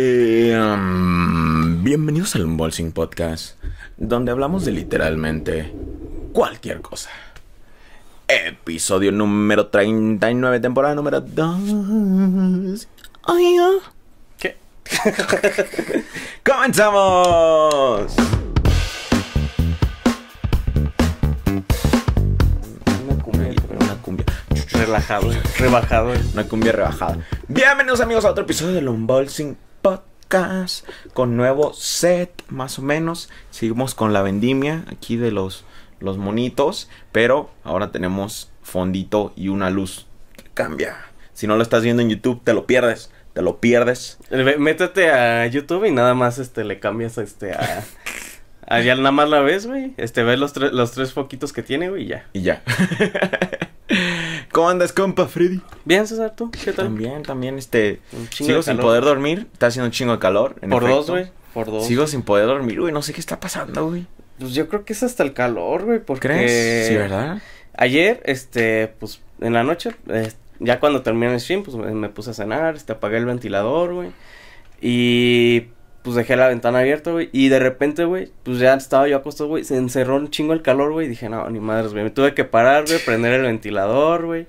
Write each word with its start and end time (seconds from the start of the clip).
Eh, 0.00 0.56
um, 0.56 1.82
bienvenidos 1.82 2.36
al 2.36 2.44
Unboxing 2.44 2.92
Podcast, 2.92 3.56
donde 3.96 4.30
hablamos 4.30 4.64
de 4.64 4.70
literalmente 4.70 5.72
cualquier 6.32 6.82
cosa. 6.82 7.10
Episodio 8.28 9.10
número 9.10 9.66
39, 9.66 10.60
temporada 10.60 10.94
número 10.94 11.20
2. 11.20 12.88
Ay, 13.24 13.56
ah. 13.58 13.78
¿Qué? 14.38 14.56
¡Comenzamos! 16.46 18.14
Una 23.02 23.22
cumbia, 23.24 23.54
una 23.80 23.94
cumbia. 24.02 24.26
Relajado, 24.70 25.30
rebajado. 25.58 26.12
Una 26.34 26.44
cumbia 26.44 26.70
rebajada. 26.70 27.18
Bienvenidos 27.48 28.00
amigos 28.00 28.24
a 28.24 28.30
otro 28.30 28.44
episodio 28.44 28.76
del 28.76 28.88
Unboxing 28.88 29.56
Podcast. 30.38 30.86
Con 31.14 31.36
nuevo 31.38 31.72
set, 31.72 32.30
más 32.50 32.78
o 32.78 32.82
menos. 32.82 33.30
Seguimos 33.50 33.94
con 33.94 34.12
la 34.12 34.20
vendimia 34.22 34.84
aquí 34.92 35.16
de 35.16 35.30
los, 35.32 35.64
los 36.00 36.18
monitos. 36.18 36.90
Pero 37.12 37.50
ahora 37.64 37.90
tenemos 37.92 38.50
fondito 38.62 39.32
y 39.36 39.48
una 39.48 39.70
luz 39.70 40.06
que 40.36 40.44
cambia. 40.52 40.96
Si 41.32 41.46
no 41.46 41.56
lo 41.56 41.62
estás 41.62 41.82
viendo 41.82 42.02
en 42.02 42.10
YouTube, 42.10 42.42
te 42.44 42.52
lo 42.52 42.66
pierdes. 42.66 43.10
Te 43.32 43.40
lo 43.40 43.58
pierdes. 43.58 44.18
Ve- 44.30 44.58
Métete 44.58 45.10
a 45.10 45.46
YouTube 45.46 45.86
y 45.86 45.92
nada 45.92 46.12
más 46.14 46.38
este 46.38 46.62
le 46.64 46.78
cambias 46.78 47.16
este 47.16 47.52
a. 47.54 47.84
a 48.66 48.80
ya 48.80 48.96
nada 48.96 49.12
más 49.12 49.30
la 49.30 49.40
ves, 49.40 49.66
güey. 49.66 49.94
Este 49.96 50.22
ves 50.24 50.38
los, 50.38 50.54
los 50.56 50.92
tres 50.92 51.14
foquitos 51.14 51.54
que 51.54 51.62
tiene, 51.62 51.88
güey, 51.88 52.02
y 52.04 52.08
ya. 52.08 52.26
Y 52.34 52.42
ya. 52.42 52.62
¿Cómo 54.58 54.70
andas, 54.70 54.92
compa 54.92 55.28
Freddy? 55.28 55.60
Bien, 55.84 56.04
César, 56.04 56.34
¿tú? 56.34 56.50
¿Qué 56.50 56.72
tal? 56.72 56.86
También, 56.86 57.22
también, 57.22 57.58
este. 57.58 58.00
Sigo 58.32 58.60
sin 58.60 58.76
poder 58.78 59.04
dormir. 59.04 59.46
Está 59.52 59.68
haciendo 59.68 59.86
un 59.86 59.92
chingo 59.92 60.10
de 60.14 60.18
calor. 60.18 60.56
en 60.62 60.70
Por 60.70 60.82
dos, 60.82 61.08
güey. 61.08 61.30
Por 61.54 61.66
dos. 61.66 61.86
Sigo 61.86 62.08
sin 62.08 62.22
poder 62.22 62.46
dormir, 62.46 62.80
güey. 62.80 62.92
No 62.92 63.00
sé 63.00 63.12
qué 63.12 63.20
está 63.20 63.38
pasando, 63.38 63.90
güey. 63.90 64.06
Pues 64.40 64.54
yo 64.54 64.68
creo 64.68 64.84
que 64.84 64.94
es 64.94 65.04
hasta 65.04 65.22
el 65.22 65.32
calor, 65.32 65.84
güey, 65.84 66.00
porque. 66.00 66.26
¿Crees? 66.26 66.88
Sí, 66.88 66.96
¿verdad? 66.96 67.40
Ayer, 67.74 68.20
este, 68.24 68.88
pues, 68.98 69.20
en 69.40 69.52
la 69.52 69.62
noche, 69.62 69.94
eh, 70.08 70.32
ya 70.58 70.80
cuando 70.80 71.02
terminé 71.02 71.32
el 71.32 71.40
stream, 71.40 71.62
pues 71.62 71.76
me, 71.76 71.92
me 71.92 72.08
puse 72.08 72.30
a 72.30 72.34
cenar, 72.34 72.74
este, 72.74 72.94
apagué 72.94 73.18
el 73.18 73.26
ventilador, 73.26 73.94
güey. 73.94 74.10
Y 74.80 75.68
pues 76.08 76.16
dejé 76.16 76.36
la 76.36 76.48
ventana 76.48 76.78
abierta, 76.78 77.10
güey. 77.10 77.28
Y 77.32 77.48
de 77.48 77.58
repente, 77.58 78.04
güey, 78.04 78.30
pues 78.42 78.58
ya 78.58 78.72
estaba 78.74 79.06
yo 79.08 79.16
acostado, 79.18 79.48
güey. 79.50 79.64
Se 79.64 79.76
encerró 79.76 80.16
un 80.16 80.30
chingo 80.30 80.54
el 80.54 80.62
calor, 80.62 80.92
güey. 80.92 81.06
Y 81.06 81.10
dije, 81.10 81.28
no, 81.28 81.48
ni 81.50 81.60
madres, 81.60 81.92
güey. 81.92 82.04
Me 82.04 82.10
tuve 82.10 82.32
que 82.34 82.44
parar, 82.44 82.86
güey, 82.86 82.98
prender 83.04 83.34
el 83.34 83.42
ventilador, 83.42 84.24
güey. 84.24 84.46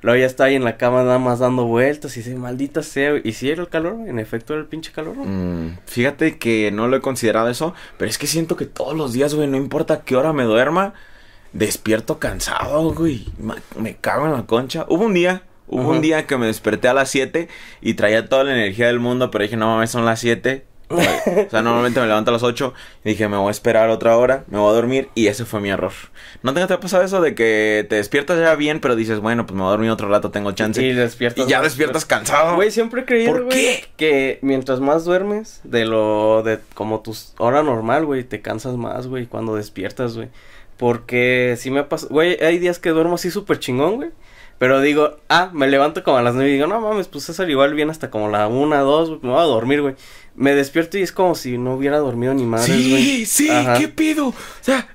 Luego 0.00 0.18
ya 0.18 0.26
estaba 0.26 0.48
ahí 0.48 0.54
en 0.56 0.64
la 0.64 0.78
cama 0.78 1.04
nada 1.04 1.18
más 1.18 1.38
dando 1.40 1.64
vueltas. 1.66 2.16
Y 2.16 2.22
dije, 2.22 2.34
maldita 2.34 2.82
sea, 2.82 3.10
güey. 3.10 3.22
Y 3.24 3.32
sí 3.32 3.50
era 3.50 3.60
el 3.62 3.68
calor, 3.68 3.94
güey. 3.96 4.08
En 4.08 4.18
efecto 4.18 4.54
era 4.54 4.62
el 4.62 4.68
pinche 4.68 4.90
calor, 4.92 5.14
güey. 5.16 5.28
Mm, 5.28 5.78
fíjate 5.86 6.38
que 6.38 6.70
no 6.72 6.88
lo 6.88 6.96
he 6.96 7.00
considerado 7.00 7.48
eso, 7.50 7.74
pero 7.98 8.08
es 8.10 8.16
que 8.16 8.26
siento 8.26 8.56
que 8.56 8.64
todos 8.64 8.96
los 8.96 9.12
días, 9.12 9.34
güey, 9.34 9.46
no 9.48 9.56
importa 9.58 10.00
qué 10.04 10.16
hora 10.16 10.32
me 10.32 10.44
duerma, 10.44 10.94
despierto 11.52 12.18
cansado, 12.18 12.92
güey. 12.94 13.26
Me 13.78 13.96
cago 13.96 14.26
en 14.26 14.32
la 14.32 14.46
concha. 14.46 14.86
Hubo 14.88 15.04
un 15.04 15.14
día, 15.14 15.42
hubo 15.68 15.82
Ajá. 15.82 15.90
un 15.90 16.00
día 16.00 16.26
que 16.26 16.36
me 16.36 16.46
desperté 16.46 16.88
a 16.88 16.94
las 16.94 17.10
7 17.10 17.48
y 17.80 17.94
traía 17.94 18.28
toda 18.28 18.44
la 18.44 18.54
energía 18.54 18.86
del 18.88 18.98
mundo, 19.00 19.30
pero 19.30 19.42
dije, 19.44 19.56
no 19.56 19.66
mames, 19.74 19.90
son 19.90 20.04
las 20.04 20.18
7. 20.20 20.64
O 20.96 21.50
sea, 21.50 21.62
normalmente 21.62 22.00
me 22.00 22.06
levanto 22.06 22.30
a 22.30 22.34
las 22.34 22.42
8 22.42 22.72
y 23.04 23.10
dije, 23.10 23.28
me 23.28 23.36
voy 23.36 23.48
a 23.48 23.50
esperar 23.50 23.88
otra 23.90 24.16
hora, 24.16 24.44
me 24.48 24.58
voy 24.58 24.70
a 24.70 24.74
dormir 24.74 25.08
y 25.14 25.26
ese 25.26 25.44
fue 25.44 25.60
mi 25.60 25.70
error. 25.70 25.92
¿No 26.42 26.52
te, 26.54 26.60
ha 26.62 26.80
pasado 26.80 27.02
eso 27.02 27.20
de 27.20 27.34
que 27.34 27.86
te 27.88 27.96
despiertas 27.96 28.38
ya 28.38 28.54
bien, 28.54 28.80
pero 28.80 28.96
dices, 28.96 29.20
bueno, 29.20 29.46
pues 29.46 29.54
me 29.54 29.62
voy 29.62 29.68
a 29.68 29.72
dormir 29.72 29.90
otro 29.90 30.08
rato, 30.08 30.30
tengo 30.30 30.52
chance? 30.52 30.82
Y 30.82 30.86
Y, 30.90 30.92
despiertas. 30.92 31.46
ya 31.46 31.60
despiertas 31.62 32.04
cansado. 32.04 32.56
Güey, 32.56 32.70
siempre 32.70 33.02
he 33.02 33.04
creído, 33.04 33.32
¿Por 33.32 33.48
qué? 33.48 33.84
que 33.96 34.38
mientras 34.42 34.80
más 34.80 35.04
duermes 35.04 35.60
de 35.64 35.84
lo 35.84 36.42
de 36.42 36.58
como 36.74 37.00
tu 37.00 37.16
hora 37.38 37.62
normal, 37.62 38.06
güey, 38.06 38.24
te 38.24 38.40
cansas 38.40 38.76
más, 38.76 39.06
güey, 39.06 39.26
cuando 39.26 39.54
despiertas, 39.56 40.16
güey. 40.16 40.28
Porque 40.76 41.56
si 41.58 41.70
me 41.70 41.84
pasa, 41.84 42.06
güey, 42.10 42.42
hay 42.42 42.58
días 42.58 42.78
que 42.78 42.90
duermo 42.90 43.14
así 43.14 43.30
súper 43.30 43.58
chingón, 43.60 43.96
güey. 43.96 44.10
Pero 44.62 44.80
digo, 44.80 45.16
ah, 45.28 45.50
me 45.52 45.66
levanto 45.66 46.04
como 46.04 46.18
a 46.18 46.22
las 46.22 46.36
nueve 46.36 46.50
y 46.50 46.52
digo, 46.52 46.68
no 46.68 46.80
mames, 46.80 47.08
pues 47.08 47.24
César 47.24 47.50
igual 47.50 47.74
viene 47.74 47.90
hasta 47.90 48.10
como 48.10 48.28
la 48.28 48.46
una, 48.46 48.78
dos, 48.78 49.08
güey, 49.08 49.20
me 49.20 49.30
voy 49.30 49.40
a 49.40 49.42
dormir, 49.42 49.82
güey. 49.82 49.96
Me 50.36 50.54
despierto 50.54 50.98
y 50.98 51.02
es 51.02 51.10
como 51.10 51.34
si 51.34 51.58
no 51.58 51.74
hubiera 51.74 51.98
dormido 51.98 52.32
ni 52.32 52.44
madres, 52.44 52.68
güey. 52.68 53.02
Sí, 53.02 53.26
sí, 53.26 53.50
Ajá. 53.50 53.74
¿qué 53.76 53.88
pido? 53.88 54.28
O 54.28 54.34
sea, 54.60 54.86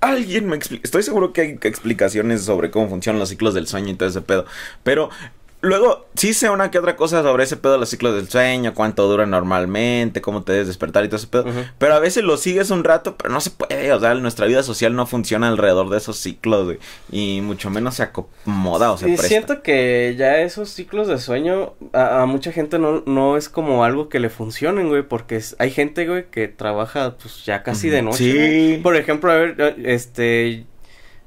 alguien 0.00 0.48
me 0.48 0.56
explica. 0.56 0.82
Estoy 0.82 1.04
seguro 1.04 1.32
que 1.32 1.40
hay 1.40 1.58
explicaciones 1.62 2.42
sobre 2.42 2.72
cómo 2.72 2.88
funcionan 2.88 3.20
los 3.20 3.28
ciclos 3.28 3.54
del 3.54 3.68
sueño 3.68 3.90
y 3.90 3.94
todo 3.94 4.08
ese 4.08 4.22
pedo. 4.22 4.44
Pero 4.82 5.08
luego, 5.62 6.06
sí 6.14 6.34
sé 6.34 6.50
una 6.50 6.70
que 6.70 6.78
otra 6.78 6.96
cosa 6.96 7.22
sobre 7.22 7.44
ese 7.44 7.56
pedo 7.56 7.72
de 7.72 7.78
los 7.78 7.88
ciclos 7.88 8.14
del 8.14 8.28
sueño, 8.28 8.74
cuánto 8.74 9.08
dura 9.08 9.24
normalmente, 9.26 10.20
cómo 10.20 10.42
te 10.42 10.52
debes 10.52 10.66
despertar 10.68 11.04
y 11.04 11.08
todo 11.08 11.16
ese 11.16 11.26
pedo. 11.28 11.46
Pero 11.78 11.94
a 11.94 11.98
veces 11.98 12.24
lo 12.24 12.36
sigues 12.36 12.70
un 12.70 12.84
rato, 12.84 13.16
pero 13.16 13.32
no 13.32 13.40
se 13.40 13.50
puede. 13.50 13.92
O 13.92 14.00
sea, 14.00 14.14
nuestra 14.14 14.46
vida 14.46 14.62
social 14.62 14.94
no 14.94 15.06
funciona 15.06 15.48
alrededor 15.48 15.88
de 15.88 15.98
esos 15.98 16.18
ciclos, 16.18 16.64
güey. 16.64 16.78
Y 17.10 17.40
mucho 17.42 17.70
menos 17.70 17.94
se 17.94 18.02
acomoda 18.02 18.92
o 18.92 18.98
se 18.98 19.06
Y 19.06 19.12
presta. 19.12 19.28
siento 19.28 19.62
que 19.62 20.14
ya 20.18 20.38
esos 20.40 20.68
ciclos 20.70 21.08
de 21.08 21.18
sueño 21.18 21.74
a, 21.92 22.22
a 22.22 22.26
mucha 22.26 22.52
gente 22.52 22.78
no, 22.78 23.02
no 23.06 23.36
es 23.36 23.48
como 23.48 23.84
algo 23.84 24.08
que 24.08 24.20
le 24.20 24.28
funcionen, 24.30 24.88
güey, 24.88 25.02
porque 25.02 25.36
es- 25.36 25.56
hay 25.58 25.70
gente, 25.70 26.06
güey, 26.06 26.26
que 26.30 26.48
trabaja 26.48 27.16
pues 27.16 27.44
ya 27.44 27.62
casi 27.62 27.88
de 27.88 28.02
noche. 28.02 28.18
Sí. 28.18 28.32
güey. 28.34 28.82
Por 28.82 28.96
ejemplo, 28.96 29.30
a 29.30 29.36
ver, 29.36 29.54
eh, 29.58 29.74
este, 29.84 30.66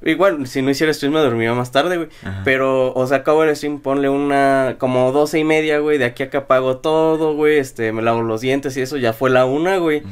igual, 0.04 0.46
si 0.48 0.62
no 0.62 0.70
hiciera 0.70 0.94
stream 0.94 1.14
me 1.14 1.20
dormía 1.20 1.54
más 1.54 1.72
tarde, 1.72 1.98
güey, 1.98 2.10
Ajá. 2.24 2.42
pero, 2.44 2.94
o 2.94 3.08
sea, 3.08 3.18
acabo 3.18 3.44
el 3.44 3.56
stream, 3.56 3.80
ponle 3.80 4.10
una, 4.10 4.76
como 4.78 5.12
doce 5.12 5.40
y 5.40 5.44
media, 5.44 5.80
güey, 5.80 5.98
de 5.98 6.06
aquí 6.06 6.24
a 6.24 6.28
acá 6.28 6.40
apago 6.40 6.78
todo, 6.78 7.34
güey, 7.36 7.58
este, 7.58 7.92
me 7.92 8.02
lavo 8.02 8.22
los 8.22 8.42
dientes 8.42 8.76
y 8.78 8.82
eso, 8.82 8.98
ya 8.98 9.14
fue 9.14 9.30
la 9.30 9.46
una, 9.46 9.78
güey. 9.78 10.04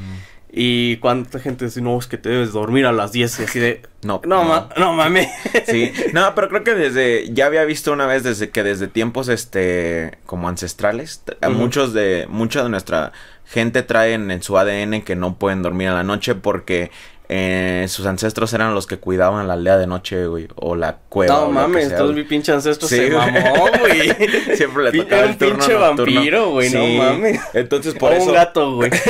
Y 0.56 0.98
cuánta 0.98 1.40
gente 1.40 1.66
dice, 1.66 1.82
no, 1.82 1.98
es 1.98 2.06
que 2.06 2.20
te 2.20 2.30
debes 2.30 2.52
dormir 2.54 2.86
a 2.86 2.92
las 2.92 3.12
10 3.12 3.40
y 3.40 3.44
así 3.44 3.60
de, 3.60 3.82
No, 4.04 4.22
no, 4.24 4.44
ma- 4.44 4.70
no 4.78 4.94
mames. 4.94 5.28
Sí, 5.66 5.92
no, 6.14 6.36
pero 6.36 6.48
creo 6.50 6.64
que 6.64 6.76
desde, 6.76 7.34
ya 7.34 7.48
había 7.48 7.64
visto 7.66 7.92
una 7.92 8.06
vez 8.06 8.22
desde 8.22 8.52
que 8.52 8.62
desde 8.62 8.88
tiempos, 8.88 9.30
este, 9.30 10.20
como 10.28 10.48
ancestrales, 10.48 11.24
Ujú. 11.42 11.52
muchos 11.54 11.94
de, 11.94 12.28
mucha 12.30 12.62
de 12.62 12.70
nuestra 12.70 13.14
gente 13.46 13.82
traen 13.82 14.30
en 14.30 14.44
su 14.44 14.56
ADN 14.56 15.02
que 15.02 15.16
no 15.16 15.36
pueden 15.40 15.64
dormir 15.64 15.88
a 15.88 15.96
la 15.96 16.04
noche 16.04 16.36
porque 16.36 16.92
eh, 17.36 17.88
sus 17.90 18.06
ancestros 18.06 18.54
eran 18.54 18.76
los 18.76 18.86
que 18.86 18.98
cuidaban 19.00 19.48
la 19.48 19.56
aldea 19.56 19.78
de 19.78 19.88
noche, 19.88 20.28
güey, 20.28 20.48
o 20.56 20.76
la 20.76 20.98
cueva. 21.10 21.34
No 21.34 21.50
mames, 21.50 21.88
sea, 21.88 21.94
entonces 21.94 22.14
güey. 22.14 22.24
mi 22.24 22.30
pinche 22.30 22.52
ancestro 22.52 22.88
Sí, 22.88 22.96
se 22.98 23.10
güey. 23.10 23.32
mamó, 23.32 23.66
güey. 23.80 24.10
Siempre 24.56 24.84
le 24.84 24.92
tocaba 24.92 25.22
era 25.22 25.24
el 25.26 25.32
un 25.32 25.38
turno 25.40 25.56
pinche 25.58 25.74
nocturno. 25.74 26.14
vampiro, 26.14 26.50
güey, 26.52 26.70
no 26.70 26.80
Sí. 26.86 26.98
mames. 27.00 27.40
Entonces 27.56 27.94
por 27.96 28.12
o 28.12 28.16
eso 28.16 28.26
un 28.28 28.34
gato, 28.34 28.76
güey. 28.76 28.92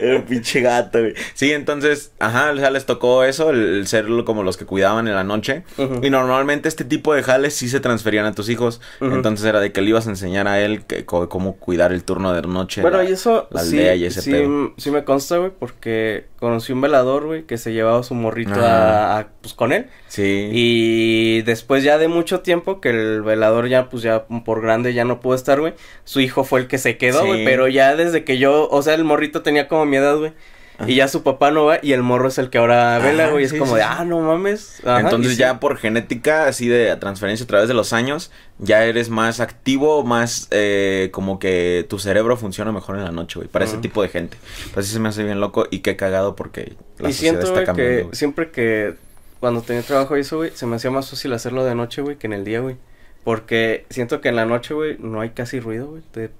Era 0.00 0.16
un 0.16 0.22
pinche 0.22 0.60
gato, 0.60 1.00
güey. 1.00 1.14
Sí, 1.34 1.52
entonces, 1.52 2.12
ajá, 2.18 2.52
o 2.52 2.56
sea, 2.56 2.70
les 2.70 2.86
tocó 2.86 3.24
eso, 3.24 3.50
el, 3.50 3.58
el 3.78 3.86
ser 3.86 4.06
como 4.24 4.42
los 4.42 4.56
que 4.56 4.66
cuidaban 4.66 5.08
en 5.08 5.14
la 5.14 5.24
noche. 5.24 5.62
Y 6.02 6.10
normalmente 6.10 6.68
este 6.68 6.84
tipo 6.84 7.14
de 7.14 7.22
jales 7.22 7.54
sí 7.54 7.68
se 7.68 7.80
transferían 7.80 8.26
a 8.26 8.34
tus 8.34 8.48
hijos. 8.48 8.80
Entonces 9.00 9.46
era 9.46 9.60
de 9.60 9.72
que 9.72 9.80
le 9.80 9.90
ibas 9.90 10.06
a 10.06 10.10
enseñar 10.10 10.46
a 10.48 10.60
él 10.60 10.84
que, 10.84 11.04
cómo 11.04 11.56
cuidar 11.56 11.92
el 11.92 12.04
turno 12.04 12.32
de 12.32 12.42
noche. 12.42 12.82
Bueno, 12.82 12.98
la- 12.98 13.04
y 13.04 13.12
eso 13.12 13.48
la 13.50 13.62
sí, 13.62 13.76
aldea 13.78 13.94
y 13.96 14.04
ese 14.04 14.22
sí, 14.22 14.30
pedo. 14.30 14.72
sí 14.76 14.90
me 14.90 15.04
consta, 15.04 15.38
güey, 15.38 15.50
porque 15.58 16.26
conocí 16.38 16.72
un 16.72 16.80
velador, 16.80 17.26
güey, 17.26 17.42
que 17.44 17.58
se 17.58 17.72
llevaba 17.72 18.02
su 18.02 18.14
morrito 18.14 18.54
a, 18.54 19.18
a, 19.18 19.28
pues, 19.42 19.54
con 19.54 19.72
él. 19.72 19.86
Sí. 20.08 20.48
Y 20.52 21.42
después 21.42 21.84
ya 21.84 21.98
de 21.98 22.08
mucho 22.08 22.40
tiempo 22.40 22.80
que 22.80 22.90
el 22.90 23.22
velador 23.22 23.68
ya, 23.68 23.88
pues 23.88 24.02
ya 24.02 24.24
por 24.44 24.62
grande 24.62 24.94
ya 24.94 25.04
no 25.04 25.20
pudo 25.20 25.34
estar, 25.34 25.60
güey, 25.60 25.74
su 26.04 26.20
hijo 26.20 26.44
fue 26.44 26.60
el 26.60 26.66
que 26.66 26.78
se 26.78 26.96
quedó, 26.96 27.20
Sí. 27.22 27.26
güey, 27.26 27.44
pero 27.44 27.68
ya 27.68 27.94
desde 27.96 28.24
que 28.24 28.38
yo, 28.38 28.68
o 28.70 28.82
sea, 28.82 28.94
el 28.94 29.04
morrito 29.04 29.42
tenía 29.42 29.68
como 29.68 29.79
mi 29.86 29.96
edad, 29.96 30.16
güey. 30.16 30.32
Ajá. 30.78 30.90
Y 30.90 30.94
ya 30.94 31.08
su 31.08 31.22
papá 31.22 31.50
no 31.50 31.66
va 31.66 31.78
y 31.82 31.92
el 31.92 32.02
morro 32.02 32.28
es 32.28 32.38
el 32.38 32.48
que 32.48 32.56
ahora 32.56 32.98
vela, 33.00 33.28
güey. 33.28 33.44
Es 33.44 33.50
sí, 33.50 33.58
como 33.58 33.72
sí, 33.72 33.76
de, 33.76 33.82
ah, 33.82 34.02
no 34.06 34.20
mames. 34.20 34.80
Ajá, 34.84 35.00
Entonces 35.00 35.32
sí. 35.32 35.38
ya 35.38 35.60
por 35.60 35.76
genética, 35.76 36.46
así 36.46 36.68
de 36.68 36.96
transferencia 36.96 37.44
a 37.44 37.46
través 37.46 37.68
de 37.68 37.74
los 37.74 37.92
años, 37.92 38.30
ya 38.58 38.84
eres 38.84 39.10
más 39.10 39.40
activo, 39.40 40.04
más 40.04 40.48
eh, 40.50 41.10
como 41.12 41.38
que 41.38 41.84
tu 41.88 41.98
cerebro 41.98 42.38
funciona 42.38 42.72
mejor 42.72 42.96
en 42.96 43.04
la 43.04 43.12
noche, 43.12 43.40
güey, 43.40 43.48
para 43.48 43.66
ese 43.66 43.76
tipo 43.76 44.00
de 44.02 44.08
gente. 44.08 44.38
Pues 44.72 44.86
sí 44.86 44.92
se 44.92 45.00
me 45.00 45.10
hace 45.10 45.22
bien 45.22 45.38
loco 45.38 45.66
y 45.70 45.80
qué 45.80 45.96
cagado 45.96 46.34
porque 46.34 46.72
la 46.98 47.10
y 47.10 47.12
sociedad 47.12 47.40
siento, 47.40 47.46
está 47.48 47.64
cambiando. 47.66 48.10
que 48.10 48.16
siempre 48.16 48.50
que 48.50 48.94
cuando 49.40 49.62
tenía 49.62 49.82
trabajo 49.82 50.16
y 50.16 50.20
eso, 50.20 50.36
güey, 50.36 50.50
se 50.54 50.66
me 50.66 50.76
hacía 50.76 50.90
más 50.90 51.10
fácil 51.10 51.32
hacerlo 51.32 51.64
de 51.64 51.74
noche, 51.74 52.02
güey, 52.02 52.16
que 52.16 52.26
en 52.26 52.34
el 52.34 52.44
día, 52.44 52.60
güey. 52.60 52.76
Porque 53.24 53.86
siento 53.90 54.20
que 54.20 54.28
en 54.28 54.36
la 54.36 54.46
noche, 54.46 54.74
güey, 54.74 54.96
no 54.98 55.20
hay 55.20 55.30
casi 55.30 55.60
ruido, 55.60 55.88
güey. 55.88 56.02
Te... 56.10 56.30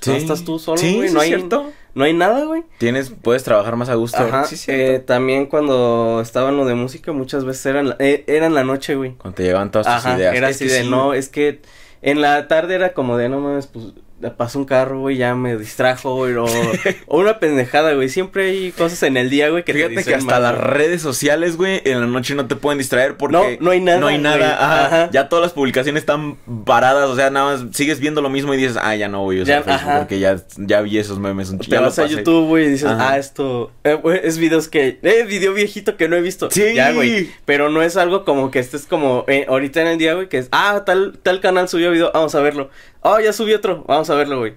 Sí. 0.00 0.10
No 0.10 0.16
estás 0.16 0.44
tú 0.44 0.58
solo, 0.58 0.80
güey. 0.80 0.98
no 0.98 1.04
es 1.04 1.16
hay, 1.16 1.28
cierto. 1.28 1.72
No 1.94 2.04
hay 2.04 2.12
nada, 2.12 2.44
güey. 2.44 2.64
Tienes, 2.78 3.10
puedes 3.10 3.42
trabajar 3.44 3.76
más 3.76 3.88
a 3.88 3.94
gusto. 3.94 4.18
Ajá. 4.18 4.44
Sí, 4.44 4.56
eh, 4.68 5.02
también 5.04 5.46
cuando 5.46 6.20
estaba 6.20 6.50
en 6.50 6.56
lo 6.56 6.64
de 6.64 6.74
música, 6.74 7.12
muchas 7.12 7.44
veces 7.44 7.66
era 7.66 7.80
en 7.80 7.88
la, 7.90 7.96
eh, 7.98 8.24
era 8.26 8.46
en 8.46 8.54
la 8.54 8.64
noche, 8.64 8.94
güey. 8.94 9.12
Cuando 9.14 9.36
te 9.36 9.42
llevan 9.44 9.70
todas 9.70 9.86
tus 9.86 9.96
Ajá, 9.96 10.16
ideas. 10.16 10.34
era 10.34 10.48
así 10.48 10.66
de, 10.66 10.82
sí, 10.82 10.88
no, 10.90 11.14
es 11.14 11.28
que 11.28 11.60
en 12.02 12.20
la 12.20 12.48
tarde 12.48 12.74
era 12.74 12.92
como 12.92 13.16
de, 13.16 13.28
no 13.28 13.40
mames, 13.40 13.66
pues 13.66 13.86
pasó 14.36 14.58
un 14.58 14.64
carro, 14.66 15.00
güey, 15.00 15.16
ya 15.16 15.34
me 15.34 15.56
distrajo, 15.56 16.14
güey, 16.16 16.34
o, 16.34 16.44
o 17.06 17.18
una 17.20 17.38
pendejada, 17.38 17.94
güey. 17.94 18.08
Siempre 18.08 18.50
hay 18.50 18.72
cosas 18.72 19.02
en 19.02 19.16
el 19.16 19.30
día, 19.30 19.48
güey, 19.48 19.64
que 19.64 19.72
Fíjate 19.72 19.94
te 19.96 20.04
que 20.04 20.14
hasta 20.14 20.32
mal, 20.32 20.42
las 20.42 20.56
güey. 20.56 20.64
redes 20.74 21.02
sociales, 21.02 21.56
güey, 21.56 21.80
en 21.84 22.00
la 22.00 22.06
noche 22.06 22.34
no 22.34 22.46
te 22.46 22.56
pueden 22.56 22.78
distraer 22.78 23.16
porque 23.16 23.58
No, 23.60 23.64
no 23.64 23.70
hay 23.70 23.80
nada, 23.80 23.98
No 23.98 24.06
hay 24.08 24.18
nada. 24.18 24.36
güey. 24.36 24.50
Ajá. 24.50 24.86
Ajá. 24.86 25.10
Ya 25.12 25.28
todas 25.28 25.42
las 25.42 25.52
publicaciones 25.52 26.02
están 26.02 26.36
paradas, 26.64 27.08
o 27.08 27.16
sea, 27.16 27.30
nada 27.30 27.56
más 27.56 27.76
sigues 27.76 28.00
viendo 28.00 28.20
lo 28.20 28.28
mismo 28.30 28.52
y 28.54 28.56
dices, 28.58 28.76
ah, 28.80 28.94
ya 28.96 29.08
no 29.08 29.22
voy 29.22 29.40
a 29.40 29.42
usar 29.44 29.64
Ya, 29.64 29.76
Facebook 29.78 29.98
porque 29.98 30.18
ya, 30.18 30.36
ya 30.58 30.80
vi 30.82 30.98
esos 30.98 31.18
memes 31.18 31.50
un 31.50 31.58
Te 31.58 31.78
vas 31.78 31.98
a 31.98 32.06
YouTube, 32.06 32.46
güey, 32.48 32.66
y 32.66 32.68
dices, 32.70 32.88
Ajá. 32.88 33.12
ah, 33.12 33.18
esto 33.18 33.72
eh, 33.84 33.94
güey, 33.94 34.20
es 34.22 34.38
videos 34.38 34.68
que, 34.68 34.98
eh, 35.02 35.24
video 35.26 35.54
viejito 35.54 35.96
que 35.96 36.08
no 36.08 36.16
he 36.16 36.20
visto. 36.20 36.50
Sí. 36.50 36.74
Ya, 36.74 36.92
güey. 36.92 37.30
Pero 37.44 37.70
no 37.70 37.82
es 37.82 37.96
algo 37.96 38.24
como 38.24 38.50
que 38.50 38.58
estés 38.58 38.86
como, 38.86 39.24
eh, 39.28 39.46
ahorita 39.48 39.80
en 39.80 39.86
el 39.86 39.98
día, 39.98 40.14
güey, 40.14 40.28
que 40.28 40.38
es, 40.38 40.48
ah, 40.52 40.82
tal, 40.84 41.18
tal 41.22 41.40
canal 41.40 41.68
subió 41.68 41.90
video, 41.90 42.10
vamos 42.12 42.34
a 42.34 42.40
verlo. 42.40 42.70
Oh, 43.02 43.18
ya 43.18 43.32
subió 43.32 43.56
otro, 43.56 43.84
vamos 43.86 44.10
a 44.10 44.14
verlo, 44.14 44.38
güey. 44.40 44.54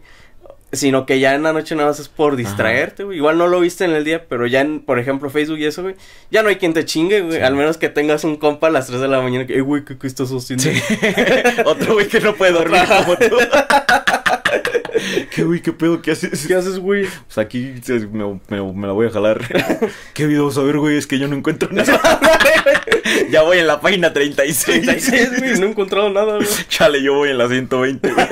Sino 0.73 1.05
que 1.05 1.19
ya 1.19 1.35
en 1.35 1.43
la 1.43 1.53
noche 1.53 1.75
nada 1.75 1.89
más 1.89 1.99
es 1.99 2.09
por 2.09 2.35
distraerte, 2.35 3.03
güey. 3.03 3.17
Igual 3.17 3.37
no 3.37 3.47
lo 3.47 3.59
viste 3.59 3.85
en 3.85 3.91
el 3.91 4.03
día, 4.03 4.25
pero 4.27 4.47
ya 4.47 4.61
en, 4.61 4.79
por 4.79 4.97
ejemplo, 4.99 5.29
Facebook 5.29 5.59
y 5.59 5.65
eso, 5.65 5.83
güey. 5.83 5.95
Ya 6.31 6.41
no 6.41 6.49
hay 6.49 6.55
quien 6.55 6.73
te 6.73 6.83
chingue, 6.83 7.21
güey. 7.21 7.37
Sí. 7.37 7.43
Al 7.43 7.55
menos 7.55 7.77
que 7.77 7.89
tengas 7.89 8.23
un 8.23 8.37
compa 8.37 8.67
a 8.67 8.71
las 8.71 8.87
3 8.87 8.99
de 8.99 9.07
la 9.07 9.21
mañana 9.21 9.45
que, 9.45 9.55
eh, 9.55 9.61
güey, 9.61 9.85
¿qué, 9.85 9.97
qué 9.99 10.07
estás 10.07 10.29
haciendo? 10.31 10.63
Sí. 10.63 10.71
Otro 11.65 11.93
güey 11.93 12.07
que 12.07 12.19
no 12.19 12.33
puede 12.35 12.53
dormir 12.53 12.81
como 12.87 13.15
tú. 13.17 13.37
¿Qué 15.35 15.43
güey, 15.43 15.61
qué 15.61 15.71
pedo? 15.73 16.01
¿Qué 16.01 16.11
haces? 16.11 16.45
¿Qué 16.47 16.53
haces, 16.55 16.77
güey? 16.79 17.05
Pues 17.25 17.37
aquí 17.37 17.73
me, 18.11 18.39
me- 18.49 18.73
me 18.73 18.87
la 18.87 18.93
voy 18.93 19.07
a 19.07 19.09
jalar. 19.09 19.41
¿Qué 20.13 20.27
videos? 20.27 20.57
A 20.57 20.61
ver, 20.61 20.77
güey, 20.77 20.97
es 20.97 21.07
que 21.07 21.17
yo 21.19 21.27
no 21.27 21.35
encuentro 21.35 21.69
nada. 21.71 21.99
ya 23.31 23.41
voy 23.41 23.57
en 23.57 23.67
la 23.67 23.81
página 23.81 24.13
36. 24.13 24.83
36, 24.85 25.39
güey, 25.39 25.59
no 25.59 25.65
he 25.65 25.69
encontrado 25.71 26.09
nada, 26.09 26.35
güey. 26.35 26.47
Chale, 26.69 27.01
yo 27.01 27.15
voy 27.15 27.29
en 27.29 27.37
la 27.39 27.47
120, 27.47 28.11
güey. 28.13 28.27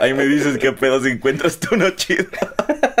Ahí 0.00 0.12
me 0.14 0.26
dices 0.26 0.58
qué 0.58 0.72
pedo 0.72 1.02
si 1.02 1.08
encuentras 1.10 1.58
tú 1.58 1.65
uno 1.72 1.90
chido. 1.90 2.26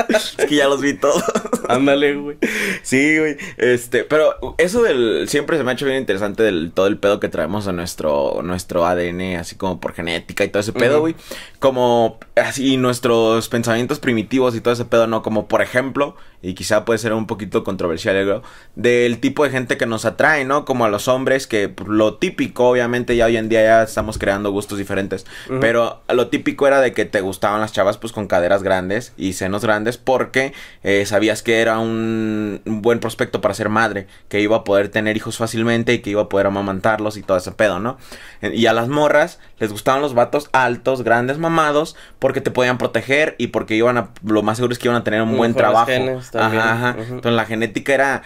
es 0.08 0.36
que 0.46 0.56
ya 0.56 0.68
los 0.68 0.80
vi 0.80 0.94
todos. 0.94 1.22
Ándale, 1.68 2.14
güey. 2.14 2.36
Sí, 2.82 3.18
güey. 3.18 3.36
Este, 3.56 4.04
pero 4.04 4.54
eso 4.58 4.82
del 4.82 5.28
siempre 5.28 5.56
se 5.56 5.64
me 5.64 5.70
ha 5.70 5.74
hecho 5.74 5.86
bien 5.86 5.98
interesante 5.98 6.42
del 6.42 6.72
todo 6.72 6.86
el 6.86 6.98
pedo 6.98 7.20
que 7.20 7.28
traemos 7.28 7.66
en 7.66 7.76
nuestro 7.76 8.40
nuestro 8.42 8.86
ADN, 8.86 9.36
así 9.36 9.56
como 9.56 9.80
por 9.80 9.94
genética 9.94 10.44
y 10.44 10.48
todo 10.48 10.60
ese 10.60 10.72
pedo, 10.72 11.00
güey. 11.00 11.14
Como 11.58 12.18
así 12.36 12.76
nuestros 12.76 13.48
pensamientos 13.48 13.98
primitivos 13.98 14.54
y 14.54 14.60
todo 14.60 14.74
ese 14.74 14.84
pedo, 14.84 15.06
no 15.06 15.22
como 15.22 15.48
por 15.48 15.62
ejemplo, 15.62 16.16
y 16.46 16.54
quizá 16.54 16.84
puede 16.84 16.98
ser 17.00 17.12
un 17.12 17.26
poquito 17.26 17.64
controversial, 17.64 18.14
creo, 18.14 18.42
del 18.76 19.18
tipo 19.18 19.42
de 19.42 19.50
gente 19.50 19.76
que 19.76 19.84
nos 19.84 20.04
atrae, 20.04 20.44
¿no? 20.44 20.64
Como 20.64 20.84
a 20.84 20.88
los 20.88 21.08
hombres 21.08 21.48
que 21.48 21.74
lo 21.88 22.14
típico, 22.14 22.68
obviamente 22.68 23.16
ya 23.16 23.26
hoy 23.26 23.36
en 23.36 23.48
día 23.48 23.62
ya 23.64 23.82
estamos 23.82 24.16
creando 24.16 24.52
gustos 24.52 24.78
diferentes, 24.78 25.26
pero 25.60 26.02
lo 26.08 26.28
típico 26.28 26.68
era 26.68 26.80
de 26.80 26.92
que 26.92 27.04
te 27.04 27.20
gustaban 27.20 27.60
las 27.60 27.72
chavas 27.72 27.98
pues 27.98 28.12
con 28.12 28.28
caderas 28.28 28.62
grandes 28.62 29.12
y 29.16 29.32
senos 29.32 29.64
grandes 29.64 29.98
porque 29.98 30.52
eh, 30.84 31.04
sabías 31.04 31.42
que 31.42 31.60
era 31.60 31.80
un, 31.80 32.60
un 32.64 32.80
buen 32.80 33.00
prospecto 33.00 33.40
para 33.40 33.52
ser 33.52 33.68
madre, 33.68 34.06
que 34.28 34.40
iba 34.40 34.58
a 34.58 34.62
poder 34.62 34.88
tener 34.88 35.16
hijos 35.16 35.38
fácilmente 35.38 35.94
y 35.94 35.98
que 35.98 36.10
iba 36.10 36.22
a 36.22 36.28
poder 36.28 36.46
amamantarlos 36.46 37.16
y 37.16 37.22
todo 37.22 37.38
ese 37.38 37.50
pedo, 37.50 37.80
¿no? 37.80 37.98
Eh, 38.40 38.52
Y 38.54 38.66
a 38.66 38.72
las 38.72 38.86
morras 38.86 39.40
les 39.58 39.72
gustaban 39.72 40.00
los 40.00 40.14
vatos 40.14 40.48
altos, 40.52 41.02
grandes, 41.02 41.38
mamados, 41.38 41.96
porque 42.20 42.40
te 42.40 42.52
podían 42.52 42.78
proteger 42.78 43.34
y 43.36 43.48
porque 43.48 43.74
iban 43.74 43.98
a, 43.98 44.10
lo 44.24 44.44
más 44.44 44.58
seguro 44.58 44.72
es 44.72 44.78
que 44.78 44.86
iban 44.86 45.00
a 45.00 45.02
tener 45.02 45.22
un 45.22 45.36
buen 45.36 45.54
trabajo. 45.54 45.86
genes 45.86 46.35
también, 46.36 46.62
Ajá, 46.62 46.90
ajá. 46.90 46.96
Entonces 46.98 47.32
la 47.32 47.44
genética 47.44 47.94
era 47.94 48.22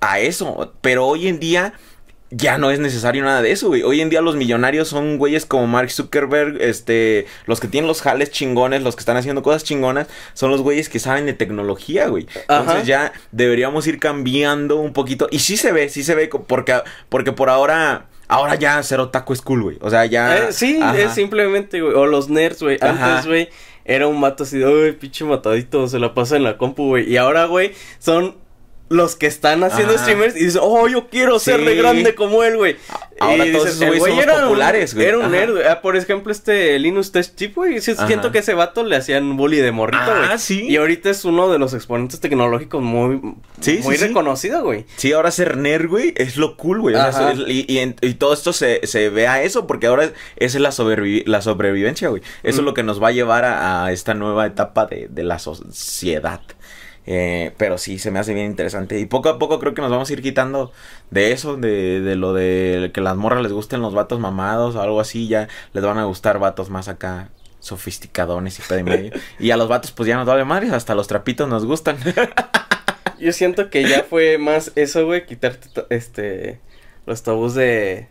a 0.00 0.20
eso, 0.20 0.72
pero 0.80 1.06
hoy 1.06 1.28
en 1.28 1.40
día 1.40 1.74
ya 2.30 2.58
no 2.58 2.70
es 2.70 2.78
necesario 2.78 3.24
nada 3.24 3.40
de 3.40 3.52
eso, 3.52 3.68
güey. 3.68 3.82
Hoy 3.82 4.00
en 4.00 4.10
día 4.10 4.20
los 4.20 4.36
millonarios 4.36 4.88
son 4.88 5.16
güeyes 5.16 5.46
como 5.46 5.66
Mark 5.66 5.90
Zuckerberg, 5.90 6.60
este, 6.60 7.26
los 7.46 7.58
que 7.58 7.68
tienen 7.68 7.88
los 7.88 8.02
jales 8.02 8.30
chingones, 8.30 8.82
los 8.82 8.96
que 8.96 9.00
están 9.00 9.16
haciendo 9.16 9.42
cosas 9.42 9.64
chingonas, 9.64 10.08
son 10.34 10.50
los 10.50 10.60
güeyes 10.60 10.88
que 10.88 10.98
saben 10.98 11.26
de 11.26 11.32
tecnología, 11.32 12.08
güey. 12.08 12.26
Entonces 12.34 12.74
Ajá. 12.74 12.82
ya 12.82 13.12
deberíamos 13.32 13.86
ir 13.86 13.98
cambiando 13.98 14.76
un 14.76 14.92
poquito. 14.92 15.28
Y 15.30 15.38
sí 15.38 15.56
se 15.56 15.72
ve, 15.72 15.88
sí 15.88 16.02
se 16.02 16.14
ve, 16.14 16.28
porque, 16.28 16.74
porque 17.08 17.32
por 17.32 17.48
ahora, 17.48 18.06
ahora 18.28 18.56
ya 18.56 18.82
ser 18.82 19.00
otaku 19.00 19.32
es 19.32 19.40
cool, 19.40 19.62
güey. 19.62 19.78
O 19.80 19.88
sea, 19.88 20.04
ya... 20.04 20.36
Eh, 20.36 20.52
sí, 20.52 20.78
Ajá. 20.82 20.98
es 20.98 21.12
simplemente, 21.12 21.80
güey. 21.80 21.94
O 21.94 22.04
los 22.04 22.28
nerds, 22.28 22.62
güey. 22.62 22.76
Antes, 22.82 23.26
güey, 23.26 23.48
era 23.88 24.06
un 24.06 24.20
mato 24.20 24.44
así 24.44 24.58
de, 24.58 24.66
uy, 24.66 24.92
pinche 24.92 25.24
matadito, 25.24 25.88
se 25.88 25.98
la 25.98 26.14
pasa 26.14 26.36
en 26.36 26.44
la 26.44 26.58
compu, 26.58 26.88
güey. 26.88 27.10
Y 27.10 27.16
ahora, 27.16 27.46
güey, 27.46 27.72
son 27.98 28.36
los 28.90 29.16
que 29.16 29.26
están 29.26 29.62
haciendo 29.64 29.96
streamers 29.98 30.34
y 30.36 30.44
dicen, 30.44 30.60
oh, 30.64 30.88
yo 30.88 31.08
quiero 31.08 31.38
ser 31.38 31.60
de 31.64 31.74
grande 31.76 32.14
como 32.14 32.42
él, 32.42 32.56
güey. 32.56 32.76
Ahora 33.20 33.46
Y 33.46 33.52
todos 33.52 33.64
dices, 33.66 33.82
esos 33.82 33.98
güeyes 33.98 34.26
un- 34.26 34.42
populares, 34.42 34.94
güey. 34.94 35.06
Era 35.06 35.18
un 35.18 35.30
nerd, 35.30 35.50
güey. 35.52 35.64
Ah, 35.66 35.80
por 35.82 35.96
ejemplo, 35.96 36.30
este 36.32 36.78
Linus 36.78 37.10
Tech 37.12 37.34
Chip, 37.34 37.54
güey. 37.56 37.80
Siento 37.80 38.30
que 38.32 38.38
ese 38.38 38.54
vato 38.54 38.84
le 38.84 38.96
hacían 38.96 39.36
bully 39.36 39.58
de 39.58 39.72
morrito, 39.72 40.02
Ah, 40.02 40.24
güey. 40.28 40.38
sí. 40.38 40.66
Y 40.68 40.76
ahorita 40.76 41.10
es 41.10 41.24
uno 41.24 41.50
de 41.50 41.58
los 41.58 41.74
exponentes 41.74 42.20
tecnológicos 42.20 42.80
muy, 42.82 43.20
Sí, 43.60 43.80
muy 43.82 43.96
sí, 43.96 44.06
reconocido, 44.06 44.62
güey. 44.62 44.86
Sí, 44.96 45.12
ahora 45.12 45.30
ser 45.32 45.56
nerd, 45.56 45.88
güey, 45.88 46.14
es 46.16 46.36
lo 46.36 46.56
cool, 46.56 46.80
güey. 46.80 46.94
O 46.94 47.12
sea, 47.12 47.34
y, 47.46 47.64
y 47.72 47.78
en- 47.78 47.96
y 48.00 48.14
todo 48.14 48.32
esto 48.32 48.52
se, 48.52 48.86
se 48.86 49.08
ve 49.10 49.26
a 49.26 49.42
eso, 49.42 49.66
porque 49.66 49.88
ahora 49.88 50.04
esa 50.36 50.58
es 50.58 50.60
la, 50.62 50.70
sobrevi- 50.70 51.24
la 51.26 51.42
sobrevivencia, 51.42 52.08
güey. 52.08 52.22
Eso 52.44 52.56
es 52.58 52.62
Mm. 52.62 52.64
lo 52.64 52.74
que 52.74 52.82
nos 52.84 53.02
va 53.02 53.08
a 53.08 53.12
llevar 53.12 53.44
a, 53.44 53.84
a 53.84 53.92
esta 53.92 54.14
nueva 54.14 54.46
etapa 54.46 54.86
de, 54.86 55.08
de 55.10 55.22
la 55.24 55.38
sociedad. 55.38 56.40
Eh, 57.10 57.52
pero 57.56 57.78
sí, 57.78 57.98
se 57.98 58.10
me 58.10 58.18
hace 58.18 58.34
bien 58.34 58.44
interesante. 58.44 59.00
Y 59.00 59.06
poco 59.06 59.30
a 59.30 59.38
poco 59.38 59.58
creo 59.58 59.72
que 59.72 59.80
nos 59.80 59.90
vamos 59.90 60.10
a 60.10 60.12
ir 60.12 60.20
quitando 60.20 60.72
de 61.10 61.32
eso, 61.32 61.56
de, 61.56 62.02
de 62.02 62.16
lo 62.16 62.34
de 62.34 62.90
que 62.92 63.00
las 63.00 63.16
morras 63.16 63.42
les 63.42 63.50
gusten 63.50 63.80
los 63.80 63.94
vatos 63.94 64.20
mamados 64.20 64.76
o 64.76 64.82
algo 64.82 65.00
así. 65.00 65.26
Ya 65.26 65.48
les 65.72 65.82
van 65.82 65.96
a 65.96 66.04
gustar 66.04 66.38
vatos 66.38 66.68
más 66.68 66.86
acá 66.86 67.30
sofisticadones 67.60 68.58
y 68.58 68.62
pedo 68.62 68.78
y 68.80 68.82
medio. 68.82 69.12
y 69.38 69.50
a 69.52 69.56
los 69.56 69.68
vatos 69.70 69.90
pues 69.92 70.06
ya 70.06 70.16
nos 70.16 70.26
vale 70.26 70.44
madres, 70.44 70.70
hasta 70.70 70.94
los 70.94 71.08
trapitos 71.08 71.48
nos 71.48 71.64
gustan. 71.64 71.96
Yo 73.18 73.32
siento 73.32 73.70
que 73.70 73.88
ya 73.88 74.04
fue 74.04 74.36
más 74.36 74.72
eso, 74.76 75.06
güey, 75.06 75.24
quitarte 75.24 75.68
este 75.88 76.60
los 77.06 77.22
tabús 77.22 77.54
de 77.54 78.08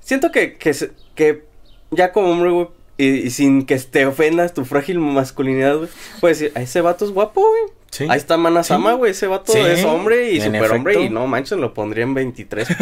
siento 0.00 0.32
que 0.32 0.58
que 0.58 0.74
que 1.14 1.44
ya 1.92 2.10
como 2.10 2.32
hombre, 2.32 2.50
güey, 2.50 2.68
y, 2.98 3.06
y 3.06 3.30
sin 3.30 3.64
que 3.64 3.78
te 3.78 4.04
ofendas 4.04 4.52
tu 4.52 4.64
frágil 4.64 4.98
masculinidad, 4.98 5.76
güey, 5.76 5.88
puedes 6.20 6.40
decir, 6.40 6.58
"A 6.58 6.62
ese 6.62 6.80
vato 6.80 7.04
es 7.04 7.12
guapo, 7.12 7.40
güey." 7.40 7.76
Sí. 7.96 8.06
Ahí 8.10 8.18
está 8.18 8.36
Manasama, 8.36 8.90
Sí. 8.90 8.96
güey, 8.98 9.10
ese 9.12 9.26
vato 9.26 9.52
Sí, 9.52 9.58
es 9.58 9.82
hombre 9.84 10.30
y 10.32 10.36
en 10.40 10.52
super 10.52 10.72
hombre 10.72 10.92
efecto. 10.94 11.06
y 11.06 11.14
no 11.14 11.26
manches, 11.26 11.56
lo 11.58 11.72
pondría 11.72 12.04
en 12.04 12.12
23. 12.12 12.68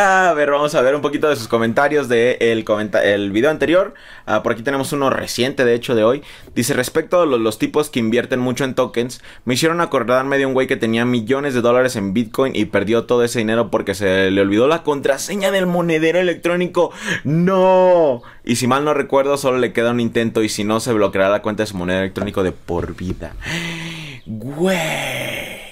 A 0.00 0.32
ver, 0.36 0.48
vamos 0.52 0.76
a 0.76 0.80
ver 0.80 0.94
un 0.94 1.02
poquito 1.02 1.28
de 1.28 1.34
sus 1.34 1.48
comentarios 1.48 2.08
de 2.08 2.36
el, 2.40 2.64
el 3.02 3.32
video 3.32 3.50
anterior. 3.50 3.94
Ah, 4.26 4.44
por 4.44 4.52
aquí 4.52 4.62
tenemos 4.62 4.92
uno 4.92 5.10
reciente, 5.10 5.64
de 5.64 5.74
hecho, 5.74 5.96
de 5.96 6.04
hoy. 6.04 6.22
Dice, 6.54 6.72
respecto 6.72 7.20
a 7.20 7.26
lo- 7.26 7.36
los, 7.36 7.58
tipos 7.58 7.90
que 7.90 7.98
invierten 7.98 8.38
mucho 8.38 8.62
en 8.62 8.76
tokens, 8.76 9.20
me 9.44 9.54
hicieron 9.54 9.80
acordarme 9.80 10.38
de 10.38 10.46
un 10.46 10.54
güey 10.54 10.68
que 10.68 10.76
tenía 10.76 11.04
millones 11.04 11.52
de 11.52 11.62
dólares 11.62 11.96
en 11.96 12.14
Bitcoin 12.14 12.54
y 12.54 12.66
perdió 12.66 13.06
todo 13.06 13.24
ese 13.24 13.40
dinero 13.40 13.72
porque 13.72 13.96
se 13.96 14.30
le 14.30 14.40
olvidó 14.40 14.68
la 14.68 14.84
contraseña 14.84 15.50
del 15.50 15.66
monedero 15.66 16.20
electrónico. 16.20 16.92
¡No! 17.24 18.22
Y 18.44 18.54
si 18.54 18.68
mal 18.68 18.84
no 18.84 18.94
recuerdo, 18.94 19.36
solo 19.36 19.58
le 19.58 19.72
queda 19.72 19.90
un 19.90 19.98
intento 19.98 20.44
y 20.44 20.48
si 20.48 20.62
no, 20.62 20.78
se 20.78 20.92
bloqueará 20.92 21.28
la 21.28 21.42
cuenta 21.42 21.64
de 21.64 21.66
su 21.66 21.76
monedero 21.76 22.04
electrónico 22.04 22.44
de 22.44 22.52
por 22.52 22.94
vida. 22.94 23.34
Güey. 24.30 25.67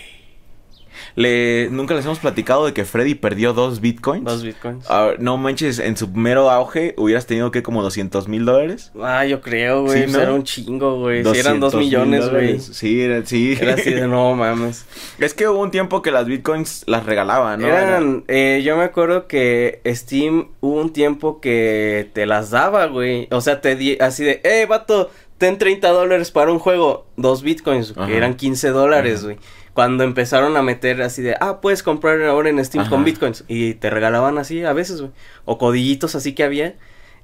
Le, 1.17 1.69
Nunca 1.71 1.95
les 1.95 2.05
hemos 2.05 2.19
platicado 2.19 2.67
de 2.67 2.75
que 2.75 2.85
Freddy 2.85 3.15
perdió 3.15 3.55
dos 3.55 3.81
bitcoins. 3.81 4.25
Dos 4.25 4.43
bitcoins. 4.43 4.85
Ah, 4.91 5.13
no 5.19 5.39
manches, 5.39 5.79
en 5.79 5.97
su 5.97 6.09
mero 6.09 6.51
auge 6.51 6.95
hubieras 6.99 7.27
tenido 7.27 7.51
que 7.51 7.63
como 7.63 7.83
200 7.83 8.29
mil 8.29 8.45
dólares. 8.45 8.93
Ah, 9.01 9.25
yo 9.25 9.41
creo, 9.41 9.83
güey, 9.85 10.05
Sí, 10.07 10.13
¿no? 10.13 10.21
era 10.21 10.33
un 10.35 10.45
chingo, 10.45 11.01
güey. 11.01 11.25
Si 11.25 11.39
eran 11.39 11.59
dos 11.59 11.73
200,000 11.73 11.81
millones, 11.81 12.31
güey. 12.31 12.61
Sí, 12.61 13.01
era, 13.01 13.25
sí. 13.25 13.57
Era 13.59 13.75
así 13.75 13.93
de 13.95 14.07
no 14.07 14.35
mames. 14.35 14.85
es 15.19 15.33
que 15.33 15.49
hubo 15.49 15.61
un 15.61 15.71
tiempo 15.71 16.03
que 16.03 16.11
las 16.11 16.27
bitcoins 16.27 16.85
las 16.87 17.07
regalaban, 17.07 17.63
¿no? 17.63 17.67
Eran, 17.69 18.25
eh, 18.29 18.61
yo 18.63 18.77
me 18.77 18.85
acuerdo 18.85 19.27
que 19.27 19.81
Steam 19.87 20.49
hubo 20.61 20.81
un 20.81 20.93
tiempo 20.93 21.41
que 21.41 22.11
te 22.13 22.27
las 22.27 22.51
daba, 22.51 22.87
güey. 22.87 23.27
O 23.31 23.41
sea, 23.41 23.63
te 23.63 23.75
di 23.75 23.97
así 24.01 24.23
de, 24.23 24.43
eh, 24.45 24.67
vato, 24.69 25.11
ten 25.39 25.57
30 25.57 25.89
dólares 25.89 26.31
para 26.31 26.53
un 26.53 26.59
juego, 26.59 27.07
dos 27.17 27.43
bitcoins, 27.43 27.93
Ajá. 27.97 28.07
que 28.07 28.17
eran 28.19 28.35
15 28.35 28.69
dólares, 28.69 29.25
güey. 29.25 29.39
Cuando 29.77 30.05
empezaron 30.05 30.57
a 30.57 30.63
meter 30.63 31.03
así 31.03 31.21
de, 31.21 31.37
ah, 31.39 31.61
puedes 31.61 31.83
comprar 31.83 32.23
ahora 32.23 32.49
en 32.49 32.65
Steam 32.65 32.81
Ajá. 32.81 32.91
con 32.91 33.05
bitcoins. 33.05 33.45
Y 33.47 33.75
te 33.75 33.91
regalaban 33.91 34.39
así 34.39 34.65
a 34.65 34.73
veces, 34.73 35.03
güey. 35.03 35.13
O 35.45 35.59
codillitos 35.59 36.15
así 36.15 36.33
que 36.33 36.45
había. 36.45 36.77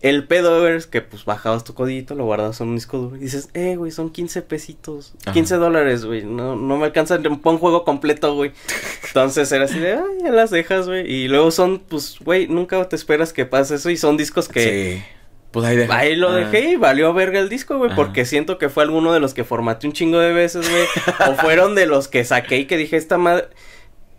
El 0.02 0.26
pedo 0.26 0.68
es 0.68 0.86
que 0.86 1.00
pues 1.00 1.24
bajabas 1.24 1.64
tu 1.64 1.72
codillito, 1.72 2.14
lo 2.14 2.26
guardabas 2.26 2.60
en 2.60 2.68
un 2.68 2.74
disco 2.74 2.98
duro 2.98 3.16
y 3.16 3.20
dices, 3.20 3.48
eh, 3.54 3.76
güey, 3.76 3.90
son 3.90 4.10
15 4.10 4.42
pesitos, 4.42 5.14
Ajá. 5.24 5.32
15 5.32 5.54
dólares, 5.56 6.04
güey, 6.04 6.24
no, 6.24 6.56
no 6.56 6.76
me 6.76 6.84
alcanza 6.84 7.18
un 7.18 7.58
juego 7.58 7.84
completo, 7.84 8.34
güey. 8.34 8.52
Entonces 9.06 9.50
era 9.50 9.64
así 9.64 9.78
de, 9.78 9.94
ay, 9.94 10.18
ya 10.24 10.30
las 10.30 10.50
dejas, 10.50 10.88
güey. 10.88 11.10
Y 11.10 11.28
luego 11.28 11.52
son, 11.52 11.78
pues, 11.88 12.16
güey, 12.20 12.48
nunca 12.48 12.86
te 12.88 12.96
esperas 12.96 13.32
que 13.32 13.46
pase 13.46 13.76
eso 13.76 13.88
y 13.88 13.96
son 13.96 14.18
discos 14.18 14.48
que... 14.48 15.00
Sí. 15.00 15.21
Pues 15.52 15.66
ahí 15.66 16.16
lo 16.16 16.30
Ah. 16.30 16.36
dejé 16.36 16.70
y 16.70 16.76
valió 16.76 17.12
verga 17.14 17.38
el 17.38 17.48
disco, 17.48 17.78
güey, 17.78 17.94
porque 17.94 18.24
siento 18.24 18.58
que 18.58 18.68
fue 18.68 18.82
alguno 18.82 19.12
de 19.12 19.20
los 19.20 19.34
que 19.34 19.44
formateé 19.44 19.88
un 19.88 19.94
chingo 19.94 20.18
de 20.18 20.32
veces, 20.32 20.68
güey. 20.68 20.84
o 21.30 21.34
fueron 21.42 21.74
de 21.74 21.86
los 21.86 22.08
que 22.08 22.24
saqué 22.24 22.58
y 22.58 22.64
que 22.66 22.76
dije, 22.76 22.96
esta 22.96 23.18
madre... 23.18 23.46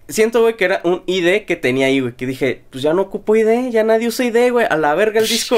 Siento, 0.10 0.42
güey, 0.42 0.56
que 0.58 0.66
era 0.66 0.82
un 0.84 1.02
ID 1.08 1.46
que 1.46 1.56
tenía 1.56 1.88
ahí, 1.88 2.00
güey, 2.02 2.13
que 2.13 2.25
dije, 2.25 2.62
pues 2.70 2.84
ya 2.84 2.94
no 2.94 3.04
ocupo 3.04 3.36
ID, 3.36 3.70
ya 3.72 3.84
nadie 3.84 4.08
usa 4.10 4.25
ID, 4.25 4.52
güey, 4.52 4.68
a 4.70 4.75
la 4.78 4.94
verga 4.96 5.20
el 5.22 5.28
disco. 5.28 5.56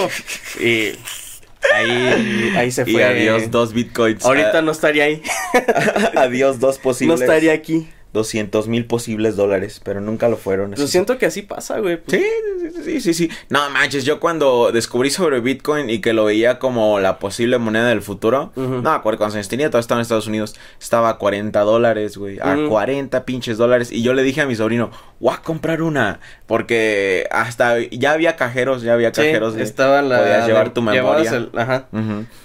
y 0.60 0.92
Ahí, 1.74 2.54
ahí 2.56 2.72
se 2.72 2.84
Y 2.88 2.94
fue. 2.94 3.04
adiós 3.04 3.50
dos 3.50 3.74
bitcoins. 3.74 4.24
Ahorita 4.24 4.60
Ah, 4.60 4.62
no 4.62 4.72
estaría 4.72 5.06
ahí. 5.06 5.22
adiós 6.16 6.60
dos 6.60 6.78
No 6.78 6.84
posibles. 6.84 7.22
estaría 7.22 7.54
aquí. 7.54 7.90
200 8.16 8.68
mil 8.68 8.86
posibles 8.86 9.36
dólares, 9.36 9.80
pero 9.84 10.02
nunca 10.02 10.28
lo 10.28 10.38
fueron. 10.38 10.72
Lo 10.72 10.88
siento 10.88 11.20
que 11.20 11.28
así 11.28 11.44
pasa, 11.44 11.78
güey. 11.80 11.98
pues. 11.98 12.20
Sí, 12.20 12.26
sí, 12.74 12.82
sí, 12.84 13.02
sí, 13.02 13.14
sí. 13.14 13.30
No 13.50 13.70
manches, 13.70 14.04
yo 14.06 14.20
cuando 14.20 14.72
descubrí 14.72 15.12
sobre 15.12 15.40
Bitcoin 15.42 15.92
y 15.92 16.00
que 16.00 16.14
lo 16.14 16.26
veía 16.26 16.58
como 16.58 17.00
la 17.00 17.20
posible 17.20 17.60
moneda 17.60 17.90
del 17.90 18.02
futuro, 18.02 18.52
Ujú. 18.56 18.68
no 18.82 18.82
me 18.82 18.90
acuerdo 18.90 19.20
cuántos 19.20 19.36
años 19.36 19.48
tenía, 19.50 19.68
todavía 19.70 19.82
estaba 19.82 20.00
en 20.00 20.04
Estados 20.04 20.26
Unidos, 20.28 20.56
estaba 20.82 21.10
a 21.10 21.18
40 21.20 21.60
dólares, 21.62 22.18
güey, 22.18 22.40
a 22.40 22.56
Ujú. 22.56 22.70
40 22.70 23.26
pinches 23.26 23.58
dólares. 23.58 23.92
Y 23.92 24.02
yo 24.02 24.14
le 24.16 24.24
dije 24.24 24.42
a 24.42 24.48
mi 24.48 24.56
sobrino, 24.56 24.90
voy 25.20 25.34
a 25.36 25.42
comprar 25.44 25.82
una, 25.84 26.20
porque 26.48 27.28
hasta 27.32 27.80
ya 27.92 28.14
había 28.14 28.36
cajeros, 28.36 28.82
ya 28.82 28.94
había 28.94 29.10
Sí, 29.10 29.22
cajeros. 29.22 29.54
de- 29.56 29.64
estaba 29.64 30.02
la. 30.02 30.20
podías 30.20 30.48
llevar 30.48 30.74
tu 30.74 30.82
memoria. 30.82 31.30
el- 31.36 31.52
ajá. 31.58 31.88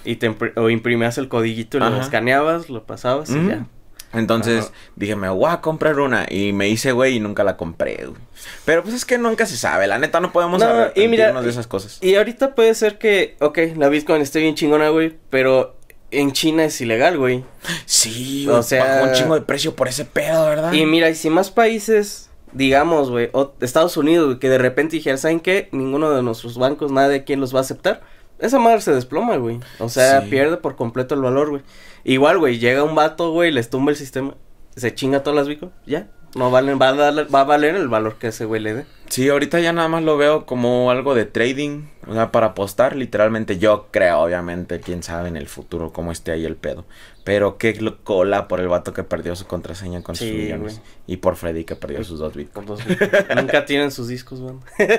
Y 0.03 0.17
te 0.17 0.35
o 0.57 0.69
imprimías 0.69 1.17
el 1.17 1.27
codiguito 1.29 1.77
y 1.77 1.79
lo 1.79 2.01
escaneabas, 2.01 2.69
lo 2.69 2.83
pasabas 2.83 3.29
y 3.29 3.47
ya. 3.47 3.65
Entonces 4.13 4.65
Ajá. 4.65 4.73
dije, 4.95 5.15
me 5.15 5.29
voy 5.29 5.49
a 5.51 5.61
comprar 5.61 5.99
una. 5.99 6.25
Y 6.29 6.53
me 6.53 6.67
hice, 6.69 6.91
güey, 6.91 7.15
y 7.15 7.19
nunca 7.19 7.43
la 7.43 7.57
compré, 7.57 8.05
güey. 8.05 8.19
Pero 8.65 8.83
pues 8.83 8.95
es 8.95 9.05
que 9.05 9.17
nunca 9.17 9.45
se 9.45 9.57
sabe. 9.57 9.87
La 9.87 9.97
neta, 9.99 10.19
no 10.19 10.31
podemos 10.31 10.59
No, 10.59 10.65
y 10.65 10.69
arrepentirnos 10.69 11.09
mira, 11.33 11.41
de 11.41 11.49
esas 11.49 11.67
cosas. 11.67 11.97
Y 12.01 12.15
ahorita 12.15 12.53
puede 12.55 12.73
ser 12.75 12.97
que, 12.97 13.35
ok, 13.39 13.57
la 13.77 13.89
Bitcoin 13.89 14.21
esté 14.21 14.39
bien 14.39 14.55
chingona, 14.55 14.89
güey, 14.89 15.15
pero 15.29 15.75
en 16.11 16.33
China 16.33 16.65
es 16.65 16.81
ilegal, 16.81 17.17
güey. 17.17 17.43
Sí, 17.85 18.47
O 18.49 18.61
sea- 18.63 19.03
un 19.03 19.13
chingo 19.13 19.35
de 19.35 19.41
precio 19.41 19.75
por 19.75 19.87
ese 19.87 20.03
pedo, 20.05 20.45
¿verdad? 20.45 20.73
Y 20.73 20.85
mira, 20.85 21.09
y 21.09 21.15
si 21.15 21.29
más 21.29 21.51
países, 21.51 22.29
digamos, 22.51 23.09
güey, 23.09 23.29
o 23.31 23.53
Estados 23.61 23.95
Unidos, 23.95 24.37
que 24.39 24.49
de 24.49 24.57
repente 24.57 24.97
dijeran, 24.97 25.17
¿saben 25.17 25.39
qué? 25.39 25.69
Ninguno 25.71 26.11
de 26.11 26.21
nuestros 26.21 26.57
bancos, 26.57 26.91
nadie 26.91 27.23
quien 27.23 27.39
los 27.39 27.53
va 27.55 27.59
a 27.59 27.61
aceptar. 27.61 28.01
Esa 28.41 28.59
madre 28.59 28.81
se 28.81 28.91
desploma, 28.93 29.37
güey. 29.37 29.59
O 29.79 29.87
sea, 29.87 30.21
Sí. 30.21 30.29
pierde 30.29 30.57
por 30.57 30.75
completo 30.75 31.15
el 31.15 31.21
valor, 31.21 31.49
güey. 31.51 31.61
Igual, 32.03 32.39
güey, 32.39 32.59
llega 32.59 32.83
un 32.83 32.95
vato, 32.95 33.31
güey, 33.31 33.51
les 33.51 33.69
tumba 33.69 33.91
el 33.91 33.97
sistema, 33.97 34.33
se 34.75 34.93
chinga 34.93 35.21
todas 35.23 35.37
las 35.37 35.47
Bitcoin, 35.47 35.71
ya. 35.85 36.07
No 36.33 36.49
valen, 36.49 36.79
va 36.81 36.87
a, 36.89 36.93
darle- 36.93 37.27
va 37.29 37.41
a 37.41 37.43
valer 37.43 37.75
el 37.75 37.89
valor 37.89 38.15
que 38.15 38.27
ese 38.27 38.45
güey 38.45 38.61
le 38.61 38.73
dé. 38.73 38.85
Sí, 39.09 39.27
ahorita 39.27 39.59
ya 39.59 39.73
nada 39.73 39.89
más 39.89 40.01
lo 40.03 40.15
veo 40.15 40.45
como 40.45 40.89
algo 40.89 41.13
de 41.13 41.25
trading, 41.25 41.87
o 42.07 42.13
sea, 42.13 42.31
para 42.31 42.47
apostar, 42.47 42.95
literalmente. 42.95 43.57
Yo 43.59 43.87
creo, 43.91 44.19
obviamente, 44.21 44.79
quién 44.79 45.03
sabe 45.03 45.27
en 45.27 45.35
el 45.35 45.47
futuro 45.49 45.91
cómo 45.91 46.13
esté 46.13 46.31
ahí 46.31 46.45
el 46.45 46.55
pedo. 46.55 46.85
Pero 47.23 47.57
qué 47.57 47.77
cola 48.03 48.47
por 48.47 48.59
el 48.59 48.67
vato 48.67 48.93
que 48.93 49.03
perdió 49.03 49.35
su 49.35 49.45
contraseña 49.45 50.01
con 50.01 50.15
sus 50.15 50.27
Sí, 50.27 50.33
millones. 50.33 50.79
güey. 50.79 50.91
Y 51.07 51.17
por 51.17 51.35
Freddy 51.35 51.65
que 51.65 51.75
perdió 51.75 52.03
sus 52.03 52.19
dos 52.19 52.33
bitcoins. 52.35 52.85
Bitcoin. 52.85 53.35
Nunca 53.35 53.65
tienen 53.65 53.91
sus 53.91 54.07
discos, 54.07 54.39
güey. 54.39 54.55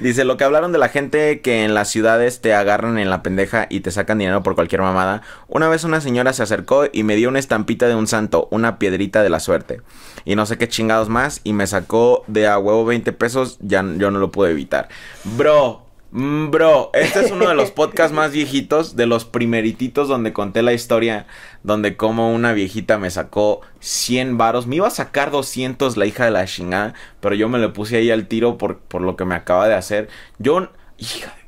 Dice, 0.00 0.24
lo 0.24 0.36
que 0.36 0.44
hablaron 0.44 0.72
de 0.72 0.78
la 0.78 0.88
gente 0.88 1.40
que 1.40 1.64
en 1.64 1.74
las 1.74 1.88
ciudades 1.88 2.40
te 2.40 2.54
agarran 2.54 2.98
en 2.98 3.10
la 3.10 3.22
pendeja 3.22 3.66
y 3.70 3.80
te 3.80 3.90
sacan 3.90 4.18
dinero 4.18 4.42
por 4.42 4.54
cualquier 4.54 4.82
mamada. 4.82 5.22
Una 5.48 5.68
vez 5.68 5.84
una 5.84 6.00
señora 6.00 6.32
se 6.32 6.42
acercó 6.42 6.84
y 6.92 7.02
me 7.02 7.16
dio 7.16 7.28
una 7.28 7.38
estampita 7.38 7.88
de 7.88 7.94
un 7.94 8.06
santo, 8.06 8.48
una 8.50 8.78
piedrita 8.78 9.22
de 9.22 9.30
la 9.30 9.40
suerte. 9.40 9.80
Y 10.24 10.36
no 10.36 10.46
sé 10.46 10.58
qué 10.58 10.68
chingados 10.68 11.08
más. 11.08 11.40
Y 11.44 11.52
me 11.52 11.66
sacó 11.66 12.24
de 12.26 12.46
a 12.46 12.58
huevo 12.58 12.84
20 12.84 13.12
pesos. 13.12 13.58
Ya 13.60 13.84
yo 13.96 14.10
no 14.10 14.18
lo 14.18 14.30
pude 14.30 14.50
evitar. 14.50 14.88
Bro. 15.24 15.85
Mm, 16.12 16.50
Bro, 16.50 16.90
este 16.94 17.20
es 17.20 17.30
uno 17.30 17.48
de 17.48 17.54
los 17.54 17.70
podcasts 17.72 18.14
más 18.14 18.32
viejitos, 18.32 18.96
de 18.96 19.06
los 19.06 19.24
primerititos 19.24 20.08
donde 20.08 20.32
conté 20.32 20.62
la 20.62 20.72
historia, 20.72 21.26
donde 21.62 21.96
como 21.96 22.32
una 22.32 22.52
viejita 22.52 22.98
me 22.98 23.10
sacó 23.10 23.60
100 23.80 24.38
varos, 24.38 24.66
me 24.66 24.76
iba 24.76 24.86
a 24.86 24.90
sacar 24.90 25.30
200 25.30 25.96
la 25.96 26.06
hija 26.06 26.24
de 26.24 26.30
la 26.30 26.44
chingada, 26.46 26.94
pero 27.20 27.34
yo 27.34 27.48
me 27.48 27.58
le 27.58 27.68
puse 27.68 27.96
ahí 27.96 28.10
al 28.10 28.26
tiro 28.28 28.58
por, 28.58 28.78
por 28.78 29.02
lo 29.02 29.16
que 29.16 29.24
me 29.24 29.34
acaba 29.34 29.68
de 29.68 29.74
hacer. 29.74 30.08
Yo, 30.38 30.68
hija 30.98 31.28
de- 31.36 31.46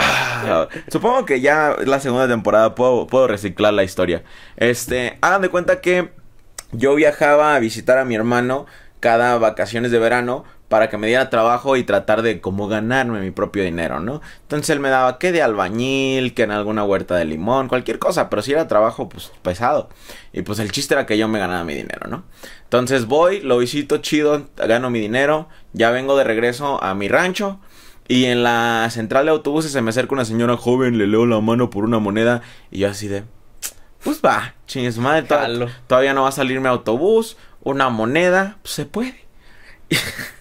Ah, 0.00 0.68
supongo 0.92 1.24
que 1.24 1.40
ya 1.40 1.74
la 1.84 1.98
segunda 1.98 2.28
temporada 2.28 2.76
puedo, 2.76 3.08
puedo 3.08 3.26
reciclar 3.26 3.74
la 3.74 3.82
historia. 3.82 4.22
Este, 4.56 5.18
hagan 5.22 5.42
de 5.42 5.48
cuenta 5.48 5.80
que 5.80 6.10
yo 6.70 6.94
viajaba 6.94 7.56
a 7.56 7.58
visitar 7.58 7.98
a 7.98 8.04
mi 8.04 8.14
hermano 8.14 8.66
cada 9.00 9.36
vacaciones 9.38 9.90
de 9.90 9.98
verano 9.98 10.44
para 10.68 10.90
que 10.90 10.98
me 10.98 11.06
diera 11.06 11.30
trabajo 11.30 11.76
y 11.76 11.84
tratar 11.84 12.22
de 12.22 12.40
como 12.40 12.68
ganarme 12.68 13.20
mi 13.20 13.30
propio 13.30 13.64
dinero, 13.64 14.00
¿no? 14.00 14.20
Entonces 14.42 14.70
él 14.70 14.80
me 14.80 14.90
daba 14.90 15.18
que 15.18 15.32
de 15.32 15.42
albañil, 15.42 16.34
que 16.34 16.42
en 16.42 16.50
alguna 16.50 16.84
huerta 16.84 17.16
de 17.16 17.24
limón, 17.24 17.68
cualquier 17.68 17.98
cosa, 17.98 18.28
pero 18.28 18.42
si 18.42 18.52
era 18.52 18.68
trabajo 18.68 19.08
pues 19.08 19.32
pesado. 19.42 19.88
Y 20.32 20.42
pues 20.42 20.58
el 20.58 20.70
chiste 20.72 20.94
era 20.94 21.06
que 21.06 21.16
yo 21.18 21.26
me 21.28 21.38
ganaba 21.38 21.64
mi 21.64 21.74
dinero, 21.74 22.06
¿no? 22.08 22.24
Entonces 22.64 23.06
voy, 23.06 23.40
lo 23.40 23.58
visito 23.58 23.98
chido, 23.98 24.46
gano 24.56 24.90
mi 24.90 25.00
dinero, 25.00 25.48
ya 25.72 25.90
vengo 25.90 26.16
de 26.18 26.24
regreso 26.24 26.82
a 26.82 26.94
mi 26.94 27.08
rancho. 27.08 27.60
Y 28.06 28.24
en 28.26 28.42
la 28.42 28.88
central 28.90 29.26
de 29.26 29.32
autobuses 29.32 29.70
se 29.72 29.82
me 29.82 29.90
acerca 29.90 30.14
una 30.14 30.24
señora 30.24 30.56
joven, 30.56 30.96
le 30.98 31.06
leo 31.06 31.26
la 31.26 31.40
mano 31.40 31.68
por 31.70 31.84
una 31.84 31.98
moneda 31.98 32.42
y 32.70 32.78
yo 32.80 32.88
así 32.90 33.06
de... 33.08 33.24
Pues 34.02 34.20
va, 34.24 34.54
chingue 34.66 34.92
su 34.92 35.00
madre, 35.00 35.22
to- 35.22 35.36
todavía 35.86 36.14
no 36.14 36.22
va 36.22 36.28
a 36.28 36.32
salir 36.32 36.60
mi 36.60 36.68
autobús, 36.68 37.36
una 37.62 37.88
moneda, 37.90 38.58
pues 38.62 38.74
se 38.74 38.86
puede. 38.86 39.26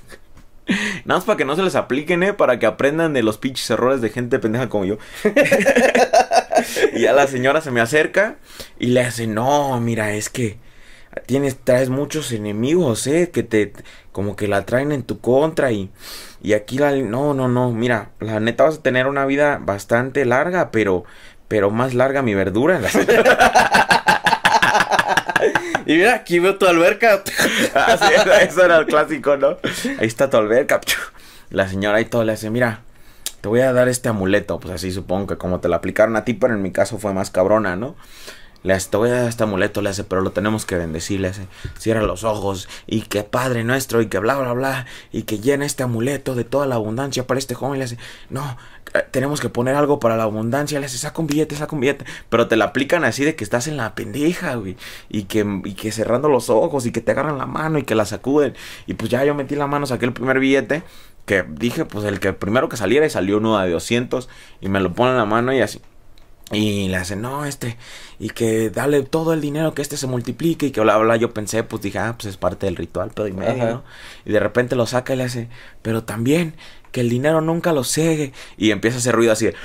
Nada 1.07 1.19
más 1.19 1.25
para 1.25 1.37
que 1.37 1.45
no 1.45 1.55
se 1.55 1.63
les 1.63 1.75
apliquen, 1.75 2.21
¿eh? 2.21 2.33
Para 2.33 2.59
que 2.59 2.65
aprendan 2.65 3.13
de 3.13 3.23
los 3.23 3.37
pinches 3.37 3.69
errores 3.69 4.01
de 4.01 4.09
gente 4.09 4.39
pendeja 4.39 4.67
como 4.67 4.83
yo. 4.83 4.97
y 6.93 6.99
ya 6.99 7.13
la 7.13 7.27
señora 7.27 7.61
se 7.61 7.71
me 7.71 7.79
acerca 7.79 8.35
y 8.77 8.87
le 8.87 8.99
hace, 8.99 9.25
no, 9.25 9.79
mira, 9.79 10.11
es 10.11 10.29
que 10.29 10.57
tienes, 11.25 11.55
traes 11.63 11.87
muchos 11.87 12.33
enemigos, 12.33 13.07
¿eh? 13.07 13.31
Que 13.31 13.43
te, 13.43 13.71
como 14.11 14.35
que 14.35 14.49
la 14.49 14.65
traen 14.65 14.91
en 14.91 15.03
tu 15.03 15.21
contra 15.21 15.71
y, 15.71 15.89
y 16.43 16.51
aquí 16.51 16.77
la, 16.77 16.91
no, 16.91 17.33
no, 17.33 17.47
no, 17.47 17.71
mira, 17.71 18.11
la 18.19 18.41
neta 18.41 18.65
vas 18.65 18.79
a 18.79 18.83
tener 18.83 19.07
una 19.07 19.25
vida 19.25 19.61
bastante 19.61 20.25
larga, 20.25 20.71
pero, 20.71 21.05
pero 21.47 21.71
más 21.71 21.93
larga 21.93 22.21
mi 22.21 22.33
verdura. 22.33 22.81
Y 25.87 25.93
mira, 25.93 26.15
aquí 26.15 26.39
veo 26.39 26.57
tu 26.57 26.67
alberca. 26.67 27.23
Así 27.73 28.13
era, 28.13 28.41
eso 28.41 28.65
era 28.65 28.77
el 28.77 28.85
clásico, 28.85 29.37
¿no? 29.37 29.57
Ahí 29.99 30.07
está 30.07 30.29
tu 30.29 30.35
alberca. 30.35 30.81
La 31.49 31.69
señora 31.69 32.01
y 32.01 32.05
todo 32.05 32.25
le 32.25 32.33
hace, 32.33 32.49
mira, 32.49 32.81
te 33.39 33.47
voy 33.47 33.61
a 33.61 33.71
dar 33.71 33.87
este 33.87 34.09
amuleto. 34.09 34.59
Pues 34.59 34.73
así 34.73 34.91
supongo 34.91 35.27
que 35.27 35.37
como 35.37 35.61
te 35.61 35.69
lo 35.69 35.75
aplicaron 35.75 36.17
a 36.17 36.25
ti, 36.25 36.33
pero 36.33 36.53
en 36.53 36.61
mi 36.61 36.71
caso 36.73 36.97
fue 36.97 37.13
más 37.13 37.31
cabrona, 37.31 37.77
¿no? 37.77 37.95
Le 38.67 38.73
hace, 38.73 38.89
te 38.89 38.97
voy 38.97 39.09
a 39.11 39.13
dar 39.13 39.29
este 39.29 39.43
amuleto, 39.43 39.81
le 39.81 39.87
hace, 39.87 40.03
pero 40.03 40.19
lo 40.19 40.31
tenemos 40.31 40.65
que 40.65 40.75
bendecir, 40.75 41.21
le 41.21 41.29
hace, 41.29 41.47
cierra 41.77 42.01
los 42.01 42.25
ojos, 42.25 42.67
y 42.85 43.03
que 43.03 43.23
Padre 43.23 43.63
nuestro, 43.63 44.01
y 44.01 44.07
que 44.07 44.19
bla, 44.19 44.35
bla, 44.35 44.51
bla, 44.51 44.85
y 45.13 45.23
que 45.23 45.39
llena 45.39 45.65
este 45.65 45.83
amuleto 45.83 46.35
de 46.35 46.43
toda 46.43 46.67
la 46.67 46.75
abundancia 46.75 47.25
para 47.25 47.37
este 47.37 47.55
joven, 47.55 47.79
le 47.79 47.85
hace, 47.85 47.97
no, 48.29 48.57
eh, 48.93 49.05
tenemos 49.09 49.39
que 49.39 49.47
poner 49.47 49.75
algo 49.75 50.01
para 50.01 50.17
la 50.17 50.23
abundancia, 50.23 50.81
le 50.81 50.87
hace, 50.87 50.97
saca 50.97 51.21
un 51.21 51.27
billete, 51.27 51.55
saca 51.55 51.73
un 51.75 51.79
billete, 51.79 52.03
pero 52.27 52.49
te 52.49 52.57
la 52.57 52.65
aplican 52.65 53.05
así 53.05 53.23
de 53.23 53.37
que 53.37 53.45
estás 53.45 53.67
en 53.67 53.77
la 53.77 53.95
pendeja, 53.95 54.55
güey, 54.55 54.75
y 55.07 55.23
que, 55.23 55.45
y 55.63 55.73
que 55.73 55.93
cerrando 55.93 56.27
los 56.27 56.49
ojos, 56.49 56.85
y 56.85 56.91
que 56.91 56.99
te 56.99 57.11
agarran 57.11 57.37
la 57.37 57.45
mano, 57.45 57.79
y 57.79 57.83
que 57.83 57.95
la 57.95 58.03
sacuden, 58.03 58.53
y 58.85 58.95
pues 58.95 59.09
ya 59.09 59.23
yo 59.23 59.33
metí 59.33 59.55
la 59.55 59.67
mano, 59.67 59.85
saqué 59.85 60.03
el 60.03 60.11
primer 60.11 60.39
billete, 60.39 60.83
que 61.25 61.45
dije, 61.49 61.85
pues 61.85 62.03
el 62.03 62.19
que 62.19 62.33
primero 62.33 62.67
que 62.67 62.75
saliera, 62.75 63.05
y 63.05 63.09
salió 63.09 63.37
uno 63.37 63.57
de 63.59 63.71
200, 63.71 64.27
y 64.59 64.67
me 64.67 64.81
lo 64.81 64.91
pone 64.91 65.11
en 65.11 65.17
la 65.17 65.25
mano, 65.25 65.53
y 65.53 65.61
así, 65.61 65.79
y 66.51 66.87
le 66.87 66.95
hacen, 66.95 67.21
no, 67.21 67.45
este, 67.45 67.77
y 68.19 68.29
que 68.29 68.69
dale 68.69 69.03
todo 69.03 69.33
el 69.33 69.41
dinero, 69.41 69.73
que 69.73 69.81
este 69.81 69.97
se 69.97 70.07
multiplique, 70.07 70.67
y 70.67 70.71
que 70.71 70.79
bla, 70.79 70.97
bla. 70.97 71.17
Yo 71.17 71.33
pensé, 71.33 71.63
pues 71.63 71.81
dije, 71.81 71.99
ah, 71.99 72.15
pues 72.17 72.27
es 72.27 72.37
parte 72.37 72.65
del 72.67 72.77
ritual, 72.77 73.11
pero 73.13 73.27
y 73.27 73.33
medio, 73.33 73.63
Ajá. 73.63 73.71
¿no? 73.71 73.83
Y 74.25 74.31
de 74.31 74.39
repente 74.39 74.75
lo 74.75 74.85
saca 74.85 75.13
y 75.13 75.17
le 75.17 75.23
hace, 75.23 75.49
pero 75.81 76.03
también 76.03 76.55
que 76.91 77.01
el 77.01 77.09
dinero 77.09 77.41
nunca 77.41 77.73
lo 77.73 77.83
cegue. 77.83 78.31
Y 78.57 78.71
empieza 78.71 78.97
a 78.97 78.99
hacer 78.99 79.15
ruido 79.15 79.33
así 79.33 79.47
de. 79.47 79.55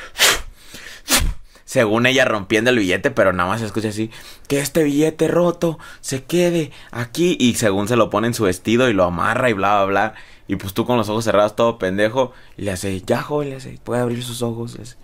Según 1.64 2.04
ella 2.04 2.24
rompiendo 2.24 2.70
el 2.70 2.78
billete, 2.78 3.10
pero 3.10 3.32
nada 3.32 3.48
más 3.48 3.60
se 3.60 3.66
escucha 3.66 3.88
así, 3.88 4.10
que 4.46 4.58
este 4.58 4.82
billete 4.82 5.28
roto 5.28 5.78
se 6.00 6.24
quede 6.24 6.72
aquí. 6.90 7.36
Y 7.40 7.54
según 7.54 7.88
se 7.88 7.96
lo 7.96 8.10
pone 8.10 8.26
en 8.26 8.34
su 8.34 8.44
vestido 8.44 8.90
y 8.90 8.92
lo 8.92 9.04
amarra 9.04 9.48
y 9.48 9.52
bla, 9.52 9.76
bla, 9.76 9.84
bla. 9.86 10.14
Y 10.48 10.56
pues 10.56 10.74
tú 10.74 10.84
con 10.84 10.98
los 10.98 11.08
ojos 11.08 11.24
cerrados, 11.24 11.56
todo 11.56 11.78
pendejo. 11.78 12.32
Y 12.58 12.62
le 12.62 12.72
hace, 12.72 13.00
ya, 13.02 13.22
joven, 13.22 13.50
le 13.50 13.56
hace, 13.56 13.78
puede 13.84 14.02
abrir 14.02 14.22
sus 14.22 14.42
ojos. 14.42 14.74
le 14.76 14.82
hace, 14.82 14.96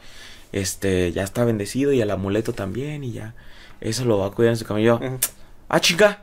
este, 0.53 1.13
ya 1.13 1.23
está 1.23 1.45
bendecido 1.45 1.93
y 1.93 2.01
el 2.01 2.11
amuleto 2.11 2.53
también. 2.53 3.05
Y 3.05 3.13
ya, 3.13 3.35
eso 3.81 4.05
lo 4.05 4.19
va 4.19 4.27
a 4.27 4.31
cuidar 4.31 4.53
en 4.53 4.57
su. 4.57 4.65
Ajá. 4.65 5.01
Ah, 5.69 5.81
chica. 5.81 6.21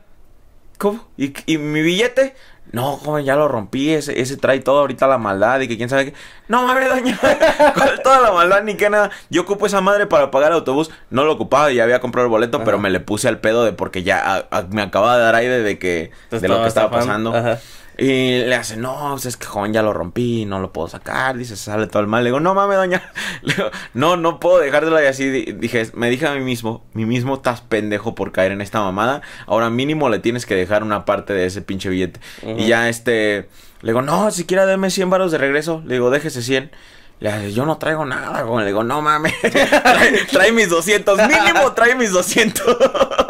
¿Cómo? 0.78 1.06
¿Y, 1.16 1.32
y 1.46 1.56
mi 1.58 1.80
billete? 1.82 2.34
No, 2.72 2.96
joven, 2.96 3.24
ya 3.24 3.36
lo 3.36 3.46
rompí. 3.48 3.94
Ese, 3.94 4.20
ese 4.20 4.36
trae 4.36 4.58
todo 4.60 4.80
ahorita 4.80 5.06
la 5.06 5.16
maldad 5.18 5.60
y 5.60 5.68
que 5.68 5.76
quién 5.78 5.88
sabe 5.88 6.06
qué. 6.06 6.14
No 6.48 6.66
mames, 6.66 6.88
doña. 6.88 7.18
¿Cuál 7.74 8.02
toda 8.02 8.20
la 8.20 8.32
maldad 8.32 8.62
ni 8.64 8.74
qué 8.74 8.90
nada? 8.90 9.10
Yo 9.30 9.42
ocupo 9.42 9.66
esa 9.66 9.80
madre 9.80 10.06
para 10.06 10.30
pagar 10.30 10.50
el 10.50 10.56
autobús. 10.58 10.90
No 11.08 11.24
lo 11.24 11.32
ocupaba, 11.32 11.70
ya 11.72 11.84
había 11.84 12.00
comprado 12.00 12.26
el 12.26 12.30
boleto, 12.30 12.62
pero 12.64 12.78
me 12.78 12.90
le 12.90 13.00
puse 13.00 13.28
al 13.28 13.38
pedo 13.38 13.64
de 13.64 13.72
porque 13.72 14.02
ya 14.02 14.18
a- 14.20 14.46
a- 14.50 14.62
me 14.62 14.82
acababa 14.82 15.16
de 15.16 15.22
dar 15.22 15.34
aire 15.36 15.60
de 15.62 15.78
que 15.78 16.10
de 16.42 16.48
lo 16.48 16.56
que 16.62 16.68
estaba 16.68 16.90
pasando. 17.06 17.34
Ajá. 17.34 17.60
Y 17.98 18.40
le 18.44 18.54
hace, 18.54 18.76
no, 18.76 19.08
pues 19.12 19.24
es 19.24 19.36
que 19.38 19.46
joven 19.46 19.72
ya 19.72 19.82
lo 19.82 19.94
rompí, 19.94 20.44
no 20.44 20.58
lo 20.58 20.70
puedo 20.70 20.86
sacar, 20.86 21.36
dice, 21.38 21.56
sale 21.56 21.86
todo 21.86 22.00
el 22.02 22.08
mal. 22.08 22.22
Le 22.24 22.28
digo, 22.28 22.40
no 22.40 22.52
mames, 22.54 22.76
doña. 22.76 23.02
Le 23.42 23.54
digo, 23.54 23.70
no, 23.94 24.16
no 24.18 24.38
puedo 24.38 24.58
dejártela 24.58 25.02
y 25.02 25.06
así. 25.06 25.30
di- 25.30 25.52
Dije, 25.52 25.88
me 25.94 26.10
dije 26.10 26.26
a 26.26 26.34
mí 26.34 26.40
mismo, 26.40 26.84
mí 26.92 27.06
mismo 27.06 27.36
estás 27.36 27.62
pendejo 27.62 28.14
por 28.14 28.32
caer 28.32 28.52
en 28.52 28.60
esta 28.60 28.80
mamada. 28.80 29.22
Ahora 29.46 29.70
mínimo 29.70 30.10
le 30.10 30.18
tienes 30.18 30.44
que 30.44 30.54
dejar 30.54 30.82
una 30.82 31.04
parte 31.06 31.32
de 31.32 31.46
ese 31.46 31.62
pinche 31.62 31.88
billete. 31.88 32.20
Y 32.42 32.66
ya 32.66 32.88
este, 32.90 33.48
le 33.80 33.92
digo, 33.92 34.02
no, 34.02 34.30
siquiera 34.30 34.66
deme 34.66 34.90
100 34.90 35.08
varos 35.08 35.32
de 35.32 35.38
regreso. 35.38 35.82
Le 35.86 35.94
digo, 35.94 36.10
déjese 36.10 36.42
100. 36.42 36.70
Le 37.18 37.30
hace, 37.30 37.52
yo 37.54 37.64
no 37.64 37.78
traigo 37.78 38.04
nada, 38.04 38.42
güey. 38.42 38.60
Le 38.64 38.66
digo, 38.72 38.84
no 38.84 39.00
mames. 39.00 39.32
trae, 39.40 40.24
trae 40.30 40.52
mis 40.52 40.68
200. 40.68 41.16
Mínimo 41.28 41.72
trae 41.72 41.94
mis 41.94 42.12
200. 42.12 42.62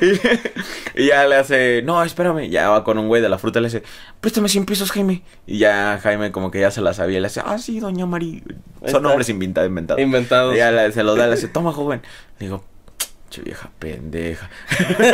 y, 0.00 1.02
y 1.02 1.06
ya 1.08 1.26
le 1.26 1.36
hace, 1.36 1.82
no, 1.82 2.02
espérame. 2.02 2.48
Ya 2.48 2.68
va 2.68 2.84
con 2.84 2.98
un 2.98 3.08
güey 3.08 3.22
de 3.22 3.28
la 3.28 3.38
fruta. 3.38 3.60
Le 3.60 3.68
dice, 3.68 3.82
préstame 4.20 4.48
100 4.48 4.64
pesos, 4.66 4.90
Jaime. 4.92 5.22
Y 5.46 5.58
ya 5.58 5.98
Jaime, 6.02 6.32
como 6.32 6.50
que 6.50 6.60
ya 6.60 6.70
se 6.70 6.80
la 6.80 6.92
sabía. 6.94 7.20
Le 7.20 7.26
hace, 7.26 7.40
ah, 7.44 7.58
sí, 7.58 7.80
doña 7.80 8.06
Mari. 8.06 8.42
Son 8.86 9.02
nombres 9.02 9.28
inventados. 9.28 9.68
inventados. 9.68 10.00
Inventados. 10.00 10.54
Y 10.54 10.58
ya 10.58 10.70
le- 10.70 10.92
se 10.92 11.02
los 11.02 11.16
da. 11.16 11.26
Le 11.26 11.34
dice, 11.36 11.48
toma, 11.48 11.72
joven. 11.72 12.00
Le 12.38 12.46
digo, 12.46 12.64
che 13.28 13.42
vieja 13.42 13.70
pendeja. 13.78 14.48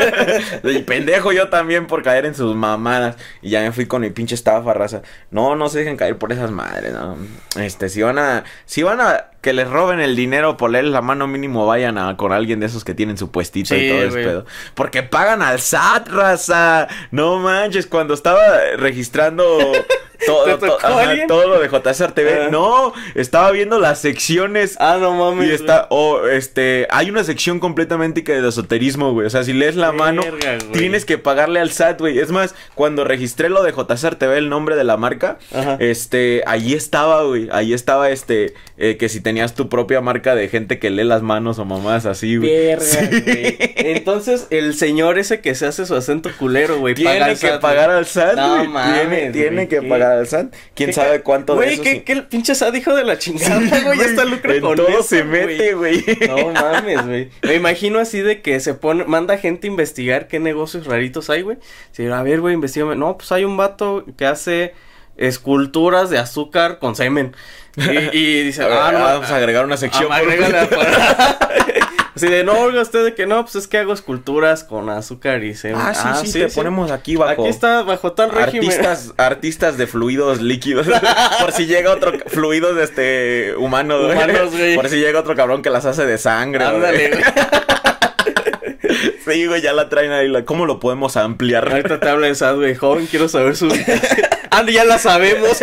y 0.64 0.78
pendejo 0.80 1.32
yo 1.32 1.48
también 1.48 1.86
por 1.86 2.02
caer 2.02 2.26
en 2.26 2.34
sus 2.34 2.54
mamadas. 2.54 3.16
Y 3.42 3.50
ya 3.50 3.60
me 3.60 3.72
fui 3.72 3.86
con 3.86 4.02
mi 4.02 4.10
pinche 4.10 4.34
estafa, 4.34 4.72
raza. 4.72 5.02
No, 5.30 5.56
no 5.56 5.68
se 5.68 5.80
dejen 5.80 5.96
caer 5.96 6.16
por 6.18 6.32
esas 6.32 6.50
madres, 6.50 6.92
no. 6.92 7.16
Este, 7.56 7.88
si 7.88 8.02
van 8.02 8.18
a, 8.18 8.44
si 8.64 8.82
van 8.82 9.00
a 9.00 9.26
que 9.40 9.52
les 9.52 9.68
roben 9.68 10.00
el 10.00 10.16
dinero 10.16 10.56
por 10.56 10.70
leerles 10.70 10.92
la 10.92 11.02
mano 11.02 11.26
mínimo, 11.26 11.66
vayan 11.66 11.98
a 11.98 12.16
con 12.16 12.32
alguien 12.32 12.60
de 12.60 12.66
esos 12.66 12.84
que 12.84 12.94
tienen 12.94 13.18
su 13.18 13.30
puestito 13.30 13.74
y 13.74 13.80
Sí, 13.80 13.88
todo 13.88 14.02
ese 14.04 14.22
pedo. 14.22 14.46
Porque 14.74 15.02
pagan 15.02 15.42
al 15.42 15.60
SAT, 15.60 16.08
raza. 16.08 16.88
No 17.10 17.38
manches, 17.38 17.86
cuando 17.86 18.14
estaba 18.14 18.40
registrando 18.76 19.72
todo, 20.26 20.58
todo 21.28 21.48
lo 21.48 21.60
de 21.60 21.68
JSR 21.68 22.12
TV. 22.12 22.44
Ah. 22.44 22.48
No, 22.50 22.92
estaba 23.14 23.50
viendo 23.50 23.78
las 23.78 24.00
secciones 24.00 24.76
Ah, 24.78 24.98
no 25.00 25.12
mames. 25.14 25.48
y 25.48 25.52
está, 25.52 25.86
o 25.90 26.26
este, 26.26 26.86
hay 26.90 27.10
una 27.10 27.24
sección 27.24 27.60
completamente 27.60 28.24
que 28.24 28.40
de 28.40 28.48
esoterismo, 28.48 29.12
güey. 29.12 29.26
O 29.26 29.30
sea, 29.30 29.44
si 29.44 29.52
lees 29.52 29.76
la 29.76 29.92
mano, 29.92 30.22
güey. 30.22 30.72
tienes 30.72 31.04
que 31.04 31.18
pagarle 31.18 31.60
al 31.60 31.70
SAT, 31.70 32.00
güey. 32.00 32.18
Es 32.18 32.30
más, 32.30 32.54
cuando 32.74 33.04
registré 33.04 33.48
lo 33.48 33.62
de 33.62 33.72
JSR 33.72 34.14
TV, 34.16 34.38
el 34.38 34.48
nombre 34.48 34.76
de 34.76 34.84
la 34.84 34.96
marca, 34.96 35.38
Ajá. 35.52 35.76
este, 35.80 36.42
ahí 36.46 36.74
estaba, 36.74 37.22
güey. 37.22 37.48
Ahí 37.52 37.72
estaba, 37.72 38.10
este, 38.10 38.54
eh, 38.76 38.96
que 38.96 39.08
si 39.08 39.20
tenías 39.20 39.54
tu 39.54 39.68
propia 39.68 40.00
marca 40.00 40.34
de 40.34 40.48
gente 40.48 40.78
que 40.78 40.90
lee 40.90 41.04
las 41.04 41.22
manos 41.22 41.58
o 41.58 41.64
mamás 41.64 42.06
así, 42.06 42.36
güey. 42.36 42.50
Verga, 42.50 42.84
Sí. 42.84 42.98
güey. 43.20 43.56
Entonces, 43.76 44.46
el 44.50 44.74
señor 44.74 45.18
ese 45.18 45.40
que 45.40 45.54
se 45.54 45.66
hace 45.66 45.86
su 45.86 45.94
acento 45.94 46.30
culero, 46.38 46.78
güey, 46.78 46.94
Tiene 46.94 47.18
que 47.30 47.36
SAT, 47.36 47.60
pagar 47.60 47.86
güey. 47.86 47.98
al 47.98 48.06
SAT, 48.06 48.36
No 48.36 48.56
güey. 48.56 48.68
mames, 48.68 49.32
tiene 49.32 49.44
tiene 49.44 49.68
que 49.68 49.82
pagar 49.82 50.13
¿Quién 50.74 50.88
¿Qué 50.90 50.92
sabe 50.92 51.20
cuánto 51.22 51.54
de 51.54 51.58
Güey, 51.58 51.74
eso 51.74 51.82
¿qué, 51.82 51.90
sí- 51.92 52.00
qué 52.00 52.12
el 52.12 52.26
pinche 52.26 52.54
SAT 52.54 52.74
hijo 52.76 52.94
de 52.94 53.04
la 53.04 53.18
chingada, 53.18 53.58
güey? 53.82 53.98
Ya 53.98 54.04
está 54.04 54.24
lucra 54.24 54.54
en 54.54 54.60
con 54.60 54.76
todo 54.76 54.88
eso, 54.88 55.02
se 55.02 55.22
güey. 55.22 55.46
mete, 55.46 55.74
güey. 55.74 56.04
No 56.28 56.48
mames, 56.52 57.06
güey. 57.06 57.30
Me 57.42 57.54
imagino 57.54 57.98
así 57.98 58.20
de 58.20 58.40
que 58.42 58.58
se 58.60 58.74
pone, 58.74 59.04
manda 59.04 59.36
gente 59.38 59.66
a 59.66 59.70
investigar 59.70 60.28
qué 60.28 60.38
negocios 60.40 60.86
raritos 60.86 61.30
hay, 61.30 61.42
güey. 61.42 61.58
Sí, 61.92 62.06
a 62.06 62.22
ver, 62.22 62.40
güey, 62.40 62.54
investigame. 62.54 62.96
No, 62.96 63.16
pues 63.18 63.30
hay 63.32 63.44
un 63.44 63.56
vato 63.56 64.04
que 64.16 64.26
hace 64.26 64.74
esculturas 65.16 66.10
de 66.10 66.18
azúcar 66.18 66.78
con 66.78 66.96
semen. 66.96 67.34
Y, 67.76 68.16
y 68.16 68.42
dice, 68.44 68.62
ah, 68.70 68.90
no, 68.92 69.00
vamos 69.00 69.30
a 69.30 69.36
agregar 69.36 69.64
una 69.64 69.76
sección. 69.76 70.08
Ah, 70.10 70.20
por-. 70.70 70.86
Así 72.16 72.28
de, 72.28 72.44
no, 72.44 72.52
oiga 72.60 72.80
usted 72.80 73.04
de 73.04 73.14
que 73.14 73.26
no, 73.26 73.42
pues 73.42 73.56
es 73.56 73.66
que 73.66 73.78
hago 73.78 73.92
esculturas 73.92 74.62
con 74.62 74.88
azúcar 74.88 75.42
y 75.42 75.54
semen. 75.54 75.80
Ah, 75.80 76.14
sí, 76.22 76.28
sí, 76.30 76.38
te 76.38 76.48
ponemos 76.48 76.92
aquí 76.92 77.16
bajo. 77.16 77.42
Aquí 77.42 77.48
está, 77.50 77.82
bajo 77.82 78.12
tal 78.12 78.30
régimen. 78.30 78.68
Artistas, 78.70 79.14
artistas 79.16 79.76
de 79.78 79.86
fluidos 79.88 80.40
líquidos. 80.40 80.86
Por 81.40 81.50
si 81.52 81.66
llega 81.66 81.90
otro 81.90 82.12
fluidos 82.26 82.76
de 82.76 82.84
este 82.84 83.54
humano, 83.56 83.98
güey. 84.04 84.12
Humanos, 84.12 84.52
güey. 84.52 84.76
Por 84.76 84.88
si 84.88 84.96
llega 85.00 85.18
otro 85.18 85.34
cabrón 85.34 85.60
que 85.62 85.70
las 85.70 85.84
hace 85.86 86.06
de 86.06 86.16
sangre. 86.18 86.64
Ándale, 86.64 87.08
güey. 87.10 87.22
Sí, 89.26 89.46
güey, 89.46 89.62
ya 89.62 89.72
la 89.72 89.88
traen 89.88 90.12
ahí. 90.12 90.28
la- 90.28 90.44
¿Cómo 90.44 90.66
lo 90.66 90.78
podemos 90.78 91.16
ampliar? 91.16 91.66
Ahorita 91.68 91.98
te 91.98 92.08
habla 92.10 92.26
de 92.26 92.34
SAT, 92.34 92.56
güey. 92.56 92.74
Joven, 92.74 93.06
quiero 93.06 93.26
saber 93.28 93.56
su... 93.56 93.66
Andy, 94.50 94.72
ya 94.74 94.84
la 94.84 94.98
sabemos. 94.98 95.62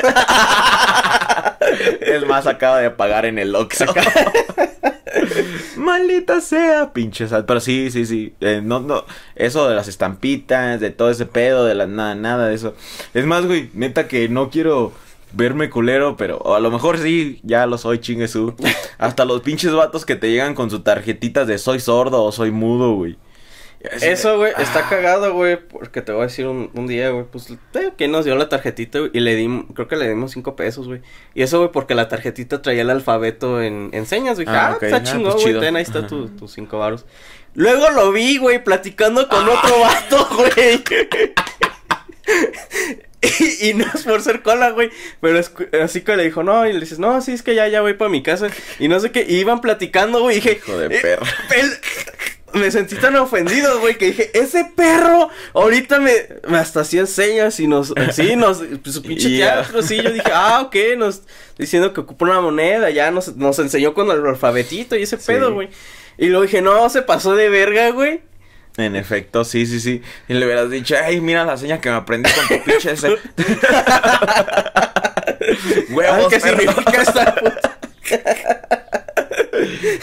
Es 2.01 2.25
más, 2.25 2.47
acaba 2.47 2.79
de 2.79 2.89
pagar 2.89 3.25
en 3.25 3.37
el 3.39 3.55
Oxxo. 3.55 3.85
Maldita 5.77 6.41
sea, 6.41 6.93
pinche 6.93 7.27
sal. 7.27 7.45
Pero 7.45 7.59
sí, 7.59 7.91
sí, 7.91 8.05
sí. 8.05 8.33
Eh, 8.41 8.61
no, 8.63 8.79
no. 8.79 9.05
Eso 9.35 9.67
de 9.69 9.75
las 9.75 9.87
estampitas, 9.87 10.79
de 10.79 10.91
todo 10.91 11.09
ese 11.09 11.25
pedo, 11.25 11.65
de 11.65 11.75
la 11.75 11.87
nada, 11.87 12.15
nada 12.15 12.47
de 12.47 12.55
eso. 12.55 12.75
Es 13.13 13.25
más, 13.25 13.45
güey, 13.45 13.69
neta 13.73 14.07
que 14.07 14.29
no 14.29 14.49
quiero 14.49 14.93
verme 15.33 15.69
culero, 15.69 16.17
pero 16.17 16.55
a 16.55 16.59
lo 16.59 16.71
mejor 16.71 16.97
sí, 16.97 17.39
ya 17.43 17.65
lo 17.65 17.77
soy, 17.77 17.99
chingue 17.99 18.27
su. 18.27 18.53
Hasta 18.97 19.25
los 19.25 19.41
pinches 19.41 19.73
vatos 19.73 20.05
que 20.05 20.15
te 20.15 20.29
llegan 20.29 20.55
con 20.55 20.69
sus 20.69 20.83
tarjetitas 20.83 21.47
de 21.47 21.57
soy 21.57 21.79
sordo 21.79 22.23
o 22.23 22.31
soy 22.31 22.51
mudo, 22.51 22.93
güey. 22.93 23.17
Eso, 24.01 24.37
güey, 24.37 24.53
está 24.57 24.79
Ah. 24.85 24.89
cagado, 24.89 25.33
güey, 25.33 25.57
porque 25.57 26.01
te 26.01 26.11
voy 26.11 26.21
a 26.21 26.25
decir 26.25 26.45
un, 26.47 26.69
un 26.73 26.87
día, 26.87 27.09
güey, 27.09 27.25
pues, 27.31 27.49
eh, 27.51 27.91
que 27.97 28.07
nos 28.07 28.25
dio 28.25 28.35
la 28.35 28.47
tarjetita, 28.49 28.99
y 29.11 29.19
le 29.19 29.35
dimos, 29.35 29.65
creo 29.73 29.87
que 29.87 29.95
le 29.95 30.07
dimos 30.09 30.31
cinco 30.31 30.55
pesos, 30.55 30.87
güey. 30.87 31.01
Y 31.33 31.41
eso, 31.43 31.59
güey, 31.59 31.71
porque 31.71 31.95
la 31.95 32.07
tarjetita 32.07 32.61
traía 32.61 32.81
el 32.83 32.89
alfabeto 32.89 33.61
en, 33.61 33.89
en 33.93 34.05
señas, 34.05 34.35
güey. 34.35 34.47
Ah, 34.49 34.69
Ah, 34.71 34.75
ok. 34.75 34.83
está 34.83 34.97
Ah, 34.97 35.03
chingón, 35.03 35.33
pues 35.33 35.55
güey, 35.55 35.75
ahí 35.75 35.81
está 35.81 36.05
tu- 36.07 36.29
tus 36.29 36.51
cinco 36.53 36.79
varos. 36.79 37.05
Luego 37.53 37.89
lo 37.89 38.11
vi, 38.11 38.37
güey, 38.37 38.63
platicando 38.63 39.27
con 39.27 39.43
otro 39.49 39.79
vato, 39.81 40.27
güey. 40.35 40.83
Y, 43.39 43.69
y 43.69 43.73
no 43.75 43.85
es 43.93 44.03
por 44.03 44.21
ser 44.21 44.41
cola, 44.41 44.71
güey. 44.71 44.89
Pero 45.19 45.37
es 45.37 45.51
así 45.81 46.01
que 46.01 46.15
le 46.15 46.23
dijo, 46.23 46.43
no, 46.43 46.65
y 46.67 46.73
le 46.73 46.79
dices, 46.79 46.97
no, 46.99 47.21
sí, 47.21 47.33
es 47.33 47.43
que 47.43 47.53
ya, 47.53 47.67
ya 47.67 47.81
voy 47.81 47.93
para 47.93 48.09
mi 48.09 48.23
casa. 48.23 48.47
Y 48.79 48.87
no 48.87 48.99
sé 48.99 49.11
qué, 49.11 49.25
y 49.27 49.35
iban 49.39 49.61
platicando, 49.61 50.21
güey. 50.21 50.37
Y 50.37 50.39
dije, 50.41 50.53
Hijo 50.57 50.77
de 50.77 50.95
eh, 50.95 50.99
perra. 51.01 51.27
el- 51.55 51.71
me 52.53 52.71
sentí 52.71 52.95
tan 52.95 53.15
ofendido, 53.15 53.79
güey, 53.79 53.97
que 53.97 54.07
dije, 54.07 54.31
ese 54.33 54.65
perro, 54.75 55.29
ahorita 55.53 55.99
me, 55.99 56.11
me 56.47 56.57
hasta 56.57 56.81
hacía 56.81 57.05
señas 57.05 57.59
y 57.59 57.67
nos, 57.67 57.93
sí, 58.13 58.35
nos, 58.35 58.59
pues, 58.83 58.95
su 58.95 59.01
pinche 59.01 59.29
Y 59.29 59.37
ya. 59.37 59.61
teatro, 59.61 59.81
sí, 59.81 60.01
yo 60.01 60.11
dije, 60.11 60.29
ah, 60.33 60.61
ok, 60.65 60.75
nos, 60.97 61.21
diciendo 61.57 61.93
que 61.93 62.01
ocupa 62.01 62.25
una 62.25 62.41
moneda, 62.41 62.89
ya 62.89 63.11
nos, 63.11 63.35
nos 63.37 63.57
enseñó 63.59 63.93
con 63.93 64.09
el 64.11 64.25
alfabetito 64.25 64.95
y 64.95 65.03
ese 65.03 65.17
Sí. 65.17 65.23
pedo, 65.27 65.53
güey. 65.53 65.69
Y 66.17 66.27
luego 66.27 66.43
dije, 66.43 66.61
no, 66.61 66.89
se 66.89 67.01
pasó 67.01 67.35
de 67.35 67.49
verga, 67.49 67.89
güey. 67.91 68.21
En 68.77 68.95
efecto, 68.95 69.43
sí, 69.43 69.65
sí, 69.65 69.79
sí. 69.81 70.01
Y 70.29 70.33
le 70.33 70.45
hubieras 70.45 70.69
dicho, 70.69 70.95
ay, 71.03 71.19
mira 71.19 71.43
la 71.45 71.57
seña 71.57 71.81
que 71.81 71.89
me 71.89 71.95
aprendí 71.95 72.29
con 72.31 72.47
tu 72.57 72.63
pinche 72.63 72.91
ese. 72.93 73.09
Huevos, 75.89 76.27
¿Qué 76.29 76.39
perro. 76.39 76.57
significa 76.59 77.01
esta 77.01 77.35
puta? 77.35 77.79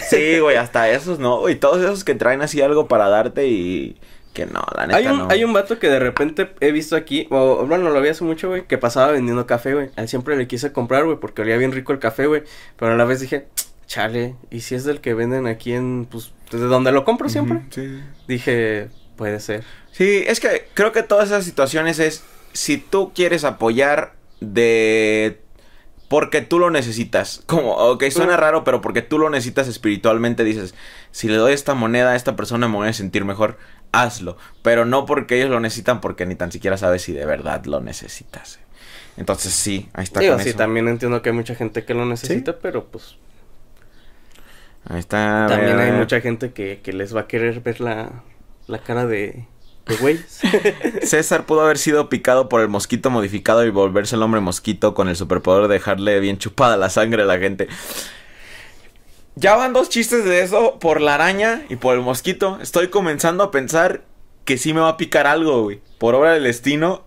Sí, 0.09 0.39
güey, 0.39 0.57
hasta 0.57 0.89
esos 0.89 1.19
no, 1.19 1.39
güey. 1.39 1.55
Todos 1.55 1.81
esos 1.81 2.03
que 2.03 2.15
traen 2.15 2.41
así 2.41 2.61
algo 2.61 2.87
para 2.87 3.09
darte 3.09 3.47
y 3.47 3.97
que 4.33 4.45
no, 4.45 4.63
la 4.75 4.87
neta 4.87 4.97
Hay 4.97 5.07
un, 5.07 5.17
no. 5.17 5.27
hay 5.29 5.43
un 5.43 5.53
vato 5.53 5.79
que 5.79 5.89
de 5.89 5.99
repente 5.99 6.49
he 6.59 6.71
visto 6.71 6.95
aquí, 6.95 7.27
o 7.31 7.65
bueno, 7.65 7.89
lo 7.89 8.01
vi 8.01 8.09
hace 8.09 8.23
mucho, 8.23 8.49
güey, 8.49 8.65
que 8.65 8.77
pasaba 8.77 9.11
vendiendo 9.11 9.45
café, 9.47 9.73
güey. 9.73 9.89
A 9.95 10.01
él 10.01 10.07
siempre 10.07 10.37
le 10.37 10.47
quise 10.47 10.71
comprar, 10.71 11.05
güey, 11.05 11.17
porque 11.19 11.41
olía 11.41 11.57
bien 11.57 11.71
rico 11.71 11.91
el 11.93 11.99
café, 11.99 12.27
güey. 12.27 12.43
Pero 12.77 12.93
a 12.93 12.95
la 12.95 13.05
vez 13.05 13.19
dije, 13.19 13.47
chale, 13.87 14.35
¿y 14.51 14.61
si 14.61 14.75
es 14.75 14.83
del 14.83 15.01
que 15.01 15.13
venden 15.13 15.47
aquí 15.47 15.73
en, 15.73 16.05
pues, 16.09 16.31
desde 16.51 16.65
donde 16.65 16.91
lo 16.91 17.05
compro 17.05 17.27
siempre? 17.27 17.61
Sí. 17.71 18.01
Dije, 18.27 18.89
puede 19.15 19.39
ser. 19.39 19.63
Sí, 19.91 20.23
es 20.27 20.39
que 20.39 20.67
creo 20.73 20.91
que 20.91 21.03
todas 21.03 21.29
esas 21.29 21.43
situaciones 21.43 21.99
es 21.99 22.23
si 22.53 22.77
tú 22.77 23.11
quieres 23.13 23.43
apoyar 23.43 24.13
de 24.39 25.41
porque 26.09 26.41
tú 26.41 26.59
lo 26.59 26.71
necesitas. 26.71 27.43
Como, 27.47 27.73
ok, 27.75 28.03
suena 28.11 28.35
Mm. 28.35 28.39
raro, 28.39 28.65
pero 28.65 28.81
porque 28.81 29.01
tú 29.03 29.19
lo 29.19 29.29
necesitas 29.29 29.67
espiritualmente, 29.69 30.43
dices, 30.43 30.75
si 31.11 31.29
le 31.29 31.37
doy 31.37 31.53
esta 31.53 31.75
moneda 31.75 32.11
a 32.11 32.17
esta 32.17 32.35
persona 32.35 32.67
me 32.67 32.75
voy 32.77 32.89
a 32.89 32.93
sentir 32.93 33.25
mejor, 33.25 33.57
hazlo. 33.93 34.37
Pero 34.63 34.85
no 34.85 35.05
porque 35.05 35.37
ellos 35.37 35.51
lo 35.51 35.61
necesitan, 35.61 36.01
porque 36.01 36.25
ni 36.25 36.35
tan 36.35 36.51
siquiera 36.51 36.77
sabes 36.77 37.03
si 37.03 37.13
de 37.13 37.25
verdad 37.25 37.65
lo 37.65 37.81
necesitas. 37.81 38.59
Entonces 39.17 39.53
sí, 39.53 39.89
ahí 39.93 40.03
está 40.05 40.21
Digo, 40.21 40.35
con 40.35 40.39
sí, 40.39 40.49
eso. 40.49 40.57
también 40.57 40.87
entiendo 40.87 41.21
que 41.21 41.29
hay 41.29 41.35
mucha 41.35 41.55
gente 41.55 41.85
que 41.85 41.93
lo 41.93 42.05
necesita, 42.05 42.59
pero 42.59 42.85
pues 42.91 43.17
Ahí 44.85 44.99
está. 44.99 45.47
también 45.47 45.79
hay 45.79 45.91
mucha 45.91 46.21
gente 46.21 46.53
que, 46.53 46.81
que 46.81 46.93
les 46.93 47.15
va 47.15 47.21
a 47.21 47.27
querer 47.27 47.61
ver 47.61 47.81
la, 47.81 48.23
la 48.67 48.83
cara 48.83 49.05
de, 49.05 49.47
güeyes. 49.99 50.41
César 51.03 51.45
pudo 51.45 51.61
haber 51.61 51.77
sido 51.77 52.09
picado 52.09 52.49
por 52.49 52.61
el 52.61 52.67
mosquito 52.67 53.09
modificado 53.09 53.65
y 53.65 53.69
volverse 53.69 54.15
el 54.15 54.23
hombre 54.23 54.41
mosquito 54.41 54.93
con 54.93 55.09
el 55.09 55.15
superpoder 55.15 55.67
de 55.67 55.75
dejarle 55.75 56.19
bien 56.19 56.37
chupada 56.37 56.77
la 56.77 56.89
sangre 56.89 57.23
a 57.23 57.25
la 57.25 57.39
gente. 57.39 57.67
Ya 59.35 59.55
van 59.55 59.73
dos 59.73 59.89
chistes 59.89 60.25
de 60.25 60.41
eso 60.41 60.79
por 60.79 60.99
la 60.99 61.15
araña 61.15 61.63
y 61.69 61.77
por 61.77 61.95
el 61.95 62.01
mosquito. 62.01 62.59
Estoy 62.61 62.89
comenzando 62.89 63.43
a 63.43 63.51
pensar 63.51 64.03
que 64.45 64.57
sí 64.57 64.73
me 64.73 64.81
va 64.81 64.89
a 64.89 64.97
picar 64.97 65.27
algo, 65.27 65.63
güey. 65.63 65.81
Por 65.97 66.15
obra 66.15 66.33
del 66.33 66.43
destino, 66.43 67.05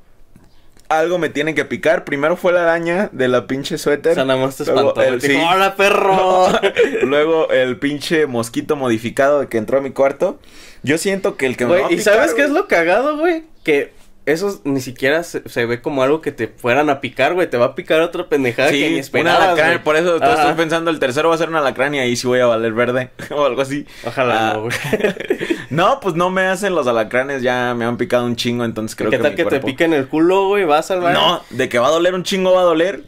algo 0.98 1.18
me 1.18 1.28
tiene 1.28 1.54
que 1.54 1.64
picar. 1.64 2.04
Primero 2.04 2.36
fue 2.36 2.52
la 2.52 2.62
araña 2.62 3.08
de 3.12 3.28
la 3.28 3.46
pinche 3.46 3.74
o 3.74 3.78
suéter. 3.78 4.14
sea, 4.14 4.24
nada 4.24 4.40
más 4.44 4.56
te 4.56 4.64
Luego 4.64 4.88
espantó. 4.90 5.02
el- 5.02 5.20
sí. 5.20 5.34
¡Hola, 5.36 5.74
perro! 5.76 6.48
Luego 7.02 7.50
el 7.50 7.78
pinche 7.78 8.26
mosquito 8.26 8.76
modificado 8.76 9.48
que 9.48 9.58
entró 9.58 9.78
a 9.78 9.80
mi 9.80 9.90
cuarto. 9.90 10.38
Yo 10.82 10.98
siento 10.98 11.36
que 11.36 11.46
el 11.46 11.56
que 11.56 11.66
me 11.66 11.80
va 11.80 11.86
a 11.86 11.92
¿y 11.92 11.96
picar, 11.96 12.14
sabes 12.14 12.34
qué 12.34 12.42
es 12.42 12.50
lo 12.50 12.66
cagado, 12.66 13.16
güey? 13.18 13.44
Que 13.64 13.92
eso 14.24 14.60
ni 14.64 14.80
siquiera 14.80 15.24
se, 15.24 15.48
se 15.48 15.66
ve 15.66 15.80
como 15.82 16.02
algo 16.02 16.20
que 16.20 16.30
te 16.32 16.46
fueran 16.48 16.90
a 16.90 17.00
picar, 17.00 17.34
güey. 17.34 17.50
Te 17.50 17.56
va 17.56 17.66
a 17.66 17.74
picar 17.74 18.00
otra 18.02 18.28
pendejada 18.28 18.70
que 18.70 18.88
ni 18.88 18.94
Sí, 18.94 18.98
esperabas, 19.00 19.42
alacrán, 19.42 19.68
güey. 19.72 19.82
por 19.84 19.96
eso 19.96 20.16
estoy 20.16 20.54
pensando 20.54 20.90
el 20.90 20.98
tercero 21.00 21.28
va 21.28 21.34
a 21.34 21.38
ser 21.38 21.48
un 21.48 21.56
alacrán 21.56 21.94
y 21.94 21.98
ahí 21.98 22.14
sí 22.14 22.26
voy 22.26 22.38
a 22.40 22.46
valer 22.46 22.72
verde 22.72 23.10
o 23.30 23.44
algo 23.44 23.62
así. 23.62 23.86
Ojalá 24.06 24.50
Ah, 24.50 24.52
no, 24.54 24.62
güey. 24.62 24.74
No, 25.70 26.00
pues 26.00 26.14
no 26.14 26.28
me 26.30 26.42
hacen 26.42 26.74
los 26.74 26.86
alacranes, 26.86 27.42
ya 27.42 27.74
me 27.74 27.84
han 27.86 27.96
picado 27.96 28.26
un 28.26 28.36
chingo, 28.36 28.64
entonces 28.64 28.94
creo 28.94 29.10
¿Qué 29.10 29.16
que 29.16 29.22
tal 29.22 29.32
mi 29.32 29.36
que 29.36 29.44
te 29.44 29.48
cuerpo- 29.48 29.66
pique 29.66 29.84
en 29.84 29.94
el 29.94 30.06
culo, 30.06 30.48
güey? 30.48 30.64
¿Vas 30.64 30.90
al 30.90 31.00
baño? 31.00 31.18
No, 31.18 31.42
de 31.50 31.68
que 31.70 31.78
va 31.78 31.86
a 31.88 31.90
doler 31.90 32.14
un 32.14 32.22
chingo 32.24 32.52
va 32.52 32.60
a 32.60 32.64
doler. 32.64 33.04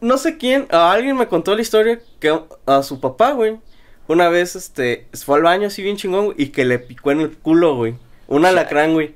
no 0.00 0.16
sé 0.16 0.38
quién, 0.38 0.66
a 0.70 0.92
alguien 0.92 1.16
me 1.16 1.26
contó 1.26 1.54
la 1.56 1.60
historia 1.62 1.98
que 2.20 2.38
a 2.66 2.82
su 2.84 3.00
papá, 3.00 3.32
güey, 3.32 3.56
una 4.06 4.28
vez, 4.28 4.54
este, 4.56 5.06
fue 5.24 5.36
al 5.38 5.42
baño 5.42 5.66
así 5.66 5.82
bien 5.82 5.96
chingón, 5.96 6.26
güey, 6.26 6.36
y 6.38 6.46
que 6.50 6.64
le 6.64 6.78
picó 6.78 7.10
en 7.10 7.20
el 7.20 7.36
culo, 7.36 7.74
güey. 7.74 7.96
Un 8.28 8.46
alacrán, 8.46 8.92
güey. 8.94 9.14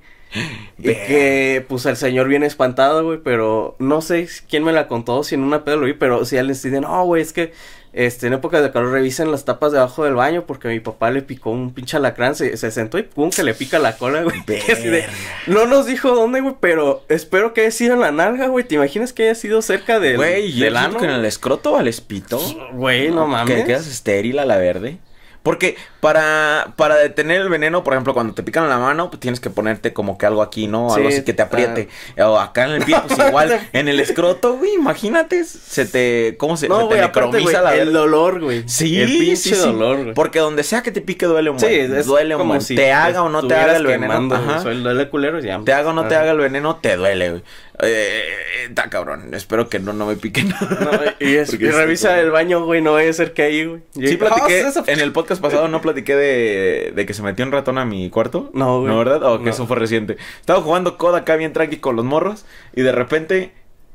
Y 0.78 0.84
que, 0.84 1.64
pues, 1.68 1.86
el 1.86 1.96
señor 1.96 2.28
viene 2.28 2.46
espantado, 2.46 3.04
güey, 3.04 3.18
pero 3.22 3.76
no 3.78 4.00
sé 4.00 4.28
quién 4.48 4.64
me 4.64 4.72
la 4.72 4.88
contó, 4.88 5.22
si 5.24 5.34
en 5.34 5.42
una 5.42 5.64
pedo 5.64 5.76
lo 5.76 5.86
vi, 5.86 5.92
pero 5.92 6.24
si 6.24 6.38
alguien 6.38 6.54
dice, 6.54 6.80
no, 6.80 7.04
güey, 7.04 7.22
es 7.22 7.32
que, 7.32 7.52
este, 7.92 8.26
en 8.26 8.32
época 8.32 8.62
de 8.62 8.72
calor 8.72 8.90
revisen 8.90 9.30
las 9.30 9.44
tapas 9.44 9.70
debajo 9.72 10.04
del 10.04 10.14
baño 10.14 10.44
porque 10.46 10.68
mi 10.68 10.80
papá 10.80 11.10
le 11.10 11.20
picó 11.20 11.50
un 11.50 11.74
pinche 11.74 11.98
alacrán, 11.98 12.34
se, 12.34 12.56
se 12.56 12.70
sentó 12.70 12.96
y 12.98 13.02
pum, 13.02 13.28
que 13.28 13.42
le 13.42 13.52
pica 13.52 13.78
la 13.78 13.98
cola, 13.98 14.22
güey. 14.22 14.42
No 15.46 15.66
nos 15.66 15.84
dijo 15.84 16.14
dónde, 16.14 16.40
güey, 16.40 16.54
pero 16.58 17.04
espero 17.10 17.52
que 17.52 17.60
haya 17.60 17.70
sido 17.70 17.92
en 17.92 18.00
la 18.00 18.10
nalga, 18.10 18.46
güey. 18.46 18.64
¿Te 18.64 18.76
imaginas 18.76 19.12
que 19.12 19.24
haya 19.24 19.34
sido 19.34 19.60
cerca 19.60 20.00
del, 20.00 20.16
Güey, 20.16 20.58
del 20.58 20.76
ano? 20.78 20.98
que 20.98 21.04
en 21.04 21.10
el 21.10 21.24
escroto 21.26 21.76
al 21.76 21.86
espito. 21.86 22.40
Güey, 22.72 23.10
no 23.10 23.26
mames. 23.26 23.56
Que 23.56 23.64
quedas 23.64 23.86
estéril 23.86 24.38
a 24.38 24.46
la 24.46 24.56
verde. 24.56 24.98
Porque 25.42 25.76
para, 26.00 26.72
para 26.76 26.96
detener 26.96 27.40
el 27.40 27.48
veneno, 27.48 27.82
por 27.82 27.94
ejemplo, 27.94 28.14
cuando 28.14 28.32
te 28.34 28.42
pican 28.42 28.64
en 28.64 28.70
la 28.70 28.78
mano, 28.78 29.10
pues 29.10 29.18
tienes 29.20 29.40
que 29.40 29.50
ponerte 29.50 29.92
como 29.92 30.16
que 30.18 30.26
algo 30.26 30.40
aquí, 30.42 30.68
¿no? 30.68 30.94
Algo 30.94 31.08
Sí, 31.08 31.16
así 31.16 31.24
que 31.24 31.32
te 31.32 31.42
apriete. 31.42 31.88
O 32.18 32.38
acá 32.38 32.64
en 32.66 32.72
el 32.72 32.84
pie, 32.84 32.96
pues 33.08 33.18
igual. 33.28 33.60
en 33.72 33.88
el 33.88 33.98
escroto, 34.00 34.56
güey, 34.56 34.74
imagínate, 34.74 35.44
se 35.44 35.84
te... 35.86 36.36
¿Cómo 36.38 36.56
se, 36.56 36.66
se 36.66 36.68
te 36.68 36.74
aparte, 36.74 36.98
necromiza 37.00 37.60
la 37.60 37.74
el 37.74 37.92
dolor, 37.92 38.40
güey. 38.40 38.62
Sí, 38.68 39.00
el 39.00 39.08
pinche 39.08 39.36
sí, 39.36 39.54
sí. 39.54 39.60
dolor, 39.60 40.02
güey. 40.02 40.14
Porque 40.14 40.38
donde 40.38 40.62
sea 40.62 40.82
que 40.82 40.92
te 40.92 41.00
pique 41.00 41.26
duele 41.26 41.50
un 41.50 41.58
Sí, 41.58 41.66
buen. 41.66 41.96
es 41.96 42.06
duele 42.06 42.34
un 42.36 42.40
como 42.40 42.48
buen. 42.54 42.60
si 42.62 42.76
te 42.76 42.92
haga 42.92 43.22
o 43.22 43.28
no 43.28 43.46
te 43.46 43.54
haga 43.54 43.76
el 43.76 43.86
veneno. 43.86 44.34
Ajá. 44.34 44.60
Soy 44.60 44.80
duele 44.82 45.08
culero 45.08 45.40
ya. 45.40 45.60
Te 45.64 45.72
haga 45.72 45.90
o 45.90 45.92
no 45.92 46.06
te 46.06 46.14
haga 46.14 46.30
el 46.30 46.38
veneno, 46.38 46.76
te 46.76 46.96
duele, 46.96 47.30
güey. 47.30 47.42
Eh, 47.80 48.22
está 48.68 48.88
cabrón. 48.90 49.32
Espero 49.34 49.68
que 49.68 49.78
no, 49.78 49.92
no 49.92 50.06
me 50.06 50.16
piquen. 50.16 50.48
No, 50.60 50.90
y, 51.20 51.36
es- 51.36 51.52
y 51.54 51.56
revisa 51.70 52.20
el 52.20 52.30
baño, 52.30 52.64
güey, 52.64 52.80
no 52.82 52.92
vaya 52.92 53.10
a 53.10 53.12
ser 53.12 53.32
que 53.32 53.42
ahí, 53.42 53.64
güey. 53.66 53.80
Sí, 53.94 54.16
platiqué. 54.16 54.64
Ah, 54.64 54.82
En 54.86 55.00
el 55.00 55.12
podcast 55.12 55.40
pasado 55.40 55.68
no 55.68 55.80
platiqué 55.80 56.14
de, 56.14 56.92
de 56.94 57.06
que 57.06 57.14
se 57.14 57.22
metió 57.22 57.44
un 57.44 57.52
ratón 57.52 57.78
a 57.78 57.84
mi 57.84 58.10
cuarto. 58.10 58.50
No, 58.54 58.80
güey. 58.80 58.92
¿No, 58.92 58.98
verdad? 58.98 59.22
O 59.24 59.38
que 59.38 59.44
No. 59.46 59.50
eso 59.50 59.66
fue 59.66 59.76
reciente. 59.76 60.16
Estaba 60.40 60.60
jugando 60.60 60.98
COD 60.98 61.16
acá 61.16 61.36
bien 61.36 61.52
tranqui 61.52 61.78
con 61.78 61.96
los 61.96 62.04
morros. 62.04 62.44
Y 62.74 62.82
de 62.82 62.92
repente 62.92 63.52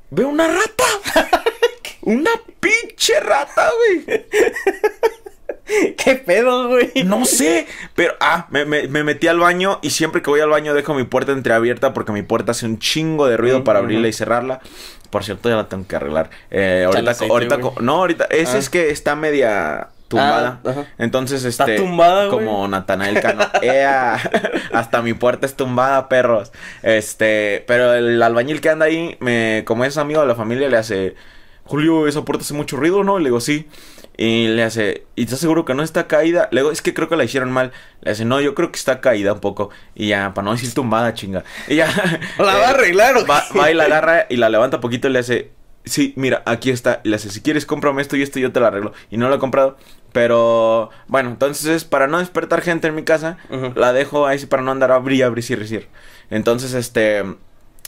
veo 0.10 0.28
una 0.28 0.48
rata. 0.48 0.84
una 2.02 2.32
pinche 2.60 3.20
rata, 3.20 3.70
güey. 4.06 4.26
¿Qué 5.98 6.16
pedo, 6.16 6.68
güey? 6.70 6.92
No 7.06 7.26
sé. 7.26 7.68
Pero, 7.96 8.14
ah, 8.20 8.48
me, 8.50 8.66
me- 8.66 8.88
me 8.88 9.04
metí 9.04 9.28
al 9.28 9.40
baño. 9.40 9.80
Y 9.82 9.90
siempre 9.92 10.22
que 10.22 10.30
voy 10.30 10.40
al 10.40 10.50
baño 10.50 10.74
dejo 10.74 10.94
mi 10.94 11.04
puerta 11.04 11.32
entreabierta. 11.32 11.94
Porque 11.94 12.12
mi 12.12 12.22
puerta 12.24 12.52
hace 12.52 12.66
un 12.66 12.80
chingo 12.80 13.28
de 13.28 13.38
ruido 13.38 13.60
Mm, 13.60 13.64
para 13.64 13.80
abrirla 13.80 14.02
ujú. 14.02 14.10
y 14.10 14.14
cerrarla. 14.14 14.62
Por 15.10 15.24
cierto, 15.24 15.50
ya 15.50 15.56
la 15.56 15.70
tengo 15.70 15.88
que 15.88 15.96
arreglar. 15.96 16.30
Eh, 16.52 16.84
ahorita, 16.86 17.12
aceite, 17.12 17.32
ahorita, 17.34 17.56
güey. 17.58 17.74
no, 17.82 17.96
ahorita. 17.96 18.26
Ese 18.30 18.58
Ah. 18.58 18.60
es 18.60 18.70
que 18.70 18.90
está 18.90 19.16
media 19.16 19.88
tumbada. 20.10 20.60
Ah, 20.66 20.70
ajá. 20.70 20.86
Entonces, 20.98 21.44
Está 21.46 21.64
este. 21.66 21.78
tumbada, 21.78 22.28
güey. 22.28 22.46
Como 22.46 22.68
Natanael 22.68 23.20
Cano. 23.22 23.46
Ea, 23.62 24.16
hasta 24.74 25.02
mi 25.02 25.14
puerta 25.14 25.46
es 25.46 25.56
tumbada, 25.56 26.08
perros. 26.10 26.52
Este. 26.84 27.64
Pero 27.68 27.94
el 27.94 28.22
albañil 28.22 28.62
que 28.62 28.70
anda 28.70 28.86
ahí, 28.86 29.18
me, 29.20 29.64
como 29.66 29.86
es 29.86 29.98
amigo 29.98 30.22
de 30.22 30.28
la 30.28 30.36
familia, 30.36 30.68
le 30.70 30.78
hace. 30.78 31.16
Julio, 31.68 32.08
esa 32.08 32.24
puerta 32.24 32.44
hace 32.44 32.54
mucho 32.54 32.78
ruido, 32.78 33.04
¿no? 33.04 33.20
Y 33.20 33.24
le 33.24 33.30
digo, 33.30 33.40
sí. 33.42 33.68
Y 34.18 34.48
le 34.48 34.64
hace, 34.64 35.06
¿y 35.16 35.24
estás 35.24 35.40
seguro 35.40 35.64
que 35.64 35.76
no 35.76 35.84
está 35.84 36.08
caída? 36.08 36.50
Le 36.52 36.62
digo, 36.62 36.72
es 36.72 36.82
que 36.82 36.94
creo 36.94 37.08
que 37.08 37.16
la 37.16 37.24
hicieron 37.24 37.52
mal. 37.52 37.72
Le 38.02 38.12
hace, 38.12 38.26
no, 38.26 38.42
yo 38.42 38.56
creo 38.56 38.72
que 38.72 38.78
está 38.78 39.00
caída 39.00 39.34
un 39.34 39.40
poco. 39.40 39.70
Y 39.94 40.08
ya, 40.08 40.34
para 40.34 40.46
no 40.46 40.54
decir 40.54 40.74
tumbada, 40.74 41.14
chinga. 41.14 41.44
Y 41.68 41.76
ya. 41.76 41.88
La 42.40 42.56
va 42.56 42.68
a 42.68 42.70
arreglar, 42.72 43.16
¿o 43.18 43.26
Va, 43.30 43.44
va 43.58 43.70
y 43.70 43.76
la 43.76 43.84
agarra 43.84 44.26
y 44.30 44.38
la 44.38 44.50
levanta 44.50 44.80
poquito 44.80 45.08
y 45.08 45.12
le 45.12 45.20
hace, 45.20 45.52
sí, 45.86 46.14
mira, 46.16 46.42
aquí 46.46 46.72
está. 46.72 47.02
Y 47.04 47.10
le 47.10 47.18
hace, 47.18 47.30
si 47.30 47.42
quieres, 47.42 47.66
cómprame 47.66 48.02
esto 48.02 48.16
y 48.16 48.24
esto 48.24 48.40
y 48.40 48.44
yo 48.44 48.52
te 48.52 48.60
lo 48.60 48.66
arreglo. 48.66 48.94
Y 49.12 49.18
no 49.18 49.30
lo 49.30 49.36
he 49.36 49.40
comprado. 49.40 49.78
Pero, 50.14 50.90
bueno, 51.08 51.30
entonces, 51.30 51.84
para 51.84 52.08
no 52.08 52.18
despertar 52.20 52.62
gente 52.62 52.88
en 52.88 52.96
mi 52.96 53.04
casa, 53.04 53.38
la 53.76 53.94
dejo 53.94 54.26
ahí 54.26 54.40
sí 54.40 54.48
para 54.48 54.64
no 54.64 54.72
andar 54.72 54.92
a 54.92 54.96
abrir, 54.96 55.24
abrir, 55.24 55.44
cierre, 55.44 55.68
cierre. 55.68 55.90
Entonces, 56.30 56.74
este... 56.74 57.24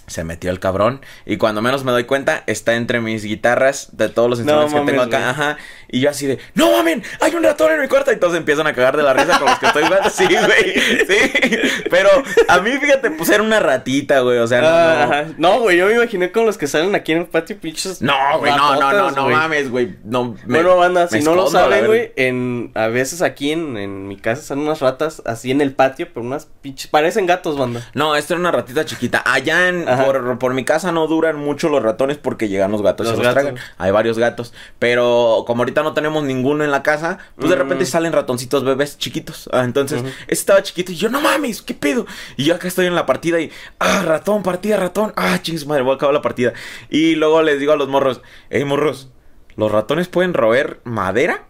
Se 0.10 0.24
metió 0.24 0.52
el 0.52 0.60
cabrón. 0.60 1.02
Y 1.26 1.38
cuando 1.38 1.62
menos 1.62 1.84
me 1.86 1.92
doy 1.92 2.04
cuenta, 2.04 2.44
está 2.48 2.76
entre 2.76 3.00
mis 3.00 3.24
guitarras 3.24 3.90
de 3.94 4.10
todos 4.10 4.30
los 4.30 4.40
No 4.40 4.64
instrumentos 4.64 4.86
que 4.86 4.92
tengo 4.92 5.04
acá. 5.04 5.30
Ajá. 5.30 5.58
Y 5.88 6.02
yo 6.02 6.10
así 6.10 6.28
de, 6.28 6.40
¡No 6.56 6.72
mamen! 6.72 7.02
¡Hay 7.22 7.34
un 7.36 7.44
ratón 7.44 7.72
en 7.72 7.82
mi 7.82 7.88
cuarto! 7.88 8.12
Y 8.12 8.18
todos 8.18 8.36
empiezan 8.36 8.68
a 8.68 8.74
cagar 8.74 8.98
de 8.98 9.04
la 9.04 9.14
risa 9.14 9.40
con 9.40 9.48
los 9.50 9.60
que 9.60 9.68
estoy 9.68 9.84
jugando. 9.84 10.10
Sí, 10.20 10.26
güey. 10.26 10.74
Sí. 11.08 11.50
Pero 11.90 12.10
a 12.48 12.60
mí, 12.60 12.72
fíjate, 12.72 13.12
pues 13.12 13.30
era 13.30 13.42
una 13.44 13.60
ratita, 13.60 14.20
güey. 14.22 14.38
O 14.40 14.48
sea, 14.48 14.62
no. 14.62 14.68
Ah, 14.68 14.96
no. 15.08 15.14
ajá. 15.14 15.26
No, 15.38 15.60
güey, 15.62 15.78
yo 15.78 15.86
me 15.88 15.94
imaginé 15.94 16.32
con 16.32 16.46
los 16.46 16.58
que 16.58 16.68
salen 16.68 16.94
aquí 16.96 17.12
en 17.12 17.20
el 17.20 17.26
patio, 17.28 17.58
pinches. 17.60 18.02
No, 18.02 18.14
güey, 18.40 18.52
no, 18.56 18.76
no, 18.76 18.92
no, 18.92 19.12
no 19.12 19.24
güey. 19.26 19.36
mames, 19.36 19.70
güey. 19.70 19.96
No, 20.04 20.36
me- 20.46 20.60
bueno, 20.62 20.78
banda, 20.78 21.08
si 21.08 21.22
no 21.22 21.36
lo 21.36 21.50
saben, 21.50 21.86
güey, 21.86 22.12
en 22.16 22.72
a 22.76 22.88
veces 22.88 23.22
aquí 23.22 23.52
en, 23.52 23.78
en 23.78 24.08
mi 24.08 24.18
casa 24.18 24.42
están 24.42 24.60
unas 24.60 24.80
ratas 24.80 25.22
así 25.26 25.52
en 25.52 25.62
el 25.62 25.74
patio, 25.74 26.08
pero 26.14 26.26
unas 26.26 26.48
pinches 26.62 26.88
parecen 26.88 27.26
gatos, 27.26 27.58
banda. 27.58 27.88
No, 27.94 28.16
esta 28.16 28.34
era 28.34 28.42
una 28.42 28.52
ratita 28.52 28.86
chiquita. 28.86 29.24
Allá 29.26 29.70
en, 29.70 29.88
Ajá. 29.88 29.99
Por, 30.06 30.38
por 30.40 30.54
mi 30.54 30.66
casa 30.66 30.92
no 30.92 31.08
duran 31.08 31.38
mucho 31.38 31.70
los 31.70 31.82
ratones 31.84 32.18
porque 32.18 32.48
llegan 32.50 32.72
los 32.72 32.82
gatos 32.82 33.08
y 33.08 33.10
Los 33.10 33.18
se 33.20 33.24
los 33.24 33.34
gatos. 33.36 33.52
tragan. 33.54 33.64
Hay 33.78 33.92
varios 33.92 34.18
gatos. 34.18 34.54
Pero 34.80 35.44
como 35.48 35.62
ahorita 35.64 35.84
no 35.84 35.94
tenemos 35.94 36.24
ninguno 36.24 36.64
en 36.64 36.72
la 36.72 36.84
casa, 36.84 37.18
pues 37.36 37.50
de 37.50 37.56
Mm. 37.56 37.60
repente 37.60 37.86
salen 37.86 38.14
ratoncitos 38.14 38.64
bebés 38.64 38.98
chiquitos. 38.98 39.50
Ah, 39.54 39.64
entonces, 39.64 40.04
este 40.28 40.34
estaba 40.34 40.64
chiquito 40.64 40.92
y 40.92 40.96
yo, 40.96 41.10
no 41.10 41.22
mames, 41.22 41.62
¿qué 41.62 41.74
pedo? 41.74 42.06
Y 42.38 42.46
yo 42.46 42.56
acá 42.56 42.68
estoy 42.68 42.86
en 42.86 42.96
la 42.96 43.06
partida 43.06 43.40
y, 43.40 43.52
ah, 43.80 44.02
ratón, 44.06 44.42
partida, 44.44 44.78
ratón. 44.78 45.14
Ah, 45.16 45.40
chingos 45.42 45.66
madre, 45.68 45.84
voy 45.84 45.92
a 45.94 45.96
acabar 45.96 46.14
la 46.14 46.22
partida. 46.22 46.54
Y 46.90 47.16
luego 47.16 47.42
les 47.42 47.60
digo 47.60 47.74
a 47.74 47.76
los 47.78 47.88
morros, 47.90 48.22
hey 48.50 48.64
morros, 48.66 49.10
¿los 49.56 49.72
ratones 49.72 50.08
pueden 50.08 50.34
roer 50.34 50.80
madera? 50.86 51.44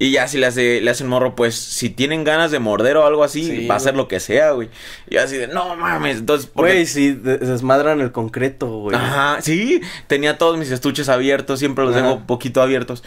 Y 0.00 0.12
ya 0.12 0.28
si 0.28 0.38
le 0.38 0.46
hace, 0.46 0.80
le 0.80 0.94
morro, 1.04 1.34
pues 1.34 1.56
si 1.56 1.90
tienen 1.90 2.22
ganas 2.22 2.50
de 2.52 2.60
morder 2.60 2.96
o 2.96 3.04
algo 3.06 3.24
así, 3.24 3.44
Sí, 3.44 3.66
va 3.66 3.74
a 3.74 3.80
ser 3.80 3.96
lo 3.96 4.06
que 4.06 4.20
sea, 4.20 4.52
güey. 4.52 4.68
Y 5.10 5.16
así 5.16 5.36
de, 5.36 5.48
no 5.48 5.74
mames, 5.74 6.18
entonces, 6.18 6.48
porque- 6.52 6.72
Güey, 6.72 6.86
si 6.86 7.12
de- 7.12 7.38
desmadran 7.38 8.00
el 8.00 8.12
concreto, 8.12 8.68
güey. 8.68 8.96
Ajá, 8.96 9.38
sí, 9.42 9.80
tenía 10.06 10.38
todos 10.38 10.56
mis 10.56 10.70
estuches 10.70 11.08
abiertos, 11.08 11.58
siempre 11.58 11.84
los 11.84 11.94
dejo 11.94 12.20
poquito 12.26 12.62
abiertos. 12.62 13.02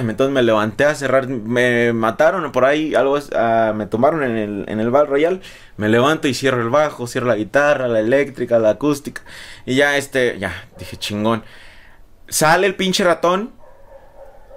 Entonces 0.00 0.32
me 0.32 0.42
levanté 0.42 0.84
a 0.84 0.94
cerrar, 0.94 1.26
me 1.28 1.92
mataron 1.92 2.52
por 2.52 2.64
ahí, 2.64 2.94
algo, 2.94 3.18
ah, 3.34 3.72
me 3.74 3.86
tomaron 3.86 4.22
en 4.22 4.36
el, 4.36 4.64
en 4.68 4.78
el 4.80 4.90
Val 4.90 5.08
Royal, 5.08 5.40
me 5.76 5.88
levanto 5.88 6.28
y 6.28 6.34
cierro 6.34 6.62
el 6.62 6.70
bajo, 6.70 7.06
cierro 7.08 7.26
la 7.26 7.36
guitarra, 7.36 7.88
la 7.88 7.98
eléctrica, 8.00 8.58
la 8.60 8.70
acústica, 8.70 9.22
y 9.66 9.74
ya 9.74 9.96
este, 9.96 10.38
ya, 10.38 10.68
dije 10.78 10.96
chingón. 10.96 11.42
Sale 12.28 12.66
el 12.66 12.74
pinche 12.76 13.02
ratón 13.04 13.52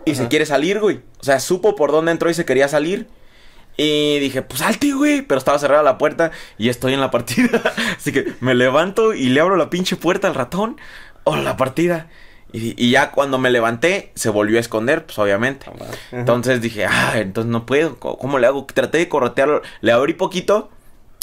y 0.06 0.16
se 0.16 0.28
quiere 0.28 0.46
salir, 0.46 0.80
güey. 0.80 1.00
O 1.22 1.24
sea, 1.24 1.40
supo 1.40 1.76
por 1.76 1.92
dónde 1.92 2.12
entró 2.12 2.30
y 2.30 2.34
se 2.34 2.46
quería 2.46 2.68
salir. 2.68 3.08
Y 3.78 4.20
dije, 4.20 4.42
pues 4.42 4.60
salte, 4.60 4.92
güey. 4.94 5.22
Pero 5.22 5.38
estaba 5.38 5.60
cerrada 5.60 5.84
la 5.84 5.98
puerta 5.98 6.32
y 6.58 6.70
estoy 6.70 6.94
en 6.94 7.02
la 7.02 7.12
partida. 7.12 7.62
Así 7.98 8.12
que 8.12 8.34
me 8.40 8.56
levanto 8.56 9.14
y 9.14 9.30
le 9.30 9.40
abro 9.40 9.56
la 9.56 9.70
pinche 9.70 9.96
puerta 9.96 10.28
al 10.28 10.36
ratón. 10.36 10.78
O 11.24 11.36
la 11.36 11.56
partida. 11.56 12.08
Y, 12.52 12.74
y 12.84 12.92
ya 12.92 13.12
cuando 13.12 13.38
me 13.38 13.52
levanté, 13.52 14.12
se 14.16 14.30
volvió 14.30 14.58
a 14.58 14.62
esconder, 14.62 15.06
pues 15.06 15.18
obviamente. 15.20 15.68
Ajá. 15.68 15.92
Entonces 16.12 16.62
dije, 16.62 16.86
ah, 16.86 17.14
entonces 17.16 17.52
no 17.52 17.66
puedo. 17.66 17.98
¿Cómo, 18.00 18.18
cómo 18.18 18.40
le 18.40 18.48
hago? 18.48 18.66
Traté 18.66 18.98
de 18.98 19.08
corretearlo. 19.08 19.62
Le 19.82 19.92
abrí 19.92 20.14
poquito 20.14 20.70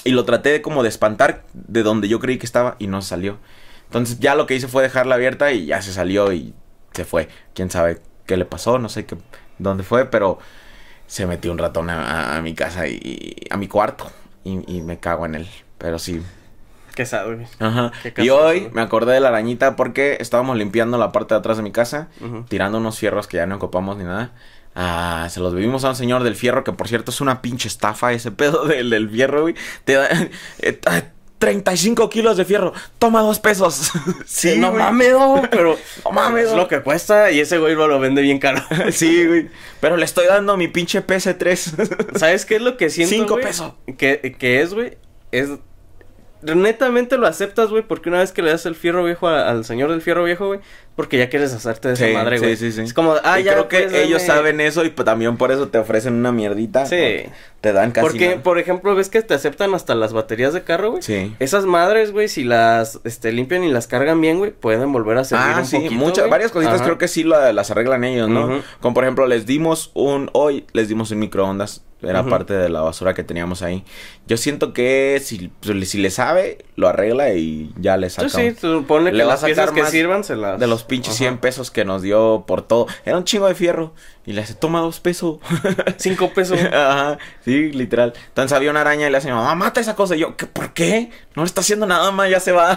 y 0.05 0.13
lo 0.13 0.25
traté 0.25 0.51
de 0.51 0.63
como 0.63 0.83
de 0.83 0.89
espantar 0.89 1.45
de 1.53 1.83
donde 1.83 2.09
yo 2.09 2.21
creí 2.21 2.39
que 2.39 2.47
estaba 2.47 2.77
y 2.79 2.87
no 2.87 3.03
salió. 3.03 3.39
Entonces 3.87 4.21
ya 4.21 4.35
lo 4.35 4.47
que 4.47 4.55
hice 4.55 4.69
fue 4.69 4.83
dejarla 4.83 5.17
abierta 5.17 5.53
y 5.53 5.67
ya 5.67 5.83
se 5.83 5.93
salió 5.93 6.33
y 6.33 6.55
se 6.93 7.05
fue. 7.05 7.29
Quién 7.55 7.71
sabe 7.71 8.01
qué 8.27 8.37
le 8.37 8.45
pasó, 8.45 8.79
no 8.79 8.89
sé 8.89 9.07
qué, 9.07 9.17
dónde 9.59 9.83
fue, 9.83 10.07
pero 10.07 10.39
se 11.07 11.27
metió 11.27 11.51
un 11.53 11.59
ratón 11.59 11.91
a, 11.91 12.41
mi 12.43 12.55
casa 12.55 12.87
y 12.87 13.37
a 13.51 13.57
mi 13.57 13.69
cuarto 13.69 14.11
y, 14.45 14.77
y 14.77 14.83
me 14.83 14.99
cago 14.99 15.27
en 15.27 15.37
él. 15.37 15.49
Pero 15.79 15.99
sí. 15.99 16.23
Qué 16.95 17.07
sad, 17.07 17.27
güey. 17.27 17.47
Ajá. 17.61 17.93
Qué 18.03 18.25
Y 18.25 18.31
hoy 18.31 18.71
me 18.73 18.83
acordé 18.83 19.15
de 19.15 19.21
la 19.21 19.29
arañita 19.29 19.77
porque 19.77 20.19
estábamos 20.21 20.57
limpiando 20.57 20.99
la 20.99 21.13
parte 21.13 21.35
de 21.35 21.39
atrás 21.39 21.57
de 21.57 21.63
mi 21.63 21.71
casa 21.71 22.09
tirando 22.49 22.79
unos 22.79 22.99
fierros 22.99 23.29
que 23.29 23.37
ya 23.37 23.47
no 23.47 23.57
ocupamos 23.57 23.97
ni 23.97 24.05
nada. 24.05 24.33
Ah, 24.75 25.29
se 25.31 25.41
los 25.41 25.55
bebimos 25.55 25.85
a 25.85 25.91
un 25.91 25.97
señor 25.97 26.23
del 26.23 26.35
fierro, 26.37 26.63
que 26.63 26.73
por 26.73 26.89
cierto 26.89 27.11
es 27.11 27.21
una 27.21 27.41
pinche 27.41 27.69
estafa 27.69 28.13
ese 28.13 28.31
pedo 28.31 28.65
del, 28.67 28.91
del 28.91 29.09
fierro, 29.09 29.43
güey. 29.43 29.55
Te 29.85 29.95
da 29.95 30.09
eh, 30.59 30.81
35 31.39 32.11
kilos 32.11 32.37
de 32.37 32.45
fierro, 32.45 32.73
toma 32.99 33.21
dos 33.23 33.39
pesos. 33.39 33.93
sí, 34.27 34.59
no 34.59 34.73
mames, 34.73 35.09
pero 35.51 35.77
No 36.05 36.11
mames, 36.11 36.49
es 36.49 36.53
lo 36.57 36.67
que 36.69 36.81
cuesta 36.83 37.31
y 37.31 37.41
ese 37.41 37.59
güey 37.59 37.75
lo, 37.75 37.87
lo 37.89 38.01
vende 38.01 38.23
bien 38.23 38.39
caro. 38.39 38.61
Sí, 38.93 39.27
güey. 39.27 39.49
Pero 39.81 39.97
le 39.97 40.05
estoy 40.05 40.27
dando 40.27 40.57
mi 40.57 40.69
pinche 40.69 41.07
PS3. 41.07 42.19
¿Sabes 42.19 42.45
qué 42.45 42.57
es 42.57 42.63
lo 42.63 42.77
que 42.77 42.91
siento, 42.91 43.15
Cinco 43.15 43.35
güey? 43.35 43.45
pesos. 43.47 43.73
Que, 43.97 44.35
que 44.39 44.61
es, 44.63 44.75
güey, 44.75 44.99
es... 45.33 45.51
Netamente 46.41 47.19
lo 47.19 47.27
aceptas, 47.27 47.69
güey, 47.69 47.83
porque 47.83 48.09
una 48.11 48.19
vez 48.21 48.31
que 48.31 48.43
le 48.43 48.51
das 48.53 48.65
el 48.65 48.77
fierro 48.77 49.03
viejo 49.03 49.27
a- 49.27 49.49
al 49.49 49.65
señor 49.65 49.91
del 49.91 50.01
fierro 50.03 50.23
viejo, 50.23 50.47
güey, 50.47 50.61
porque 50.99 51.17
ya 51.17 51.29
quieres 51.31 51.53
hacerte 51.55 51.87
de 51.87 51.95
esa 51.95 52.07
Sí, 52.09 52.13
madre, 52.13 52.39
sí, 52.39 52.45
güey. 52.45 52.57
sí, 52.57 52.73
sí. 52.73 52.81
Es 52.81 52.93
como, 52.93 53.15
ah, 53.23 53.39
Y 53.39 53.45
ya. 53.45 53.53
creo 53.53 53.69
que 53.69 53.83
pues, 53.83 53.95
ellos 53.95 54.21
dame. 54.27 54.35
saben 54.35 54.61
eso 54.61 54.85
y 54.85 54.91
pues, 54.91 55.07
también 55.07 55.37
por 55.37 55.53
eso 55.53 55.69
te 55.69 55.79
ofrecen 55.79 56.15
una 56.15 56.33
mierdita. 56.33 56.87
Sí. 56.87 57.23
Te 57.61 57.73
dan 57.73 57.93
casi 57.93 58.07
Porque, 58.09 58.29
nada. 58.31 58.43
por 58.43 58.59
ejemplo, 58.59 58.97
ves 58.97 59.09
que 59.09 59.23
te 59.23 59.33
aceptan 59.35 59.75
hasta 59.75 59.95
las 59.95 60.13
baterías 60.13 60.53
de 60.55 60.63
carro, 60.65 60.91
güey. 60.91 61.03
Sí. 61.03 61.35
Esas 61.39 61.67
madres, 61.67 62.11
güey, 62.11 62.27
si 62.29 62.43
las 62.43 62.99
este, 63.05 63.31
limpian 63.31 63.63
y 63.63 63.71
las 63.71 63.87
cargan 63.87 64.21
bien, 64.21 64.39
güey, 64.39 64.51
pueden 64.51 64.93
volver 64.93 65.19
a 65.19 65.25
servir 65.25 65.45
Ah, 65.55 65.59
un 65.61 65.65
sí, 65.67 65.77
poquito, 65.77 65.95
muchas, 65.95 66.19
güey. 66.19 66.31
varias 66.31 66.51
cositas 66.51 66.75
Ajá. 66.77 66.85
creo 66.85 66.99
que 66.99 67.07
sí 67.07 67.23
la- 67.23 67.53
las 67.53 67.71
arreglan 67.71 68.03
ellos, 68.03 68.29
¿no? 68.29 68.61
Como 68.81 68.95
por 68.95 69.05
ejemplo, 69.05 69.27
les 69.29 69.47
dimos 69.47 69.93
un, 69.95 70.31
hoy 70.33 70.65
les 70.73 70.89
dimos 70.89 71.13
un 71.13 71.21
microondas, 71.21 71.85
era 72.01 72.21
Ujú. 72.21 72.31
parte 72.31 72.55
de 72.55 72.69
la 72.69 72.81
basura 72.81 73.13
que 73.15 73.25
teníamos 73.25 73.63
ahí. 73.63 73.83
Yo 74.29 74.37
siento 74.37 74.73
que 74.73 75.21
si, 75.21 75.51
si 75.85 75.99
le 75.99 76.11
sabe, 76.11 76.59
lo 76.77 76.87
arregla 76.87 77.33
y 77.35 77.73
ya 77.81 77.97
le 77.97 78.09
saca. 78.09 78.29
Sí, 78.29 78.53
tú 78.53 78.85
ponle 78.87 79.11
Le 79.11 79.17
que 79.19 79.23
a 79.25 79.27
las 79.27 79.43
piezas 79.43 79.73
que 79.73 79.85
sirvan 79.87 80.23
se 80.23 80.37
las... 80.37 80.61
De 80.61 80.69
los 80.69 80.85
pinches 80.89 81.15
Ajá. 81.15 81.19
100 81.19 81.39
pesos 81.39 81.71
que 81.71 81.85
nos 81.85 82.03
dio 82.03 82.45
por 82.47 82.63
todo. 82.63 82.87
Era 83.05 83.17
un 83.17 83.25
chingo 83.25 83.47
de 83.47 83.55
fierro. 83.55 83.95
Y 84.27 84.33
le 84.33 84.43
hace, 84.43 84.55
toma 84.55 84.81
dos 84.81 84.99
pesos. 84.99 85.39
Cinco 85.99 86.33
pesos. 86.35 86.59
Ajá, 86.73 87.19
sí, 87.45 87.71
literal. 87.71 88.13
Entonces 88.29 88.57
había 88.57 88.71
una 88.71 88.81
araña 88.81 89.07
y 89.07 89.11
le 89.11 89.19
hace, 89.19 89.31
mamá, 89.31 89.55
mata 89.55 89.81
esa 89.81 89.95
cosa. 89.95 90.17
Y 90.17 90.21
yo, 90.21 90.37
¿qué, 90.37 90.47
¿por 90.47 90.73
qué? 90.73 91.11
No 91.37 91.43
le 91.43 91.47
está 91.47 91.61
haciendo 91.61 91.87
nada 91.87 92.11
más, 92.11 92.29
ya 92.29 92.41
se 92.41 92.53
va. 92.53 92.77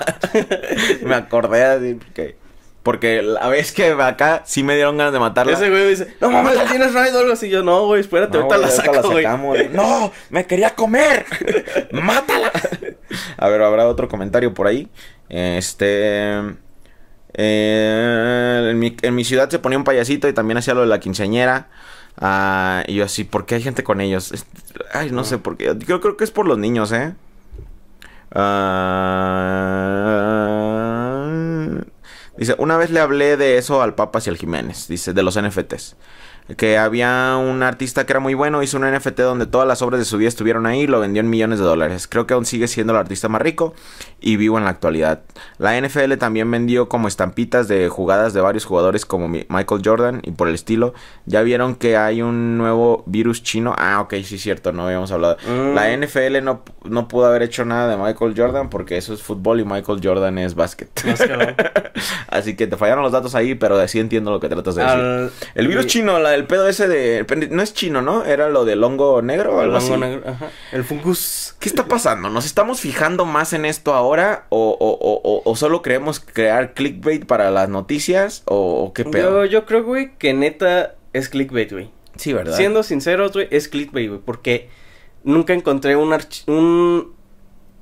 me 1.04 1.16
acordé 1.16 1.64
así, 1.66 1.96
porque... 1.96 2.40
Porque 2.84 3.22
la 3.22 3.48
vez 3.48 3.74
que 3.74 3.92
acá 3.92 4.42
sí 4.44 4.64
me 4.64 4.74
dieron 4.74 4.98
ganas 4.98 5.14
de 5.14 5.20
matarla. 5.20 5.54
Ese 5.54 5.70
güey 5.70 5.90
dice, 5.90 6.16
no 6.20 6.32
mames, 6.32 6.56
la 6.56 6.66
tienes 6.66 6.92
raid 6.96 7.16
o 7.16 7.20
algo 7.20 7.34
así. 7.34 7.48
Yo, 7.48 7.62
no, 7.62 7.86
güey, 7.86 8.02
espérate, 8.02 8.40
No, 8.40 8.46
ahorita 8.46 8.58
güey, 8.58 8.68
la 8.68 8.76
saco, 8.76 9.12
güey. 9.12 9.24
sacamos. 9.24 9.58
No, 9.72 10.12
me 10.32 10.48
quería 10.48 10.72
comer. 10.72 11.28
Mátala. 11.92 12.52
A 13.38 13.50
ver, 13.50 13.62
habrá 13.62 13.88
otro 13.88 14.10
comentario 14.10 14.52
por 14.56 14.66
ahí. 14.66 14.90
Este. 15.30 16.40
Eh, 17.34 18.68
en, 18.72 18.80
mi, 18.80 18.96
en 19.02 19.16
mi 19.16 19.24
ciudad 19.24 19.50
se 19.50 19.60
ponía 19.60 19.78
un 19.78 19.84
payasito 19.84 20.28
y 20.28 20.34
también 20.34 20.58
hacía 20.58 20.74
lo 20.74 20.82
de 20.82 20.88
la 20.88 21.00
quinceañera. 21.00 21.70
Ah, 22.18 22.84
y 22.88 22.96
yo 22.96 23.06
así, 23.06 23.24
¿por 23.24 23.46
qué 23.46 23.56
hay 23.56 23.64
gente 23.64 23.84
con 23.84 24.02
ellos? 24.02 24.34
Ay, 24.94 25.12
no 25.12 25.24
sé 25.24 25.38
por 25.38 25.58
qué. 25.58 25.76
Yo 25.88 26.02
creo 26.02 26.18
que 26.18 26.24
es 26.24 26.32
por 26.32 26.48
los 26.48 26.58
niños, 26.58 26.92
¿eh? 26.92 27.14
Ah, 28.34 31.28
dice, 32.38 32.56
una 32.58 32.78
vez 32.78 32.92
le 32.92 33.00
hablé 33.00 33.38
de 33.38 33.58
eso 33.58 33.82
al 33.82 33.96
Papas 33.96 34.28
y 34.28 34.30
al 34.30 34.38
Jiménez, 34.38 34.88
dice, 34.88 35.14
de 35.14 35.24
los 35.24 35.40
NFTs. 35.42 35.96
Que 36.58 36.78
había 36.78 37.38
un 37.38 37.64
artista 37.64 38.06
que 38.06 38.12
era 38.14 38.20
muy 38.20 38.34
bueno, 38.34 38.62
hizo 38.62 38.78
un 38.78 38.84
NFT 38.92 39.20
donde 39.22 39.46
todas 39.46 39.68
las 39.68 39.82
obras 39.82 40.00
de 40.00 40.06
su 40.06 40.18
vida 40.18 40.28
estuvieron 40.28 40.66
ahí 40.66 40.82
y 40.82 40.88
lo 40.88 41.00
vendió 41.00 41.22
en 41.22 41.30
millones 41.30 41.60
de 41.60 41.66
dólares. 41.66 42.08
Creo 42.10 42.28
que 42.28 42.34
aún 42.34 42.46
sigue 42.46 42.68
siendo 42.68 42.92
el 42.94 43.00
artista 43.00 43.30
más 43.30 43.42
rico 43.42 43.74
y 44.20 44.36
vivo 44.36 44.58
en 44.58 44.66
la 44.66 44.70
actualidad. 44.72 45.22
La 45.60 45.80
NFL 45.80 46.16
también 46.18 46.52
vendió 46.52 46.90
como 46.90 47.08
estampitas 47.08 47.68
de 47.70 47.88
jugadas 47.88 48.34
de 48.34 48.42
varios 48.42 48.66
jugadores 48.66 49.06
como 49.06 49.28
mi- 49.30 49.46
Michael 49.50 49.82
Jordan 49.84 50.20
y 50.24 50.32
por 50.32 50.50
el 50.50 50.56
estilo. 50.56 50.94
Ya 51.26 51.42
vieron 51.42 51.76
que 51.76 51.96
hay 51.96 52.22
un 52.22 52.58
nuevo 52.58 53.04
virus 53.06 53.44
chino. 53.44 53.74
Ah, 53.78 54.02
ok, 54.02 54.16
sí, 54.24 54.38
cierto, 54.38 54.72
no 54.74 54.86
habíamos 54.86 55.12
hablado. 55.12 55.38
Mm. 55.48 55.74
La 55.74 55.96
NFL 55.96 56.44
no, 56.44 56.64
no 56.84 57.08
pudo 57.08 57.28
haber 57.28 57.44
hecho 57.44 57.64
nada 57.64 57.88
de 57.88 57.96
Michael 57.98 58.34
Jordan 58.36 58.70
porque 58.70 58.98
eso 58.98 59.14
es 59.14 59.22
fútbol 59.24 59.62
y 59.62 59.64
Michael 59.66 60.02
Jordan 60.04 60.38
es 60.40 60.54
básquet. 60.56 60.90
Así 62.28 62.56
que 62.56 62.68
te 62.68 62.78
fallaron 62.78 63.04
los 63.04 63.12
datos 63.12 63.36
ahí, 63.36 63.56
pero 63.56 63.88
sí 63.88 64.00
entiendo 64.00 64.32
lo 64.32 64.40
que 64.40 64.50
tratas 64.50 64.76
de 64.76 64.84
decir. 64.84 65.00
Al- 65.00 65.32
El 65.56 65.68
virus 65.68 65.88
chino, 65.88 66.20
la 66.20 66.32
del 66.32 66.41
pedo 66.46 66.68
ese 66.68 66.88
de... 66.88 67.26
No 67.50 67.62
es 67.62 67.74
chino, 67.74 68.02
¿no? 68.02 68.26
Era 68.26 68.50
lo 68.50 68.66
del 68.66 68.84
hongo 68.84 69.22
negro 69.22 69.56
o 69.56 69.60
El 69.62 69.66
algo 69.74 69.78
hongo 69.78 69.94
así. 69.94 70.00
negro, 70.02 70.30
ajá. 70.30 70.50
El 70.72 70.84
fungus. 70.84 71.56
¿Qué 71.60 71.68
está 71.70 71.86
pasando? 71.86 72.30
¿Nos 72.30 72.46
estamos 72.46 72.80
fijando 72.80 73.26
más 73.26 73.54
en 73.54 73.66
esto 73.66 73.94
ahora? 73.94 74.46
¿O, 74.50 74.70
o- 74.80 74.98
o- 75.00 75.22
o- 75.24 75.42
o 75.50 75.56
solo 75.56 75.82
queremos 75.82 76.20
crear 76.20 76.74
clickbait 76.74 77.26
para 77.26 77.52
las 77.52 77.70
noticias? 77.70 78.44
¿O, 78.46 78.84
o 78.84 78.94
qué 78.94 79.06
pedo? 79.06 79.46
Yo, 79.46 79.52
yo 79.52 79.66
creo, 79.66 79.84
güey, 79.84 80.16
que 80.18 80.34
neta 80.34 80.96
es 81.14 81.30
clickbait, 81.30 81.72
güey. 81.72 81.90
Sí, 82.18 82.34
¿verdad? 82.34 82.56
Siendo 82.58 82.84
sinceros, 82.84 83.32
güey, 83.34 83.48
es 83.52 83.68
clickbait, 83.68 84.10
güey, 84.10 84.22
porque 84.24 84.70
nunca 85.24 85.54
encontré 85.54 85.96
un, 85.96 86.14
un 86.48 87.14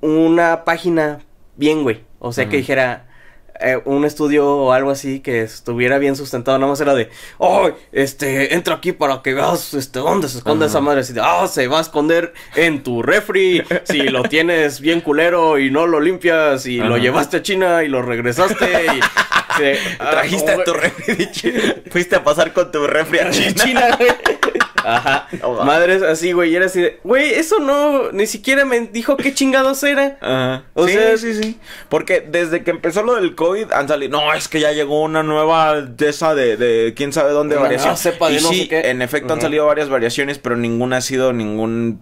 una 0.02 0.64
página 0.64 1.20
bien, 1.58 1.84
güey. 1.84 2.04
O 2.20 2.32
sea, 2.32 2.48
que 2.48 2.58
dijera 2.58 3.09
eh, 3.60 3.80
un 3.86 4.06
estudio 4.06 4.48
o 4.48 4.72
algo 4.72 4.92
así 4.92 5.20
que 5.20 5.42
estuviera 5.42 5.98
bien 5.98 6.16
sustentado. 6.16 6.58
Nada 6.58 6.70
más 6.72 6.82
era 6.82 6.94
de, 6.96 7.10
oh, 7.38 7.70
este, 7.92 8.54
entra 8.54 8.76
aquí 8.76 8.92
para 8.92 9.22
que 9.22 9.34
veas, 9.34 9.74
este, 9.74 10.00
dónde 10.00 10.30
se 10.30 10.38
esconde 10.40 10.66
Ajá. 10.66 10.72
esa 10.72 10.82
madre. 10.82 11.02
Así 11.02 11.14
de, 11.14 11.22
ah, 11.24 11.48
se 11.48 11.68
va 11.68 11.80
a 11.80 11.82
esconder 11.82 12.34
en 12.56 12.84
tu 12.84 13.02
refri. 13.02 13.64
si 13.84 14.04
lo 14.04 14.24
tienes 14.24 14.80
bien 14.80 15.02
culero 15.02 15.60
y 15.60 15.72
no 15.72 15.88
lo 15.88 16.00
limpias 16.00 16.66
y 16.66 16.78
lo 16.78 16.98
llevaste 16.98 17.38
a 17.38 17.42
China 17.42 17.84
y 17.84 17.88
lo 17.88 18.02
regresaste 18.02 18.66
y... 18.86 19.00
se- 19.58 19.78
ah, 20.00 20.12
Trajiste 20.12 20.56
oh, 20.56 20.62
a 20.62 20.64
tu 20.64 20.72
güey. 20.72 20.84
refri 20.84 21.16
de 21.16 21.32
China. 21.32 21.62
Fuiste 21.92 22.16
a 22.16 22.24
pasar 22.24 22.54
con 22.54 22.72
tu 22.72 22.86
refri 22.88 23.20
a 23.20 23.30
China. 23.32 23.54
China, 23.64 23.98
güey. 23.98 24.10
Ajá. 24.84 25.28
Madres 25.66 26.02
así, 26.04 26.32
güey. 26.32 26.52
Y 26.52 26.56
era 26.56 26.66
así 26.68 26.82
de, 26.82 27.00
güey, 27.04 27.34
eso 27.34 27.60
no, 27.60 28.12
ni 28.12 28.26
siquiera 28.28 28.66
me 28.66 28.80
dijo 28.82 29.18
qué 29.18 29.34
chingados 29.34 29.84
era. 29.84 30.18
Ajá. 30.22 30.64
O 30.74 30.88
sí, 30.88 30.94
sea- 30.94 31.18
sí, 31.18 31.34
sí. 31.34 31.60
Porque 31.90 32.22
desde 32.22 32.64
que 32.64 32.72
empezó 32.72 33.04
lo 33.04 33.16
del 33.16 33.36
COVID 33.36 33.72
han 33.72 33.88
salido. 33.88 34.20
No, 34.20 34.34
es 34.34 34.48
que 34.48 34.60
ya 34.60 34.72
llegó 34.72 35.02
una 35.04 35.24
nueva 35.24 35.82
de 35.82 36.10
esa 36.10 36.36
de, 36.36 36.58
de 36.58 36.94
quién 36.96 37.14
sabe 37.14 37.32
dónde 37.32 37.56
variación. 37.56 37.90
nueva 37.90 37.98
cepa 37.98 38.30
de 38.30 38.36
y 38.36 38.42
no 38.42 38.50
sí, 38.50 38.62
sé 38.62 38.68
qué. 38.70 38.90
en 38.90 39.02
efecto 39.02 39.34
han 39.34 39.42
salido 39.42 39.66
varias 39.66 39.90
variaciones, 39.90 40.38
pero 40.40 40.56
ninguna 40.56 40.98
ha 40.98 41.02
sido 41.02 41.34
ningún 41.34 42.02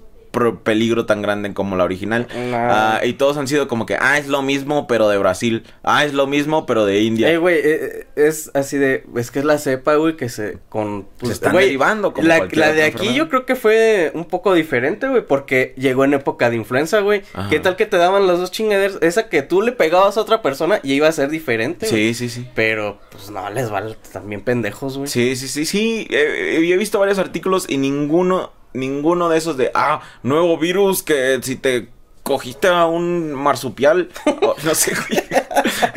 peligro 0.64 1.06
tan 1.06 1.22
grande 1.22 1.54
como 1.54 1.76
la 1.76 1.84
original. 1.84 2.28
No. 2.34 2.58
Ah, 2.58 3.02
y 3.04 3.14
todos 3.14 3.38
han 3.38 3.48
sido 3.48 3.68
como 3.68 3.86
que, 3.86 3.96
ah, 4.00 4.18
es 4.18 4.28
lo 4.28 4.42
mismo, 4.42 4.88
pero 4.88 5.10
de 5.10 5.18
Brasil. 5.18 5.64
Ah, 5.84 6.06
es 6.06 6.14
lo 6.14 6.28
mismo, 6.28 6.66
pero 6.66 6.86
de 6.86 7.02
India. 7.02 7.30
Eh, 7.30 7.38
güey, 7.38 7.60
eh, 7.64 8.08
es 8.16 8.52
así 8.54 8.78
de, 8.78 9.04
es 9.16 9.32
que 9.32 9.40
es 9.40 9.46
la 9.46 9.58
cepa, 9.58 9.96
güey, 9.96 10.16
que 10.16 10.30
se, 10.30 10.58
con, 10.70 11.08
pues, 11.18 11.30
Se 11.30 11.34
están 11.34 11.54
güey, 11.54 11.66
derivando 11.66 12.14
como 12.14 12.28
La, 12.28 12.46
de 12.46 12.84
aquí 12.84 13.14
yo 13.14 13.30
creo 13.30 13.46
que 13.46 13.56
fue 13.56 14.12
un 14.14 14.26
poco 14.26 14.54
diferente, 14.54 15.08
güey, 15.08 15.26
porque 15.26 15.74
llegó 15.78 16.06
en 16.06 16.14
época 16.14 16.50
de 16.50 16.56
influenza, 16.56 17.00
güey. 17.00 17.24
¿Qué 17.50 17.60
tal 17.60 17.76
que 17.76 17.86
te 17.86 17.98
daban 17.98 18.28
las 18.28 18.40
dos 18.40 18.52
chingaderas? 18.52 18.98
Esa 19.02 19.30
que 19.30 19.42
tú 19.42 19.62
le 19.62 19.72
pegabas 19.72 20.18
a 20.18 20.22
otra 20.22 20.42
persona 20.42 20.80
y 20.84 20.94
iba 20.94 21.08
a 21.08 21.12
ser 21.12 21.30
diferente. 21.30 21.86
Sí, 21.86 22.14
sí, 22.14 22.30
sí. 22.30 22.48
Pero, 22.56 23.00
pues, 23.12 23.30
no, 23.30 23.50
les 23.50 23.70
vale 23.70 23.96
también 24.12 24.42
pendejos, 24.42 24.98
güey. 24.98 25.10
Sí, 25.10 25.36
sí, 25.36 25.48
sí, 25.48 25.66
sí. 25.66 26.08
eh, 26.10 26.58
eh, 26.60 26.72
he 26.72 26.78
visto 26.78 27.00
varios 27.00 27.20
artículos 27.20 27.66
y 27.68 27.78
ninguno, 27.78 28.52
ninguno 28.78 29.30
de 29.30 29.38
esos 29.38 29.58
de, 29.58 29.72
ah, 29.74 30.02
nuevo 30.24 30.58
virus 30.58 31.04
que 31.04 31.40
si 31.42 31.56
te 31.56 31.90
cogiste 32.24 32.68
a 32.68 32.86
un 32.86 33.34
marsupial, 33.34 34.10
o 34.42 34.56
no 34.64 34.76
sé, 34.76 34.94
güey, 34.96 35.24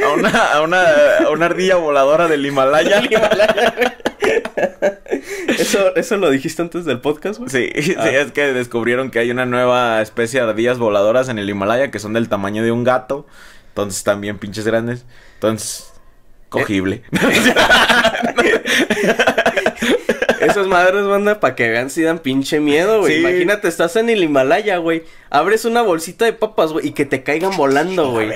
a 0.05 0.12
una, 0.14 0.53
a 0.53 0.61
una, 0.62 0.83
a 1.27 1.31
una 1.31 1.47
ardilla 1.47 1.77
voladora 1.77 2.29
del 2.29 2.45
Himalaya. 2.47 3.03
Eso, 5.59 5.95
eso 5.97 6.16
lo 6.16 6.31
dijiste 6.31 6.62
antes 6.62 6.85
del 6.85 7.01
podcast, 7.01 7.38
güey. 7.38 7.51
Sí, 7.51 7.83
sí, 7.83 7.95
Ah. 7.99 8.09
es 8.11 8.33
que 8.33 8.53
descubrieron 8.53 9.11
que 9.11 9.19
hay 9.19 9.31
una 9.31 9.45
nueva 9.47 10.01
especie 10.01 10.40
de 10.40 10.49
ardillas 10.49 10.79
voladoras 10.79 11.29
en 11.29 11.38
el 11.38 11.49
Himalaya 11.51 11.90
que 11.90 11.99
son 11.99 12.12
del 12.12 12.29
tamaño 12.29 12.62
de 12.62 12.73
un 12.73 12.85
gato. 12.85 13.27
Entonces 13.69 14.05
bien 14.21 14.38
pinches 14.38 14.66
grandes. 14.66 15.05
Entonces, 15.35 15.89
cogible. 16.51 17.03
Esas 20.41 20.67
madres, 20.67 21.05
banda, 21.05 21.41
para 21.41 21.55
que 21.55 21.69
vean 21.69 21.91
si 21.91 22.03
dan 22.03 22.19
pinche 22.19 22.61
miedo, 22.61 23.01
güey. 23.01 23.15
Sí. 23.15 23.21
Imagínate, 23.21 23.69
estás 23.69 23.97
en 23.97 24.11
el 24.11 24.23
Himalaya, 24.23 24.79
güey. 24.79 25.05
Abres 25.29 25.65
una 25.65 25.83
bolsita 25.83 26.25
de 26.25 26.33
papas, 26.33 26.73
güey, 26.73 26.89
y 26.89 26.93
que 26.93 27.05
te 27.05 27.23
caigan 27.23 27.57
volando, 27.57 28.11
güey. 28.11 28.31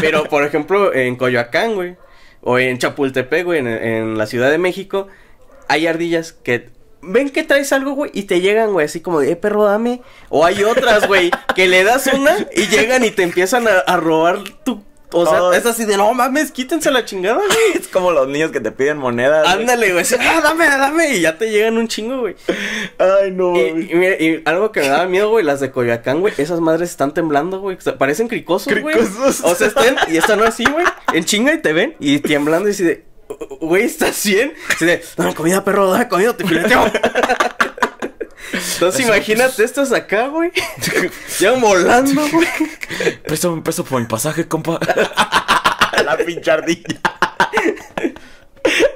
Pero, 0.00 0.24
por 0.24 0.44
ejemplo, 0.44 0.94
en 0.94 1.16
Coyoacán, 1.16 1.74
güey. 1.74 1.96
O 2.42 2.58
en 2.58 2.78
Chapultepec, 2.78 3.44
güey, 3.44 3.58
en, 3.58 3.66
en 3.66 4.18
la 4.18 4.26
Ciudad 4.26 4.50
de 4.50 4.58
México. 4.58 5.08
Hay 5.68 5.86
ardillas 5.86 6.32
que 6.32 6.68
ven 7.02 7.30
que 7.30 7.42
traes 7.42 7.72
algo, 7.72 7.92
güey, 7.92 8.10
y 8.14 8.24
te 8.24 8.40
llegan, 8.40 8.72
güey, 8.72 8.86
así 8.86 9.00
como 9.00 9.20
de, 9.20 9.32
eh, 9.32 9.36
perro, 9.36 9.64
dame. 9.64 10.02
O 10.28 10.44
hay 10.44 10.62
otras, 10.64 11.06
güey, 11.06 11.30
que 11.54 11.68
le 11.68 11.84
das 11.84 12.06
una 12.08 12.36
y 12.54 12.66
llegan 12.66 13.04
y 13.04 13.10
te 13.10 13.22
empiezan 13.22 13.66
a, 13.68 13.78
a 13.78 13.96
robar 13.96 14.40
tu. 14.64 14.84
O 15.12 15.24
sea, 15.24 15.56
es 15.56 15.64
así 15.66 15.84
de, 15.84 15.96
no 15.96 16.12
mames, 16.14 16.50
quítense 16.50 16.90
la 16.90 17.04
chingada, 17.04 17.36
güey. 17.36 17.48
es 17.80 17.88
como 17.88 18.10
los 18.10 18.28
niños 18.28 18.50
que 18.50 18.60
te 18.60 18.72
piden 18.72 18.98
monedas. 18.98 19.46
Ándale, 19.46 19.92
güey. 19.92 20.04
Ah, 20.18 20.40
dame, 20.42 20.66
dame. 20.66 21.14
Y 21.16 21.20
ya 21.20 21.38
te 21.38 21.50
llegan 21.50 21.78
un 21.78 21.88
chingo, 21.88 22.20
güey. 22.20 22.36
Ay, 22.98 23.30
no. 23.30 23.56
Y, 23.56 23.88
y 23.90 23.94
mira, 23.94 24.16
y 24.20 24.42
algo 24.44 24.72
que 24.72 24.80
me 24.80 24.88
daba 24.88 25.06
miedo, 25.06 25.30
güey, 25.30 25.44
las 25.44 25.60
de 25.60 25.70
Coyoacán, 25.70 26.20
güey, 26.20 26.34
esas 26.36 26.60
madres 26.60 26.90
están 26.90 27.14
temblando, 27.14 27.60
güey. 27.60 27.76
o 27.76 27.80
sea, 27.80 27.96
parecen 27.98 28.28
cricosos, 28.28 28.72
güey. 28.80 28.94
Cricosos. 28.94 29.42
O 29.44 29.54
sea, 29.54 29.68
están, 29.68 29.96
y 30.08 30.16
están 30.16 30.42
así, 30.42 30.64
güey, 30.64 30.84
en 31.12 31.24
chinga 31.24 31.54
y 31.54 31.58
te 31.58 31.72
ven, 31.72 31.94
y 32.00 32.18
temblando 32.18 32.68
y 32.68 32.72
así 32.72 32.84
de, 32.84 33.04
güey, 33.60 33.84
¿estás 33.84 34.24
bien? 34.24 34.54
Así 34.70 34.84
de, 34.86 35.02
dame 35.16 35.34
comida, 35.34 35.64
perro, 35.64 35.90
dame 35.90 36.08
comida, 36.08 36.36
te 36.36 36.46
fileteo. 36.46 36.84
Entonces 38.76 39.06
imagínate 39.06 39.64
estas 39.64 39.92
acá, 39.92 40.28
güey. 40.28 40.52
Ya 41.40 41.52
volando, 41.52 42.22
güey. 42.28 42.46
Préstame 43.24 43.54
un 43.54 43.62
peso 43.62 43.82
por 43.84 43.98
mi 44.00 44.06
pasaje, 44.06 44.46
compa. 44.46 44.78
La 46.04 46.16
pinche 46.18 46.50
ardilla. 46.50 47.00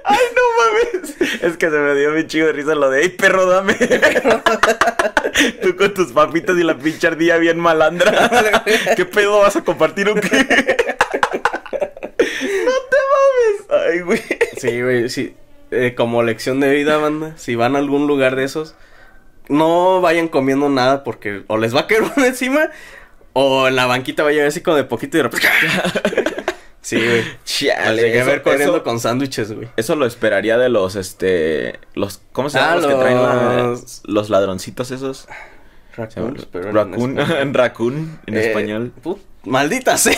Ay, 0.05 0.25
no 0.37 0.43
mames. 0.59 1.17
Es 1.43 1.57
que 1.57 1.71
se 1.71 1.79
me 1.79 1.95
dio 1.95 2.11
mi 2.11 2.27
chido 2.27 2.49
de 2.49 2.53
risa 2.53 2.75
lo 2.75 2.91
de, 2.91 3.01
¡ay, 3.03 3.09
perro, 3.11 3.47
dame! 3.47 3.75
Tú 5.63 5.75
con 5.77 5.95
tus 5.95 6.13
papitas 6.13 6.59
y 6.59 6.63
la 6.63 6.77
pinche 6.77 7.07
ardilla 7.07 7.39
bien 7.39 7.59
malandra. 7.59 8.63
¿Qué 8.97 9.07
pedo 9.07 9.39
vas 9.41 9.57
a 9.57 9.65
compartir 9.65 10.11
o 10.11 10.15
qué? 10.15 10.29
no 10.29 10.45
te 12.91 12.99
mames. 13.11 13.87
Ay, 13.89 14.01
güey. 14.01 14.21
Sí, 14.59 14.83
güey, 14.83 15.09
sí. 15.09 15.35
Eh, 15.71 15.95
como 15.97 16.23
lección 16.23 16.61
de 16.61 16.71
vida, 16.71 16.99
banda, 16.99 17.33
si 17.37 17.55
van 17.55 17.77
a 17.77 17.79
algún 17.79 18.07
lugar 18.07 18.37
de 18.37 18.45
esos, 18.45 18.75
no 19.51 20.01
vayan 20.01 20.29
comiendo 20.29 20.69
nada 20.71 21.05
porque 21.05 21.43
o 21.49 21.59
les 21.59 21.75
va 21.75 21.81
a 21.81 21.87
caer 21.87 22.03
uno 22.17 22.25
encima 22.25 22.71
o 23.35 23.69
en 23.69 23.77
la 23.77 23.85
banquita 23.87 24.23
va 24.23 24.31
a 24.31 24.33
llegar 24.33 24.49
así 24.49 24.61
como 24.63 24.77
de 24.77 24.85
poquito 24.85 25.17
y 25.17 25.23
de 25.23 25.23
repente... 25.25 25.49
Sí, 26.83 26.97
güey. 26.97 27.23
Chale, 27.45 28.01
Llegué 28.03 28.23
a 28.23 28.25
ver 28.25 28.43
corriendo 28.43 28.77
eso- 28.77 28.83
con 28.85 28.99
sándwiches, 29.01 29.53
güey. 29.53 29.69
Eso 29.77 29.97
lo 29.97 30.07
esperaría 30.07 30.57
de 30.57 30.71
los, 30.71 30.97
este, 30.97 31.79
los, 31.95 32.23
¿cómo 32.33 32.49
se 32.49 32.59
llaman 32.59 32.73
Ah, 32.73 32.77
los 32.81 32.87
que 32.87 32.95
traen 32.95 33.23
la- 33.23 33.63
los- 33.65 34.01
los 34.05 34.31
ladroncitos 34.31 34.91
esos? 34.91 35.29
Raccoons, 35.95 36.47
pero 36.51 36.71
en 36.71 36.75
Raccoon, 36.75 37.17
raccoon 37.55 38.21
en 38.27 38.37
Eh, 38.37 38.47
español. 38.49 38.93
put- 39.05 39.21
maldita 39.45 39.99
sea. 39.99 40.17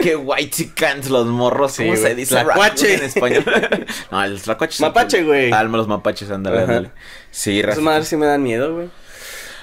Qué 0.00 0.14
white 0.14 0.70
los 1.08 1.26
morros, 1.26 1.72
Sí, 1.72 1.84
¿cómo 1.84 1.96
se 1.96 2.14
dice? 2.14 2.36
Tlacuache. 2.36 2.86
raccoon 2.86 3.00
en 3.00 3.04
español? 3.04 3.44
no, 4.12 4.24
el 4.24 4.40
tlacuache. 4.40 4.76
son 4.76 4.88
Mapache, 4.88 5.24
güey. 5.24 5.50
Ah, 5.52 5.64
los 5.64 5.88
mapaches, 5.88 6.30
ándale, 6.30 6.60
ándale. 6.60 6.90
Sí, 7.34 7.58
Esas 7.58 7.80
madres 7.80 8.06
sí 8.06 8.16
me 8.16 8.26
dan 8.26 8.42
miedo, 8.44 8.74
güey. 8.74 8.90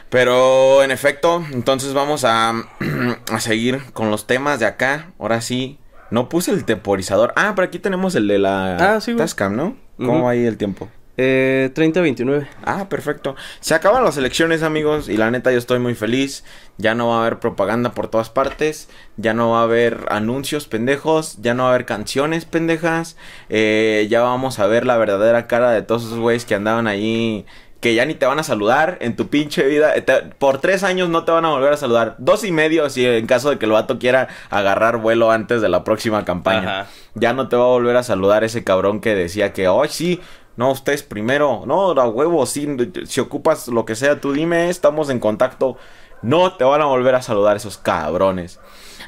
Pero 0.09 0.83
en 0.83 0.91
efecto, 0.91 1.41
entonces 1.53 1.93
vamos 1.93 2.25
a, 2.25 2.49
a 3.31 3.39
seguir 3.39 3.81
con 3.93 4.11
los 4.11 4.27
temas 4.27 4.59
de 4.59 4.65
acá. 4.65 5.13
Ahora 5.17 5.39
sí, 5.39 5.79
no 6.09 6.27
puse 6.27 6.51
el 6.51 6.65
temporizador. 6.65 7.31
Ah, 7.37 7.53
pero 7.55 7.65
aquí 7.67 7.79
tenemos 7.79 8.13
el 8.15 8.27
de 8.27 8.39
la 8.39 8.95
Ah, 8.95 8.99
sí. 8.99 9.15
Tascam, 9.15 9.55
¿no? 9.55 9.77
¿Cómo 9.95 10.23
va 10.25 10.31
ahí 10.31 10.45
el 10.45 10.57
tiempo? 10.57 10.89
Eh, 11.23 11.69
30-29. 11.75 12.47
Ah, 12.65 12.89
perfecto. 12.89 13.35
Se 13.59 13.75
acaban 13.75 14.03
las 14.03 14.17
elecciones, 14.17 14.63
amigos, 14.63 15.07
y 15.07 15.17
la 15.17 15.29
neta 15.29 15.51
yo 15.51 15.59
estoy 15.59 15.77
muy 15.77 15.93
feliz. 15.93 16.43
Ya 16.77 16.95
no 16.95 17.09
va 17.09 17.17
a 17.17 17.21
haber 17.21 17.37
propaganda 17.37 17.91
por 17.91 18.07
todas 18.07 18.31
partes, 18.31 18.89
ya 19.17 19.35
no 19.35 19.51
va 19.51 19.59
a 19.59 19.63
haber 19.63 20.05
anuncios 20.09 20.67
pendejos, 20.67 21.37
ya 21.39 21.53
no 21.53 21.63
va 21.63 21.69
a 21.69 21.73
haber 21.75 21.85
canciones 21.85 22.45
pendejas. 22.45 23.17
Eh, 23.49 24.07
ya 24.09 24.21
vamos 24.21 24.57
a 24.57 24.65
ver 24.65 24.85
la 24.87 24.97
verdadera 24.97 25.45
cara 25.45 25.71
de 25.71 25.83
todos 25.83 26.03
esos 26.05 26.17
güeyes 26.17 26.45
que 26.45 26.55
andaban 26.55 26.87
ahí, 26.87 27.45
que 27.81 27.93
ya 27.93 28.05
ni 28.05 28.13
te 28.15 28.25
van 28.25 28.39
a 28.39 28.43
saludar 28.43 28.97
en 29.01 29.15
tu 29.15 29.27
pinche 29.27 29.63
vida. 29.67 29.95
Eh, 29.95 30.01
te- 30.01 30.21
por 30.39 30.59
tres 30.59 30.83
años 30.83 31.09
no 31.09 31.23
te 31.23 31.31
van 31.31 31.45
a 31.45 31.49
volver 31.49 31.73
a 31.73 31.77
saludar. 31.77 32.15
Dos 32.17 32.43
y 32.43 32.51
medio 32.51 32.89
si 32.89 33.05
en 33.05 33.27
caso 33.27 33.51
de 33.51 33.59
que 33.59 33.65
el 33.65 33.71
vato 33.71 33.99
quiera 33.99 34.27
agarrar 34.49 34.97
vuelo 34.97 35.29
antes 35.31 35.61
de 35.61 35.69
la 35.69 35.83
próxima 35.83 36.25
campaña. 36.25 36.81
Ajá. 36.81 36.89
Ya 37.13 37.33
no 37.33 37.47
te 37.49 37.55
va 37.57 37.63
a 37.63 37.67
volver 37.67 37.97
a 37.97 38.03
saludar 38.03 38.43
ese 38.43 38.63
cabrón 38.63 39.01
que 39.01 39.13
decía 39.13 39.51
que, 39.53 39.67
ay, 39.67 39.89
sí, 39.89 40.21
no, 40.57 40.71
ustedes 40.71 41.03
primero, 41.03 41.63
no, 41.65 41.93
da 41.93 42.07
huevo, 42.07 42.45
si 42.45 43.19
ocupas 43.19 43.67
lo 43.67 43.85
que 43.85 43.95
sea, 43.95 44.19
tú 44.19 44.33
dime, 44.33 44.69
estamos 44.69 45.09
en 45.09 45.19
contacto. 45.19 45.77
No 46.21 46.55
te 46.55 46.63
van 46.63 46.81
a 46.81 46.85
volver 46.85 47.15
a 47.15 47.21
saludar 47.21 47.57
esos 47.57 47.77
cabrones. 47.77 48.59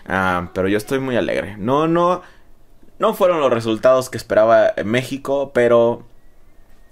Ah, 0.07 0.49
pero 0.53 0.67
yo 0.67 0.77
estoy 0.77 0.99
muy 0.99 1.15
alegre. 1.15 1.57
No, 1.57 1.87
no, 1.87 2.21
no 2.97 3.13
fueron 3.13 3.39
los 3.39 3.51
resultados 3.51 4.09
que 4.09 4.17
esperaba 4.17 4.73
México, 4.83 5.51
pero 5.53 6.05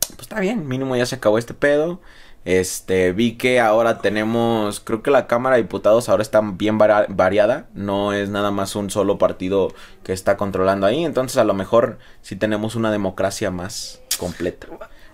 pues 0.10 0.22
está 0.22 0.40
bien, 0.40 0.68
mínimo 0.68 0.96
ya 0.96 1.06
se 1.06 1.16
acabó 1.16 1.38
este 1.38 1.54
pedo. 1.54 2.02
Este, 2.44 3.12
vi 3.14 3.38
que 3.38 3.60
ahora 3.60 4.00
tenemos, 4.00 4.80
creo 4.80 5.04
que 5.04 5.12
la 5.12 5.28
Cámara 5.28 5.56
de 5.56 5.62
Diputados 5.62 6.10
ahora 6.10 6.24
está 6.24 6.42
bien 6.42 6.80
variada, 6.80 7.68
no 7.76 8.14
es 8.14 8.30
nada 8.30 8.50
más 8.50 8.76
un 8.76 8.90
solo 8.90 9.20
partido 9.20 9.74
que 10.04 10.12
está 10.12 10.38
controlando 10.38 10.88
ahí, 10.88 11.06
entonces 11.06 11.38
a 11.38 11.44
lo 11.44 11.54
mejor 11.54 12.00
sí 12.22 12.36
tenemos 12.36 12.76
una 12.76 12.92
democracia 12.92 13.52
más 13.52 14.01
completa. 14.18 14.68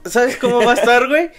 ¿Sabes 0.06 0.38
cómo 0.38 0.64
va 0.64 0.72
a 0.72 0.76
estar, 0.76 1.08
güey? 1.08 1.32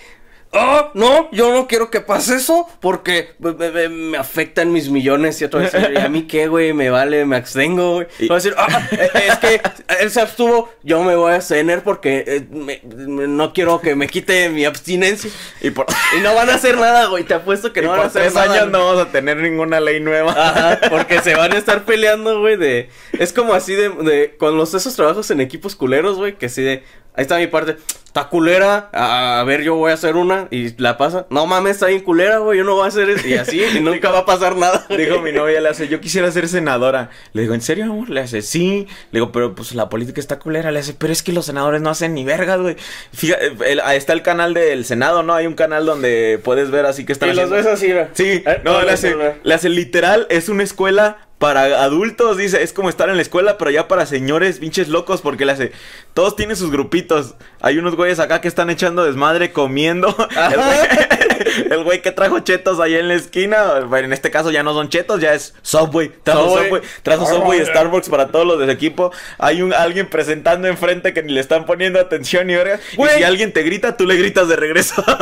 Oh, 0.50 0.92
no, 0.94 1.30
yo 1.30 1.52
no 1.52 1.66
quiero 1.68 1.90
que 1.90 2.00
pase 2.00 2.36
eso 2.36 2.66
porque 2.80 3.34
me, 3.38 3.52
me- 3.52 3.88
me 3.90 4.16
afectan 4.16 4.72
mis 4.72 4.88
millones 4.88 5.38
y 5.42 5.44
otra 5.44 5.60
vez, 5.60 5.72
¿y 5.92 5.98
a 5.98 6.08
mí 6.08 6.22
qué, 6.26 6.48
güey? 6.48 6.72
Me 6.72 6.88
vale, 6.88 7.26
me 7.26 7.36
abstengo, 7.36 7.96
güey. 7.96 8.06
Y- 8.18 8.28
Va 8.28 8.36
a 8.36 8.38
decir, 8.38 8.54
ah, 8.56 8.88
eh, 8.92 9.10
es 9.28 9.36
que 9.40 9.60
él 10.00 10.10
se 10.10 10.22
abstuvo, 10.22 10.70
yo 10.82 11.02
me 11.02 11.16
voy 11.16 11.32
a 11.32 11.34
abstener 11.34 11.82
porque 11.82 12.24
eh, 12.26 12.46
me- 12.50 12.80
no 12.82 13.52
quiero 13.52 13.82
que 13.82 13.94
me 13.94 14.06
quite 14.08 14.48
mi 14.48 14.64
abstinencia. 14.64 15.30
Y 15.60 15.68
por, 15.68 15.84
Y 16.16 16.20
no 16.22 16.34
van 16.34 16.48
a 16.48 16.54
hacer 16.54 16.78
nada, 16.78 17.08
güey, 17.08 17.24
te 17.24 17.34
apuesto 17.34 17.74
que 17.74 17.82
no 17.82 17.90
van 17.90 18.00
a 18.00 18.04
hacer 18.04 18.22
tres 18.22 18.34
nada. 18.34 18.54
años 18.54 18.70
no 18.70 18.86
vamos 18.86 19.02
a 19.06 19.12
tener 19.12 19.36
ninguna 19.36 19.80
ley 19.80 20.00
nueva. 20.00 20.32
Ajá, 20.32 20.80
porque 20.88 21.20
se 21.20 21.34
van 21.34 21.52
a 21.52 21.58
estar 21.58 21.84
peleando, 21.84 22.40
güey, 22.40 22.56
de... 22.56 22.88
Es 23.18 23.34
como 23.34 23.52
así 23.52 23.74
de, 23.74 23.90
de... 23.90 24.34
Con 24.38 24.56
los 24.56 24.72
esos 24.72 24.96
trabajos 24.96 25.30
en 25.30 25.42
equipos 25.42 25.76
culeros, 25.76 26.16
güey, 26.16 26.38
que 26.38 26.46
así 26.46 26.62
de... 26.62 26.84
Ahí 27.18 27.22
está 27.22 27.37
mi 27.37 27.48
parte. 27.48 27.76
Está 28.07 28.28
culera. 28.28 28.88
A, 28.92 29.40
a 29.40 29.44
ver, 29.44 29.62
yo 29.62 29.74
voy 29.74 29.90
a 29.90 29.94
hacer 29.94 30.14
una. 30.14 30.46
Y 30.52 30.81
la 30.81 30.96
pasa. 30.96 31.26
No 31.31 31.46
mames, 31.46 31.72
está 31.72 31.87
bien 31.88 32.00
culera, 32.00 32.38
güey. 32.38 32.57
Yo 32.59 32.64
no 32.64 32.74
voy 32.76 32.85
a 32.85 32.88
hacer 32.88 33.11
eso. 33.11 33.26
Y 33.26 33.35
así. 33.35 33.61
Y 33.76 33.81
nunca 33.83 34.11
va 34.12 34.20
a 34.20 34.24
pasar 34.24 34.54
nada. 34.57 34.87
Dijo 34.88 35.20
mi 35.20 35.33
novia, 35.33 35.61
le 35.61 35.68
hace, 35.68 35.88
yo 35.88 36.00
quisiera 36.00 36.31
ser 36.31 36.48
senadora. 36.48 37.11
Le 37.33 37.42
digo, 37.42 37.54
¿en 37.54 37.61
serio, 37.61 37.87
amor? 37.87 38.09
Le 38.09 38.20
hace, 38.20 38.40
sí. 38.40 38.87
Le 39.11 39.18
digo, 39.18 39.33
pero 39.33 39.54
pues 39.57 39.74
la 39.74 39.88
política 39.88 40.20
está 40.20 40.38
culera. 40.38 40.70
Le 40.70 40.78
hace, 40.78 40.94
pero 40.94 41.12
es 41.12 41.24
que 41.24 41.33
los 41.33 41.44
senadores 41.46 41.83
no 41.83 41.90
hacen 41.90 42.14
ni 42.14 42.24
vergas, 42.24 42.61
güey. 42.61 42.76
Fíjate, 43.12 43.52
el- 43.66 43.81
ahí 43.81 43.98
está 43.98 44.12
el 44.12 44.22
canal 44.22 44.54
del 44.54 44.85
Senado, 44.85 45.24
¿no? 45.24 45.35
Hay 45.35 45.46
un 45.48 45.54
canal 45.54 45.85
donde 45.85 46.40
puedes 46.42 46.70
ver 46.70 46.87
así 46.87 47.04
que 47.04 47.12
están 47.12 47.31
Y 47.31 47.35
los 47.35 47.50
ves 47.50 47.66
así, 47.66 47.92
güey. 47.92 48.07
Sí, 48.14 48.42
Eh, 48.46 48.61
no, 48.64 48.74
le 48.78 48.85
hola, 48.85 48.92
hace, 48.92 49.16
le 49.42 49.54
hace 49.54 49.68
literal, 49.68 50.26
es 50.31 50.48
una 50.48 50.62
escuela 50.62 51.18
para 51.38 51.83
adultos, 51.85 52.37
dice, 52.37 52.62
es 52.62 52.72
como 52.72 52.88
estar 52.88 53.09
en 53.09 53.16
la 53.16 53.22
escuela, 53.22 53.59
pero 53.59 53.70
ya 53.70 53.87
para 53.87 54.07
señores 54.07 54.59
pinches 54.59 54.88
locos, 54.88 55.20
porque 55.20 55.72
todos 56.12 56.35
tienen 56.35 56.57
sus 56.57 56.70
grupitos. 56.70 57.37
Hay 57.60 57.78
unos 57.78 57.96
güeyes 57.96 58.18
acá 58.20 58.40
que 58.40 58.48
están 58.48 58.70
echando 58.70 59.04
desmadre, 59.04 59.52
comiendo. 59.52 60.14
El 61.70 61.84
güey, 61.84 62.02
que 62.02 62.12
trajo 62.12 62.40
chetos 62.40 62.78
ahí 62.80 62.94
en 62.94 63.08
la 63.08 63.14
esquina, 63.14 63.80
bueno, 63.80 64.06
en 64.06 64.12
este 64.12 64.30
caso 64.30 64.50
ya 64.50 64.62
no 64.62 64.74
son 64.74 64.88
chetos, 64.88 65.20
ya 65.20 65.34
es 65.34 65.54
Subway. 65.62 66.12
Trajo 66.22 66.48
Subway. 66.50 66.66
Subway, 66.66 66.82
trajo 67.02 67.26
Subway 67.26 67.60
y 67.62 67.64
Starbucks 67.66 68.08
para 68.08 68.28
todos 68.28 68.46
los 68.46 68.58
de 68.58 68.66
su 68.66 68.70
equipo. 68.70 69.12
Hay 69.38 69.62
un 69.62 69.72
alguien 69.72 70.08
presentando 70.08 70.68
enfrente 70.68 71.12
que 71.14 71.22
ni 71.22 71.32
le 71.32 71.40
están 71.40 71.64
poniendo 71.66 71.98
atención 72.00 72.48
y 72.50 72.54
verga. 72.54 72.80
Y 72.92 73.06
si 73.16 73.22
alguien 73.22 73.52
te 73.52 73.62
grita, 73.62 73.96
tú 73.96 74.06
le 74.06 74.16
gritas 74.16 74.48
de 74.48 74.56
regreso. 74.56 75.02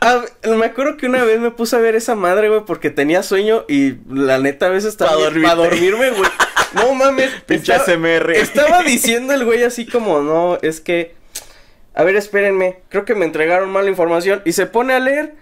Ah, 0.00 0.22
me 0.46 0.64
acuerdo 0.64 0.96
que 0.96 1.06
una 1.06 1.22
vez 1.24 1.38
me 1.40 1.50
puse 1.50 1.74
a 1.76 1.80
ver 1.80 1.94
esa 1.96 2.14
madre, 2.14 2.48
güey, 2.48 2.60
porque 2.64 2.88
tenía 2.88 3.22
sueño 3.22 3.64
y 3.68 3.94
la 4.10 4.38
neta 4.38 4.66
a 4.66 4.68
veces 4.70 4.90
estaba 4.90 5.10
Pa' 5.10 5.16
bien- 5.16 5.24
dormirte. 5.42 5.48
pa' 5.50 5.54
dormirme, 5.56 6.10
güey. 6.10 6.30
No 6.74 6.94
mames. 6.94 7.30
Pinche 7.46 7.74
estaba- 7.74 7.92
ASMR. 7.92 8.30
Estaba 8.30 8.82
diciendo 8.84 9.34
el 9.34 9.44
güey 9.44 9.64
así 9.64 9.84
como, 9.86 10.20
no, 10.22 10.56
es 10.62 10.80
que. 10.80 11.17
A 11.98 12.04
ver, 12.04 12.16
espérenme. 12.16 12.78
Creo 12.88 13.04
que 13.04 13.14
me 13.14 13.24
entregaron 13.26 13.70
mala 13.70 13.90
información. 13.90 14.40
Y 14.44 14.52
se 14.52 14.66
pone 14.66 14.94
a 14.94 15.00
leer. 15.00 15.34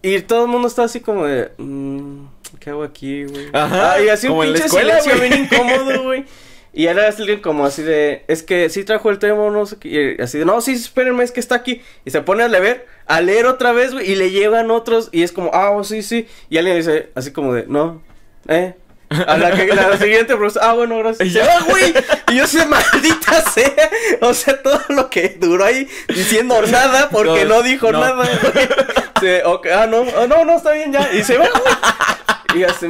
Y 0.00 0.20
todo 0.20 0.44
el 0.44 0.50
mundo 0.50 0.68
está 0.68 0.84
así 0.84 1.00
como 1.00 1.26
de. 1.26 1.50
"Mm, 1.58 2.26
¿Qué 2.60 2.70
hago 2.70 2.84
aquí, 2.84 3.24
güey? 3.24 3.48
Ajá, 3.52 3.94
Ah, 3.94 4.00
y 4.00 4.08
así 4.08 4.28
como 4.28 4.40
un 4.40 4.46
pinche 4.46 4.66
escuela, 4.66 5.00
silencio 5.00 5.18
güey. 5.18 5.30
bien 5.30 5.48
incómodo, 5.52 6.02
güey. 6.04 6.24
Y 6.72 6.86
ahora 6.88 7.08
es 7.08 7.18
alguien 7.18 7.40
como 7.40 7.64
así 7.64 7.82
de, 7.82 8.24
es 8.28 8.42
que 8.42 8.68
sí 8.68 8.84
trajo 8.84 9.08
el 9.10 9.18
tema, 9.18 9.48
no 9.50 9.64
sé 9.64 9.76
qué, 9.78 10.16
y 10.18 10.22
así 10.22 10.38
de, 10.38 10.44
no, 10.44 10.60
sí, 10.60 10.72
espérenme, 10.74 11.24
es 11.24 11.32
que 11.32 11.40
está 11.40 11.54
aquí. 11.54 11.80
Y 12.04 12.10
se 12.10 12.20
pone 12.20 12.42
a 12.42 12.48
leer, 12.48 12.86
a 13.06 13.22
leer 13.22 13.46
otra 13.46 13.72
vez, 13.72 13.94
güey, 13.94 14.10
y 14.10 14.14
le 14.14 14.30
llegan 14.30 14.70
otros, 14.70 15.08
y 15.10 15.22
es 15.22 15.32
como, 15.32 15.50
ah, 15.54 15.70
oh, 15.70 15.84
sí, 15.84 16.02
sí. 16.02 16.28
Y 16.50 16.58
alguien 16.58 16.76
dice, 16.76 17.08
así 17.14 17.32
como 17.32 17.54
de, 17.54 17.64
no, 17.66 18.02
eh. 18.48 18.74
A 19.08 19.36
la, 19.36 19.52
que, 19.52 19.66
la 19.68 19.96
siguiente 19.98 20.34
profesora, 20.36 20.70
ah, 20.70 20.72
bueno, 20.74 20.98
gracias. 20.98 21.26
Y 21.26 21.30
Y 21.30 21.32
se 21.32 21.38
ya. 21.38 21.46
va, 21.46 21.60
güey. 21.68 21.94
Y 22.32 22.36
yo 22.36 22.46
sé, 22.46 22.66
maldita 22.66 23.40
sea. 23.42 23.90
O 24.22 24.34
sea, 24.34 24.60
todo 24.62 24.80
lo 24.88 25.08
que 25.10 25.36
duró 25.40 25.64
ahí 25.64 25.88
diciendo 26.08 26.60
nada 26.62 27.08
porque 27.10 27.44
No, 27.44 27.56
no, 27.56 27.62
dijo 27.62 27.92
no. 27.92 28.00
nada. 28.00 28.28
Se- 29.20 29.44
ok, 29.44 29.66
ah, 29.68 29.86
no, 29.86 30.04
ah, 30.18 30.26
no, 30.28 30.44
no, 30.44 30.56
está 30.56 30.72
bien 30.72 30.92
ya. 30.92 31.08
Y 31.12 31.22
se 31.22 31.38
va, 31.38 31.48
güey. 31.48 32.60
Y 32.60 32.64
así, 32.64 32.86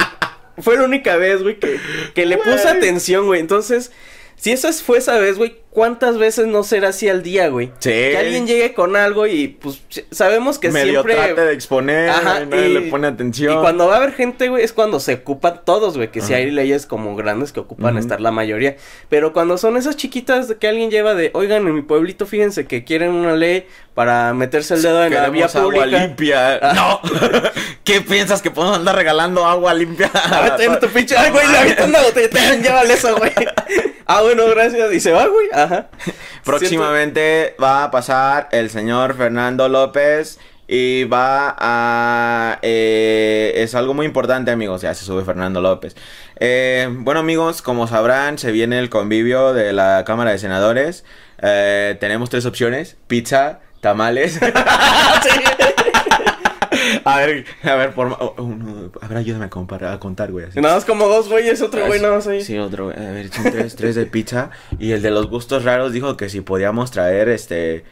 fue 0.59 0.75
la 0.77 0.83
única 0.83 1.17
vez, 1.17 1.43
güey, 1.43 1.59
que, 1.59 1.79
que 2.15 2.25
le 2.25 2.37
puse 2.37 2.67
atención, 2.67 3.25
güey. 3.27 3.39
Entonces, 3.39 3.91
si 4.37 4.51
esa 4.51 4.71
fue 4.71 4.99
esa 4.99 5.17
vez, 5.17 5.37
güey, 5.37 5.57
¿cuántas 5.71 6.17
veces 6.19 6.45
no 6.47 6.63
será 6.63 6.89
así 6.89 7.09
al 7.09 7.23
día, 7.23 7.49
güey? 7.49 7.67
Sí. 7.79 7.89
Que 7.89 8.17
alguien 8.17 8.45
llegue 8.47 8.73
con 8.73 8.95
algo 8.95 9.25
y, 9.27 9.47
pues, 9.47 9.81
sabemos 10.11 10.59
que 10.59 10.69
medio 10.71 11.01
siempre... 11.03 11.15
trate 11.15 11.41
de 11.41 11.53
exponer, 11.53 12.09
Ajá, 12.11 12.45
nadie 12.45 12.69
y- 12.69 12.73
le 12.73 12.81
pone 12.91 13.07
atención. 13.07 13.53
Y 13.57 13.61
cuando 13.61 13.87
va 13.87 13.95
a 13.95 13.97
haber 13.97 14.13
gente, 14.13 14.47
güey, 14.49 14.63
es 14.63 14.73
cuando 14.73 14.99
se 14.99 15.15
ocupan 15.15 15.61
todos, 15.65 15.97
güey. 15.97 16.11
Que 16.11 16.21
si 16.21 16.33
hay 16.35 16.51
leyes 16.51 16.85
como 16.85 17.15
grandes 17.15 17.51
que 17.51 17.59
ocupan 17.59 17.97
estar 17.97 18.21
la 18.21 18.31
mayoría. 18.31 18.77
Pero 19.09 19.33
cuando 19.33 19.57
son 19.57 19.75
esas 19.75 19.97
chiquitas 19.97 20.53
que 20.59 20.67
alguien 20.67 20.91
lleva 20.91 21.15
de, 21.15 21.31
oigan, 21.33 21.67
en 21.67 21.73
mi 21.73 21.81
pueblito, 21.81 22.25
fíjense 22.27 22.65
que 22.67 22.83
quieren 22.83 23.09
una 23.11 23.35
ley 23.35 23.65
para 23.95 24.33
meterse 24.35 24.75
el 24.75 24.83
dedo 24.83 25.03
en 25.03 25.13
la 25.15 25.29
vía 25.29 25.47
Queremos 25.47 25.55
agua 25.55 25.73
pública. 25.73 25.97
limpia. 26.05 26.59
Ah. 26.61 26.73
No. 26.75 27.01
¿Qué 27.83 28.01
piensas 28.01 28.43
que 28.43 28.51
podemos 28.51 28.77
andar 28.77 28.95
regalando 28.95 29.45
agua 29.45 29.73
limpia? 29.73 30.11
A 30.13 30.55
ver, 30.57 30.79
tu 30.79 30.87
pinche. 30.89 31.17
Ay, 31.17 31.31
güey, 31.31 31.45
le 31.77 31.83
una 31.85 32.01
botella. 32.01 32.55
Llévale 32.55 32.93
eso, 32.93 33.15
güey. 33.17 33.31
Ah, 34.07 34.21
bueno, 34.21 34.45
gracias. 34.47 34.93
Y 34.93 34.99
se 34.99 35.11
va, 35.11 35.27
güey. 35.27 35.47
Ajá. 35.53 35.87
Próximamente 36.45 37.55
va 37.61 37.83
a 37.83 37.91
pasar 37.91 38.47
el 38.51 38.69
señor 38.69 39.15
Fernando 39.17 39.67
López 39.67 40.39
y 40.67 41.03
va 41.05 41.55
a... 41.57 42.59
eh, 42.61 43.53
es 43.57 43.75
algo 43.75 43.93
muy 43.93 44.05
importante, 44.05 44.51
amigos. 44.51 44.81
Ya 44.81 44.93
se 44.93 45.05
sube 45.05 45.23
Fernando 45.25 45.61
López. 45.61 45.95
Eh, 46.39 46.87
bueno, 46.89 47.19
amigos, 47.19 47.61
como 47.61 47.87
sabrán, 47.87 48.37
se 48.37 48.51
viene 48.51 48.79
el 48.79 48.89
convivio 48.89 49.53
de 49.53 49.73
la 49.73 50.03
Cámara 50.05 50.31
de 50.31 50.39
Senadores. 50.39 51.03
Eh, 51.41 51.97
tenemos 51.99 52.29
tres 52.29 52.45
opciones. 52.45 52.95
Pizza, 53.07 53.59
tamales. 53.81 54.39
A 57.05 57.17
ver, 57.17 57.45
a 57.63 57.75
ver, 57.75 57.93
por... 57.93 58.07
oh, 58.19 58.35
oh, 58.37 58.43
no, 58.43 58.91
a 59.01 59.07
ver, 59.07 59.17
ayúdame 59.17 59.45
a, 59.45 59.93
a 59.93 59.99
contar, 59.99 60.31
güey. 60.31 60.45
así. 60.45 60.59
Nada 60.61 60.75
más 60.75 60.85
como 60.85 61.07
dos 61.07 61.29
güeyes, 61.29 61.61
otro 61.61 61.85
güey 61.87 61.99
nada 61.99 62.15
más 62.15 62.27
ahí. 62.27 62.41
Sí, 62.43 62.57
otro, 62.57 62.85
güey. 62.85 62.97
A 62.97 63.11
ver, 63.11 63.29
son 63.31 63.51
tres, 63.51 63.75
tres 63.75 63.95
de 63.95 64.05
pizza. 64.05 64.51
Y 64.79 64.91
el 64.91 65.01
de 65.01 65.11
los 65.11 65.27
gustos 65.29 65.63
raros 65.63 65.93
dijo 65.93 66.17
que 66.17 66.29
si 66.29 66.41
podíamos 66.41 66.91
traer, 66.91 67.29
este... 67.29 67.83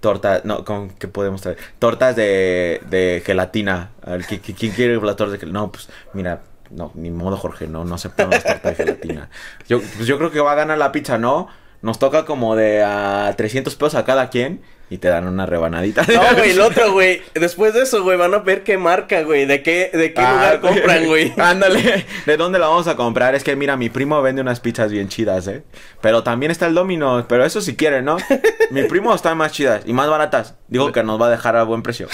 Tortas, 0.00 0.44
no, 0.44 0.64
¿con 0.64 0.90
qué 0.90 1.08
podemos 1.08 1.40
traer? 1.40 1.58
Tortas 1.80 2.14
de, 2.14 2.80
de 2.88 3.20
gelatina. 3.26 3.90
A 4.02 4.12
ver, 4.12 4.22
¿qui- 4.22 4.40
qui- 4.40 4.54
¿quién 4.54 4.70
quiere 4.70 4.94
las 4.94 5.16
tortas 5.16 5.32
de 5.32 5.38
gelatina? 5.38 5.58
No, 5.60 5.72
pues, 5.72 5.88
mira, 6.12 6.42
no, 6.70 6.92
ni 6.94 7.10
modo, 7.10 7.36
Jorge, 7.36 7.66
no, 7.66 7.84
no 7.84 7.96
aceptamos 7.96 8.34
las 8.36 8.44
tortas 8.44 8.78
de 8.78 8.84
gelatina. 8.84 9.28
Yo, 9.68 9.80
pues 9.80 10.06
yo 10.06 10.16
creo 10.18 10.30
que 10.30 10.38
va 10.38 10.52
a 10.52 10.54
ganar 10.54 10.78
la 10.78 10.92
pizza, 10.92 11.18
¿no? 11.18 11.48
Nos 11.80 11.98
toca 11.98 12.24
como 12.24 12.56
de 12.56 12.82
a 12.82 13.32
300 13.36 13.74
pesos 13.76 13.94
a 13.94 14.04
cada 14.04 14.30
quien 14.30 14.60
y 14.90 14.98
te 14.98 15.08
dan 15.08 15.28
una 15.28 15.46
rebanadita. 15.46 16.02
No, 16.12 16.22
güey, 16.36 16.50
el 16.50 16.60
otro, 16.60 16.92
güey. 16.92 17.22
Después 17.34 17.74
de 17.74 17.82
eso, 17.82 18.02
güey, 18.02 18.16
van 18.16 18.34
a 18.34 18.38
ver 18.38 18.64
qué 18.64 18.78
marca, 18.78 19.22
güey. 19.22 19.46
De 19.46 19.62
qué, 19.62 19.90
de 19.92 20.12
qué 20.14 20.20
Ah, 20.20 20.32
lugar 20.32 20.60
compran, 20.60 21.06
güey. 21.06 21.32
Ándale, 21.38 22.04
¿de 22.26 22.36
dónde 22.36 22.58
la 22.58 22.68
vamos 22.68 22.88
a 22.88 22.96
comprar? 22.96 23.34
Es 23.34 23.44
que 23.44 23.54
mira, 23.54 23.76
mi 23.76 23.90
primo 23.90 24.20
vende 24.22 24.42
unas 24.42 24.60
pizzas 24.60 24.90
bien 24.90 25.08
chidas, 25.08 25.46
¿eh? 25.46 25.62
Pero 26.00 26.22
también 26.24 26.50
está 26.50 26.66
el 26.66 26.74
Domino, 26.74 27.26
pero 27.28 27.44
eso 27.44 27.60
si 27.60 27.76
quieren, 27.76 28.04
¿no? 28.06 28.16
Mi 28.70 28.82
primo 28.84 29.14
está 29.14 29.34
más 29.34 29.52
chidas 29.52 29.82
y 29.86 29.92
más 29.92 30.08
baratas. 30.08 30.54
Digo 30.68 30.90
que 30.92 31.02
nos 31.02 31.20
va 31.20 31.26
a 31.26 31.30
dejar 31.30 31.56
a 31.56 31.62
buen 31.62 31.82
precio. 31.82 32.08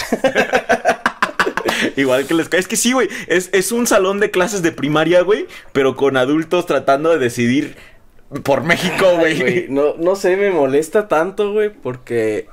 Igual 1.97 2.25
que 2.25 2.33
les 2.33 2.49
cae. 2.49 2.59
Es 2.59 2.67
que 2.67 2.75
sí, 2.77 2.93
güey. 2.93 3.09
Es, 3.27 3.49
es 3.53 3.71
un 3.71 3.87
salón 3.87 4.19
de 4.19 4.31
clases 4.31 4.61
de 4.61 4.71
primaria, 4.71 5.21
güey. 5.21 5.47
Pero 5.71 5.95
con 5.95 6.17
adultos 6.17 6.65
tratando 6.65 7.09
de 7.11 7.19
decidir 7.19 7.75
por 8.43 8.63
México, 8.63 9.05
güey. 9.17 9.67
No, 9.69 9.95
no 9.97 10.15
sé, 10.15 10.37
me 10.37 10.51
molesta 10.51 11.07
tanto, 11.07 11.53
güey, 11.53 11.69
porque... 11.69 12.47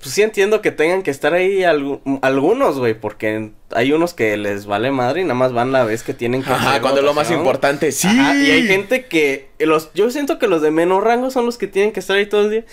Pues 0.00 0.14
sí 0.14 0.22
entiendo 0.22 0.62
que 0.62 0.70
tengan 0.70 1.02
que 1.02 1.10
estar 1.10 1.34
ahí 1.34 1.62
algu- 1.62 2.20
algunos, 2.22 2.78
güey, 2.78 2.94
porque 2.94 3.50
hay 3.72 3.90
unos 3.92 4.14
que 4.14 4.36
les 4.36 4.64
vale 4.66 4.92
madre 4.92 5.22
y 5.22 5.24
nada 5.24 5.34
más 5.34 5.52
van 5.52 5.72
la 5.72 5.82
vez 5.82 6.04
que 6.04 6.14
tienen 6.14 6.44
que 6.44 6.52
Ajá, 6.52 6.70
hacer 6.70 6.82
cuando 6.82 7.00
es 7.00 7.04
lo 7.04 7.14
más 7.14 7.32
importante. 7.32 7.90
Sí. 7.90 8.06
Ajá, 8.06 8.36
y 8.36 8.48
hay 8.48 8.68
gente 8.68 9.06
que 9.06 9.48
los 9.58 9.92
yo 9.94 10.08
siento 10.12 10.38
que 10.38 10.46
los 10.46 10.62
de 10.62 10.70
menos 10.70 11.02
rango 11.02 11.32
son 11.32 11.46
los 11.46 11.58
que 11.58 11.66
tienen 11.66 11.90
que 11.90 11.98
estar 11.98 12.16
ahí 12.16 12.26
todo 12.26 12.42
el 12.42 12.50
día. 12.50 12.64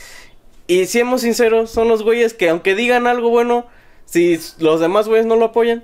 Y 0.67 0.85
seamos 0.85 1.21
sinceros, 1.21 1.71
son 1.71 1.87
los 1.87 2.03
güeyes 2.03 2.35
que 2.35 2.47
aunque 2.47 2.75
digan 2.75 3.07
algo 3.07 3.29
bueno, 3.31 3.65
si 4.05 4.39
los 4.59 4.79
demás 4.79 5.07
güeyes 5.07 5.25
no 5.25 5.35
lo 5.35 5.45
apoyan, 5.45 5.83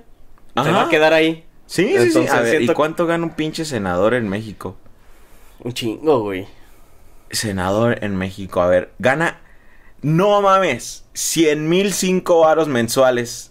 se 0.62 0.70
va 0.70 0.82
a 0.82 0.88
quedar 0.90 1.12
ahí. 1.12 1.44
Sí, 1.66 1.86
sí, 1.86 1.88
sí. 1.88 2.02
Entonces, 2.04 2.30
A 2.34 2.40
ver, 2.42 2.62
¿y 2.62 2.68
cuánto 2.68 3.04
gana 3.06 3.24
un 3.24 3.34
pinche 3.34 3.64
senador 3.64 4.14
en 4.14 4.28
México? 4.28 4.76
Un 5.58 5.72
chingo, 5.72 6.20
güey. 6.20 6.46
Senador 7.32 7.98
en 8.04 8.16
México. 8.16 8.60
A 8.62 8.68
ver, 8.68 8.92
gana, 8.98 9.40
no 10.02 10.40
mames, 10.42 11.04
100 11.14 11.68
mil 11.68 11.92
cinco 11.92 12.40
varos 12.40 12.68
mensuales. 12.68 13.48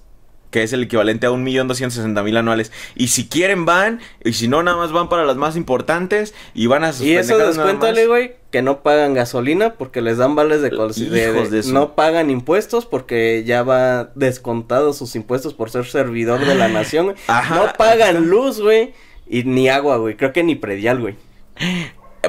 Que 0.50 0.64
es 0.64 0.74
el 0.74 0.84
equivalente 0.84 1.28
a 1.28 1.32
un 1.32 1.44
millón 1.46 1.70
doscientos 1.70 2.06
mil 2.26 2.36
anuales. 2.36 2.74
Y 2.94 3.08
si 3.08 3.30
quieren 3.30 3.64
van, 3.64 4.02
y 4.22 4.34
si 4.34 4.50
no, 4.50 4.62
nada 4.64 4.76
más 4.76 4.92
van 4.92 5.08
para 5.08 5.24
las 5.24 5.38
más 5.38 5.56
importantes. 5.56 6.34
Y 6.54 6.68
van 6.68 6.84
a 6.84 6.92
sus 6.92 7.06
Y 7.06 7.16
eso 7.16 7.38
descuéntale, 7.38 8.06
güey, 8.08 8.36
que 8.52 8.62
no 8.62 8.84
pagan 8.84 9.14
gasolina 9.14 9.76
porque 9.76 10.02
les 10.02 10.18
dan 10.18 10.36
vales 10.36 10.62
de, 10.62 10.70
de- 10.70 11.64
su- 11.64 11.74
no 11.74 11.96
pagan 11.96 12.30
impuestos 12.30 12.86
porque 12.86 13.46
ya 13.46 13.64
va 13.64 14.12
descontado 14.16 14.92
sus 14.92 15.16
impuestos 15.16 15.54
por 15.54 15.70
ser 15.70 15.86
servidor 15.86 16.46
de 16.46 16.56
la 16.56 16.68
nación, 16.68 17.06
güey. 17.06 17.18
Ajá, 17.28 17.56
no 17.56 17.72
pagan 17.78 18.28
luz, 18.30 18.60
güey, 18.60 18.92
y 19.30 19.44
ni 19.46 19.70
agua, 19.70 19.96
güey. 19.96 20.18
Creo 20.18 20.34
que 20.34 20.44
ni 20.44 20.56
predial, 20.56 21.00
güey. 21.00 21.16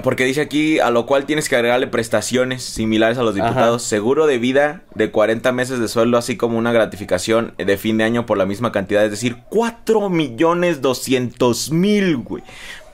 Porque 0.03 0.25
dice 0.25 0.41
aquí, 0.41 0.79
a 0.79 0.91
lo 0.91 1.05
cual 1.05 1.27
tienes 1.27 1.51
que 1.51 1.57
agregarle 1.57 1.87
prestaciones 1.87 2.63
similares 2.63 3.19
a 3.19 3.23
los 3.23 3.37
Ajá. 3.37 3.49
diputados. 3.49 3.83
Seguro 3.83 4.27
de 4.27 4.39
vida 4.39 4.83
de 4.95 5.11
40 5.11 5.53
meses 5.53 5.81
de 5.81 5.89
sueldo, 5.89 6.17
así 6.17 6.37
como 6.37 6.57
una 6.57 6.73
gratificación 6.73 7.53
de 7.59 7.77
fin 7.77 7.99
de 7.99 8.05
año 8.05 8.25
por 8.25 8.39
la 8.39 8.47
misma 8.47 8.73
cantidad. 8.73 9.05
Es 9.05 9.11
decir, 9.11 9.37
4 9.51 10.09
millones 10.09 10.81
200 10.81 11.73
mil, 11.73 12.17
güey. 12.17 12.43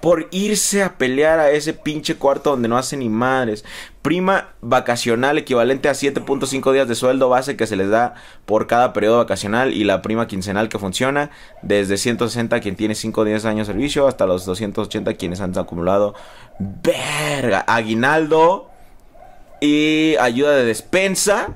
Por 0.09 0.27
irse 0.31 0.83
a 0.83 0.97
pelear 0.97 1.39
a 1.39 1.51
ese 1.51 1.75
pinche 1.75 2.15
cuarto 2.15 2.49
donde 2.49 2.67
no 2.67 2.79
hace 2.79 2.97
ni 2.97 3.11
madres. 3.11 3.63
Prima 4.01 4.55
vacacional 4.63 5.37
equivalente 5.37 5.91
a 5.91 5.93
7.5 5.93 6.73
días 6.73 6.89
de 6.89 6.95
sueldo 6.95 7.29
base 7.29 7.59
que 7.59 7.67
se 7.67 7.77
les 7.77 7.91
da 7.91 8.15
por 8.47 8.67
cada 8.67 8.95
periodo 8.95 9.19
vacacional. 9.19 9.75
Y 9.75 9.85
la 9.85 10.01
prima 10.01 10.27
quincenal 10.27 10.71
que 10.71 10.79
funciona 10.79 11.31
desde 11.61 11.99
160 11.99 12.57
a 12.57 12.61
quien 12.61 12.75
tiene 12.75 12.95
5 12.95 13.23
días 13.27 13.43
de 13.43 13.51
años 13.51 13.67
de 13.67 13.75
servicio 13.75 14.09
hasta 14.09 14.25
los 14.25 14.47
280 14.47 15.13
quienes 15.13 15.43
han 15.43 15.59
acumulado 15.59 16.15
Verga. 16.59 17.67
Aguinaldo. 17.69 18.71
Y 19.61 20.17
ayuda 20.21 20.57
de 20.57 20.65
despensa. 20.65 21.55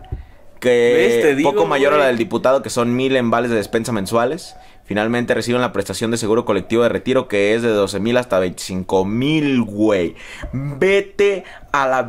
Que 0.60 1.34
digo, 1.34 1.54
poco 1.54 1.64
mayor 1.66 1.94
a 1.94 1.96
la 1.96 2.06
del 2.08 2.18
diputado, 2.18 2.62
que 2.62 2.68
son 2.68 2.94
mil 2.94 3.16
en 3.16 3.30
vales 3.30 3.50
de 3.50 3.56
despensa 3.56 3.92
mensuales. 3.92 4.56
Finalmente 4.84 5.32
reciben 5.32 5.60
la 5.60 5.72
prestación 5.72 6.10
de 6.10 6.16
seguro 6.16 6.44
colectivo 6.44 6.82
de 6.82 6.88
retiro, 6.88 7.28
que 7.28 7.54
es 7.54 7.62
de 7.62 7.68
12 7.68 8.00
mil 8.00 8.16
hasta 8.16 8.38
25 8.38 9.04
mil, 9.04 9.62
güey. 9.62 10.16
Vete 10.52 11.44
a 11.70 11.86
la 11.86 12.02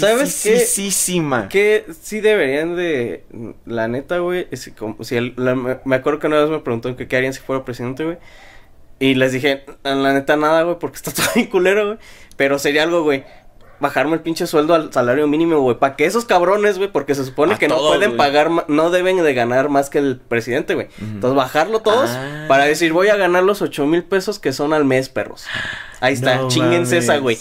¿Sabes 0.00 0.42
qué? 0.42 0.58
Que 1.48 1.86
sí 2.00 2.20
deberían 2.20 2.76
de. 2.76 3.24
La 3.64 3.88
neta, 3.88 4.18
güey. 4.18 4.48
si 4.52 4.72
me 5.84 5.96
acuerdo 5.96 6.18
que 6.18 6.26
una 6.26 6.40
vez 6.40 6.50
me 6.50 6.58
preguntó 6.58 6.94
que 6.96 7.06
qué 7.06 7.16
harían 7.16 7.32
si 7.32 7.40
fuera 7.40 7.64
presidente, 7.64 8.04
güey. 8.04 8.18
Y 9.00 9.14
les 9.14 9.32
dije, 9.32 9.64
la 9.84 10.12
neta, 10.12 10.36
nada, 10.36 10.64
güey, 10.64 10.78
porque 10.78 10.96
está 10.96 11.12
todo 11.14 11.26
bien 11.34 11.46
culero, 11.46 11.86
güey. 11.86 11.98
Pero 12.36 12.58
sería 12.58 12.82
algo, 12.82 13.02
güey. 13.02 13.24
Bajarme 13.80 14.14
el 14.14 14.20
pinche 14.20 14.46
sueldo 14.46 14.74
al 14.74 14.92
salario 14.92 15.26
mínimo, 15.28 15.60
güey. 15.60 15.78
Para 15.78 15.94
que 15.96 16.04
esos 16.04 16.24
cabrones, 16.24 16.78
güey, 16.78 16.90
porque 16.90 17.14
se 17.14 17.24
supone 17.24 17.54
A 17.54 17.58
que 17.58 17.68
no 17.68 17.78
pueden 17.78 18.16
pagar, 18.16 18.50
no 18.68 18.90
deben 18.90 19.22
de 19.22 19.34
ganar 19.34 19.68
más 19.68 19.88
que 19.90 19.98
el 19.98 20.16
presidente, 20.18 20.74
güey. 20.74 20.88
Entonces, 21.00 21.36
bajarlo 21.36 21.80
todos 21.80 22.10
Ah. 22.10 22.46
para 22.48 22.64
decir, 22.64 22.92
voy 22.92 23.08
a 23.08 23.16
ganar 23.16 23.44
los 23.44 23.62
ocho 23.62 23.86
mil 23.86 24.02
pesos 24.02 24.38
que 24.38 24.52
son 24.52 24.72
al 24.72 24.84
mes, 24.84 25.08
perros. 25.08 25.46
Ahí 26.00 26.14
está, 26.14 26.36
No 26.36 26.48
chinguense 26.48 26.98
esa, 26.98 27.18
güey. 27.18 27.38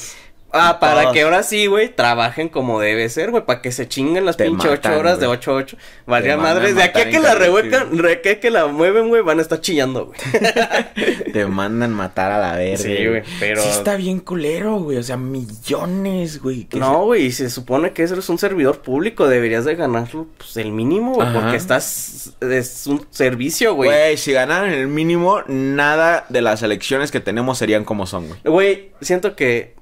Ah, 0.52 0.80
para 0.80 1.02
Todos. 1.02 1.14
que 1.14 1.22
ahora 1.24 1.44
sí, 1.44 1.68
güey, 1.68 1.94
trabajen 1.94 2.48
como 2.48 2.80
debe 2.80 3.10
ser, 3.10 3.32
güey, 3.32 3.46
para 3.46 3.62
que 3.62 3.72
se 3.72 3.88
chinguen 3.88 4.26
las 4.26 4.38
pinche 4.38 4.70
ocho 4.70 4.98
horas 4.98 5.20
de 5.20 5.28
güey. 5.28 5.38
8 5.40 5.52
a 5.52 5.56
8. 5.56 5.78
Valía 6.06 6.38
madres, 6.38 6.76
de 6.76 6.84
aquí 6.84 7.02
a 7.02 7.10
que 7.10 7.20
la 7.20 7.36
revuelcan, 7.36 7.90
aquí 8.06 8.30
a 8.30 8.40
que 8.40 8.50
la 8.50 8.68
mueven, 8.68 9.10
güey, 9.10 9.22
van 9.22 9.40
a 9.40 9.42
estar 9.42 9.60
chillando, 9.60 10.06
güey. 10.08 10.20
Te 11.34 11.46
mandan 11.46 11.92
matar 11.94 12.32
a 12.32 12.40
la 12.40 12.56
verga. 12.56 12.78
Sí, 12.78 13.08
güey, 13.08 13.24
pero- 13.40 13.62
Sí 13.62 13.70
está 13.70 13.98
bien 13.98 14.20
culero, 14.20 14.80
güey. 14.80 14.98
O 14.98 15.04
sea, 15.04 15.18
millones, 15.18 16.42
güey. 16.42 16.66
que 16.66 16.80
No, 16.80 17.04
güey, 17.06 17.26
y 17.26 17.32
se 17.32 17.50
supone 17.50 17.92
que 17.92 18.04
eres 18.04 18.30
un 18.30 18.38
servidor 18.38 18.82
público, 18.82 19.28
deberías 19.28 19.66
de 19.66 19.76
ganar 19.76 20.08
pues, 20.38 20.56
el 20.58 20.72
mínimo, 20.72 21.14
güey, 21.16 21.34
porque 21.34 21.58
estás, 21.58 22.34
es 22.40 22.88
un 22.88 23.06
servicio, 23.10 23.74
güey. 23.76 23.90
Güey, 23.90 24.18
si 24.18 24.32
ganaran 24.32 24.72
el 24.72 24.88
mínimo, 24.88 25.42
nada 25.48 26.26
de 26.30 26.42
las 26.42 26.64
elecciones 26.64 27.12
que 27.12 27.20
tenemos 27.20 27.58
serían 27.58 27.84
como 27.84 28.06
son, 28.06 28.28
güey. 28.28 28.40
Güey, 28.44 28.92
siento 29.02 29.36
que... 29.36 29.76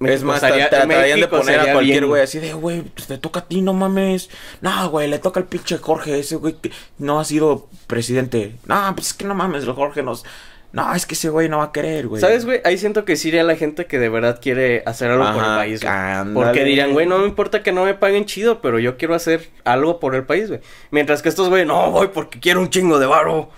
es 0.00 0.22
más, 0.22 0.36
estaría- 0.42 0.66
tra- 0.66 0.70
tratarían 0.70 1.02
de 1.02 1.14
México 1.26 1.36
poner 1.38 1.60
a 1.60 1.72
cualquier 1.72 2.06
güey 2.06 2.22
así 2.22 2.38
de, 2.38 2.52
güey, 2.52 2.82
pues 2.82 3.06
te 3.06 3.16
toca 3.18 3.40
a 3.40 3.44
ti, 3.46 3.62
no 3.62 3.72
mames. 3.72 4.28
No, 4.60 4.90
güey, 4.90 5.08
le 5.08 5.18
toca 5.18 5.40
al 5.40 5.46
pinche 5.46 5.78
Jorge, 5.78 6.18
ese 6.18 6.36
güey 6.36 6.54
que 6.60 6.70
no 6.98 7.20
ha 7.20 7.24
sido 7.24 7.68
presidente. 7.86 8.56
No, 8.66 8.92
pues 8.94 9.08
es 9.08 9.14
que 9.14 9.24
no 9.24 9.34
mames, 9.34 9.64
el 9.64 9.72
Jorge 9.72 10.02
nos... 10.02 10.24
No, 10.72 10.92
es 10.92 11.06
que 11.06 11.14
ese 11.14 11.28
güey 11.28 11.48
no 11.48 11.58
va 11.58 11.66
a 11.66 11.72
querer, 11.72 12.08
güey. 12.08 12.20
¿Sabes, 12.20 12.44
güey? 12.44 12.60
Ahí 12.64 12.76
siento 12.78 13.04
que 13.04 13.14
sí 13.14 13.28
iría 13.28 13.44
la 13.44 13.54
gente 13.54 13.86
que 13.86 14.00
de 14.00 14.08
verdad 14.08 14.40
quiere 14.42 14.82
hacer 14.86 15.08
algo 15.08 15.24
por 15.32 15.44
el 15.44 15.56
país, 15.56 15.80
güey. 15.80 16.34
Porque 16.34 16.64
dirían, 16.64 16.92
güey, 16.92 17.06
no 17.06 17.18
me 17.18 17.26
importa 17.26 17.62
que 17.62 17.70
no 17.70 17.84
me 17.84 17.94
paguen 17.94 18.24
chido, 18.24 18.60
pero 18.60 18.80
yo 18.80 18.96
quiero 18.96 19.14
hacer 19.14 19.50
algo 19.62 20.00
por 20.00 20.16
el 20.16 20.24
país, 20.24 20.48
güey. 20.48 20.58
Mientras 20.90 21.22
que 21.22 21.28
estos, 21.28 21.48
güey, 21.48 21.64
no, 21.64 21.92
voy 21.92 22.08
porque 22.08 22.40
quiero 22.40 22.58
un 22.60 22.70
chingo 22.70 22.98
de 22.98 23.06
varo. 23.06 23.50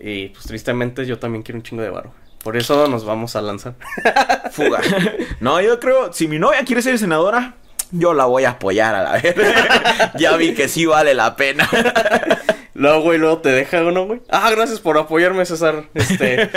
Y 0.00 0.30
pues 0.30 0.46
tristemente 0.46 1.06
yo 1.06 1.20
también 1.20 1.44
quiero 1.44 1.58
un 1.58 1.62
chingo 1.62 1.82
de 1.84 1.90
varo. 1.90 2.12
Por 2.48 2.56
eso 2.56 2.88
nos 2.88 3.04
vamos 3.04 3.36
a 3.36 3.42
lanzar. 3.42 3.74
Fuga. 4.52 4.80
no, 5.40 5.60
yo 5.60 5.78
creo, 5.78 6.14
si 6.14 6.28
mi 6.28 6.38
novia 6.38 6.64
quiere 6.64 6.80
ser 6.80 6.98
senadora, 6.98 7.56
yo 7.90 8.14
la 8.14 8.24
voy 8.24 8.44
a 8.46 8.52
apoyar 8.52 8.94
a 8.94 9.02
la 9.02 9.12
vez. 9.20 9.34
ya 10.18 10.34
vi 10.38 10.54
que 10.54 10.66
sí 10.66 10.86
vale 10.86 11.12
la 11.12 11.36
pena. 11.36 11.68
luego, 12.72 13.02
güey, 13.02 13.18
luego 13.18 13.36
te 13.42 13.50
deja 13.50 13.82
uno, 13.82 14.06
güey. 14.06 14.22
Ah, 14.30 14.50
gracias 14.50 14.80
por 14.80 14.96
apoyarme, 14.96 15.44
César. 15.44 15.90
Este. 15.92 16.48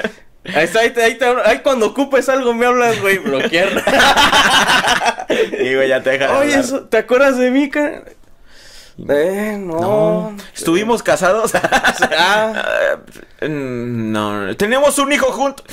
Ahí 0.56 0.64
está, 0.64 0.80
ahí, 0.80 0.92
te- 0.92 1.04
ahí, 1.04 1.16
te- 1.18 1.26
ahí 1.26 1.60
cuando 1.60 1.88
ocupes 1.88 2.30
algo 2.30 2.54
me 2.54 2.66
hablas, 2.68 3.02
güey, 3.02 3.18
bloquear. 3.18 3.68
y 5.60 5.76
güey, 5.76 5.90
ya 5.90 6.02
te 6.02 6.12
deja 6.12 6.28
de 6.28 6.32
Oye, 6.32 6.40
hablar. 6.54 6.60
eso, 6.62 6.84
¿te 6.88 7.00
acuerdas 7.00 7.38
de 7.38 7.52
mí, 7.52 7.70
cara? 7.70 8.04
Eh, 9.10 9.58
no. 9.60 9.80
No, 9.80 10.38
estuvimos 10.56 11.04
casados. 11.04 11.52
Ah, 12.18 12.98
Mm, 13.42 14.12
no, 14.12 14.56
tenemos 14.56 15.00
un 15.00 15.12
hijo 15.12 15.32
juntos. 15.32 15.66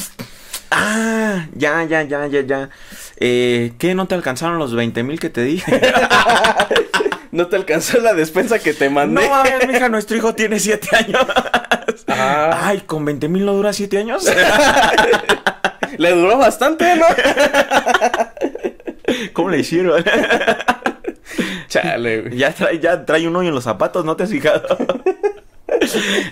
Ah, 0.71 1.47
ya, 1.55 1.85
ya, 1.85 2.03
ya, 2.03 2.27
ya, 2.27 2.41
ya. 2.41 2.71
Eh, 3.19 3.73
¿Qué? 3.79 3.95
¿No 3.95 4.07
te 4.07 4.15
alcanzaron 4.15 4.59
los 4.59 4.75
20 4.75 5.03
mil 5.03 5.21
que 5.21 5.29
te 5.29 5.43
dije? 5.43 5.81
no 7.33 7.47
te 7.49 7.57
alcanzó 7.57 8.01
la 8.01 8.15
despensa 8.15 8.59
que 8.59 8.73
te 8.73 8.89
mandé. 8.89 9.23
no 9.23 9.29
mames, 9.29 9.67
mija, 9.69 9.89
nuestro 9.91 10.17
hijo 10.17 10.35
tiene 10.35 10.59
7 10.61 10.89
años. 10.97 11.27
Ah. 12.07 12.61
Ay, 12.65 12.81
¿con 12.87 13.05
20 13.05 13.29
mil 13.29 13.45
no 13.45 13.53
dura 13.53 13.73
7 13.75 13.99
años? 13.99 14.25
Le 15.99 16.13
duró 16.13 16.39
bastante, 16.39 16.97
¿no? 16.97 17.07
¿Cómo 19.33 19.51
le 19.51 19.59
hicieron? 19.61 20.03
Chale, 21.73 22.23
güey. 22.23 22.37
ya, 22.39 22.53
trae, 22.55 22.79
ya 22.79 23.05
trae 23.07 23.27
un 23.29 23.37
hoyo 23.37 23.49
en 23.51 23.55
los 23.55 23.65
zapatos, 23.65 24.05
¿no 24.05 24.17
te 24.17 24.25
has 24.25 24.31
fijado? 24.31 24.63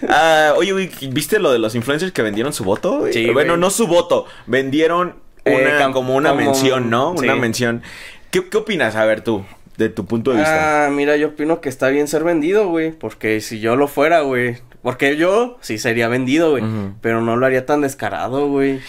Ah, 0.08 0.54
oye, 0.56 0.72
güey, 0.72 0.90
¿viste 1.10 1.38
lo 1.38 1.52
de 1.52 1.58
los 1.58 1.74
influencers 1.74 2.12
que 2.12 2.22
vendieron 2.22 2.52
su 2.52 2.64
voto? 2.64 3.00
güey? 3.00 3.12
Sí, 3.12 3.26
bueno, 3.30 3.52
güey. 3.52 3.60
no 3.60 3.70
su 3.70 3.86
voto, 3.86 4.26
vendieron 4.46 5.14
Eh, 5.44 5.54
una, 5.76 5.92
como 5.92 6.16
una 6.16 6.30
como- 6.30 6.40
mención, 6.42 6.90
¿no? 6.90 7.10
Una 7.12 7.34
sí. 7.34 7.38
mención. 7.40 7.82
¿Qué, 8.30 8.48
¿Qué 8.48 8.56
opinas? 8.56 8.96
A 8.96 9.04
ver, 9.04 9.20
tú, 9.22 9.44
de 9.76 9.88
tu 9.88 10.04
punto 10.06 10.32
de 10.32 10.38
vista. 10.38 10.86
Ah, 10.86 10.90
mira, 10.90 11.16
yo 11.16 11.28
opino 11.28 11.60
que 11.60 11.68
está 11.68 11.88
bien 11.88 12.08
ser 12.08 12.24
vendido, 12.24 12.68
güey. 12.68 12.90
Porque 12.92 13.40
si 13.40 13.60
yo 13.60 13.76
lo 13.76 13.86
fuera, 13.88 14.22
güey. 14.22 14.56
Porque 14.82 15.16
yo 15.16 15.58
sí 15.60 15.78
sería 15.78 16.08
vendido, 16.08 16.50
güey. 16.50 16.64
Pero 17.00 17.20
no 17.20 17.36
lo 17.36 17.46
haría 17.46 17.64
tan 17.66 17.82
descarado, 17.82 18.48
güey. 18.48 18.80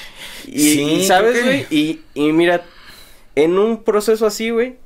Y, 0.47 0.59
Sí, 0.59 0.81
y, 0.81 1.05
¿sabes, 1.05 1.35
que- 1.37 1.43
güey? 1.43 1.65
Y, 1.69 2.01
y 2.15 2.31
mira, 2.31 2.61
en 3.35 3.59
un 3.59 3.83
proceso 3.83 4.25
así, 4.25 4.49
güey. 4.49 4.77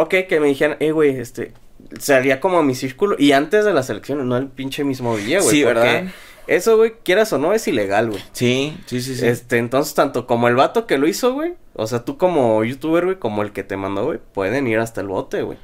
Ok, 0.00 0.14
que 0.28 0.38
me 0.40 0.46
dijeran, 0.48 0.76
eh, 0.80 0.92
güey, 0.92 1.18
este. 1.18 1.52
Sería 1.98 2.40
como 2.40 2.58
a 2.58 2.62
mi 2.62 2.74
círculo. 2.74 3.16
Y 3.18 3.32
antes 3.32 3.64
de 3.64 3.72
las 3.72 3.88
elecciones, 3.90 4.26
no 4.26 4.36
el 4.36 4.48
pinche 4.48 4.84
mismo 4.84 5.16
día, 5.16 5.40
güey. 5.40 5.50
Sí, 5.56 5.64
porque 5.64 5.80
¿verdad? 5.80 6.04
Eso, 6.46 6.76
güey, 6.76 6.94
quieras 7.04 7.32
o 7.32 7.38
no, 7.38 7.52
es 7.52 7.66
ilegal, 7.68 8.10
güey. 8.10 8.22
Sí, 8.32 8.76
sí, 8.86 9.00
sí, 9.02 9.14
sí. 9.16 9.26
Este, 9.26 9.58
entonces, 9.58 9.94
tanto 9.94 10.26
como 10.26 10.48
el 10.48 10.54
vato 10.54 10.86
que 10.86 10.96
lo 10.98 11.06
hizo, 11.06 11.34
güey, 11.34 11.54
o 11.74 11.86
sea, 11.86 12.04
tú 12.04 12.16
como 12.16 12.64
youtuber, 12.64 13.04
güey, 13.04 13.16
como 13.18 13.42
el 13.42 13.52
que 13.52 13.64
te 13.64 13.76
mandó, 13.76 14.04
güey, 14.06 14.18
pueden 14.32 14.66
ir 14.66 14.78
hasta 14.78 15.00
el 15.00 15.08
bote, 15.08 15.42
güey. 15.42 15.58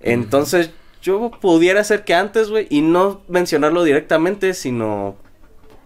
Entonces, 0.00 0.70
yo 1.02 1.30
pudiera 1.40 1.84
ser 1.84 2.04
que 2.04 2.14
antes, 2.14 2.48
güey, 2.48 2.66
y 2.70 2.80
no 2.80 3.22
mencionarlo 3.28 3.84
directamente, 3.84 4.54
sino, 4.54 5.16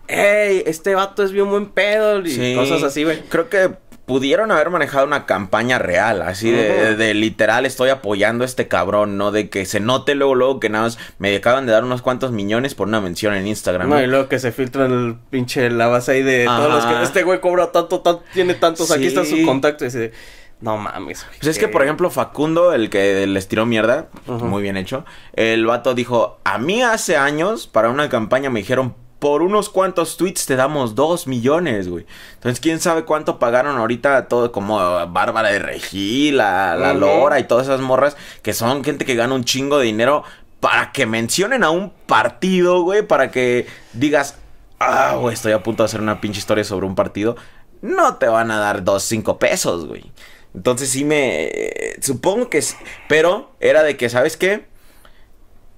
hey, 0.06 0.62
este 0.66 0.94
vato 0.94 1.22
es 1.24 1.32
bien 1.32 1.50
buen 1.50 1.66
pedo, 1.66 2.20
y 2.20 2.30
Sí. 2.30 2.54
cosas 2.54 2.82
así, 2.84 3.02
güey. 3.04 3.20
Creo 3.28 3.48
que 3.48 3.70
pudieron 4.08 4.50
haber 4.50 4.70
manejado 4.70 5.06
una 5.06 5.26
campaña 5.26 5.78
real, 5.78 6.22
así 6.22 6.50
de, 6.50 6.96
de 6.96 7.14
literal 7.14 7.66
estoy 7.66 7.90
apoyando 7.90 8.42
a 8.42 8.46
este 8.46 8.66
cabrón, 8.66 9.16
no 9.16 9.30
de 9.30 9.50
que 9.50 9.66
se 9.66 9.78
note 9.78 10.16
luego, 10.16 10.34
luego 10.34 10.58
que 10.58 10.70
nada 10.70 10.84
más 10.84 10.98
me 11.18 11.36
acaban 11.36 11.66
de 11.66 11.72
dar 11.72 11.84
unos 11.84 12.02
cuantos 12.02 12.32
millones 12.32 12.74
por 12.74 12.88
una 12.88 13.00
mención 13.00 13.34
en 13.34 13.46
Instagram. 13.46 13.88
No, 13.88 13.96
¿no? 13.96 14.02
y 14.02 14.06
luego 14.06 14.28
que 14.28 14.40
se 14.40 14.50
filtra 14.50 14.86
el 14.86 15.16
pinche 15.30 15.70
la 15.70 15.86
base 15.86 16.12
ahí 16.12 16.22
de 16.22 16.46
todos 16.46 16.72
los 16.72 16.84
que 16.86 17.02
este 17.04 17.22
güey 17.22 17.40
cobra 17.40 17.70
tanto, 17.70 18.00
tanto, 18.00 18.24
tiene 18.32 18.54
tantos, 18.54 18.90
aquí 18.90 19.06
está 19.06 19.24
su 19.24 19.44
contacto, 19.44 19.84
y 19.84 19.90
de, 19.90 20.12
no 20.60 20.76
mames. 20.76 21.24
Pues 21.36 21.46
es 21.46 21.58
que, 21.58 21.68
por 21.68 21.82
ejemplo, 21.82 22.10
Facundo, 22.10 22.72
el 22.72 22.90
que 22.90 23.26
les 23.26 23.46
tiró 23.46 23.66
mierda, 23.66 24.08
muy 24.26 24.62
bien 24.62 24.76
hecho, 24.76 25.04
el 25.34 25.66
vato 25.66 25.94
dijo, 25.94 26.38
a 26.44 26.58
mí 26.58 26.82
hace 26.82 27.16
años, 27.16 27.66
para 27.66 27.90
una 27.90 28.08
campaña 28.08 28.50
me 28.50 28.60
dijeron, 28.60 28.94
por 29.18 29.42
unos 29.42 29.68
cuantos 29.68 30.16
tweets 30.16 30.46
te 30.46 30.56
damos 30.56 30.94
dos 30.94 31.26
millones, 31.26 31.88
güey. 31.88 32.06
Entonces, 32.34 32.60
quién 32.60 32.80
sabe 32.80 33.04
cuánto 33.04 33.38
pagaron 33.38 33.76
ahorita 33.76 34.28
todo 34.28 34.52
como 34.52 34.78
Bárbara 35.08 35.48
de 35.50 35.58
Regil, 35.58 36.36
la, 36.36 36.76
la. 36.76 36.94
Lora 36.94 37.40
y 37.40 37.44
todas 37.44 37.66
esas 37.66 37.80
morras, 37.80 38.16
que 38.42 38.52
son 38.52 38.84
gente 38.84 39.04
que 39.04 39.14
gana 39.16 39.34
un 39.34 39.44
chingo 39.44 39.78
de 39.78 39.86
dinero 39.86 40.22
para 40.60 40.92
que 40.92 41.06
mencionen 41.06 41.64
a 41.64 41.70
un 41.70 41.90
partido, 42.06 42.82
güey, 42.82 43.02
para 43.02 43.30
que 43.30 43.66
digas, 43.92 44.36
ah, 44.80 45.16
güey, 45.20 45.34
estoy 45.34 45.52
a 45.52 45.62
punto 45.62 45.82
de 45.82 45.86
hacer 45.86 46.00
una 46.00 46.20
pinche 46.20 46.38
historia 46.38 46.64
sobre 46.64 46.86
un 46.86 46.94
partido. 46.94 47.36
No 47.80 48.16
te 48.16 48.26
van 48.26 48.50
a 48.50 48.58
dar 48.58 48.82
dos, 48.84 49.04
cinco 49.04 49.38
pesos, 49.38 49.86
güey. 49.86 50.10
Entonces 50.54 50.88
sí 50.88 51.04
me... 51.04 51.44
eh, 51.44 51.96
Supongo 52.00 52.50
que... 52.50 52.62
Pero 53.08 53.52
era 53.60 53.82
de 53.82 53.96
que, 53.96 54.08
¿sabes 54.08 54.36
qué? 54.36 54.66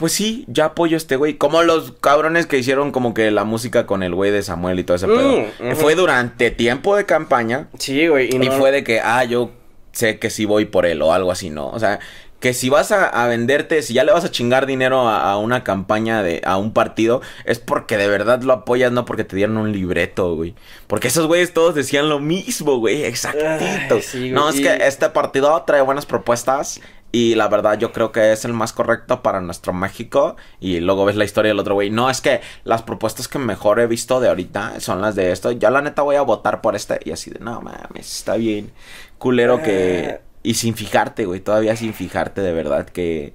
Pues 0.00 0.14
sí, 0.14 0.44
ya 0.48 0.64
apoyo 0.64 0.96
a 0.96 0.98
este 0.98 1.16
güey. 1.16 1.34
Como 1.36 1.62
los 1.62 1.92
cabrones 2.00 2.46
que 2.46 2.56
hicieron 2.58 2.90
como 2.90 3.12
que 3.12 3.30
la 3.30 3.44
música 3.44 3.84
con 3.84 4.02
el 4.02 4.14
güey 4.14 4.30
de 4.30 4.42
Samuel 4.42 4.78
y 4.78 4.84
todo 4.84 4.96
ese 4.96 5.06
Mm, 5.06 5.10
pedo. 5.58 5.76
Fue 5.76 5.94
durante 5.94 6.50
tiempo 6.50 6.96
de 6.96 7.04
campaña. 7.04 7.68
Sí, 7.78 8.08
güey, 8.08 8.30
y, 8.32 8.36
Y 8.36 8.48
no- 8.48 8.52
fue 8.52 8.72
de 8.72 8.82
que, 8.82 9.00
ah, 9.00 9.24
yo 9.24 9.50
sé 9.92 10.18
que 10.18 10.30
sí 10.30 10.46
voy 10.46 10.64
por 10.64 10.86
él 10.86 11.02
o 11.02 11.12
algo 11.12 11.30
así, 11.30 11.50
¿no? 11.50 11.68
O 11.68 11.78
sea, 11.78 11.98
que 12.38 12.54
si 12.54 12.70
vas 12.70 12.90
a, 12.92 13.04
a 13.06 13.26
venderte, 13.28 13.82
si 13.82 13.92
ya 13.92 14.02
le 14.02 14.12
vas 14.12 14.24
a 14.24 14.30
chingar 14.30 14.64
dinero 14.64 15.06
a, 15.06 15.30
a 15.32 15.36
una 15.36 15.62
campaña 15.62 16.22
de, 16.22 16.40
a 16.46 16.56
un 16.56 16.72
partido, 16.72 17.20
es 17.44 17.58
porque 17.58 17.98
de 17.98 18.08
verdad 18.08 18.40
lo 18.40 18.54
apoyas, 18.54 18.90
no 18.92 19.04
porque 19.04 19.24
te 19.24 19.36
dieron 19.36 19.58
un 19.58 19.70
libreto, 19.72 20.34
güey. 20.34 20.54
Porque 20.86 21.08
esos 21.08 21.26
güeyes 21.26 21.52
todos 21.52 21.74
decían 21.74 22.08
lo 22.08 22.18
mismo, 22.20 22.78
güey, 22.78 23.04
exactito. 23.04 23.96
Ay, 23.96 24.00
sí, 24.02 24.18
güey, 24.20 24.30
no, 24.30 24.48
es 24.48 24.58
que 24.62 24.86
este 24.86 25.10
partido 25.10 25.62
trae 25.66 25.82
buenas 25.82 26.06
propuestas. 26.06 26.80
Y 27.12 27.34
la 27.34 27.48
verdad 27.48 27.78
yo 27.78 27.92
creo 27.92 28.12
que 28.12 28.32
es 28.32 28.44
el 28.44 28.52
más 28.52 28.72
correcto 28.72 29.22
para 29.22 29.40
nuestro 29.40 29.72
México. 29.72 30.36
Y 30.60 30.80
luego 30.80 31.04
ves 31.04 31.16
la 31.16 31.24
historia 31.24 31.50
del 31.50 31.58
otro 31.58 31.74
güey. 31.74 31.90
No, 31.90 32.08
es 32.08 32.20
que 32.20 32.40
las 32.64 32.82
propuestas 32.82 33.26
que 33.26 33.38
mejor 33.38 33.80
he 33.80 33.86
visto 33.86 34.20
de 34.20 34.28
ahorita 34.28 34.78
son 34.80 35.00
las 35.00 35.14
de 35.16 35.32
esto. 35.32 35.50
Ya 35.52 35.70
la 35.70 35.82
neta 35.82 36.02
voy 36.02 36.16
a 36.16 36.22
votar 36.22 36.60
por 36.60 36.76
este. 36.76 37.00
Y 37.04 37.10
así 37.10 37.30
de, 37.30 37.40
no 37.40 37.60
mames, 37.60 38.18
está 38.18 38.36
bien. 38.36 38.70
Culero 39.18 39.62
que... 39.62 40.18
Ah. 40.18 40.20
Y 40.42 40.54
sin 40.54 40.74
fijarte, 40.74 41.26
güey. 41.26 41.40
Todavía 41.40 41.76
sin 41.76 41.92
fijarte 41.92 42.40
de 42.40 42.52
verdad 42.52 42.86
que, 42.86 43.34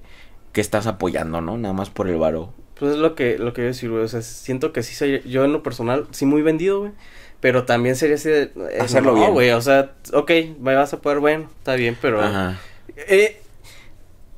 que 0.52 0.60
estás 0.60 0.86
apoyando, 0.86 1.40
¿no? 1.40 1.56
Nada 1.56 1.74
más 1.74 1.90
por 1.90 2.08
el 2.08 2.16
varo. 2.16 2.52
Pues 2.78 2.92
es 2.92 2.98
lo 2.98 3.14
que, 3.14 3.38
lo 3.38 3.52
que 3.52 3.62
yo 3.62 3.68
decir, 3.68 3.90
güey. 3.90 4.02
O 4.02 4.08
sea, 4.08 4.22
siento 4.22 4.72
que 4.72 4.82
sí 4.82 4.94
soy, 4.94 5.22
yo 5.24 5.44
en 5.44 5.52
lo 5.52 5.62
personal, 5.62 6.06
sí 6.10 6.26
muy 6.26 6.42
vendido, 6.42 6.80
güey. 6.80 6.92
Pero 7.40 7.64
también 7.64 7.94
sería 7.96 8.16
así 8.16 8.28
de... 8.30 8.42
eh, 8.72 8.78
Hacerlo 8.80 9.12
no, 9.12 9.18
bien. 9.18 9.32
güey, 9.32 9.50
o 9.50 9.60
sea, 9.60 9.92
ok, 10.14 10.30
me 10.58 10.74
vas 10.74 10.92
a 10.94 11.00
poder, 11.00 11.20
bueno, 11.20 11.48
está 11.58 11.74
bien, 11.74 11.96
pero... 12.00 12.22
Ajá. 12.22 12.58
Eh, 12.96 13.40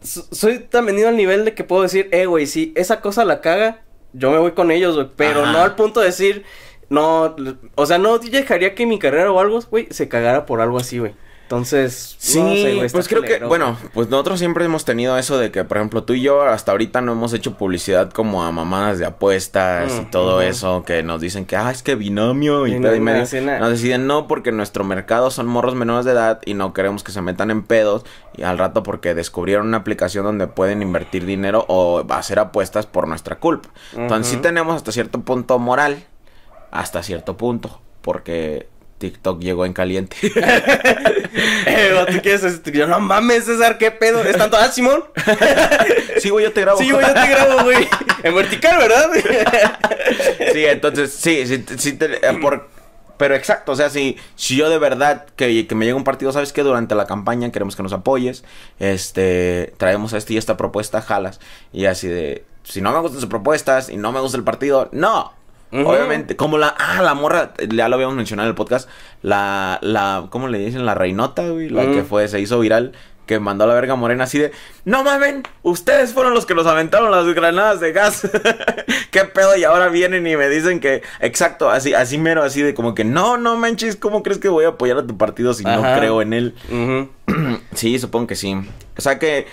soy 0.03 0.61
tan 0.61 0.86
vendido 0.86 1.09
al 1.09 1.16
nivel 1.16 1.44
de 1.44 1.55
que 1.55 1.64
puedo 1.64 1.82
decir, 1.82 2.09
eh, 2.12 2.26
güey, 2.26 2.46
si 2.46 2.72
esa 2.76 3.01
cosa 3.01 3.24
la 3.24 3.40
caga, 3.40 3.82
yo 4.12 4.30
me 4.30 4.38
voy 4.38 4.53
con 4.53 4.70
ellos, 4.70 4.94
güey. 4.94 5.09
Pero 5.16 5.42
Ajá. 5.42 5.53
no 5.53 5.59
al 5.59 5.74
punto 5.74 6.01
de 6.01 6.07
decir, 6.07 6.44
no, 6.88 7.36
o 7.74 7.86
sea, 7.86 7.99
no 7.99 8.18
dejaría 8.18 8.74
que 8.74 8.86
mi 8.86 8.99
carrera 8.99 9.30
o 9.32 9.40
algo, 9.40 9.61
güey, 9.70 9.88
se 9.90 10.09
cagara 10.09 10.46
por 10.46 10.61
algo 10.61 10.78
así, 10.78 10.99
güey. 10.99 11.14
Entonces, 11.49 12.14
Sí, 12.18 12.42
no 12.42 12.51
sé, 12.51 12.74
güey, 12.74 12.80
está 12.80 12.99
pues 12.99 13.09
creo 13.09 13.22
que, 13.22 13.42
bueno, 13.42 13.78
pues 13.94 14.11
nosotros 14.11 14.38
siempre 14.38 14.66
hemos 14.66 14.84
tenido 14.84 15.16
eso 15.16 15.38
de 15.38 15.51
que, 15.51 15.64
por 15.64 15.78
ejemplo, 15.78 16.05
tú 16.05 16.12
y 16.12 16.20
yo 16.20 16.42
hasta 16.42 16.72
ahorita 16.72 17.01
no 17.01 17.12
hemos 17.12 17.32
hecho 17.32 17.57
publicidad 17.57 18.11
como 18.11 18.44
a 18.44 18.53
mamadas 18.53 18.99
de 18.99 19.07
apuestas 19.07 19.90
y 19.96 20.01
Mm, 20.03 20.11
todo 20.11 20.42
eso 20.42 20.84
que 20.84 21.03
nos 21.03 21.22
dicen 21.22 21.46
que, 21.46 21.57
ah, 21.57 21.70
es 21.70 21.82
que 21.82 21.94
binomio 21.94 22.66
y, 22.66 22.74
Y 22.74 22.78
no, 22.78 22.94
y 22.94 23.01
medio. 23.01 23.20
Nos 23.61 23.70
deciden 23.70 24.07
no 24.07 24.26
porque 24.26 24.53
nuestro 24.53 24.84
mercado 24.84 25.30
son 25.30 25.46
morros 25.46 25.74
menores 25.74 26.05
de 26.05 26.12
edad 26.12 26.40
y 26.44 26.53
no 26.53 26.74
queremos 26.74 27.03
que 27.03 27.12
se 27.12 27.22
metan 27.22 27.51
en 27.51 27.62
pedos 27.62 28.05
y 28.36 28.42
al 28.42 28.59
rato 28.59 28.82
porque 28.82 29.14
descubrieron 29.14 29.68
una 29.68 29.78
aplicación 29.78 30.26
donde 30.26 30.49
pueden 30.49 30.82
invertir 30.82 31.24
dinero 31.24 31.64
o 31.68 32.05
hacer 32.11 32.40
apuestas 32.40 32.84
por 32.84 33.09
nuestra 33.09 33.36
culpa. 33.36 33.70
Entonces 33.96 34.34
sí 34.34 34.36
tenemos 34.36 34.76
hasta 34.76 34.92
cierto 34.92 35.22
punto 35.22 35.59
moral, 35.59 36.05
hasta 36.70 37.03
cierto 37.03 37.38
punto, 37.38 37.80
porque 38.03 38.68
TikTok 38.99 39.40
llegó 39.40 39.64
en 39.64 39.72
caliente. 39.72 40.16
Eh, 41.66 42.05
¿tú 42.11 42.20
quieres 42.22 42.42
este? 42.42 42.72
Yo, 42.72 42.86
no 42.86 42.99
mames, 42.99 43.44
César, 43.44 43.78
¿qué 43.78 43.90
pedo? 43.90 44.22
¿Es 44.24 44.36
tanto? 44.36 44.57
Ah, 44.57 44.72
Simón. 44.72 45.05
sí, 46.18 46.30
güey, 46.30 46.46
yo 46.46 46.53
te 46.53 46.62
grabo. 46.62 46.78
Sí, 46.78 46.90
güey, 46.90 47.07
yo 47.07 47.12
te 47.14 47.28
grabo, 47.28 47.62
güey. 47.64 47.86
En 48.22 48.34
vertical, 48.34 48.78
¿verdad? 48.78 49.11
Sí, 50.53 50.64
entonces, 50.64 51.12
sí, 51.12 51.46
sí, 51.46 51.64
sí 51.76 51.92
te- 51.92 52.26
eh, 52.26 52.38
por, 52.40 52.68
pero 53.18 53.34
exacto, 53.34 53.72
o 53.72 53.76
sea, 53.76 53.90
si, 53.90 54.16
si 54.36 54.57
yo 54.57 54.70
de 54.70 54.78
verdad 54.78 55.26
que, 55.36 55.66
que 55.66 55.74
me 55.74 55.84
llega 55.84 55.96
un 55.96 56.05
partido, 56.05 56.32
sabes 56.32 56.53
que 56.53 56.62
durante 56.62 56.94
la 56.94 57.07
campaña 57.07 57.53
queremos 57.53 57.76
que 57.76 57.82
nos 57.82 57.92
apoyes, 57.92 58.42
este, 58.78 59.74
traemos 59.76 60.12
esta 60.14 60.32
y 60.32 60.38
esta 60.38 60.57
propuesta, 60.57 61.03
jalas, 61.03 61.40
y 61.72 61.84
así 61.84 62.09
de, 62.09 62.44
si 62.64 62.80
no 62.80 62.92
me 62.92 63.01
gustan 63.01 63.20
sus 63.20 63.28
propuestas 63.28 63.90
y 63.90 63.96
no 63.99 64.12
me 64.12 64.20
gusta 64.20 64.38
el 64.38 64.44
partido, 64.44 64.88
no. 64.92 65.34
Obviamente, 65.70 66.36
como 66.36 66.56
la, 66.56 66.68
ah, 66.68 67.02
la 67.02 67.14
morra, 67.14 67.52
ya 67.68 67.88
lo 67.88 67.96
habíamos 67.96 68.16
mencionado 68.16 68.46
en 68.46 68.50
el 68.50 68.54
podcast, 68.54 68.88
la, 69.22 69.78
la, 69.82 70.26
¿cómo 70.30 70.48
le 70.48 70.58
dicen? 70.58 70.86
La 70.86 70.94
reinota, 70.94 71.46
güey, 71.48 71.68
la 71.68 71.90
que 71.90 72.04
fue, 72.04 72.26
se 72.28 72.40
hizo 72.40 72.58
viral, 72.60 72.92
que 73.26 73.38
mandó 73.38 73.64
a 73.64 73.66
la 73.66 73.74
verga 73.74 73.94
morena 73.94 74.24
así 74.24 74.38
de, 74.38 74.52
no 74.84 75.04
mamen, 75.04 75.42
ustedes 75.62 76.14
fueron 76.14 76.34
los 76.34 76.46
que 76.46 76.54
nos 76.54 76.66
aventaron 76.66 77.10
las 77.10 77.26
granadas 77.34 77.78
de 77.78 77.92
gas. 77.92 78.28
¿Qué 79.10 79.24
pedo? 79.24 79.56
Y 79.56 79.64
ahora 79.64 79.88
vienen 79.88 80.26
y 80.26 80.36
me 80.36 80.48
dicen 80.48 80.80
que, 80.80 81.02
exacto, 81.20 81.70
así, 81.70 81.94
así 81.94 82.18
mero, 82.18 82.42
así 82.42 82.62
de 82.62 82.74
como 82.74 82.94
que, 82.94 83.04
no, 83.04 83.36
no 83.36 83.56
manches, 83.56 83.96
¿cómo 83.96 84.22
crees 84.22 84.38
que 84.38 84.48
voy 84.48 84.64
a 84.64 84.68
apoyar 84.68 84.98
a 84.98 85.06
tu 85.06 85.18
partido 85.18 85.52
si 85.52 85.62
no 85.62 85.82
creo 85.82 86.22
en 86.22 86.32
él? 86.32 86.54
Sí, 87.74 87.98
supongo 87.98 88.26
que 88.26 88.34
sí. 88.34 88.56
O 88.96 89.00
sea 89.00 89.18
que 89.18 89.46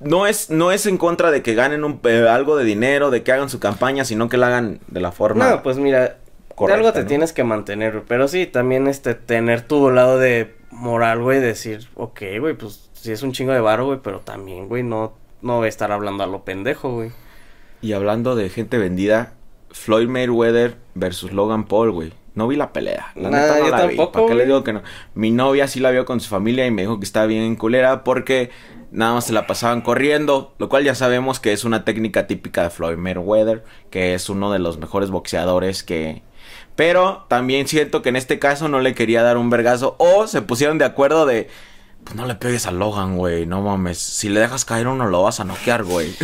no 0.00 0.26
es, 0.26 0.50
no 0.50 0.72
es 0.72 0.86
en 0.86 0.98
contra 0.98 1.30
de 1.30 1.42
que 1.42 1.54
ganen 1.54 1.84
un, 1.84 2.00
eh, 2.04 2.26
algo 2.28 2.56
de 2.56 2.64
dinero, 2.64 3.10
de 3.10 3.22
que 3.22 3.32
hagan 3.32 3.48
su 3.48 3.58
campaña, 3.58 4.04
sino 4.04 4.28
que 4.28 4.36
la 4.36 4.48
hagan 4.48 4.80
de 4.86 5.00
la 5.00 5.12
forma. 5.12 5.50
No, 5.50 5.62
pues 5.62 5.78
mira, 5.78 6.00
de 6.02 6.14
correcta, 6.54 6.78
algo 6.78 6.92
te 6.92 7.02
¿no? 7.02 7.06
tienes 7.06 7.32
que 7.32 7.44
mantener, 7.44 7.92
güey. 7.92 8.04
Pero 8.06 8.28
sí, 8.28 8.46
también 8.46 8.86
este, 8.86 9.14
tener 9.14 9.62
tu 9.62 9.90
lado 9.90 10.18
de 10.18 10.54
moral, 10.70 11.22
güey, 11.22 11.40
decir, 11.40 11.88
ok, 11.94 12.22
güey, 12.40 12.54
pues 12.54 12.90
sí 12.92 13.12
es 13.12 13.22
un 13.22 13.32
chingo 13.32 13.52
de 13.52 13.60
varo, 13.60 13.86
güey, 13.86 13.98
pero 14.02 14.20
también, 14.20 14.68
güey, 14.68 14.82
no, 14.82 15.14
no 15.42 15.56
voy 15.58 15.66
a 15.66 15.68
estar 15.68 15.90
hablando 15.92 16.24
a 16.24 16.26
lo 16.26 16.44
pendejo, 16.44 16.92
güey. 16.92 17.10
Y 17.80 17.92
hablando 17.92 18.36
de 18.36 18.48
gente 18.48 18.78
vendida, 18.78 19.34
Floyd 19.70 20.08
Mayweather 20.08 20.76
versus 20.94 21.32
Logan 21.32 21.64
Paul, 21.64 21.92
güey. 21.92 22.12
No 22.34 22.46
vi 22.46 22.54
la 22.56 22.72
pelea. 22.72 23.12
La 23.16 23.30
neta 23.30 23.58
no 23.58 23.64
yo 23.64 23.70
la 23.70 23.86
vi. 23.86 23.96
tampoco, 23.96 24.12
¿Para 24.12 24.26
qué 24.28 24.34
le 24.34 24.46
digo 24.46 24.62
que 24.62 24.72
no? 24.72 24.82
Mi 25.14 25.32
novia 25.32 25.66
sí 25.66 25.80
la 25.80 25.90
vio 25.90 26.04
con 26.04 26.20
su 26.20 26.28
familia 26.28 26.66
y 26.66 26.70
me 26.70 26.82
dijo 26.82 27.00
que 27.00 27.04
estaba 27.04 27.26
bien 27.26 27.56
culera 27.56 28.04
porque 28.04 28.50
nada 28.90 29.14
más 29.14 29.26
se 29.26 29.32
la 29.32 29.46
pasaban 29.46 29.80
corriendo, 29.80 30.54
lo 30.58 30.68
cual 30.68 30.84
ya 30.84 30.94
sabemos 30.94 31.40
que 31.40 31.52
es 31.52 31.64
una 31.64 31.84
técnica 31.84 32.26
típica 32.26 32.62
de 32.62 32.70
Floyd 32.70 32.96
Mayweather, 32.96 33.64
que 33.90 34.14
es 34.14 34.28
uno 34.28 34.52
de 34.52 34.58
los 34.58 34.78
mejores 34.78 35.10
boxeadores 35.10 35.82
que 35.82 36.22
pero 36.76 37.26
también 37.28 37.66
siento 37.66 38.02
que 38.02 38.08
en 38.08 38.14
este 38.14 38.38
caso 38.38 38.68
no 38.68 38.80
le 38.80 38.94
quería 38.94 39.24
dar 39.24 39.36
un 39.36 39.50
vergazo 39.50 39.96
o 39.98 40.28
se 40.28 40.42
pusieron 40.42 40.78
de 40.78 40.84
acuerdo 40.84 41.26
de 41.26 41.48
pues 42.04 42.16
no 42.16 42.24
le 42.24 42.36
pegues 42.36 42.66
a 42.66 42.70
Logan, 42.70 43.16
güey. 43.18 43.44
No 43.44 43.60
mames. 43.60 43.98
Si 43.98 44.28
le 44.28 44.40
dejas 44.40 44.64
caer 44.64 44.86
uno, 44.86 45.08
lo 45.08 45.24
vas 45.24 45.40
a 45.40 45.44
noquear, 45.44 45.84
güey. 45.84 46.14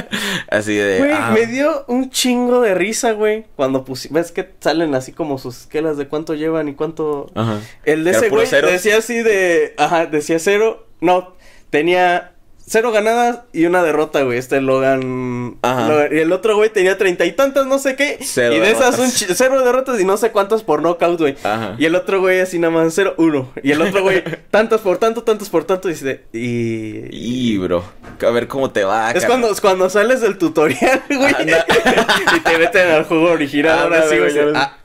así 0.50 0.74
de. 0.74 0.98
Güey, 1.00 1.12
ah, 1.12 1.32
me 1.34 1.46
dio 1.46 1.84
un 1.88 2.10
chingo 2.10 2.60
de 2.60 2.74
risa, 2.74 3.12
güey. 3.12 3.44
Cuando 3.56 3.84
puse, 3.84 4.08
ves 4.10 4.32
que 4.32 4.54
salen 4.60 4.94
así 4.94 5.12
como 5.12 5.36
sus 5.36 5.62
esquelas 5.62 5.98
de 5.98 6.08
cuánto 6.08 6.34
llevan 6.34 6.68
y 6.68 6.74
cuánto. 6.74 7.30
Ajá. 7.34 7.60
El 7.84 8.04
de 8.04 8.10
¿Era 8.10 8.18
ese 8.20 8.28
güey 8.30 8.46
cero? 8.46 8.68
decía 8.70 8.98
así 8.98 9.22
de. 9.22 9.74
Ajá, 9.76 10.06
decía 10.06 10.38
cero. 10.38 10.86
No, 11.00 11.34
tenía 11.74 12.33
cero 12.66 12.92
ganadas 12.92 13.40
y 13.52 13.66
una 13.66 13.82
derrota, 13.82 14.22
güey. 14.22 14.38
Este 14.38 14.60
Logan. 14.60 15.56
Ajá. 15.62 15.88
Logan- 15.88 16.08
Y 16.16 16.18
el 16.20 16.32
otro 16.32 16.56
güey 16.56 16.70
tenía 16.70 16.96
treinta 16.98 17.24
y 17.24 17.32
tantas, 17.32 17.66
no 17.66 17.78
sé 17.78 17.94
qué. 17.96 18.18
Cero 18.22 18.54
y 18.54 18.60
de 18.60 18.70
esas 18.70 18.98
un 18.98 19.10
cero 19.10 19.62
derrotas 19.64 20.00
y 20.00 20.04
no 20.04 20.16
sé 20.16 20.30
cuántas 20.32 20.62
por 20.62 20.80
knockout, 20.82 21.20
güey. 21.20 21.36
Ajá. 21.42 21.74
Y 21.78 21.84
el 21.84 21.94
otro 21.94 22.20
güey 22.20 22.40
así 22.40 22.58
nada 22.58 22.72
más 22.72 22.92
cero, 22.94 23.14
uno. 23.18 23.50
Y 23.62 23.72
el 23.72 23.82
otro 23.82 24.02
güey, 24.02 24.22
tantas 24.50 24.80
por 24.80 24.98
tanto, 24.98 25.22
tantos 25.22 25.48
por 25.50 25.64
tanto. 25.64 25.88
Y 25.88 25.92
dice, 25.92 26.22
y. 26.32 27.08
Y, 27.10 27.58
bro. 27.58 27.84
A 28.26 28.30
ver 28.30 28.48
cómo 28.48 28.70
te 28.70 28.84
va. 28.84 29.10
Es 29.10 29.26
cuando, 29.26 29.50
es 29.50 29.60
cuando 29.60 29.90
sales 29.90 30.20
del 30.20 30.38
tutorial, 30.38 31.02
güey. 31.08 31.34
Anda. 31.34 31.66
y 32.36 32.40
te 32.40 32.58
meten 32.58 32.90
al 32.90 33.04
juego 33.04 33.30
original. 33.32 33.78
ahora 33.78 34.08
sí, 34.08 34.18
güey. 34.18 34.34
Ah, 34.54 34.78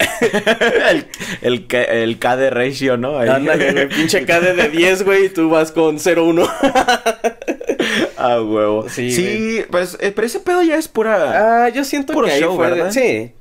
el, 0.89 1.07
el, 1.41 1.65
el 1.71 2.19
KD 2.19 2.49
ratio, 2.49 2.97
¿no? 2.97 3.17
Ahí. 3.19 3.29
ándale, 3.29 3.71
güey. 3.71 3.87
Pinche 3.89 4.25
KD 4.25 4.53
de 4.55 4.69
10, 4.69 5.03
güey. 5.05 5.25
Y 5.25 5.29
tú 5.29 5.49
vas 5.49 5.71
con 5.71 5.97
0-1. 5.97 6.49
Ah, 8.35 8.41
huevo. 8.41 8.87
Sí, 8.89 9.11
Sí, 9.11 9.65
pues, 9.71 9.97
eh, 10.01 10.11
pero 10.15 10.27
ese 10.27 10.39
pedo 10.39 10.61
ya 10.63 10.75
es 10.75 10.87
pura. 10.87 11.63
ah, 11.65 11.69
yo 11.69 11.83
siento 11.83 12.13
Puro 12.13 12.27
que 12.27 12.33
ahí 12.33 12.41
show, 12.41 12.55
fue. 12.55 12.67
de- 12.67 12.73
¿verdad? 12.73 12.91
Sí. 12.91 13.31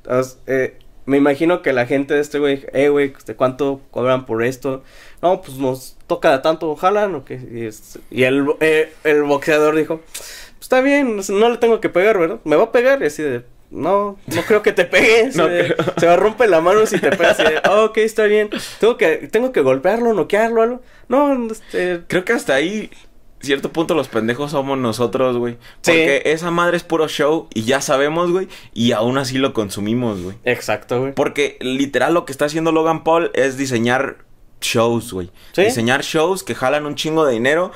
eh, 0.46 0.74
me 1.06 1.16
imagino 1.16 1.62
que 1.62 1.72
la 1.72 1.86
gente 1.86 2.12
de 2.14 2.20
este 2.20 2.38
güey, 2.38 2.66
eh, 2.74 2.88
güey, 2.90 3.12
¿cuánto 3.36 3.80
cobran 3.90 4.26
por 4.26 4.42
esto? 4.42 4.82
No, 5.22 5.40
pues 5.40 5.56
nos 5.56 5.96
toca 6.06 6.42
tanto, 6.42 6.76
jalan 6.76 7.14
o 7.14 7.24
qué. 7.24 7.40
Y, 7.50 7.64
es- 7.66 7.98
y 8.10 8.24
el, 8.24 8.44
eh, 8.60 8.92
el 9.04 9.22
boxeador 9.22 9.74
dijo, 9.74 10.00
"Pues, 10.12 10.52
está 10.60 10.80
bien, 10.82 11.16
no 11.30 11.48
le 11.48 11.56
tengo 11.56 11.80
que 11.80 11.88
pegar, 11.88 12.18
¿verdad? 12.18 12.38
Me 12.44 12.56
va 12.56 12.64
a 12.64 12.72
pegar 12.72 13.02
y 13.02 13.06
así 13.06 13.22
de, 13.22 13.42
no, 13.70 14.18
no 14.34 14.42
creo 14.42 14.62
que 14.62 14.72
te 14.72 14.84
pegue. 14.84 15.22
así 15.28 15.38
No. 15.38 15.46
Se 15.98 16.06
va 16.06 16.12
a 16.12 16.16
romper 16.16 16.50
la 16.50 16.60
mano 16.60 16.84
si 16.86 16.98
te 17.00 17.10
pega 17.10 17.30
así 17.30 17.42
de, 17.42 17.58
"Ah, 17.64 17.84
ok, 17.84 17.96
está 17.98 18.24
bien. 18.24 18.50
Tengo 18.78 18.98
que, 18.98 19.28
tengo 19.32 19.50
que 19.50 19.62
golpearlo, 19.62 20.12
noquearlo, 20.12 20.60
algo. 20.62 20.82
No, 21.08 21.50
este, 21.50 22.02
Creo 22.06 22.24
que 22.26 22.34
hasta 22.34 22.54
ahí, 22.54 22.90
cierto 23.40 23.72
punto, 23.72 23.94
los 23.94 24.08
pendejos 24.08 24.50
somos 24.50 24.78
nosotros, 24.78 25.36
güey. 25.36 25.54
Sí. 25.82 25.92
Porque 25.92 26.22
esa 26.26 26.50
madre 26.50 26.76
es 26.76 26.82
puro 26.82 27.08
show 27.08 27.48
y 27.54 27.62
ya 27.62 27.80
sabemos, 27.80 28.30
güey. 28.30 28.48
Y 28.74 28.92
aún 28.92 29.18
así 29.18 29.38
lo 29.38 29.52
consumimos, 29.52 30.20
güey. 30.22 30.36
exacto, 30.44 31.00
güey. 31.00 31.12
Porque 31.12 31.56
literal 31.60 32.14
lo 32.14 32.24
que 32.24 32.32
está 32.32 32.46
haciendo 32.46 32.72
Logan 32.72 33.04
Paul 33.04 33.30
es 33.34 33.56
diseñar 33.56 34.24
shows, 34.60 35.12
güey. 35.12 35.30
Sí. 35.52 35.62
Diseñar 35.62 36.02
shows 36.02 36.42
que 36.42 36.54
jalan 36.54 36.86
un 36.86 36.94
chingo 36.94 37.24
de 37.24 37.32
dinero. 37.32 37.72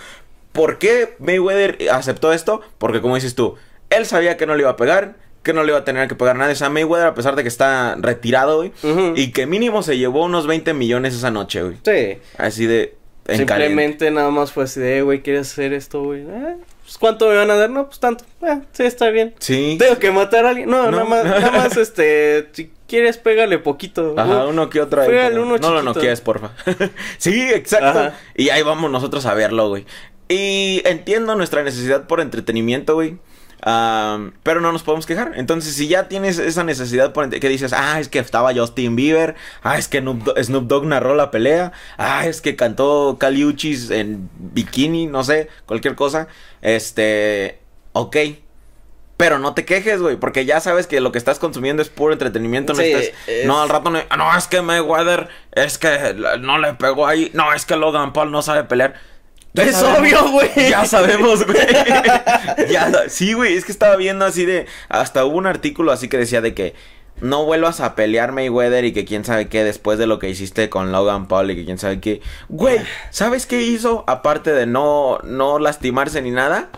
¿Por 0.52 0.78
qué 0.78 1.16
Mayweather 1.18 1.78
aceptó 1.90 2.32
esto? 2.32 2.60
Porque 2.78 3.00
como 3.00 3.14
dices 3.14 3.34
tú, 3.34 3.54
él 3.90 4.04
sabía 4.06 4.36
que 4.36 4.46
no 4.46 4.54
le 4.54 4.62
iba 4.62 4.70
a 4.70 4.76
pegar, 4.76 5.16
que 5.42 5.52
no 5.52 5.62
le 5.62 5.70
iba 5.70 5.78
a 5.78 5.84
tener 5.84 6.08
que 6.08 6.14
pegar 6.14 6.36
a 6.36 6.38
nadie. 6.38 6.52
O 6.52 6.56
sea, 6.56 6.68
Mayweather, 6.68 7.06
a 7.06 7.14
pesar 7.14 7.36
de 7.36 7.42
que 7.42 7.48
está 7.48 7.96
retirado, 7.98 8.58
güey, 8.58 8.72
y 9.16 9.32
que 9.32 9.46
mínimo 9.46 9.82
se 9.82 9.96
llevó 9.96 10.24
unos 10.24 10.46
20 10.46 10.74
millones 10.74 11.14
esa 11.14 11.30
noche, 11.30 11.62
güey. 11.62 11.76
Sí. 11.84 12.18
Así 12.36 12.66
de... 12.66 12.96
en 13.26 13.46
caliente. 13.46 13.66
Simplemente 13.82 14.10
nada 14.10 14.30
más 14.30 14.52
fue 14.52 14.64
así 14.64 14.80
de, 14.80 14.98
"Eh, 14.98 15.02
güey, 15.02 15.22
¿quieres 15.22 15.50
hacer 15.52 15.72
esto, 15.72 16.02
güey? 16.02 16.22
Eh, 16.22 16.56
pues, 16.82 16.98
¿Cuánto 16.98 17.28
me 17.28 17.36
van 17.36 17.50
a 17.50 17.54
dar? 17.56 17.70
No, 17.70 17.86
pues 17.86 18.00
tanto. 18.00 18.24
Eh, 18.42 18.60
sí, 18.72 18.82
está 18.84 19.10
bien. 19.10 19.34
Sí. 19.38 19.76
¿Tengo 19.78 19.98
que 19.98 20.10
matar 20.10 20.44
a 20.46 20.50
alguien? 20.50 20.68
No, 20.68 20.84
No. 20.84 20.90
nada 20.90 21.04
más, 21.04 21.24
nada 21.24 21.50
más, 21.52 21.76
este, 21.76 22.48
si 22.52 22.70
quieres, 22.88 23.18
pégale 23.18 23.58
poquito. 23.58 24.14
Ajá, 24.18 24.44
Uh, 24.46 24.48
uno 24.50 24.68
que 24.68 24.80
otro. 24.80 25.02
ahí, 25.02 25.08
Pégale 25.08 25.38
uno 25.40 25.56
no 25.58 25.70
lo 25.70 25.80
chiquito. 25.80 25.82
noquees, 25.82 26.20
porfa. 26.20 26.50
sí, 27.18 27.40
exacto. 27.52 27.86
Ajá. 27.86 28.14
Y 28.34 28.48
ahí 28.50 28.62
vamos 28.62 28.90
nosotros 28.90 29.24
a 29.26 29.34
verlo, 29.34 29.68
güey. 29.68 29.86
Y 30.28 30.82
entiendo 30.84 31.34
nuestra 31.36 31.62
necesidad 31.62 32.06
por 32.06 32.20
entretenimiento, 32.20 32.94
güey. 32.94 33.16
Pero 33.64 34.60
no 34.60 34.72
nos 34.72 34.82
podemos 34.82 35.06
quejar. 35.06 35.32
Entonces, 35.36 35.74
si 35.74 35.86
ya 35.88 36.08
tienes 36.08 36.38
esa 36.38 36.64
necesidad 36.64 37.12
que 37.12 37.48
dices, 37.48 37.72
ah, 37.72 38.00
es 38.00 38.08
que 38.08 38.18
estaba 38.18 38.52
Justin 38.54 38.96
Bieber, 38.96 39.36
ah, 39.62 39.78
es 39.78 39.86
que 39.88 39.98
Snoop 40.00 40.66
Dogg, 40.66 40.84
narró 40.86 41.14
la 41.14 41.30
pelea, 41.30 41.72
ah, 41.96 42.26
es 42.26 42.40
que 42.40 42.56
cantó 42.56 43.16
Caliuchis 43.20 43.90
en 43.90 44.28
bikini, 44.38 45.06
no 45.06 45.22
sé, 45.24 45.48
cualquier 45.66 45.94
cosa. 45.94 46.26
Este, 46.60 47.58
ok. 47.92 48.16
Pero 49.16 49.38
no 49.38 49.54
te 49.54 49.64
quejes, 49.64 50.00
güey, 50.02 50.16
porque 50.16 50.44
ya 50.46 50.58
sabes 50.58 50.88
que 50.88 51.00
lo 51.00 51.12
que 51.12 51.18
estás 51.18 51.38
consumiendo 51.38 51.80
es 51.82 51.88
puro 51.90 52.12
entretenimiento. 52.12 52.72
no, 52.72 52.78
estás- 52.82 53.14
es- 53.28 53.46
no, 53.46 53.62
al 53.62 53.68
rato 53.68 53.90
no, 53.90 54.00
"Ah, 54.10 54.16
no, 54.16 54.36
es 54.36 54.48
que 54.48 54.62
Mayweather, 54.62 55.28
es 55.52 55.78
que 55.78 56.16
no 56.40 56.58
le 56.58 56.74
pegó 56.74 57.06
ahí, 57.06 57.30
no, 57.32 57.52
es 57.52 57.64
que 57.64 57.76
Logan 57.76 58.12
Paul 58.12 58.32
no 58.32 58.42
sabe 58.42 58.64
pelear. 58.64 58.94
Es 59.54 59.76
sabemos, 59.76 60.00
obvio, 60.00 60.30
güey. 60.30 60.70
Ya 60.70 60.84
sabemos, 60.86 61.44
güey. 61.44 61.58
ya, 62.70 63.08
sí, 63.08 63.34
güey, 63.34 63.54
es 63.54 63.64
que 63.64 63.72
estaba 63.72 63.96
viendo 63.96 64.24
así 64.24 64.46
de, 64.46 64.66
hasta 64.88 65.24
hubo 65.24 65.36
un 65.36 65.46
artículo 65.46 65.92
así 65.92 66.08
que 66.08 66.16
decía 66.16 66.40
de 66.40 66.54
que 66.54 66.74
no 67.20 67.44
vuelvas 67.44 67.80
a 67.80 67.94
pelear 67.94 68.32
Mayweather 68.32 68.84
y 68.84 68.92
que 68.92 69.04
quién 69.04 69.24
sabe 69.24 69.48
qué 69.48 69.62
después 69.62 69.98
de 69.98 70.06
lo 70.06 70.18
que 70.18 70.30
hiciste 70.30 70.70
con 70.70 70.90
Logan 70.90 71.28
Paul 71.28 71.50
y 71.50 71.56
que 71.56 71.64
quién 71.64 71.78
sabe 71.78 72.00
qué. 72.00 72.20
Güey, 72.48 72.80
¿sabes 73.10 73.46
qué 73.46 73.62
hizo 73.62 74.04
aparte 74.06 74.52
de 74.52 74.66
no, 74.66 75.18
no 75.22 75.58
lastimarse 75.58 76.22
ni 76.22 76.30
nada? 76.30 76.70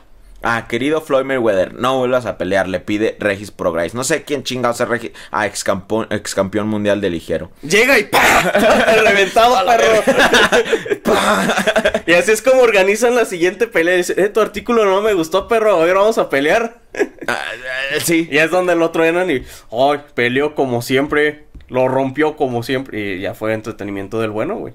Ah, 0.46 0.66
querido 0.68 1.00
Floyd 1.00 1.24
Mayweather, 1.24 1.72
no 1.72 1.98
vuelvas 1.98 2.26
a 2.26 2.36
pelear, 2.36 2.68
le 2.68 2.78
pide 2.78 3.16
Regis 3.18 3.50
Prograis. 3.50 3.94
No 3.94 4.04
sé 4.04 4.24
quién 4.24 4.42
chingados 4.42 4.78
es 4.80 4.86
Regis. 4.86 5.12
Ah, 5.30 5.46
ex 5.46 5.64
campeón, 5.64 6.06
ex 6.10 6.34
campeón 6.34 6.68
mundial 6.68 7.00
de 7.00 7.08
ligero. 7.08 7.50
Llega 7.62 7.98
y 7.98 8.04
¡pah! 8.04 8.52
Reventado, 9.04 9.56
perro. 9.66 10.02
y 12.06 12.12
así 12.12 12.32
es 12.32 12.42
como 12.42 12.60
organizan 12.60 13.14
la 13.14 13.24
siguiente 13.24 13.66
pelea. 13.66 13.96
Dice, 13.96 14.14
eh, 14.22 14.28
tu 14.28 14.42
artículo 14.42 14.84
no 14.84 15.00
me 15.00 15.14
gustó, 15.14 15.48
perro. 15.48 15.80
A 15.80 15.84
ver, 15.86 15.94
vamos 15.94 16.18
a 16.18 16.28
pelear. 16.28 16.78
Ah, 17.26 17.38
ah, 17.38 18.00
sí. 18.04 18.28
Y 18.30 18.36
es 18.36 18.50
donde 18.50 18.74
el 18.74 18.82
otro 18.82 19.02
eran 19.02 19.30
y, 19.30 19.42
ay, 19.72 20.00
peleó 20.14 20.54
como 20.54 20.82
siempre. 20.82 21.46
Lo 21.68 21.88
rompió 21.88 22.36
como 22.36 22.62
siempre. 22.62 23.14
Y 23.16 23.20
ya 23.20 23.32
fue 23.32 23.54
entretenimiento 23.54 24.20
del 24.20 24.30
bueno, 24.30 24.56
güey. 24.56 24.74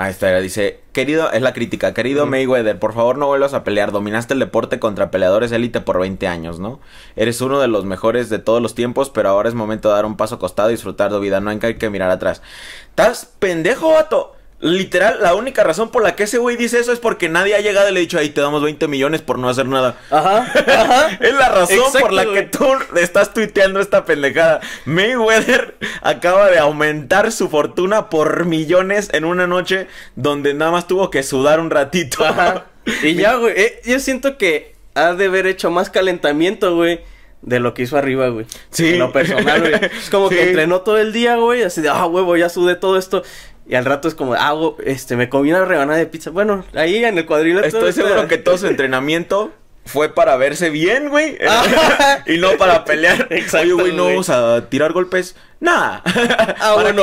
Ahí 0.00 0.12
está, 0.12 0.38
dice, 0.38 0.78
querido, 0.92 1.32
es 1.32 1.42
la 1.42 1.52
crítica, 1.52 1.92
querido 1.92 2.24
Mayweather, 2.24 2.78
por 2.78 2.94
favor 2.94 3.18
no 3.18 3.26
vuelvas 3.26 3.52
a 3.52 3.64
pelear, 3.64 3.90
dominaste 3.90 4.32
el 4.32 4.38
deporte 4.38 4.78
contra 4.78 5.10
peleadores 5.10 5.50
élite 5.50 5.80
por 5.80 5.98
20 5.98 6.28
años, 6.28 6.60
¿no? 6.60 6.78
Eres 7.16 7.40
uno 7.40 7.58
de 7.58 7.66
los 7.66 7.84
mejores 7.84 8.28
de 8.28 8.38
todos 8.38 8.62
los 8.62 8.76
tiempos, 8.76 9.10
pero 9.10 9.30
ahora 9.30 9.48
es 9.48 9.56
momento 9.56 9.88
de 9.88 9.96
dar 9.96 10.06
un 10.06 10.16
paso 10.16 10.36
acostado 10.36 10.68
y 10.70 10.74
disfrutar 10.74 11.12
de 11.12 11.18
vida, 11.18 11.40
no 11.40 11.50
hay 11.50 11.58
que 11.58 11.90
mirar 11.90 12.10
atrás. 12.10 12.42
¿Estás 12.90 13.34
pendejo, 13.40 13.92
vato? 13.92 14.37
Literal, 14.60 15.18
la 15.22 15.36
única 15.36 15.62
razón 15.62 15.90
por 15.90 16.02
la 16.02 16.16
que 16.16 16.24
ese 16.24 16.38
güey 16.38 16.56
dice 16.56 16.80
eso 16.80 16.92
es 16.92 16.98
porque 16.98 17.28
nadie 17.28 17.54
ha 17.54 17.60
llegado 17.60 17.88
y 17.88 17.92
le 17.92 17.98
ha 17.98 18.00
dicho, 18.00 18.18
ahí 18.18 18.30
te 18.30 18.40
damos 18.40 18.60
20 18.60 18.88
millones 18.88 19.22
por 19.22 19.38
no 19.38 19.48
hacer 19.48 19.66
nada. 19.66 19.96
Ajá, 20.10 20.50
ajá. 20.52 21.08
Es 21.20 21.32
la 21.34 21.48
razón 21.48 21.78
Exacto, 21.78 21.98
por 22.00 22.12
la 22.12 22.24
que 22.24 22.42
tú 22.42 22.66
estás 22.96 23.32
tuiteando 23.32 23.78
esta 23.78 24.04
pendejada. 24.04 24.60
Mayweather 24.84 25.76
acaba 26.02 26.50
de 26.50 26.58
aumentar 26.58 27.30
su 27.30 27.48
fortuna 27.48 28.10
por 28.10 28.46
millones 28.46 29.10
en 29.12 29.24
una 29.24 29.46
noche 29.46 29.86
donde 30.16 30.54
nada 30.54 30.72
más 30.72 30.88
tuvo 30.88 31.08
que 31.10 31.22
sudar 31.22 31.60
un 31.60 31.70
ratito. 31.70 32.24
Ajá. 32.24 32.64
Y 33.02 33.14
ya, 33.16 33.34
güey. 33.34 33.52
eh, 33.54 33.80
yo 33.84 34.00
siento 34.00 34.38
que 34.38 34.74
ha 34.94 35.12
de 35.12 35.26
haber 35.26 35.46
hecho 35.46 35.70
más 35.70 35.90
calentamiento, 35.90 36.74
güey. 36.74 37.00
De 37.42 37.60
lo 37.60 37.74
que 37.74 37.82
hizo 37.82 37.98
arriba, 37.98 38.28
güey. 38.30 38.46
Sí. 38.70 38.94
En 38.94 38.98
lo 38.98 39.12
personal, 39.12 39.60
güey. 39.60 39.74
Es 40.02 40.08
como 40.10 40.30
Sí. 40.30 40.36
que 40.36 40.42
entrenó 40.44 40.80
todo 40.80 40.96
el 40.98 41.12
día, 41.12 41.36
güey. 41.36 41.62
Así 41.62 41.82
de, 41.82 41.90
ah, 41.90 42.06
huevo, 42.06 42.36
ya 42.36 42.48
sudé 42.48 42.76
todo 42.76 42.96
esto. 42.98 43.22
Y 43.68 43.74
al 43.74 43.84
rato 43.84 44.08
es 44.08 44.14
como, 44.14 44.34
ah, 44.34 44.54
este, 44.84 45.14
me 45.16 45.28
comí 45.28 45.50
una 45.50 45.66
rebanada 45.66 45.98
de 45.98 46.06
pizza. 46.06 46.30
Bueno, 46.30 46.64
ahí 46.74 47.04
en 47.04 47.18
el 47.18 47.26
cuadrilátero. 47.26 47.86
Estoy 47.86 47.92
seguro 47.92 48.26
que 48.26 48.38
todo 48.38 48.56
su 48.56 48.66
entrenamiento 48.68 49.52
fue 49.84 50.14
para 50.14 50.36
verse 50.36 50.70
bien, 50.70 51.10
güey. 51.10 51.36
Y 52.26 52.38
no 52.38 52.52
para 52.56 52.84
pelear. 52.84 53.26
Exacto, 53.30 53.66
Oye, 53.66 53.72
güey, 53.74 53.92
no 53.92 54.04
güey. 54.04 54.14
vamos 54.14 54.30
a 54.30 54.68
tirar 54.70 54.92
golpes. 54.92 55.36
Nah. 55.60 56.00
Ah, 56.04 56.74
¿Para 56.76 56.92
bueno. 56.92 57.02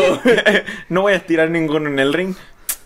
no 0.89 1.01
voy 1.01 1.13
a 1.13 1.19
tirar 1.19 1.51
ninguno 1.51 1.87
en 1.87 1.99
el 1.99 2.13
ring. 2.13 2.35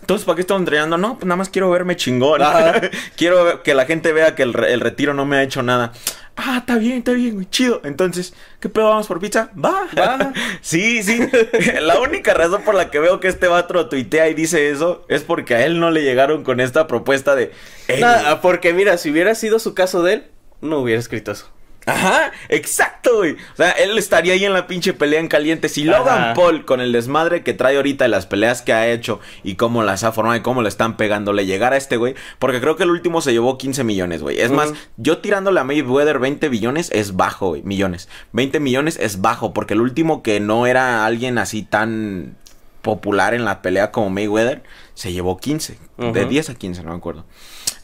Entonces, 0.00 0.24
¿para 0.24 0.36
qué 0.36 0.40
estamos 0.42 0.62
entrenando? 0.62 0.98
No, 0.98 1.14
pues 1.16 1.26
nada 1.26 1.36
más 1.36 1.48
quiero 1.48 1.70
verme 1.70 1.94
chingón. 1.96 2.40
Quiero 3.16 3.62
que 3.62 3.74
la 3.74 3.84
gente 3.86 4.12
vea 4.12 4.34
que 4.34 4.42
el, 4.42 4.52
re- 4.54 4.72
el 4.72 4.80
retiro 4.80 5.14
no 5.14 5.24
me 5.26 5.36
ha 5.36 5.42
hecho 5.42 5.62
nada. 5.62 5.92
Ah, 6.36 6.56
está 6.58 6.76
bien, 6.78 6.98
está 6.98 7.12
bien, 7.12 7.34
güey, 7.34 7.46
chido. 7.50 7.80
Entonces, 7.84 8.32
¿qué 8.60 8.68
pedo 8.68 8.88
vamos 8.88 9.06
por 9.06 9.20
pizza? 9.20 9.50
Va. 9.62 9.86
Va. 9.96 10.32
sí, 10.62 11.02
sí. 11.02 11.20
la 11.80 12.00
única 12.00 12.32
razón 12.34 12.62
por 12.62 12.74
la 12.74 12.90
que 12.90 12.98
veo 12.98 13.20
que 13.20 13.28
este 13.28 13.46
vato 13.46 13.88
tuitea 13.88 14.28
y 14.30 14.34
dice 14.34 14.70
eso 14.70 15.04
es 15.08 15.22
porque 15.22 15.54
a 15.54 15.64
él 15.66 15.78
no 15.78 15.90
le 15.90 16.02
llegaron 16.02 16.42
con 16.42 16.60
esta 16.60 16.86
propuesta 16.86 17.34
de. 17.36 17.52
"Ey, 17.88 18.00
Nada, 18.00 18.40
porque 18.40 18.72
mira, 18.72 18.96
si 18.96 19.10
hubiera 19.10 19.34
sido 19.34 19.58
su 19.58 19.74
caso 19.74 20.02
de 20.02 20.14
él, 20.14 20.26
no 20.62 20.78
hubiera 20.78 20.98
escrito 20.98 21.30
eso. 21.32 21.50
Ajá, 21.90 22.32
exacto, 22.48 23.18
güey. 23.18 23.32
O 23.32 23.56
sea, 23.56 23.70
él 23.72 23.96
estaría 23.98 24.32
ahí 24.34 24.44
en 24.44 24.52
la 24.52 24.66
pinche 24.66 24.92
pelea 24.92 25.20
en 25.20 25.28
caliente. 25.28 25.68
Si 25.68 25.88
Ajá. 25.88 25.98
Logan 25.98 26.34
Paul, 26.34 26.64
con 26.64 26.80
el 26.80 26.92
desmadre 26.92 27.42
que 27.42 27.52
trae 27.54 27.76
ahorita 27.76 28.04
de 28.04 28.08
las 28.08 28.26
peleas 28.26 28.62
que 28.62 28.72
ha 28.72 28.88
hecho 28.88 29.20
y 29.42 29.54
cómo 29.54 29.82
las 29.82 30.04
ha 30.04 30.12
formado 30.12 30.36
y 30.36 30.42
cómo 30.42 30.62
le 30.62 30.68
están 30.68 30.96
pegando, 30.96 31.32
le 31.32 31.46
llegara 31.46 31.74
a 31.74 31.78
este 31.78 31.96
güey. 31.96 32.14
Porque 32.38 32.60
creo 32.60 32.76
que 32.76 32.84
el 32.84 32.90
último 32.90 33.20
se 33.20 33.32
llevó 33.32 33.58
15 33.58 33.84
millones, 33.84 34.22
güey. 34.22 34.40
Es 34.40 34.50
más, 34.50 34.72
yo 34.96 35.18
tirándole 35.18 35.60
a 35.60 35.64
Mayweather 35.64 36.18
20 36.18 36.48
billones 36.48 36.90
es 36.92 37.16
bajo, 37.16 37.48
güey. 37.48 37.62
Millones. 37.62 38.08
20 38.32 38.60
millones 38.60 38.98
es 39.00 39.20
bajo. 39.20 39.52
Porque 39.52 39.74
el 39.74 39.80
último 39.80 40.22
que 40.22 40.40
no 40.40 40.66
era 40.66 41.04
alguien 41.04 41.38
así 41.38 41.62
tan 41.62 42.36
popular 42.82 43.34
en 43.34 43.44
la 43.44 43.62
pelea 43.62 43.90
como 43.92 44.10
Mayweather, 44.10 44.62
se 44.94 45.12
llevó 45.12 45.36
15. 45.38 45.78
De 45.98 46.20
Ujú. 46.22 46.28
10 46.30 46.50
a 46.50 46.54
15, 46.54 46.82
no 46.82 46.90
me 46.90 46.96
acuerdo. 46.96 47.24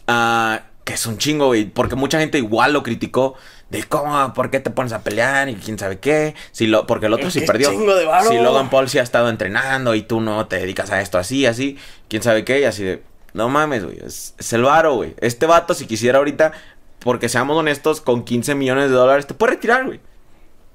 Ah, 0.06 0.62
que 0.84 0.94
es 0.94 1.04
un 1.06 1.18
chingo, 1.18 1.46
güey. 1.48 1.64
Porque 1.66 1.96
mucha 1.96 2.18
gente 2.18 2.38
igual 2.38 2.72
lo 2.72 2.82
criticó. 2.82 3.34
De 3.70 3.82
cómo, 3.82 4.32
¿por 4.32 4.50
qué 4.50 4.60
te 4.60 4.70
pones 4.70 4.92
a 4.92 5.02
pelear? 5.02 5.48
Y 5.48 5.56
quién 5.56 5.76
sabe 5.78 5.98
qué. 5.98 6.34
Si 6.52 6.66
lo, 6.68 6.86
porque 6.86 7.06
el 7.06 7.12
otro 7.14 7.30
sí 7.32 7.40
perdió. 7.40 7.70
de. 7.70 8.06
Si 8.28 8.38
Logan 8.38 8.70
Paul 8.70 8.88
sí 8.88 8.98
ha 8.98 9.02
estado 9.02 9.28
entrenando 9.28 9.94
y 9.96 10.02
tú 10.02 10.20
no 10.20 10.46
te 10.46 10.58
dedicas 10.58 10.90
a 10.92 11.00
esto 11.00 11.18
así, 11.18 11.46
así. 11.46 11.76
Quién 12.08 12.22
sabe 12.22 12.44
qué. 12.44 12.60
Y 12.60 12.64
así 12.64 12.84
de, 12.84 13.02
no 13.32 13.48
mames, 13.48 13.84
güey. 13.84 13.98
Es, 14.04 14.34
es 14.38 14.52
el 14.52 14.62
varo, 14.62 14.94
güey. 14.94 15.14
Este 15.20 15.46
vato, 15.46 15.74
si 15.74 15.86
quisiera 15.86 16.18
ahorita, 16.18 16.52
porque 17.00 17.28
seamos 17.28 17.56
honestos, 17.56 18.00
con 18.00 18.24
15 18.24 18.54
millones 18.54 18.88
de 18.90 18.94
dólares 18.96 19.26
te 19.26 19.34
puede 19.34 19.54
retirar, 19.54 19.84
güey. 19.84 20.00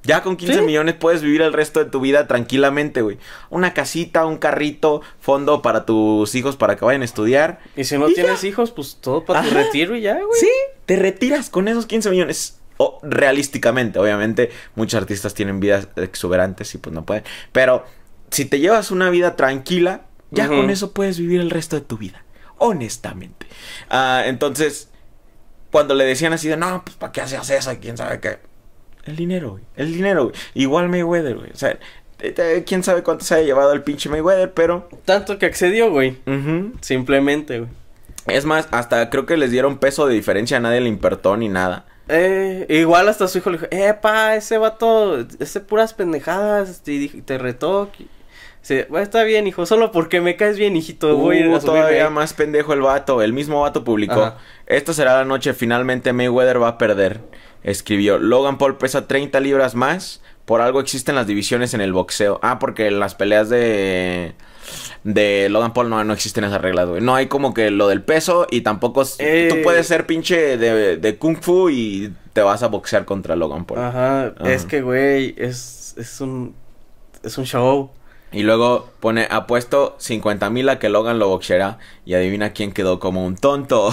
Ya 0.03 0.21
con 0.23 0.35
15 0.35 0.55
Sí. 0.55 0.61
millones 0.61 0.95
puedes 0.95 1.21
vivir 1.21 1.43
el 1.43 1.53
resto 1.53 1.79
de 1.81 1.89
tu 1.89 2.01
vida 2.01 2.27
tranquilamente, 2.27 3.01
güey. 3.03 3.19
Una 3.51 3.73
casita, 3.73 4.25
un 4.25 4.37
carrito, 4.37 5.01
fondo 5.19 5.61
para 5.61 5.85
tus 5.85 6.33
hijos 6.35 6.57
para 6.57 6.75
que 6.75 6.83
vayan 6.83 7.03
a 7.03 7.05
estudiar. 7.05 7.59
Y 7.77 7.83
si 7.85 7.97
no 7.97 8.09
Y 8.09 8.15
tienes 8.15 8.43
hijos, 8.43 8.71
pues 8.71 8.97
todo 8.99 9.23
para 9.23 9.43
tu 9.43 9.51
retiro 9.51 9.95
y 9.95 10.01
ya, 10.01 10.15
güey. 10.15 10.39
Sí, 10.39 10.49
te 10.87 10.95
retiras 10.97 11.49
con 11.51 11.67
esos 11.67 11.85
15 11.85 12.09
millones. 12.09 12.57
O 12.81 12.99
realísticamente, 13.03 13.99
obviamente, 13.99 14.49
muchos 14.75 14.99
artistas 14.99 15.33
tienen 15.33 15.59
vidas 15.59 15.87
exuberantes 15.97 16.73
y 16.73 16.77
pues 16.79 16.93
no 16.95 17.05
pueden. 17.05 17.23
Pero 17.51 17.85
si 18.31 18.45
te 18.45 18.59
llevas 18.59 18.89
una 18.89 19.09
vida 19.09 19.35
tranquila, 19.35 20.01
ya 20.31 20.47
con 20.47 20.69
eso 20.69 20.91
puedes 20.93 21.19
vivir 21.19 21.41
el 21.41 21.49
resto 21.51 21.75
de 21.75 21.81
tu 21.83 21.97
vida. 21.97 22.23
Honestamente. 22.57 23.45
Ah, 23.89 24.23
entonces, 24.25 24.89
cuando 25.71 25.93
le 25.93 26.05
decían 26.05 26.33
así 26.33 26.47
de, 26.47 26.57
no, 26.57 26.83
pues 26.85 26.95
¿para 26.95 27.11
qué 27.11 27.21
haces 27.21 27.49
eso? 27.49 27.71
¿Quién 27.81 27.97
sabe 27.97 28.19
qué? 28.19 28.39
El 29.05 29.15
dinero, 29.15 29.51
güey. 29.51 29.63
El 29.75 29.93
dinero, 29.93 30.23
güey. 30.25 30.35
Igual 30.53 30.87
Mayweather, 30.89 31.35
güey. 31.35 31.51
O 31.51 31.57
sea, 31.57 31.77
te- 32.17 32.31
te- 32.31 32.63
quién 32.63 32.83
sabe 32.83 33.03
cuánto 33.03 33.25
se 33.25 33.35
haya 33.35 33.45
llevado 33.45 33.73
el 33.73 33.81
pinche 33.83 34.09
Mayweather, 34.09 34.53
pero... 34.53 34.89
Tanto 35.05 35.37
que 35.37 35.45
accedió, 35.47 35.89
güey. 35.91 36.17
Simplemente, 36.81 37.59
güey. 37.59 37.71
Es 38.27 38.45
más, 38.45 38.67
hasta 38.71 39.09
creo 39.09 39.25
que 39.25 39.35
les 39.37 39.51
dieron 39.51 39.79
peso 39.79 40.05
de 40.05 40.13
diferencia, 40.13 40.57
a 40.57 40.59
nadie 40.59 40.79
le 40.81 40.89
importó 40.89 41.35
ni 41.37 41.49
nada. 41.49 41.85
Eh, 42.13 42.65
igual 42.69 43.07
hasta 43.07 43.27
su 43.27 43.37
hijo 43.37 43.49
le 43.51 43.57
dijo, 43.57 43.67
eh, 43.71 43.93
pa, 43.93 44.35
ese 44.35 44.57
vato, 44.57 45.25
ese 45.39 45.61
puras 45.61 45.93
pendejadas, 45.93 46.81
te, 46.83 47.07
te 47.25 47.37
retó. 47.37 47.89
Sí, 48.61 48.81
bueno, 48.89 49.03
está 49.03 49.23
bien, 49.23 49.47
hijo, 49.47 49.65
solo 49.65 49.91
porque 49.91 50.21
me 50.21 50.35
caes 50.35 50.57
bien, 50.57 50.75
hijito, 50.75 51.15
voy 51.17 51.37
a 51.37 51.39
ir 51.39 51.45
a 51.45 51.49
Uh, 51.57 51.61
subirme 51.61 51.79
todavía 51.79 52.07
ahí". 52.07 52.13
más 52.13 52.33
pendejo 52.33 52.73
el 52.73 52.81
vato. 52.81 53.21
El 53.21 53.33
mismo 53.33 53.61
vato 53.61 53.83
publicó. 53.83 54.21
Ajá. 54.23 54.37
Esta 54.67 54.93
será 54.93 55.15
la 55.15 55.25
noche. 55.25 55.53
Finalmente 55.53 56.13
Mayweather 56.13 56.61
va 56.61 56.67
a 56.69 56.77
perder. 56.77 57.21
Escribió. 57.63 58.17
Logan 58.19 58.57
Paul 58.57 58.77
pesa 58.77 59.07
30 59.07 59.39
libras 59.39 59.73
más. 59.75 60.21
Por 60.45 60.61
algo 60.61 60.79
existen 60.79 61.15
las 61.15 61.27
divisiones 61.27 61.73
en 61.73 61.81
el 61.81 61.93
boxeo. 61.93 62.39
Ah, 62.43 62.59
porque 62.59 62.87
en 62.87 62.99
las 62.99 63.15
peleas 63.15 63.49
de. 63.49 64.33
De 65.03 65.49
Logan 65.49 65.73
Paul 65.73 65.89
no, 65.89 66.03
no 66.03 66.13
existen 66.13 66.43
esas 66.43 66.61
reglas, 66.61 66.87
güey. 66.87 67.01
No 67.01 67.15
hay 67.15 67.25
como 67.27 67.53
que 67.53 67.71
lo 67.71 67.87
del 67.87 68.03
peso 68.03 68.45
y 68.51 68.61
tampoco. 68.61 69.01
s- 69.01 69.15
Eh. 69.19 69.49
Tú 69.49 69.57
puedes 69.63 69.87
ser 69.87 70.05
pinche 70.05 70.57
de, 70.57 70.97
de 70.97 71.17
Kung 71.17 71.37
Fu 71.41 71.69
y 71.71 72.13
te 72.33 72.41
vas 72.41 72.61
a 72.63 72.67
boxear 72.67 73.05
contra 73.05 73.35
Logan 73.35 73.65
Paul. 73.65 73.79
Ajá, 73.79 74.27
Ajá. 74.39 74.51
es 74.53 74.65
que, 74.65 74.81
güey, 74.81 75.33
es, 75.37 75.95
es 75.97 76.21
un, 76.21 76.53
es 77.23 77.37
un 77.37 77.45
show. 77.45 77.89
Y 78.33 78.43
luego 78.43 78.89
pone 79.01 79.27
apuesto 79.29 79.95
50 79.99 80.49
mil 80.49 80.69
a 80.69 80.79
que 80.79 80.87
Logan 80.87 81.19
lo 81.19 81.27
boxeará. 81.27 81.79
Y 82.05 82.13
adivina 82.13 82.53
quién 82.53 82.71
quedó 82.71 82.99
como 82.99 83.25
un 83.25 83.35
tonto. 83.35 83.89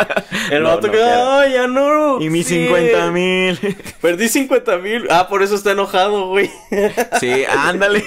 El 0.50 0.64
No, 0.64 0.70
vato 0.70 0.88
no 0.88 0.92
que, 0.92 0.98
quiero. 0.98 1.30
ay, 1.30 1.52
ya 1.52 1.66
no. 1.68 2.20
Y 2.20 2.28
mis 2.28 2.46
sí, 2.48 2.64
50 2.66 3.10
mil. 3.12 3.76
Perdí 4.00 4.28
50 4.28 4.78
mil. 4.78 5.06
Ah, 5.10 5.28
por 5.28 5.42
eso 5.42 5.54
está 5.54 5.70
enojado, 5.72 6.28
güey. 6.30 6.50
Sí, 7.20 7.44
ándale. 7.48 8.04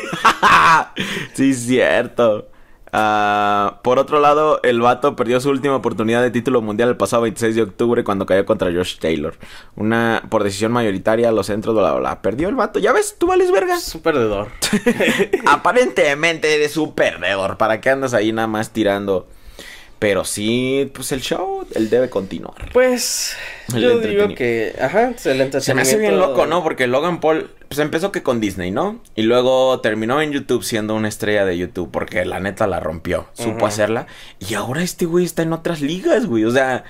sí, 1.33 1.53
cierto. 1.53 2.48
Ah, 2.91 3.79
por 3.83 3.99
otro 3.99 4.19
lado, 4.19 4.59
el 4.63 4.81
vato 4.81 5.15
perdió 5.15 5.39
su 5.39 5.49
última 5.49 5.75
oportunidad 5.75 6.21
de 6.21 6.31
título 6.31 6.61
mundial 6.61 6.89
el 6.89 6.97
pasado 6.97 7.23
26 7.23 7.55
de 7.55 7.61
octubre 7.61 8.03
cuando 8.03 8.25
cayó 8.25 8.45
contra 8.45 8.71
Josh 8.71 8.97
Taylor. 8.97 9.35
Una 9.75 10.23
por 10.29 10.43
decisión 10.43 10.71
mayoritaria, 10.71 11.31
los 11.31 11.47
centros, 11.47 11.75
bla, 11.75 11.91
bla, 11.91 11.99
bla. 11.99 12.21
Perdió 12.21 12.49
el 12.49 12.55
vato. 12.55 12.79
Ya 12.79 12.91
ves, 12.91 13.15
tú 13.17 13.27
vales 13.27 13.51
verga. 13.51 13.75
Es 13.77 13.93
un 13.93 14.01
perdedor. 14.01 14.47
Aparentemente 15.45 16.53
eres 16.55 16.77
un 16.77 16.93
perdedor. 16.93 17.57
¿Para 17.57 17.81
qué 17.81 17.89
andas 17.89 18.13
ahí 18.13 18.31
nada 18.31 18.47
más 18.47 18.71
tirando? 18.71 19.27
Pero 19.99 20.23
sí, 20.23 20.89
pues 20.93 21.11
el 21.11 21.21
show, 21.21 21.67
él 21.75 21.89
debe 21.89 22.09
continuar. 22.09 22.71
Pues, 22.71 23.35
El 23.75 23.81
yo 23.81 23.99
digo 23.99 24.29
que, 24.33 24.73
ajá, 24.81 25.09
es 25.09 25.25
el 25.25 25.41
entretenimiento. 25.41 25.59
Se 25.61 25.73
me 25.73 25.81
hace 25.81 25.97
bien 25.97 26.17
loco, 26.17 26.45
¿no? 26.45 26.63
Porque 26.63 26.87
Logan 26.87 27.19
Paul, 27.19 27.49
pues 27.69 27.79
empezó 27.79 28.11
que 28.11 28.23
con 28.23 28.41
Disney, 28.41 28.71
¿no? 28.71 28.99
Y 29.15 29.21
luego 29.21 29.79
terminó 29.81 30.21
en 30.21 30.31
YouTube 30.31 30.63
siendo 30.63 30.95
una 30.95 31.07
estrella 31.07 31.45
de 31.45 31.57
YouTube, 31.57 31.89
porque 31.91 32.25
la 32.25 32.39
neta 32.39 32.67
la 32.67 32.79
rompió, 32.79 33.27
supo 33.33 33.65
hacerla. 33.67 34.07
Y 34.39 34.55
ahora 34.55 34.81
este 34.83 35.05
güey 35.05 35.23
está 35.23 35.43
en 35.43 35.53
otras 35.53 35.79
ligas, 35.81 36.25
güey. 36.25 36.43
O 36.45 36.51
sea, 36.51 36.83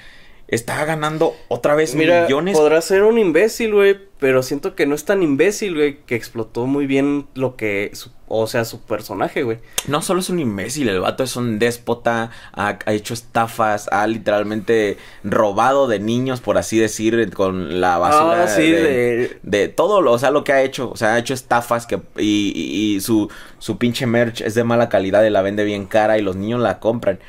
está 0.47 0.83
ganando 0.85 1.35
otra 1.49 1.75
vez 1.75 1.93
Mira, 1.95 2.23
millones. 2.23 2.57
podrá 2.57 2.81
ser 2.81 3.03
un 3.03 3.17
imbécil, 3.19 3.73
güey, 3.73 3.97
pero 4.19 4.41
siento 4.41 4.73
que 4.73 4.85
no 4.87 4.95
es 4.95 5.05
tan 5.05 5.21
imbécil, 5.21 5.75
güey, 5.75 5.99
que 6.05 6.15
explotó 6.15 6.65
muy 6.65 6.87
bien 6.87 7.27
lo 7.35 7.55
que, 7.55 7.91
su- 7.93 8.11
o 8.29 8.47
sea, 8.47 8.63
su 8.63 8.79
personaje, 8.81 9.43
güey. 9.43 9.57
No 9.87 10.01
solo 10.01 10.19
es 10.21 10.29
un 10.29 10.39
imbécil, 10.39 10.87
el 10.87 10.99
vato 11.01 11.23
es 11.23 11.35
un 11.35 11.59
déspota, 11.59 12.31
ha, 12.53 12.79
ha 12.85 12.93
hecho 12.93 13.13
estafas, 13.13 13.89
ha 13.91 14.05
literalmente 14.07 14.97
robado 15.23 15.87
de 15.87 15.99
niños, 15.99 16.39
por 16.39 16.57
así 16.57 16.77
decir, 16.77 17.31
con 17.33 17.81
la 17.81 17.97
basura. 17.97 18.43
Ah, 18.43 18.47
sí, 18.47 18.71
de... 18.71 19.39
de 19.43 19.67
todo 19.67 20.01
lo, 20.01 20.11
o 20.13 20.19
sea, 20.19 20.31
lo 20.31 20.43
que 20.43 20.53
ha 20.53 20.61
hecho, 20.61 20.89
o 20.91 20.95
sea, 20.95 21.15
ha 21.15 21.19
hecho 21.19 21.33
estafas 21.33 21.85
que 21.87 21.99
y, 22.17 22.53
y- 22.55 22.95
y 22.95 23.01
su, 23.01 23.29
su 23.57 23.77
pinche 23.77 24.05
merch 24.05 24.41
es 24.41 24.53
de 24.53 24.63
mala 24.63 24.87
calidad 24.89 25.23
y 25.23 25.29
la 25.29 25.41
vende 25.41 25.63
bien 25.63 25.85
cara 25.85 26.17
y 26.17 26.21
los 26.21 26.35
niños 26.35 26.61
la 26.61 26.79
compran. 26.79 27.19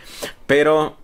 Pero 0.46 0.96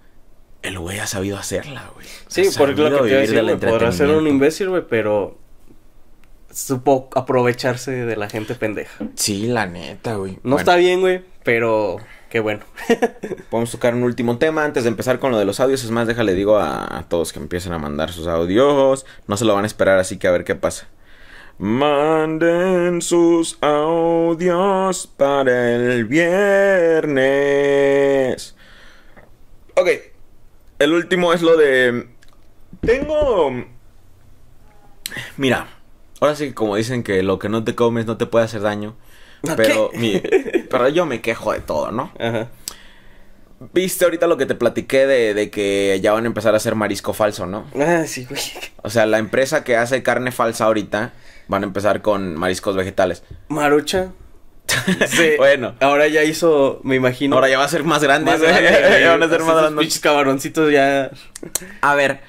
el 0.62 0.78
güey 0.78 0.98
ha 0.98 1.06
sabido 1.06 1.38
hacerla, 1.38 1.90
güey. 1.94 2.06
Sí, 2.28 2.48
porque 2.58 2.82
lo 2.82 2.90
que 3.02 3.02
te 3.04 3.08
iba 3.08 3.18
a 3.18 3.20
decir, 3.22 3.42
güey, 3.42 3.56
podrá 3.56 3.92
ser 3.92 4.08
un 4.10 4.26
imbécil, 4.26 4.68
güey, 4.68 4.82
pero 4.88 5.38
supo 6.56 7.08
aprovecharse 7.14 7.92
de 7.92 8.16
la 8.16 8.30
gente 8.30 8.54
pendeja. 8.54 9.04
Sí, 9.14 9.46
la 9.46 9.66
neta, 9.66 10.14
güey. 10.14 10.32
No 10.36 10.40
Bueno, 10.42 10.58
está 10.58 10.76
bien, 10.76 11.00
güey, 11.00 11.22
pero 11.44 11.98
qué 12.30 12.40
bueno. 12.40 12.64
Podemos 13.50 13.70
tocar 13.70 13.94
un 13.94 14.04
último 14.04 14.38
tema 14.38 14.64
antes 14.64 14.84
de 14.84 14.88
empezar 14.88 15.18
con 15.18 15.32
lo 15.32 15.38
de 15.38 15.44
los 15.44 15.60
audios. 15.60 15.84
Es 15.84 15.90
más, 15.90 16.06
déjale 16.06 16.32
digo 16.34 16.56
a, 16.56 16.98
a 16.98 17.02
todos 17.08 17.34
que 17.34 17.40
empiecen 17.40 17.74
a 17.74 17.78
mandar 17.78 18.10
sus 18.10 18.26
audios. 18.26 19.04
No 19.26 19.36
se 19.36 19.44
lo 19.44 19.54
van 19.54 19.64
a 19.64 19.66
esperar, 19.66 19.98
así 19.98 20.16
que 20.16 20.28
a 20.28 20.30
ver 20.30 20.44
qué 20.44 20.54
pasa. 20.54 20.88
Manden 21.58 23.02
sus 23.02 23.58
audios 23.62 25.06
para 25.06 25.74
el 25.74 26.06
viernes. 26.06 27.36
Ok. 29.74 29.88
El 30.78 30.94
último 30.94 31.34
es 31.34 31.42
lo 31.42 31.56
de... 31.56 32.08
Tengo... 32.80 33.64
Mira. 35.36 35.75
Ahora 36.20 36.34
sí 36.34 36.48
que 36.48 36.54
como 36.54 36.76
dicen 36.76 37.02
que 37.02 37.22
lo 37.22 37.38
que 37.38 37.48
no 37.48 37.64
te 37.64 37.74
comes 37.74 38.06
no 38.06 38.16
te 38.16 38.26
puede 38.26 38.44
hacer 38.44 38.62
daño. 38.62 38.94
Pero, 39.56 39.90
pero 40.70 40.88
yo 40.88 41.06
me 41.06 41.20
quejo 41.20 41.52
de 41.52 41.60
todo, 41.60 41.92
¿no? 41.92 42.12
Ajá. 42.18 42.48
Viste 43.72 44.04
ahorita 44.04 44.26
lo 44.26 44.36
que 44.36 44.44
te 44.44 44.54
platiqué 44.54 45.06
de, 45.06 45.32
de 45.32 45.50
que 45.50 45.98
ya 46.02 46.12
van 46.12 46.24
a 46.24 46.26
empezar 46.26 46.52
a 46.52 46.58
hacer 46.58 46.74
marisco 46.74 47.14
falso, 47.14 47.46
¿no? 47.46 47.64
Ah, 47.78 48.04
sí, 48.06 48.26
güey. 48.28 48.40
O 48.82 48.90
sea, 48.90 49.06
la 49.06 49.18
empresa 49.18 49.64
que 49.64 49.76
hace 49.76 50.02
carne 50.02 50.30
falsa 50.30 50.64
ahorita 50.66 51.12
van 51.48 51.62
a 51.62 51.66
empezar 51.66 52.02
con 52.02 52.36
mariscos 52.36 52.76
vegetales. 52.76 53.22
Marucha. 53.48 54.12
Sí. 55.08 55.30
Bueno. 55.38 55.74
Ahora 55.80 56.06
ya 56.08 56.22
hizo, 56.24 56.80
me 56.82 56.96
imagino. 56.96 57.36
Ahora 57.36 57.48
ya 57.48 57.58
va 57.58 57.64
a 57.64 57.68
ser 57.68 57.84
más 57.84 58.02
grande. 58.02 58.30
más 58.30 58.40
grande, 58.40 58.68
güey. 58.88 59.00
ya 59.00 59.10
van 59.12 59.22
a 59.22 59.28
ser 59.28 59.40
más 59.42 59.56
grandes. 59.56 59.80
pinches 59.80 60.00
cabroncitos 60.00 60.72
ya. 60.72 61.10
A 61.80 61.94
ver, 61.94 62.20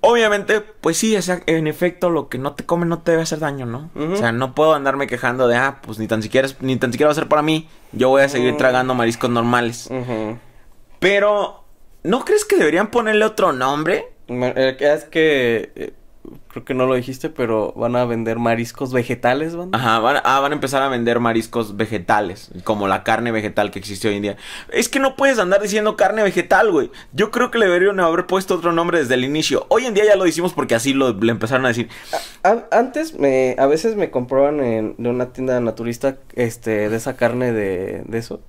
obviamente, 0.00 0.60
pues 0.60 0.96
sí, 0.96 1.16
o 1.16 1.22
sea, 1.22 1.40
en 1.46 1.66
efecto, 1.66 2.10
lo 2.10 2.28
que 2.28 2.38
no 2.38 2.52
te 2.54 2.64
come 2.64 2.86
no 2.86 3.00
te 3.00 3.10
debe 3.12 3.22
hacer 3.24 3.38
daño, 3.38 3.66
¿no? 3.66 3.90
O 3.96 4.16
sea, 4.16 4.32
no 4.32 4.54
puedo 4.54 4.74
andarme 4.74 5.06
quejando 5.06 5.48
de, 5.48 5.56
ah, 5.56 5.80
pues 5.82 5.98
ni 5.98 6.06
tan 6.06 6.22
siquiera, 6.22 6.48
ni 6.60 6.76
tan 6.76 6.92
siquiera 6.92 7.08
va 7.08 7.12
a 7.12 7.14
ser 7.16 7.28
para 7.28 7.42
mí. 7.42 7.68
Yo 7.92 8.08
voy 8.08 8.22
a 8.22 8.28
seguir 8.28 8.56
tragando 8.56 8.94
mariscos 8.94 9.30
normales. 9.30 9.88
Pero, 10.98 11.64
¿no 12.02 12.24
crees 12.24 12.44
que 12.44 12.56
deberían 12.56 12.90
ponerle 12.90 13.24
otro 13.24 13.52
nombre? 13.52 14.12
Eh, 14.28 14.76
Es 14.80 15.04
que 15.04 15.72
eh, 15.74 15.92
creo 16.48 16.64
que 16.64 16.74
no 16.74 16.86
lo 16.86 16.94
dijiste, 16.94 17.28
pero 17.30 17.72
van 17.76 17.96
a 17.96 18.04
vender 18.04 18.38
mariscos 18.38 18.92
vegetales, 18.92 19.56
¿van? 19.56 19.74
Ajá, 19.74 19.98
van, 19.98 20.20
ah, 20.24 20.40
van 20.40 20.52
a 20.52 20.54
empezar 20.54 20.82
a 20.82 20.88
vender 20.88 21.20
mariscos 21.20 21.76
vegetales, 21.76 22.50
como 22.64 22.88
la 22.88 23.02
carne 23.04 23.32
vegetal 23.32 23.70
que 23.70 23.78
existe 23.78 24.08
hoy 24.08 24.16
en 24.16 24.22
día. 24.22 24.36
Es 24.70 24.88
que 24.88 25.00
no 25.00 25.16
puedes 25.16 25.38
andar 25.38 25.60
diciendo 25.62 25.96
carne 25.96 26.22
vegetal, 26.22 26.70
güey. 26.70 26.90
Yo 27.12 27.30
creo 27.30 27.50
que 27.50 27.58
le 27.58 27.66
deberían 27.66 28.00
haber 28.00 28.26
puesto 28.26 28.54
otro 28.54 28.72
nombre 28.72 28.98
desde 28.98 29.14
el 29.14 29.24
inicio. 29.24 29.66
Hoy 29.68 29.86
en 29.86 29.94
día 29.94 30.04
ya 30.06 30.16
lo 30.16 30.26
hicimos 30.26 30.52
porque 30.52 30.74
así 30.74 30.92
lo 30.94 31.12
le 31.12 31.30
empezaron 31.32 31.64
a 31.64 31.68
decir. 31.68 31.88
A- 32.42 32.64
antes 32.70 33.18
me, 33.18 33.56
a 33.58 33.66
veces 33.66 33.96
me 33.96 34.10
compraban 34.10 34.60
en, 34.60 34.94
de 34.98 35.08
una 35.10 35.32
tienda 35.32 35.58
naturista, 35.60 36.16
este, 36.34 36.88
de 36.88 36.96
esa 36.96 37.16
carne 37.16 37.52
de, 37.52 38.02
de 38.06 38.18
eso. 38.18 38.40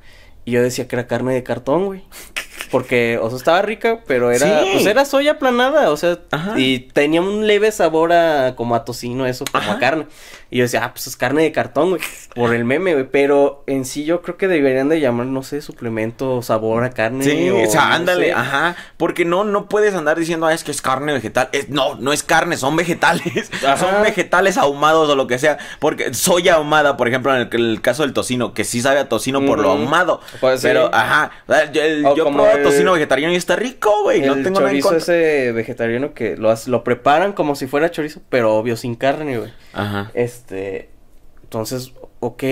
Y 0.45 0.51
yo 0.51 0.61
decía 0.63 0.87
que 0.87 0.95
era 0.95 1.05
carne 1.07 1.33
de 1.33 1.43
cartón, 1.43 1.85
güey. 1.85 2.03
Porque, 2.71 3.17
o 3.21 3.29
sea, 3.29 3.37
estaba 3.37 3.61
rica, 3.61 3.99
pero 4.05 4.31
era, 4.31 4.61
Sí. 4.63 4.69
pues 4.73 4.85
era 4.85 5.03
soya 5.05 5.39
planada, 5.39 5.89
o 5.91 5.97
sea, 5.97 6.19
Ajá. 6.31 6.59
y 6.59 6.79
tenía 6.79 7.21
un 7.21 7.47
leve 7.47 7.71
sabor 7.71 8.13
a, 8.13 8.55
como 8.55 8.75
a 8.75 8.85
tocino, 8.85 9.25
eso, 9.25 9.45
como 9.51 9.63
Ajá. 9.63 9.73
a 9.73 9.79
carne. 9.79 10.05
Y 10.51 10.57
yo 10.57 10.63
decía, 10.63 10.83
ah, 10.83 10.93
pues 10.93 11.05
es 11.07 11.15
carne 11.15 11.43
de 11.43 11.51
cartón, 11.51 11.89
güey, 11.89 12.01
por 12.33 12.53
el 12.55 12.65
meme, 12.65 12.93
güey. 12.93 13.05
Pero 13.11 13.63
en 13.67 13.85
sí 13.85 14.03
yo 14.05 14.21
creo 14.23 14.35
que 14.37 14.47
deberían 14.47 14.89
de 14.89 14.99
llamar, 14.99 15.27
no 15.27 15.43
sé, 15.43 15.61
suplemento, 15.61 16.41
sabor 16.41 16.83
a 16.83 16.89
carne. 16.89 17.23
Sí, 17.23 17.49
o 17.51 17.69
sea, 17.69 17.89
no 17.89 17.93
ándale, 17.95 18.25
sé. 18.27 18.33
ajá. 18.33 18.75
Porque 18.97 19.25
no, 19.25 19.43
no 19.43 19.69
puedes 19.69 19.93
andar 19.93 20.17
diciendo, 20.17 20.47
ah, 20.47 20.53
es 20.53 20.63
que 20.63 20.71
es 20.71 20.81
carne 20.81 21.13
vegetal. 21.13 21.49
Es- 21.51 21.69
no, 21.69 21.95
no 21.95 22.13
es 22.13 22.23
carne, 22.23 22.57
son 22.57 22.75
vegetales. 22.75 23.51
Ajá. 23.63 23.77
Son 23.77 24.01
vegetales 24.01 24.57
ahumados 24.57 25.07
o 25.09 25.15
lo 25.15 25.27
que 25.27 25.37
sea. 25.37 25.57
Porque 25.79 26.13
soya 26.13 26.55
ahumada, 26.55 26.97
por 26.97 27.07
ejemplo, 27.07 27.33
en 27.35 27.41
el, 27.41 27.49
el 27.53 27.81
caso 27.81 28.03
del 28.03 28.13
tocino, 28.13 28.53
que 28.53 28.63
sí 28.63 28.81
sabe 28.81 28.99
a 28.99 29.07
tocino 29.09 29.45
por 29.45 29.59
lo 29.59 29.71
ahumado. 29.71 30.21
Pues 30.41 30.61
sí. 30.61 30.67
pero, 30.67 30.89
ajá. 30.93 31.31
Yo, 31.73 31.81
el- 31.83 32.03
yo 32.15 32.25
tocino 32.63 32.93
vegetariano 32.93 33.33
y 33.33 33.37
está 33.37 33.55
rico, 33.55 34.03
güey. 34.03 34.21
No 34.21 34.33
tengo 34.35 34.59
nada 34.61 34.71
en 34.71 34.81
chorizo 34.81 34.89
contra. 34.89 34.97
ese 35.15 35.51
vegetariano 35.51 36.13
que 36.13 36.35
lo, 36.37 36.53
lo 36.67 36.83
preparan 36.83 37.33
como 37.33 37.55
si 37.55 37.67
fuera 37.67 37.91
chorizo, 37.91 38.21
pero 38.29 38.55
obvio 38.55 38.75
sin 38.77 38.95
carne, 38.95 39.37
güey. 39.37 39.53
Ajá. 39.73 40.09
Este, 40.15 40.38
entonces, 41.43 41.93
ok. 42.19 42.43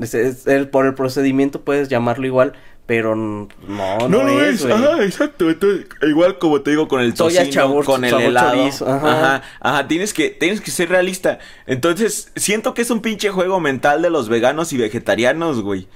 Es- 0.00 0.14
es- 0.14 0.46
el- 0.46 0.68
por 0.68 0.86
el 0.86 0.94
procedimiento 0.94 1.62
puedes 1.62 1.88
llamarlo 1.88 2.26
igual, 2.26 2.52
pero 2.86 3.14
n- 3.14 3.48
no, 3.66 4.08
no, 4.08 4.40
es, 4.40 4.62
güey. 4.62 4.72
Ajá, 4.74 5.02
exacto. 5.04 5.48
Entonces, 5.50 5.86
igual 6.02 6.38
como 6.38 6.60
te 6.60 6.70
digo 6.70 6.88
con 6.88 7.00
el 7.00 7.16
Soya, 7.16 7.40
tocino, 7.40 7.62
sabor- 7.62 7.84
con 7.84 8.04
el 8.04 8.14
helado. 8.14 8.56
chorizo, 8.56 8.86
Ajá. 8.88 9.10
ajá. 9.36 9.42
ajá, 9.60 9.88
Tienes 9.88 10.12
que, 10.14 10.30
tienes 10.30 10.60
que 10.60 10.70
ser 10.70 10.88
realista. 10.90 11.38
Entonces, 11.66 12.30
siento 12.36 12.74
que 12.74 12.82
es 12.82 12.90
un 12.90 13.00
pinche 13.00 13.30
juego 13.30 13.60
mental 13.60 14.02
de 14.02 14.10
los 14.10 14.28
veganos 14.28 14.72
y 14.72 14.76
vegetarianos, 14.76 15.62
güey. 15.62 15.88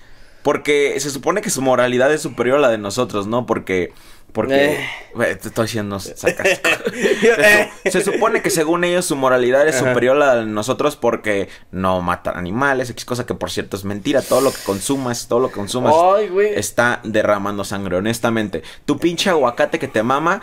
Porque 0.43 0.99
se 0.99 1.11
supone 1.11 1.41
que 1.41 1.51
su 1.51 1.63
moralidad 1.63 2.13
es 2.13 2.21
superior 2.23 2.57
a 2.59 2.61
la 2.61 2.69
de 2.71 2.79
nosotros, 2.79 3.27
¿no? 3.27 3.47
Porque. 3.47 3.93
Porque. 4.33 4.75
Eh. 4.75 5.37
Te 5.37 5.49
estoy 5.49 5.67
haciendo 5.67 6.01
sarcástico. 6.01 6.71
se, 7.85 7.91
se 7.91 8.01
supone 8.01 8.41
que 8.41 8.51
según 8.51 8.85
ellos 8.85 9.05
su 9.05 9.15
moralidad 9.15 9.69
es 9.69 9.77
Ajá. 9.77 9.91
superior 9.91 10.17
a 10.17 10.19
la 10.21 10.35
de 10.37 10.47
nosotros 10.47 10.97
porque 10.97 11.49
no 11.71 12.01
matan 12.01 12.37
animales, 12.37 12.89
X 12.91 13.05
cosa 13.05 13.27
que 13.27 13.35
por 13.35 13.51
cierto 13.51 13.77
es 13.77 13.85
mentira. 13.85 14.23
Todo 14.23 14.41
lo 14.41 14.51
que 14.51 14.61
consumas, 14.65 15.29
todo 15.29 15.41
lo 15.41 15.49
que 15.49 15.55
consumas 15.55 15.95
Ay, 16.17 16.31
está 16.55 17.01
derramando 17.05 17.63
sangre, 17.65 17.97
honestamente. 17.97 18.63
Tu 18.87 18.99
pinche 18.99 19.29
aguacate 19.29 19.79
que 19.79 19.89
te 19.89 20.03
mama, 20.03 20.41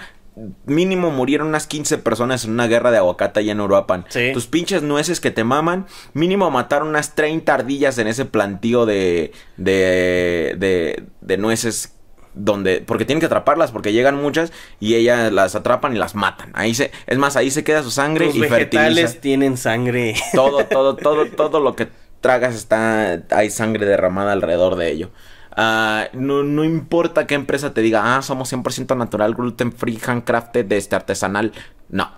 mínimo 0.66 1.12
murieron 1.12 1.48
unas 1.48 1.68
15 1.68 1.98
personas 1.98 2.46
en 2.46 2.52
una 2.52 2.68
guerra 2.68 2.92
de 2.92 2.98
aguacate 2.98 3.40
allá 3.40 3.52
en 3.52 3.62
Uruapan. 3.62 4.06
Sí. 4.10 4.32
Tus 4.34 4.48
pinches 4.48 4.84
nueces 4.84 5.20
que 5.20 5.32
te 5.32 5.44
maman, 5.44 5.88
mínimo 6.14 6.50
mataron 6.52 6.90
unas 6.90 7.16
30 7.16 7.54
ardillas 7.54 7.98
en 7.98 8.08
ese 8.08 8.26
plantío 8.26 8.86
de, 8.86 9.32
de, 9.58 10.56
de, 10.58 11.04
de 11.22 11.38
nueces. 11.38 11.96
Donde, 12.34 12.82
porque 12.82 13.06
tienen 13.06 13.20
que 13.20 13.26
atraparlas, 13.26 13.72
porque 13.72 13.92
llegan 13.92 14.16
muchas 14.22 14.52
y 14.80 14.96
ellas 14.96 15.32
las 15.32 15.56
atrapan 15.56 15.96
y 15.96 16.00
las 16.00 16.16
matan. 16.16 16.52
Ahí 16.54 16.74
se, 16.76 16.92
es 17.08 17.18
más, 17.18 17.36
ahí 17.36 17.52
se 17.52 17.64
queda 17.64 17.84
su 17.84 17.92
sangre 17.92 18.28
Los 18.28 18.36
y 18.36 18.40
vegetales 18.40 19.12
fertiliza. 19.12 19.22
tienen 19.22 19.58
sangre. 19.58 20.16
Todo, 20.34 20.66
todo, 20.72 20.96
todo, 20.96 21.26
todo 21.28 21.60
lo 21.60 21.76
que 21.76 21.88
tragas 22.22 22.56
está, 22.56 23.24
hay 23.32 23.50
sangre 23.50 23.86
derramada 23.86 24.32
alrededor 24.32 24.76
de 24.76 24.92
ello. 24.92 25.12
Ah, 25.52 26.08
no, 26.14 26.44
no 26.44 26.64
importa 26.64 27.28
qué 27.28 27.36
empresa 27.36 27.74
te 27.74 27.82
diga, 27.82 28.16
ah, 28.16 28.22
somos 28.22 28.52
100% 28.54 28.96
natural, 28.96 29.34
gluten 29.36 29.74
free, 29.74 30.00
handcrafted, 30.06 30.72
este 30.72 30.96
artesanal. 30.96 31.52
No. 31.90 32.12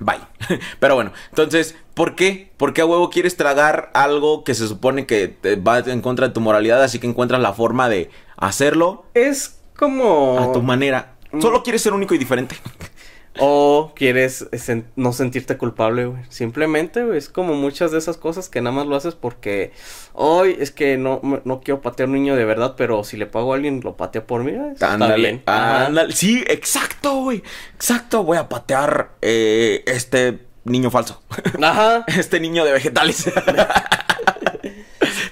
Bye. 0.00 0.20
Pero 0.80 0.94
bueno, 0.94 1.12
entonces, 1.30 1.76
¿por 1.94 2.14
qué? 2.14 2.52
¿Por 2.56 2.72
qué 2.72 2.82
a 2.82 2.86
huevo 2.86 3.10
quieres 3.10 3.36
tragar 3.36 3.90
algo 3.94 4.44
que 4.44 4.54
se 4.54 4.66
supone 4.68 5.06
que 5.06 5.28
te 5.28 5.56
va 5.56 5.78
en 5.78 6.00
contra 6.00 6.28
de 6.28 6.34
tu 6.34 6.40
moralidad? 6.40 6.82
Así 6.82 6.98
que 6.98 7.06
encuentras 7.06 7.40
la 7.40 7.52
forma 7.52 7.88
de 7.88 8.10
hacerlo 8.36 9.06
Es 9.14 9.60
como... 9.76 10.38
a 10.38 10.52
tu 10.52 10.62
manera. 10.62 11.16
Solo 11.40 11.62
quieres 11.62 11.82
ser 11.82 11.92
único 11.92 12.14
y 12.14 12.18
diferente. 12.18 12.56
O 13.38 13.92
quieres 13.94 14.50
sen- 14.52 14.84
no 14.96 15.12
sentirte 15.12 15.56
culpable, 15.58 16.06
güey. 16.06 16.22
Simplemente, 16.28 17.04
güey, 17.04 17.18
es 17.18 17.28
como 17.28 17.54
muchas 17.54 17.90
de 17.92 17.98
esas 17.98 18.16
cosas 18.16 18.48
que 18.48 18.60
nada 18.60 18.74
más 18.76 18.86
lo 18.86 18.96
haces 18.96 19.14
porque 19.14 19.72
hoy 20.14 20.56
es 20.58 20.70
que 20.70 20.96
no, 20.96 21.20
no 21.44 21.60
quiero 21.60 21.80
patear 21.80 22.08
a 22.08 22.10
un 22.12 22.16
niño 22.16 22.36
de 22.36 22.44
verdad, 22.44 22.74
pero 22.76 23.04
si 23.04 23.16
le 23.16 23.26
pago 23.26 23.52
a 23.52 23.56
alguien, 23.56 23.80
lo 23.84 23.96
patea 23.96 24.26
por 24.26 24.42
mí. 24.44 24.52
eh, 24.52 24.70
está 24.72 24.94
Ándale, 24.94 25.16
bien. 25.16 25.42
Ándale. 25.46 26.12
Sí, 26.14 26.42
exacto, 26.48 27.14
güey. 27.22 27.42
Exacto, 27.74 28.22
voy 28.24 28.38
a 28.38 28.48
patear 28.48 29.10
eh, 29.22 29.82
este 29.86 30.40
niño 30.64 30.90
falso. 30.90 31.22
Ajá. 31.62 32.04
este 32.18 32.40
niño 32.40 32.64
de 32.64 32.72
vegetales. 32.72 33.24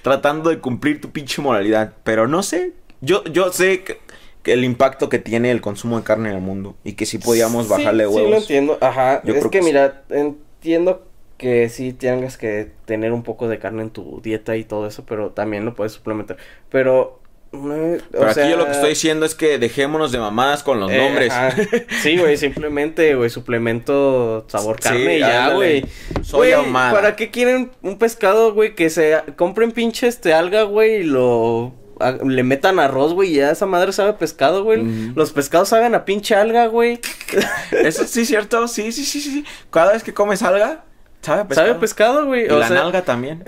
Tratando 0.02 0.50
de 0.50 0.58
cumplir 0.60 1.00
tu 1.00 1.10
pinche 1.10 1.40
moralidad. 1.40 1.94
Pero 2.04 2.28
no 2.28 2.42
sé. 2.42 2.72
Yo, 3.00 3.24
yo 3.24 3.52
sé 3.52 3.82
que 3.84 4.00
el 4.46 4.64
impacto 4.64 5.08
que 5.08 5.18
tiene 5.18 5.50
el 5.50 5.60
consumo 5.60 5.98
de 5.98 6.04
carne 6.04 6.30
en 6.30 6.36
el 6.36 6.42
mundo. 6.42 6.76
Y 6.84 6.92
que 6.94 7.06
sí 7.06 7.18
podíamos 7.18 7.66
Sí, 7.66 7.72
bajarle 7.72 8.04
Sí, 8.06 8.10
huevos. 8.10 8.30
lo 8.30 8.36
entiendo. 8.38 8.78
Ajá. 8.80 9.22
Yo 9.24 9.34
es 9.34 9.40
creo 9.40 9.50
que, 9.50 9.58
que 9.58 9.62
sí. 9.64 9.70
mira, 9.70 10.02
entiendo 10.10 11.06
que 11.38 11.68
sí 11.68 11.92
tengas 11.92 12.36
que 12.38 12.70
tener 12.84 13.12
un 13.12 13.22
poco 13.22 13.48
de 13.48 13.58
carne 13.58 13.82
en 13.82 13.90
tu 13.90 14.20
dieta 14.22 14.56
y 14.56 14.64
todo 14.64 14.86
eso, 14.86 15.04
pero 15.06 15.30
también 15.30 15.64
lo 15.64 15.74
puedes 15.74 15.92
suplementar. 15.92 16.36
Pero. 16.70 17.20
no, 17.52 17.96
Pero 18.10 18.22
o 18.22 18.26
aquí 18.26 18.34
sea, 18.34 18.48
yo 18.50 18.56
lo 18.56 18.66
que 18.66 18.72
estoy 18.72 18.90
diciendo 18.90 19.26
es 19.26 19.34
que 19.34 19.58
dejémonos 19.58 20.12
de 20.12 20.18
mamadas 20.18 20.62
con 20.62 20.78
los 20.80 20.90
eh, 20.92 20.96
nombres. 20.98 21.32
ajá. 21.32 21.56
Sí, 22.02 22.16
güey, 22.18 22.36
simplemente, 22.36 23.14
güey, 23.16 23.30
suplemento 23.30 24.44
sabor 24.48 24.76
Sí, 24.80 24.88
carne 24.88 25.16
y 25.16 25.20
ya, 25.20 25.52
güey. 25.54 25.84
Güey, 26.32 26.52
ahumada. 26.52 26.92
¿Para 26.92 27.16
qué 27.16 27.30
quieren 27.30 27.72
un 27.82 27.98
pescado, 27.98 28.54
güey, 28.54 28.74
que 28.74 28.88
se 28.90 29.18
compren 29.36 29.72
pinche 29.72 30.06
este 30.06 30.32
alga, 30.32 30.62
güey, 30.62 31.00
y 31.00 31.02
lo 31.04 31.72
a- 32.08 32.12
le 32.24 32.42
metan 32.42 32.78
arroz, 32.78 33.12
güey, 33.14 33.30
y 33.30 33.34
ya 33.36 33.50
esa 33.50 33.66
madre 33.66 33.92
sabe 33.92 34.10
a 34.10 34.18
pescado, 34.18 34.64
güey. 34.64 34.82
Los 35.14 35.32
pescados 35.32 35.68
saben 35.68 35.94
a 35.94 36.04
pinche 36.04 36.34
alga, 36.34 36.66
güey. 36.66 37.00
Eso 37.72 38.04
sí 38.06 38.22
es 38.22 38.28
cierto. 38.28 38.68
Sí, 38.68 38.92
sí, 38.92 39.04
sí, 39.04 39.20
sí. 39.20 39.44
Cada 39.70 39.92
vez 39.92 40.02
que 40.02 40.14
comes 40.14 40.42
alga, 40.42 40.84
sabe 41.22 41.40
a 41.42 41.48
pescado. 41.48 41.66
Sabe 41.66 41.76
a 41.76 41.80
pescado, 41.80 42.26
güey. 42.26 42.46
Y 42.46 42.50
O 42.50 42.58
la 42.58 42.68
sea, 42.68 42.76
nalga 42.82 43.02
también. 43.02 43.42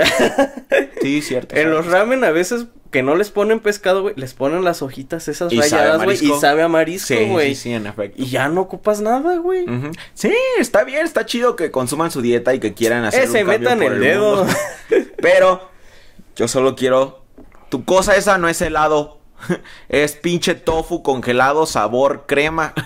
sí, 1.02 1.22
cierto. 1.22 1.57
en 1.57 1.70
los 1.70 1.86
ramen 1.86 2.24
a 2.24 2.30
veces 2.30 2.66
que 2.90 3.02
no 3.02 3.14
les 3.16 3.30
ponen 3.30 3.61
pescado, 3.61 4.00
güey, 4.02 4.14
les 4.16 4.32
ponen 4.32 4.64
las 4.64 4.80
hojitas 4.80 5.28
esas 5.28 5.52
Y 5.52 5.61
rayadas, 5.61 6.02
güey, 6.02 6.16
y 6.24 6.30
sabe 6.40 6.62
a 6.62 6.68
marisco, 6.68 7.14
güey. 7.28 7.54
sí, 7.54 7.62
sí, 7.62 7.72
en 7.74 7.86
efecto. 7.86 8.22
Y 8.22 8.26
ya 8.26 8.48
no 8.48 8.62
ocupas 8.62 9.00
nada, 9.02 9.36
güey. 9.38 9.66
Sí, 10.14 10.32
está 10.59 10.84
bien, 10.84 11.04
está 11.04 11.26
chido 11.26 11.57
que 11.57 11.70
consuman 11.70 12.11
su 12.11 12.22
dieta 12.22 12.54
y 12.54 12.61
que 12.61 12.72
quieran 12.74 13.04
hacer 13.04 13.24
Ese, 13.24 13.42
un 13.42 13.50
cambio 13.50 13.59
metan 13.70 13.78
por 13.80 13.92
el 13.92 14.00
dedo. 14.00 14.36
mundo. 14.44 14.52
Pero 15.20 15.68
yo 16.36 16.48
solo 16.48 16.74
quiero 16.76 17.26
tu 17.68 17.84
cosa 17.84 18.16
esa 18.16 18.38
no 18.38 18.48
es 18.48 18.60
helado. 18.60 19.18
Es 19.88 20.12
pinche 20.16 20.54
tofu 20.54 21.02
congelado 21.02 21.66
sabor 21.66 22.24
crema. 22.26 22.72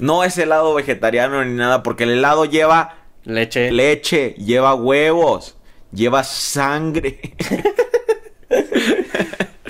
No 0.00 0.24
es 0.24 0.36
helado 0.36 0.74
vegetariano 0.74 1.44
ni 1.44 1.54
nada 1.54 1.84
porque 1.84 2.02
el 2.04 2.10
helado 2.10 2.44
lleva 2.44 2.96
Leche. 3.24 3.70
leche, 3.70 4.30
lleva 4.36 4.74
huevos, 4.74 5.56
lleva 5.92 6.24
sangre. 6.24 7.20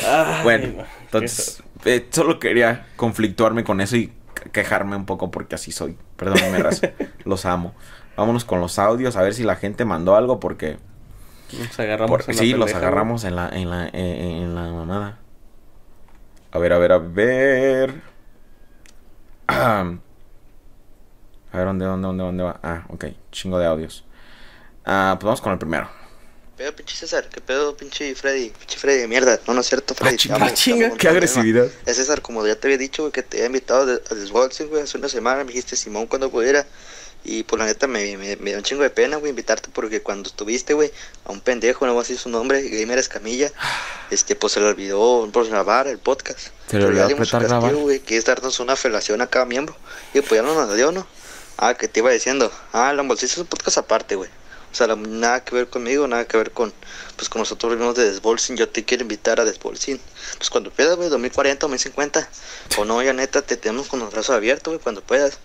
Ay, 0.07 0.43
Bueno, 0.43 0.69
no. 0.79 0.85
entonces 1.05 1.63
eh, 1.85 2.07
solo 2.11 2.39
quería 2.39 2.87
conflictuarme 2.97 3.63
con 3.65 3.81
eso 3.83 3.97
y 3.97 4.07
que- 4.35 4.51
quejarme 4.51 4.97
un 4.97 5.05
poco 5.07 5.31
porque 5.31 5.55
así 5.55 5.71
soy. 5.71 5.99
Perdóname, 6.17 6.59
raza. 6.59 6.91
los 7.25 7.45
amo. 7.45 7.75
Vámonos 8.17 8.45
con 8.45 8.61
los 8.61 8.79
audios 8.79 9.17
a 9.17 9.23
ver 9.23 9.35
si 9.35 9.43
la 9.45 9.57
gente 9.57 9.85
mandó 9.85 10.17
algo 10.17 10.41
porque 10.41 10.79
Nos 11.59 11.79
agarramos 11.79 12.11
por- 12.11 12.31
en 12.31 12.37
la 12.37 12.43
sí, 12.43 12.53
los 12.55 12.75
agarramos 12.75 13.25
en 13.25 13.37
la 13.37 13.49
en 13.51 13.71
la 13.71 13.89
en, 13.89 13.95
en 13.97 14.55
la 14.55 14.63
mamada. 14.63 15.19
A 16.53 16.59
ver, 16.59 16.73
a 16.73 16.79
ver, 16.79 16.93
a 16.93 16.99
ver. 16.99 18.03
Ah. 19.49 19.95
A 21.53 21.59
ver, 21.59 21.67
¿dónde, 21.67 21.85
dónde, 21.85 22.07
dónde, 22.07 22.25
dónde 22.25 22.45
va? 22.45 22.61
Ah, 22.63 22.87
ok, 22.89 23.05
chingo 23.31 23.59
de 23.59 23.67
audios. 23.67 24.07
Ah, 24.87 25.17
pues 25.21 25.27
vamos 25.27 25.43
con 25.43 25.53
el 25.53 25.59
primero. 25.59 25.87
¿Qué 26.57 26.65
pedo, 26.65 26.77
pinche 26.77 26.97
César? 26.97 27.29
¿Qué 27.29 27.43
pedo, 27.43 27.77
pinche 27.77 28.15
Freddy? 28.15 28.49
Pinche 28.59 28.79
Freddy 28.79 29.01
de 29.01 29.09
mierda. 29.09 29.39
No, 29.47 29.53
no 29.53 29.61
es 29.61 29.67
cierto, 29.67 29.95
Freddy. 29.95 30.15
Ah, 30.31 30.51
chinga, 30.55 30.87
amo, 30.87 30.97
qué 30.99 31.09
agresividad. 31.09 31.67
Es 31.85 31.97
César, 31.99 32.23
como 32.23 32.47
ya 32.47 32.55
te 32.57 32.69
había 32.69 32.79
dicho, 32.79 33.03
güey, 33.03 33.13
que 33.13 33.23
te 33.23 33.37
había 33.37 33.49
invitado 33.49 33.83
a 33.83 34.15
Desbolsing, 34.15 34.69
güey, 34.71 34.83
hace 34.83 34.97
una 34.97 35.11
semana. 35.11 35.45
Me 35.45 35.49
dijiste 35.53 35.77
Simón 35.77 36.07
cuando 36.07 36.31
pudiera. 36.31 36.65
Y 37.25 37.45
por 37.45 37.59
la 37.59 37.67
neta 37.67 37.87
me, 37.87 38.17
me, 38.17 38.37
me 38.37 38.51
dio 38.51 38.59
un 38.59 38.65
chingo 38.65 38.83
de 38.83 38.91
pena, 38.91 39.17
güey, 39.17 39.31
invitarte 39.31 39.69
porque 39.73 40.03
cuando 40.03 40.29
estuviste, 40.29 40.75
güey, 40.75 40.91
a 41.25 41.33
un 41.33 41.41
pendejo, 41.41 41.87
no 41.87 41.93
voy 41.93 42.01
a 42.01 42.03
decir 42.03 42.19
su 42.19 42.29
nombre, 42.29 42.69
Gamer 42.69 42.99
Escamilla, 42.99 43.53
este, 44.11 44.35
pues 44.35 44.55
se 44.55 44.61
le 44.61 44.67
olvidó 44.67 45.29
por 45.33 45.49
grabar 45.49 45.87
el 45.87 45.99
podcast. 45.99 46.49
Se 46.69 46.79
le 46.79 46.87
olvidó 46.87 47.05
apretar 47.05 47.45
grabar. 47.45 47.75
güey, 47.75 48.01
que 48.01 48.17
es 48.17 48.25
darnos 48.25 48.59
una 48.59 48.75
felación 48.75 49.21
a 49.21 49.29
cada 49.29 49.45
miembro. 49.45 49.77
Y 50.15 50.21
pues 50.21 50.41
ya 50.41 50.43
no 50.43 50.55
nos 50.55 50.75
dio, 50.75 50.91
¿no? 50.91 51.07
Ah, 51.57 51.75
que 51.75 51.87
te 51.87 52.01
iba 52.01 52.11
diciendo. 52.11 52.51
Ah, 52.73 52.93
la 52.93 53.03
bolsita 53.03 53.33
es 53.33 53.39
un 53.39 53.47
podcast 53.47 53.79
aparte, 53.79 54.17
güey. 54.17 54.31
O 54.73 54.75
sea, 54.75 54.87
nada 54.97 55.45
que 55.45 55.55
ver 55.55 55.69
conmigo, 55.69 56.09
nada 56.09 56.25
que 56.25 56.39
ver 56.39 56.51
con, 56.51 56.73
pues 57.17 57.29
con 57.29 57.41
nosotros 57.41 57.77
mismos 57.77 57.95
de 57.95 58.11
Desbolsing. 58.11 58.57
Yo 58.57 58.71
te 58.71 58.85
quiero 58.85 59.03
invitar 59.03 59.39
a 59.39 59.45
Desbolsing. 59.45 60.01
Pues 60.39 60.49
cuando 60.49 60.71
puedas, 60.71 60.97
güey, 60.97 61.11
2040, 61.11 61.61
2050. 61.61 62.29
O 62.79 62.85
no, 62.87 63.03
ya 63.03 63.13
neta, 63.13 63.43
te 63.43 63.59
tenemos 63.59 63.89
con 63.89 64.01
los 64.01 64.11
brazos 64.11 64.35
abiertos, 64.35 64.73
güey, 64.73 64.83
cuando 64.83 65.03
puedas. 65.03 65.39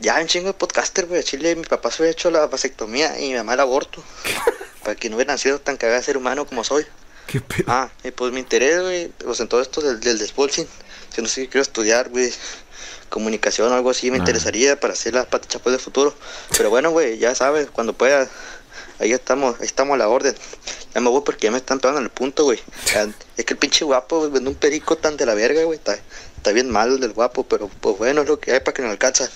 Ya, 0.00 0.18
un 0.20 0.26
chingo 0.26 0.48
de 0.48 0.54
podcaster, 0.54 1.06
güey. 1.06 1.22
Chile, 1.22 1.54
mi 1.56 1.64
papá 1.64 1.90
se 1.90 2.02
había 2.02 2.12
hecho 2.12 2.30
la 2.30 2.46
vasectomía 2.46 3.18
y 3.20 3.28
mi 3.30 3.34
mamá 3.34 3.54
el 3.54 3.60
aborto. 3.60 4.02
Para 4.82 4.94
que 4.94 5.10
no 5.10 5.16
hubiera 5.16 5.34
nacido 5.34 5.60
tan 5.60 5.76
cagada 5.76 5.98
de 5.98 6.04
ser 6.04 6.16
humano 6.16 6.46
como 6.46 6.64
soy. 6.64 6.86
¿Qué 7.26 7.40
pedo? 7.40 7.64
Ah, 7.68 7.90
y 8.02 8.10
pues 8.10 8.32
me 8.32 8.40
interés, 8.40 8.80
güey, 8.80 9.08
pues 9.08 9.38
en 9.40 9.48
todo 9.48 9.60
esto 9.60 9.80
del, 9.82 10.00
del 10.00 10.18
desbolsing. 10.18 10.66
Si 11.14 11.20
no 11.22 11.28
sé, 11.28 11.48
quiero 11.48 11.62
estudiar, 11.62 12.08
güey, 12.08 12.32
comunicación 13.08 13.70
o 13.72 13.74
algo 13.74 13.90
así, 13.90 14.10
me 14.10 14.16
Ah. 14.16 14.20
interesaría 14.20 14.78
para 14.80 14.94
hacer 14.94 15.14
la 15.14 15.24
pata 15.26 15.46
chapuz 15.48 15.72
del 15.72 15.80
futuro. 15.80 16.14
Pero 16.56 16.70
bueno, 16.70 16.90
güey, 16.90 17.18
ya 17.18 17.34
sabes, 17.34 17.68
cuando 17.70 17.92
puedas, 17.92 18.28
ahí 19.00 19.12
estamos, 19.12 19.56
ahí 19.60 19.66
estamos 19.66 19.94
a 19.94 19.98
la 19.98 20.08
orden. 20.08 20.34
Ya 20.94 21.00
me 21.00 21.10
voy 21.10 21.22
porque 21.24 21.46
ya 21.48 21.50
me 21.50 21.58
están 21.58 21.78
pegando 21.78 21.98
en 22.00 22.04
el 22.06 22.10
punto, 22.10 22.44
güey. 22.44 22.60
Es 23.36 23.44
que 23.44 23.52
el 23.54 23.58
pinche 23.58 23.84
guapo, 23.84 24.18
güey, 24.20 24.30
vende 24.30 24.48
un 24.50 24.56
perico 24.56 24.96
tan 24.96 25.16
de 25.16 25.26
la 25.26 25.34
verga, 25.34 25.62
güey. 25.64 25.76
Está, 25.78 25.98
está 26.36 26.52
bien 26.52 26.70
malo 26.70 26.94
el 26.94 27.00
del 27.00 27.12
guapo, 27.12 27.44
pero 27.44 27.68
pues 27.68 27.98
bueno, 27.98 28.22
es 28.22 28.28
lo 28.28 28.40
que 28.40 28.52
hay 28.52 28.60
para 28.60 28.72
que 28.74 28.82
nos 28.82 28.90
alcanza. 28.92 29.30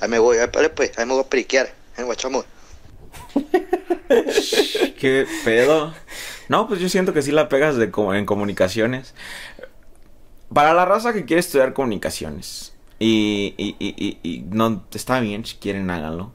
Ahí 0.00 0.08
me 0.08 0.18
voy, 0.18 0.38
ahí, 0.38 0.48
pues, 0.74 0.98
ahí 0.98 1.06
me 1.06 1.12
voy 1.14 1.22
a 1.22 1.28
periquear. 1.28 1.72
Ahí 1.96 2.04
guachamos. 2.04 2.44
¿Qué 4.98 5.26
pedo? 5.44 5.92
No, 6.48 6.66
pues 6.68 6.80
yo 6.80 6.88
siento 6.88 7.12
que 7.12 7.22
sí 7.22 7.30
la 7.32 7.48
pegas 7.48 7.76
de 7.76 7.90
en 8.14 8.26
comunicaciones. 8.26 9.14
Para 10.52 10.72
la 10.74 10.84
raza 10.84 11.12
que 11.12 11.24
quiere 11.24 11.40
estudiar 11.40 11.74
comunicaciones. 11.74 12.72
Y, 12.98 13.54
y, 13.56 13.76
y, 13.78 14.18
y- 14.22 14.40
no 14.50 14.82
está 14.92 15.20
bien, 15.20 15.44
si 15.44 15.56
quieren 15.56 15.90
háganlo. 15.90 16.32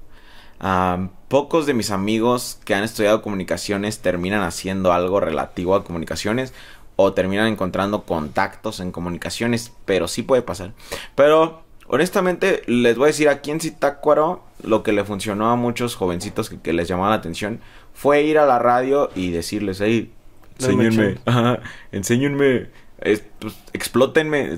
Pocos 1.28 1.66
de 1.66 1.74
mis 1.74 1.90
amigos 1.92 2.60
que 2.64 2.76
han 2.76 2.84
estudiado 2.84 3.22
comunicaciones 3.22 4.00
terminan 4.00 4.44
haciendo 4.44 4.94
algo 4.94 5.20
relativo 5.20 5.76
a 5.76 5.84
comunicaciones 5.84 6.54
o 6.96 7.14
terminan 7.14 7.48
encontrando 7.48 8.04
contactos 8.04 8.80
en 8.80 8.92
comunicaciones, 8.92 9.72
pero 9.86 10.08
sí 10.08 10.22
puede 10.22 10.44
pasar. 10.44 10.74
Pero 11.16 11.64
honestamente 11.88 12.64
les 12.68 12.98
voy 12.98 13.06
a 13.06 13.08
decir 13.08 13.30
aquí 13.30 13.52
en 13.52 13.60
Zitácuaro 13.60 14.44
lo 14.64 14.84
que 14.84 14.94
le 14.94 15.04
funcionó 15.04 15.50
a 15.52 15.56
muchos 15.56 15.96
jovencitos 15.96 16.50
que, 16.50 16.60
que 16.60 16.74
les 16.74 16.88
llamaba 16.88 17.10
la 17.10 17.16
atención 17.18 17.60
fue 17.94 18.24
ir 18.24 18.38
a 18.40 18.46
la 18.46 18.60
radio 18.60 19.10
y 19.16 19.32
decirles, 19.32 19.80
hey, 19.82 20.12
enséñenme, 20.60 21.16
chance". 21.16 21.20
ajá, 21.26 21.60
enséñenme, 21.92 22.68
es- 23.02 23.24
pues, 23.40 23.54
explótenme, 23.74 24.58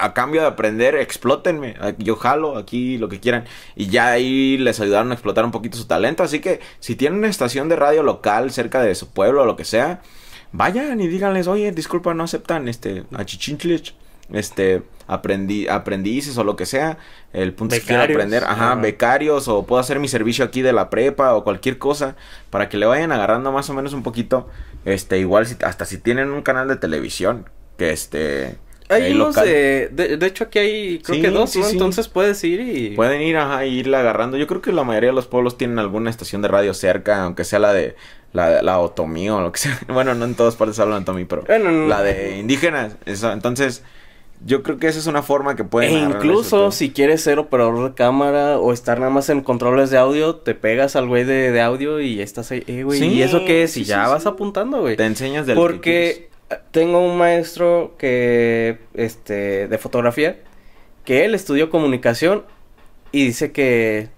a 0.00 0.14
cambio 0.14 0.40
de 0.42 0.46
aprender, 0.46 0.94
explótenme, 0.94 1.74
a- 1.80 1.94
yo 1.98 2.16
jalo 2.16 2.56
aquí 2.56 2.96
lo 2.98 3.08
que 3.08 3.20
quieran. 3.20 3.44
Y 3.76 3.88
ya 3.88 4.08
ahí 4.12 4.56
les 4.58 4.80
ayudaron 4.80 5.10
a 5.10 5.14
explotar 5.14 5.44
un 5.44 5.50
poquito 5.50 5.76
su 5.76 5.86
talento, 5.86 6.22
así 6.22 6.40
que 6.40 6.60
si 6.78 6.94
tienen 6.96 7.18
una 7.18 7.28
estación 7.28 7.68
de 7.68 7.76
radio 7.76 8.02
local 8.02 8.50
cerca 8.52 8.80
de 8.80 8.94
su 8.94 9.10
pueblo 9.10 9.42
o 9.42 9.46
lo 9.46 9.56
que 9.56 9.64
sea, 9.64 10.00
vayan 10.52 11.00
y 11.00 11.08
díganles, 11.08 11.48
oye, 11.48 11.72
disculpa, 11.72 12.14
no 12.14 12.24
aceptan 12.24 12.68
este 12.68 13.04
achichinchlich, 13.14 13.94
este 14.32 14.82
aprendí, 15.06 15.66
aprendices 15.68 16.36
o 16.38 16.44
lo 16.44 16.56
que 16.56 16.66
sea. 16.66 16.98
El 17.32 17.52
punto 17.52 17.74
es 17.74 17.80
que 17.80 17.86
quiero 17.88 18.02
Becarios. 18.02 18.16
aprender, 18.16 18.44
ajá, 18.44 18.74
becarios 18.76 19.48
o 19.48 19.66
puedo 19.66 19.80
hacer 19.80 19.98
mi 19.98 20.08
servicio 20.08 20.44
aquí 20.44 20.62
de 20.62 20.72
la 20.72 20.88
prepa 20.90 21.34
o 21.34 21.44
cualquier 21.44 21.78
cosa 21.78 22.16
para 22.50 22.68
que 22.68 22.76
le 22.76 22.86
vayan 22.86 23.10
agarrando 23.12 23.50
más 23.52 23.68
o 23.70 23.74
menos 23.74 23.92
un 23.92 24.02
poquito. 24.02 24.48
Este, 24.84 25.18
igual 25.18 25.46
si, 25.46 25.56
hasta 25.64 25.84
si 25.84 25.98
tienen 25.98 26.30
un 26.30 26.42
canal 26.42 26.68
de 26.68 26.76
televisión 26.76 27.48
que 27.76 27.90
este 27.90 28.56
Hay 28.88 29.12
unos 29.12 29.34
de, 29.36 29.88
de... 29.92 30.16
de 30.16 30.26
hecho, 30.26 30.44
aquí 30.44 30.58
hay, 30.58 30.98
creo 31.00 31.16
Sí, 31.16 31.22
que 31.22 31.30
dos, 31.30 31.50
sí, 31.50 31.58
¿no? 31.60 31.64
sí. 31.66 31.72
Entonces 31.72 32.08
puedes 32.08 32.42
ir 32.44 32.60
y... 32.60 32.90
Pueden 32.96 33.20
ir 33.22 33.36
ajá, 33.36 33.64
y 33.66 33.78
irle 33.78 33.96
agarrando. 33.96 34.36
Yo 34.36 34.46
creo 34.46 34.62
que 34.62 34.72
la 34.72 34.84
mayoría 34.84 35.10
de 35.10 35.14
los 35.14 35.26
pueblos 35.26 35.56
tienen 35.58 35.78
alguna 35.78 36.10
estación 36.10 36.40
de 36.42 36.48
radio 36.48 36.72
cerca, 36.74 37.22
aunque 37.24 37.44
sea 37.44 37.58
la 37.58 37.72
de 37.72 37.94
la, 38.32 38.62
la 38.62 38.78
Otomí 38.78 39.28
o 39.30 39.40
lo 39.40 39.52
que 39.52 39.58
sea. 39.60 39.78
Bueno, 39.88 40.14
no 40.14 40.24
en 40.24 40.34
todas 40.34 40.56
partes 40.56 40.78
hablan 40.78 41.02
Otomí, 41.02 41.24
pero 41.24 41.42
Bueno, 41.46 41.70
no- 41.70 41.86
la 41.88 42.02
de 42.02 42.38
indígenas. 42.38 42.96
Eso, 43.06 43.30
entonces, 43.32 43.82
yo 44.44 44.62
creo 44.62 44.78
que 44.78 44.88
esa 44.88 44.98
es 44.98 45.06
una 45.06 45.22
forma 45.22 45.54
que 45.54 45.64
pueden 45.64 45.94
E 45.94 46.00
incluso 46.00 46.68
eso, 46.68 46.72
si 46.72 46.90
quieres 46.90 47.22
ser 47.22 47.38
operador 47.38 47.90
de 47.90 47.94
cámara 47.94 48.58
o 48.58 48.72
estar 48.72 48.98
nada 48.98 49.10
más 49.10 49.28
en 49.28 49.42
controles 49.42 49.90
de 49.90 49.98
audio, 49.98 50.36
te 50.36 50.54
pegas 50.54 50.96
al 50.96 51.08
güey 51.08 51.24
de, 51.24 51.52
de 51.52 51.60
audio 51.60 52.00
y 52.00 52.20
estás 52.20 52.50
ahí, 52.50 52.64
eh, 52.66 52.82
güey, 52.82 52.98
Sí, 52.98 53.08
¿y 53.08 53.22
eso 53.22 53.44
qué 53.44 53.64
es? 53.64 53.76
Y 53.76 53.84
sí, 53.84 53.90
ya 53.90 54.08
vas 54.08 54.26
apuntando, 54.26 54.80
güey. 54.80 54.96
Te 54.96 55.04
enseñas 55.04 55.46
del 55.46 55.56
que 55.56 55.60
Porque 55.60 56.30
tengo 56.70 57.00
un 57.00 57.18
maestro 57.18 57.94
que, 57.98 58.78
este, 58.94 59.68
de 59.68 59.78
fotografía, 59.78 60.38
que 61.04 61.24
él 61.24 61.34
estudió 61.34 61.70
comunicación 61.70 62.44
y 63.12 63.26
dice 63.26 63.52
que, 63.52 64.08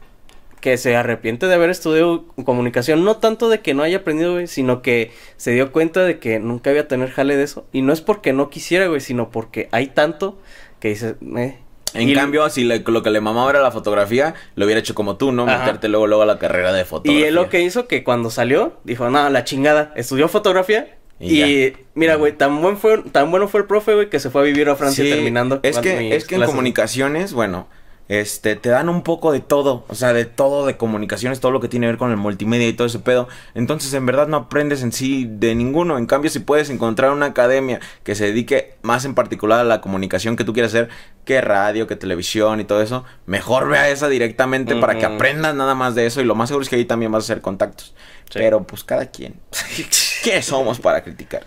que 0.63 0.79
se 0.79 0.97
arrepiente 0.97 1.47
de 1.47 1.55
haber 1.55 1.69
estudiado 1.69 2.25
comunicación, 2.47 3.05
no 3.05 3.19
tanto 3.19 3.51
de 3.51 3.61
que 3.61 3.75
no 3.75 3.83
haya 3.83 3.99
aprendido, 3.99 4.33
güey, 4.33 4.47
sino 4.47 4.81
que 4.81 5.11
se 5.37 5.51
dio 5.51 5.73
cuenta 5.73 6.03
de 6.05 6.19
que 6.19 6.39
nunca 6.39 6.71
iba 6.73 6.81
a 6.81 6.89
tener 6.89 7.11
jale 7.11 7.37
de 7.37 7.43
eso. 7.43 7.67
Y 7.73 7.83
no 7.83 7.93
es 7.93 8.01
porque 8.01 8.33
no 8.33 8.49
quisiera, 8.49 8.87
güey, 8.87 9.01
sino 9.03 9.31
porque 9.31 9.69
hay 9.73 9.89
tanto 9.89 10.39
que 10.81 10.89
dice, 10.89 11.17
eh. 11.37 11.59
En 11.95 12.09
Y- 12.09 12.15
cambio, 12.15 12.49
si 12.49 12.65
le- 12.65 12.79
lo 12.87 13.03
que 13.03 13.11
le 13.11 13.21
mamaba 13.21 13.51
era 13.51 13.61
la 13.61 13.71
fotografía, 13.71 14.35
lo 14.55 14.65
hubiera 14.65 14.79
hecho 14.81 14.95
como 14.95 15.17
tú, 15.17 15.31
¿no? 15.33 15.43
Ajá. 15.43 15.59
Meterte 15.59 15.89
luego, 15.89 16.07
luego 16.07 16.23
a 16.23 16.27
la 16.27 16.39
carrera 16.39 16.73
de 16.73 16.87
fotografía. 16.87 17.21
Y 17.27 17.29
él 17.29 17.35
lo 17.35 17.51
que 17.51 17.61
hizo 17.61 17.87
que 17.87 18.03
cuando 18.03 18.31
salió, 18.31 18.79
dijo, 18.85 19.11
no, 19.11 19.29
la 19.29 19.45
chingada, 19.45 19.93
estudió 19.97 20.29
fotografía. 20.29 20.97
Y 21.21 21.73
mira, 21.95 22.15
güey, 22.17 22.33
tan 22.33 22.63
buen 22.63 22.77
fue, 22.79 23.03
tan 23.13 23.31
bueno 23.31 23.47
fue 23.47 23.61
el 23.61 23.67
profe, 23.67 23.95
güey, 23.95 24.09
que 24.11 24.19
se 24.21 24.31
fue 24.31 24.41
a 24.41 24.45
vivir 24.45 24.69
a 24.69 24.75
Francia 24.77 25.05
Sí, 25.05 25.11
terminando. 25.11 25.61
Es 25.63 25.79
que, 25.79 26.17
es 26.17 26.25
que 26.25 26.37
en 26.37 26.43
comunicaciones, 26.45 27.33
bueno, 27.33 27.69
este, 28.09 28.57
te 28.57 28.69
dan 28.69 28.89
un 28.89 29.03
poco 29.03 29.33
de 29.33 29.41
todo, 29.41 29.85
o 29.89 29.95
sea, 29.95 30.13
de 30.13 30.25
todo, 30.25 30.67
de 30.67 30.77
comunicaciones, 30.77 31.41
todo 31.41 31.53
lo 31.53 31.61
que 31.61 31.69
tiene 31.69 31.87
que 31.87 31.93
ver 31.93 31.99
con 31.99 32.11
el 32.11 32.17
multimedia 32.17 32.69
y 32.69 32.73
todo 32.73 32.87
ese 32.87 32.99
pedo. 32.99 33.29
Entonces, 33.55 33.95
en 33.95 34.05
verdad 34.05 34.27
no 34.29 34.37
aprendes 34.37 34.83
en 34.83 34.93
sí 34.93 35.27
de 35.29 35.55
ninguno. 35.55 35.99
En 35.99 36.07
cambio, 36.07 36.31
si 36.31 36.41
puedes 36.41 36.69
encontrar 36.71 37.11
una 37.13 37.27
academia 37.27 37.81
que 38.03 38.15
se 38.15 38.27
dedique 38.27 38.75
más 38.83 39.05
en 39.05 39.15
particular 39.15 39.61
a 39.61 39.65
la 39.65 39.81
comunicación 39.81 40.37
que 40.37 40.45
tú 40.45 40.53
quieras 40.53 40.73
hacer, 40.73 40.89
que 41.25 41.41
radio, 41.41 41.87
que 41.87 41.97
televisión 41.97 42.61
y 42.61 42.65
todo 42.65 42.83
eso, 42.83 43.05
mejor 43.27 43.69
ve 43.69 43.79
a 43.79 43.89
esa 43.89 44.09
directamente 44.09 44.77
para 44.77 44.99
que 44.99 45.07
aprendas 45.07 45.55
nada 45.55 45.75
más 45.75 45.95
de 45.95 46.07
eso. 46.07 46.21
Y 46.21 46.25
lo 46.25 46.35
más 46.35 46.49
seguro 46.49 46.63
es 46.63 46.69
que 46.69 46.77
ahí 46.77 46.85
también 46.85 47.13
vas 47.13 47.25
a 47.25 47.27
hacer 47.33 47.41
contactos. 47.41 47.95
Sí. 48.31 48.39
Pero 48.39 48.65
pues 48.65 48.85
cada 48.85 49.07
quien. 49.07 49.41
¿Quiénes 50.23 50.47
somos 50.47 50.81
para 50.81 51.03
criticar? 51.03 51.45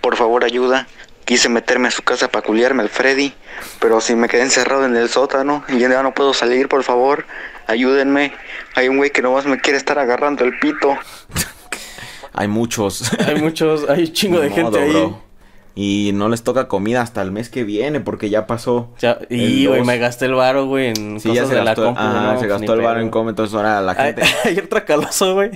Por 0.00 0.16
favor, 0.16 0.44
ayuda. 0.44 0.86
Quise 1.26 1.48
meterme 1.48 1.88
a 1.88 1.90
su 1.90 2.02
casa 2.02 2.28
para 2.28 2.46
culiarme 2.46 2.84
al 2.84 2.88
Freddy, 2.88 3.34
pero 3.80 4.00
si 4.00 4.14
me 4.14 4.28
quedé 4.28 4.42
encerrado 4.42 4.86
en 4.86 4.96
el 4.96 5.08
sótano 5.08 5.64
y 5.68 5.78
ya 5.78 6.02
no 6.02 6.14
puedo 6.14 6.32
salir, 6.32 6.68
por 6.68 6.84
favor, 6.84 7.26
ayúdenme. 7.66 8.32
Hay 8.76 8.88
un 8.88 8.96
güey 8.96 9.10
que 9.10 9.22
nomás 9.22 9.44
me 9.44 9.60
quiere 9.60 9.76
estar 9.76 9.98
agarrando 9.98 10.44
el 10.44 10.56
pito. 10.58 10.96
Hay 12.32 12.46
muchos. 12.46 13.10
Hay 13.26 13.40
muchos, 13.40 13.88
hay 13.88 14.04
un 14.04 14.12
chingo 14.12 14.40
de 14.40 14.50
gente 14.50 14.78
ahí. 14.78 15.16
Y 15.78 16.12
no 16.14 16.30
les 16.30 16.42
toca 16.42 16.68
comida 16.68 17.02
hasta 17.02 17.20
el 17.20 17.32
mes 17.32 17.50
que 17.50 17.62
viene 17.62 18.00
porque 18.00 18.30
ya 18.30 18.46
pasó. 18.46 18.88
Ya, 18.98 19.18
y, 19.28 19.66
güey, 19.66 19.84
me 19.84 19.98
gasté 19.98 20.24
el 20.24 20.32
varo, 20.32 20.64
güey, 20.64 20.86
en 20.88 21.20
Sí, 21.20 21.28
cosas 21.28 21.34
ya 21.34 21.44
se 21.44 21.54
de 21.54 21.58
la 21.58 21.64
gastó, 21.66 21.84
compu. 21.84 22.00
ajá, 22.00 22.20
no, 22.22 22.30
se 22.30 22.36
pues, 22.38 22.48
gastó 22.48 22.72
el 22.72 22.80
pedo. 22.80 22.98
en 22.98 23.10
come, 23.10 23.28
entonces 23.30 23.54
ahora 23.54 23.82
la 23.82 23.92
Ay, 23.92 24.14
gente... 24.14 24.22
Ayer 24.48 24.68
Tracaloso, 24.68 25.34
güey, 25.34 25.50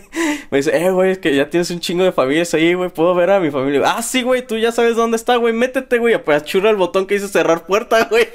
me 0.50 0.58
dice, 0.58 0.76
eh, 0.76 0.90
güey, 0.90 1.12
es 1.12 1.18
que 1.18 1.34
ya 1.34 1.48
tienes 1.48 1.70
un 1.70 1.80
chingo 1.80 2.04
de 2.04 2.12
familias 2.12 2.52
ahí, 2.52 2.74
güey, 2.74 2.90
puedo 2.90 3.14
ver 3.14 3.30
a 3.30 3.40
mi 3.40 3.50
familia. 3.50 3.80
Ah, 3.86 4.02
sí, 4.02 4.20
güey, 4.20 4.46
tú 4.46 4.58
ya 4.58 4.72
sabes 4.72 4.94
dónde 4.94 5.16
está, 5.16 5.36
güey, 5.36 5.54
métete, 5.54 5.96
güey, 5.96 6.14
churra 6.44 6.68
el 6.68 6.76
botón 6.76 7.06
que 7.06 7.14
dice 7.14 7.28
cerrar 7.28 7.64
puerta, 7.64 8.04
güey. 8.10 8.28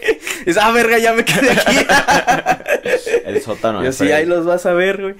Dice, 0.43 0.59
ah, 0.59 0.71
verga, 0.71 0.97
ya 0.97 1.13
me 1.13 1.23
quedé 1.23 1.51
aquí. 1.51 1.77
el 3.25 3.41
sótano 3.43 3.81
y 3.81 3.83
de 3.83 3.89
así, 3.89 3.99
Freddy. 3.99 4.13
ahí 4.13 4.25
los 4.25 4.43
vas 4.45 4.65
a 4.65 4.73
ver, 4.73 5.01
güey. 5.01 5.15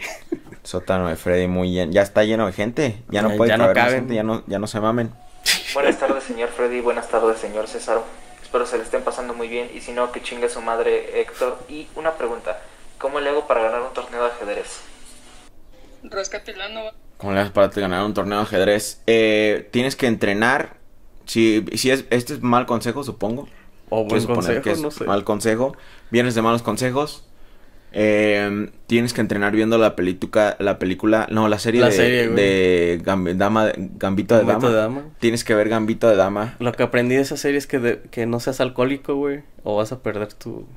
Sótano 0.63 1.09
de 1.09 1.16
Freddy 1.16 1.47
muy 1.47 1.70
lleno. 1.72 1.91
Ya 1.91 2.01
está 2.01 2.24
lleno 2.24 2.47
de 2.47 2.53
gente. 2.53 3.03
Ya 3.09 3.22
no 3.22 3.36
puede 3.36 3.49
ya 3.49 3.57
no 3.57 3.66
caber 3.66 3.76
caben. 3.78 3.95
gente, 3.99 4.16
ya 4.16 4.24
no, 4.24 4.43
ya 4.47 4.57
no 4.57 4.66
se 4.66 4.80
mamen. 4.80 5.11
Buenas 5.76 5.99
tardes, 5.99 6.23
señor 6.23 6.47
Freddy. 6.49 6.80
Buenas 6.80 7.09
tardes, 7.09 7.38
señor 7.38 7.67
César. 7.67 7.99
Espero 8.41 8.65
se 8.65 8.78
le 8.78 8.84
estén 8.84 9.03
pasando 9.03 9.34
muy 9.34 9.49
bien. 9.49 9.69
Y 9.76 9.82
si 9.82 9.91
no, 9.91 10.09
que 10.13 10.23
chingue 10.23 10.47
su 10.47 10.61
madre 10.61 11.19
Héctor. 11.19 11.59
Y 11.67 11.89
una 11.95 12.13
pregunta: 12.13 12.61
¿Cómo 12.97 13.19
le 13.19 13.30
hago 13.30 13.45
para 13.45 13.63
ganar 13.63 13.82
un 13.82 13.93
torneo 13.93 14.23
de 14.23 14.30
ajedrez? 14.30 14.84
Rascatelano. 16.03 16.91
¿Cómo 17.17 17.34
le 17.34 17.41
haces 17.41 17.51
para 17.51 17.67
ganar 17.67 18.05
un 18.05 18.13
torneo 18.13 18.38
de 18.38 18.43
ajedrez? 18.45 19.01
Eh, 19.05 19.67
tienes 19.71 19.97
que 19.97 20.07
entrenar. 20.07 20.78
Si, 21.26 21.65
si 21.73 21.91
es, 21.91 22.05
este 22.09 22.36
es 22.36 22.41
mal 22.41 22.65
consejo, 22.65 23.03
supongo. 23.03 23.49
O 23.89 24.05
buen 24.05 24.26
consejo, 24.26 24.61
que 24.61 24.71
es 24.71 24.80
no 24.80 24.91
sé. 24.91 25.03
mal 25.03 25.26
consejo. 25.26 25.76
Vienes 26.09 26.36
de 26.36 26.41
malos 26.41 26.61
consejos. 26.61 27.28
Eh, 27.98 28.70
tienes 28.88 29.14
que 29.14 29.22
entrenar 29.22 29.56
viendo 29.56 29.78
la 29.78 29.96
película, 29.96 30.58
la 30.60 30.78
película, 30.80 31.28
no, 31.32 31.48
la 31.48 31.60
serie 31.60 31.80
La 31.80 31.88
de, 31.88 31.93
serie, 31.93 32.98
Dama, 33.36 33.72
Gambito 33.98 34.36
de 34.38 34.43
Gambito 34.43 34.70
Dama. 34.70 34.70
de 34.70 34.76
Dama. 34.76 35.02
Tienes 35.20 35.43
que 35.46 35.56
ver 35.56 35.70
Gambito 35.70 36.10
de 36.10 36.18
Dama. 36.18 36.56
Lo 36.60 36.74
que 36.74 36.84
aprendí 36.84 37.16
de 37.16 37.22
esa 37.22 37.38
serie 37.38 37.58
es 37.58 37.68
que, 37.68 37.80
de- 37.80 38.02
que 38.12 38.26
no 38.26 38.39
seas 38.41 38.60
alcohólico, 38.60 39.16
güey, 39.16 39.43
o 39.64 39.78
vas 39.78 39.93
a 39.93 40.04
perder 40.04 40.34
tu, 40.34 40.68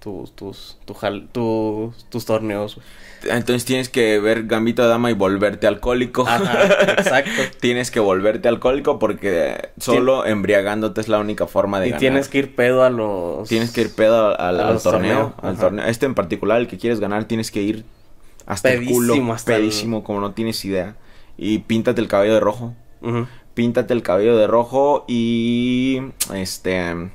tu- 0.00 0.28
tus, 0.34 0.76
tu 0.84 0.94
jal- 0.94 1.28
tu- 1.32 1.92
tus 2.08 2.24
torneos. 2.24 2.78
Entonces 3.24 3.64
tienes 3.64 3.88
que 3.88 4.20
ver 4.20 4.44
Gambito 4.46 4.82
de 4.82 4.88
Dama 4.88 5.10
y 5.10 5.14
volverte 5.14 5.66
alcohólico. 5.66 6.26
Ajá, 6.28 6.64
exacto. 6.92 7.30
tienes 7.60 7.90
que 7.90 7.98
volverte 8.00 8.46
alcohólico 8.48 8.98
porque 8.98 9.70
solo 9.78 10.24
embriagándote 10.24 11.00
es 11.00 11.08
la 11.08 11.18
única 11.18 11.46
forma 11.48 11.80
de 11.80 11.86
Y 11.86 11.90
ganar. 11.90 12.00
tienes 12.00 12.28
que 12.28 12.38
ir 12.38 12.54
pedo 12.54 12.84
a 12.84 12.90
los... 12.90 13.48
Tienes 13.48 13.72
que 13.72 13.80
ir 13.82 13.94
pedo 13.94 14.38
al, 14.38 14.80
torneo, 14.80 15.34
al 15.42 15.56
torneo. 15.58 15.84
Este 15.86 16.06
en 16.06 16.14
particular, 16.14 16.60
el 16.60 16.68
que 16.68 16.78
quieres 16.78 17.00
ganar, 17.00 17.24
tienes 17.24 17.50
que 17.50 17.60
ir 17.62 17.84
hasta 18.46 18.72
el 18.72 18.84
culo, 18.86 19.12
Pedísimo, 19.14 19.32
hasta 19.34 19.56
el- 19.56 19.62
pedísimo, 19.62 20.04
como 20.04 20.20
no 20.20 20.32
tienes 20.32 20.64
idea. 20.64 20.94
Y 21.36 21.58
píntate 21.58 22.00
el 22.00 22.08
cabello 22.08 22.34
de 22.34 22.40
rojo. 22.40 22.74
Píntate 23.54 23.92
el 23.94 24.02
cabello 24.02 24.36
de 24.36 24.46
rojo 24.46 25.04
y 25.08 26.00
este 26.32 27.10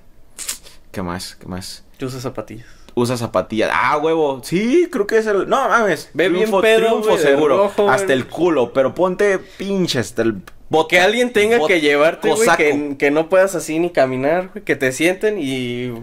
¿qué 0.92 1.02
más? 1.02 1.36
¿Qué 1.36 1.48
más? 1.48 1.84
Yo 2.00 2.08
uso 2.08 2.20
zapatillas. 2.20 2.68
Usa 2.96 3.18
zapatillas. 3.18 3.72
Ah, 3.74 3.98
huevo. 3.98 4.42
Sí, 4.44 4.88
creo 4.92 5.08
que 5.08 5.18
es 5.18 5.26
el 5.26 5.50
No, 5.50 5.68
mames. 5.68 6.10
Ve 6.14 6.30
bien 6.30 6.44
triunfo, 6.44 6.62
pedo, 6.62 6.86
triunfo 6.88 7.10
güey, 7.10 7.22
seguro. 7.22 7.58
rojo, 7.58 7.84
güey. 7.84 7.96
hasta 7.96 8.14
el 8.14 8.28
culo, 8.28 8.74
pero 8.74 8.94
ponte 8.94 9.40
pinche 9.40 10.00
hasta 10.00 10.22
el 10.22 10.42
bota. 10.70 10.90
Que 10.90 11.00
alguien 11.00 11.34
tenga 11.34 11.66
que 11.66 11.82
llevarte, 11.82 12.32
güey, 12.32 12.48
que, 12.58 12.96
que 12.98 13.12
no 13.12 13.30
puedas 13.30 13.56
así 13.56 13.80
ni 13.80 13.90
caminar, 13.90 14.50
güey, 14.54 14.64
que 14.64 14.76
te 14.76 14.92
sienten 14.92 15.38
y... 15.40 15.94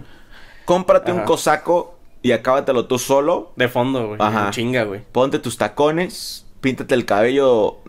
Cómprate 0.65 1.11
un 1.11 1.21
cosaco 1.21 1.97
y 2.21 2.31
acábatelo 2.31 2.85
tú 2.85 2.99
solo. 2.99 3.51
De 3.55 3.67
fondo, 3.67 4.07
güey. 4.07 4.19
Ajá. 4.21 4.51
Chinga, 4.51 4.83
güey. 4.83 5.01
Ponte 5.11 5.39
tus 5.39 5.57
tacones 5.57 6.45
píntate 6.61 6.95
el 6.95 7.05
cabello 7.05 7.79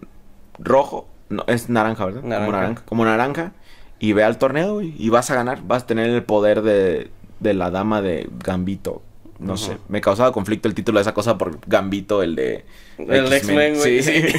rojo. 0.59 1.07
No, 1.29 1.45
es 1.47 1.69
naranja, 1.69 2.07
¿verdad? 2.07 2.21
Como 2.23 2.31
Naranja. 2.31 2.53
naranja. 2.53 2.83
Como 2.87 3.05
naranja. 3.05 3.53
Y 4.01 4.15
ve 4.15 4.25
al 4.25 4.39
torneo, 4.39 4.75
güey. 4.75 4.95
Y 4.99 5.11
vas 5.11 5.31
a 5.31 5.35
ganar. 5.35 5.63
Vas 5.63 5.85
a 5.85 5.87
tener 5.87 6.11
el 6.11 6.25
poder 6.25 6.63
de, 6.63 7.11
de 7.43 7.55
la 7.55 7.71
dama 7.71 8.03
de 8.03 8.29
Gambito. 8.45 9.03
No 9.43 9.57
sé. 9.57 9.77
Me 9.89 10.01
causaba 10.01 10.33
conflicto 10.33 10.69
el 10.69 10.75
título 10.75 10.99
de 10.99 11.03
esa 11.03 11.15
cosa 11.15 11.37
por 11.37 11.59
Gambito, 11.67 12.23
el 12.23 12.37
de. 12.37 12.65
El 12.99 13.33
X-Men, 13.33 13.77
güey. 13.77 14.03
Sí, 14.03 14.23
sí. 14.23 14.39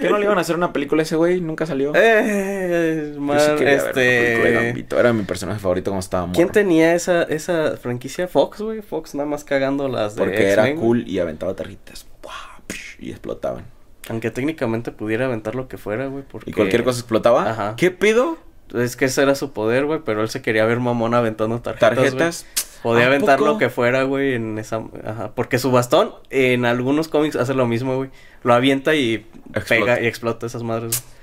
¿Qué 0.00 0.08
no 0.08 0.18
le 0.18 0.24
iban 0.24 0.38
a 0.38 0.42
hacer 0.42 0.54
una 0.54 0.72
película 0.72 1.02
a 1.02 1.04
ese 1.04 1.16
güey? 1.16 1.40
Nunca 1.40 1.66
salió. 1.66 1.92
Eh, 1.96 3.12
Yo 3.14 3.20
man, 3.20 3.40
sí 3.40 3.46
ver 3.46 3.56
una 3.56 3.92
película 3.92 4.02
de 4.02 4.34
este... 4.34 4.50
Gambito. 4.52 5.00
Era 5.00 5.12
mi 5.12 5.24
personaje 5.24 5.58
favorito 5.58 5.90
cuando 5.90 6.04
estaba 6.04 6.26
morro. 6.26 6.36
¿Quién 6.36 6.50
tenía 6.50 6.94
esa, 6.94 7.24
esa 7.24 7.76
franquicia? 7.76 8.28
Fox, 8.28 8.60
güey. 8.60 8.82
Fox 8.82 9.16
nada 9.16 9.28
más 9.28 9.42
cagando 9.42 9.88
las 9.88 10.14
de 10.14 10.22
Porque 10.22 10.48
era 10.48 10.72
cool 10.76 11.08
y 11.08 11.18
aventaba. 11.18 11.54
Psh, 11.56 12.96
Y 13.00 13.10
explotaban. 13.10 13.64
Aunque 14.08 14.30
técnicamente 14.30 14.92
pudiera 14.92 15.26
aventar 15.26 15.54
lo 15.54 15.66
que 15.66 15.78
fuera, 15.78 16.06
güey. 16.06 16.22
Porque... 16.30 16.50
¿Y 16.50 16.52
cualquier 16.52 16.84
cosa 16.84 17.00
explotaba? 17.00 17.50
Ajá. 17.50 17.74
¿Qué 17.76 17.90
pido? 17.90 18.36
Es 18.74 18.96
que 18.96 19.06
ese 19.06 19.22
era 19.22 19.34
su 19.34 19.52
poder, 19.52 19.86
güey. 19.86 20.00
Pero 20.04 20.22
él 20.22 20.28
se 20.28 20.42
quería 20.42 20.64
ver 20.64 20.80
mamón 20.80 21.14
aventando 21.14 21.60
tarjetas. 21.60 21.96
Tarjetas. 21.96 22.46
Podía 22.82 23.04
¿A 23.04 23.06
aventar 23.06 23.38
poco? 23.38 23.52
lo 23.52 23.58
que 23.58 23.70
fuera, 23.70 24.02
güey, 24.02 24.34
en 24.34 24.58
esa... 24.58 24.82
Ajá. 25.06 25.32
Porque 25.34 25.58
su 25.58 25.70
bastón, 25.70 26.12
en 26.28 26.66
algunos 26.66 27.08
cómics 27.08 27.36
hace 27.36 27.54
lo 27.54 27.66
mismo, 27.66 27.96
güey. 27.96 28.10
Lo 28.42 28.52
avienta 28.52 28.94
y 28.94 29.26
Explota. 29.54 29.64
pega 29.68 30.00
y 30.02 30.06
explota 30.06 30.46
esas 30.46 30.62
madres, 30.62 31.02
güey. 31.02 31.14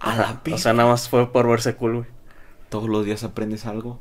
A 0.00 0.16
la 0.16 0.40
O 0.54 0.58
sea, 0.58 0.72
nada 0.74 0.88
más 0.88 1.08
fue 1.08 1.32
por 1.32 1.48
verse 1.48 1.74
cool, 1.74 1.94
güey. 1.96 2.06
Todos 2.68 2.88
los 2.88 3.04
días 3.04 3.24
aprendes 3.24 3.66
algo. 3.66 3.98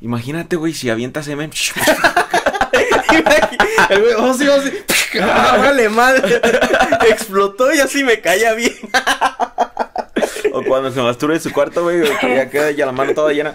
Imagínate, 0.00 0.54
güey, 0.54 0.74
si 0.74 0.90
avientas 0.90 1.24
semen. 1.24 1.50
El 3.90 4.00
güey, 4.02 4.14
oh, 4.16 4.34
sí, 4.34 4.46
oh, 4.48 4.60
sí. 4.62 4.72
Ah, 5.20 5.56
vale, 5.58 5.88
madre. 5.88 6.40
Explotó 7.08 7.74
y 7.74 7.80
así 7.80 8.04
me 8.04 8.20
caía 8.20 8.52
bien. 8.52 8.74
O 10.58 10.64
cuando 10.64 10.90
se 10.90 11.00
masturba 11.00 11.34
en 11.34 11.40
su 11.40 11.52
cuarto, 11.52 11.82
güey, 11.82 12.02
que 12.18 12.34
ya 12.34 12.50
queda 12.50 12.70
ya 12.70 12.86
la 12.86 12.92
mano 12.92 13.14
toda 13.14 13.32
llena. 13.32 13.54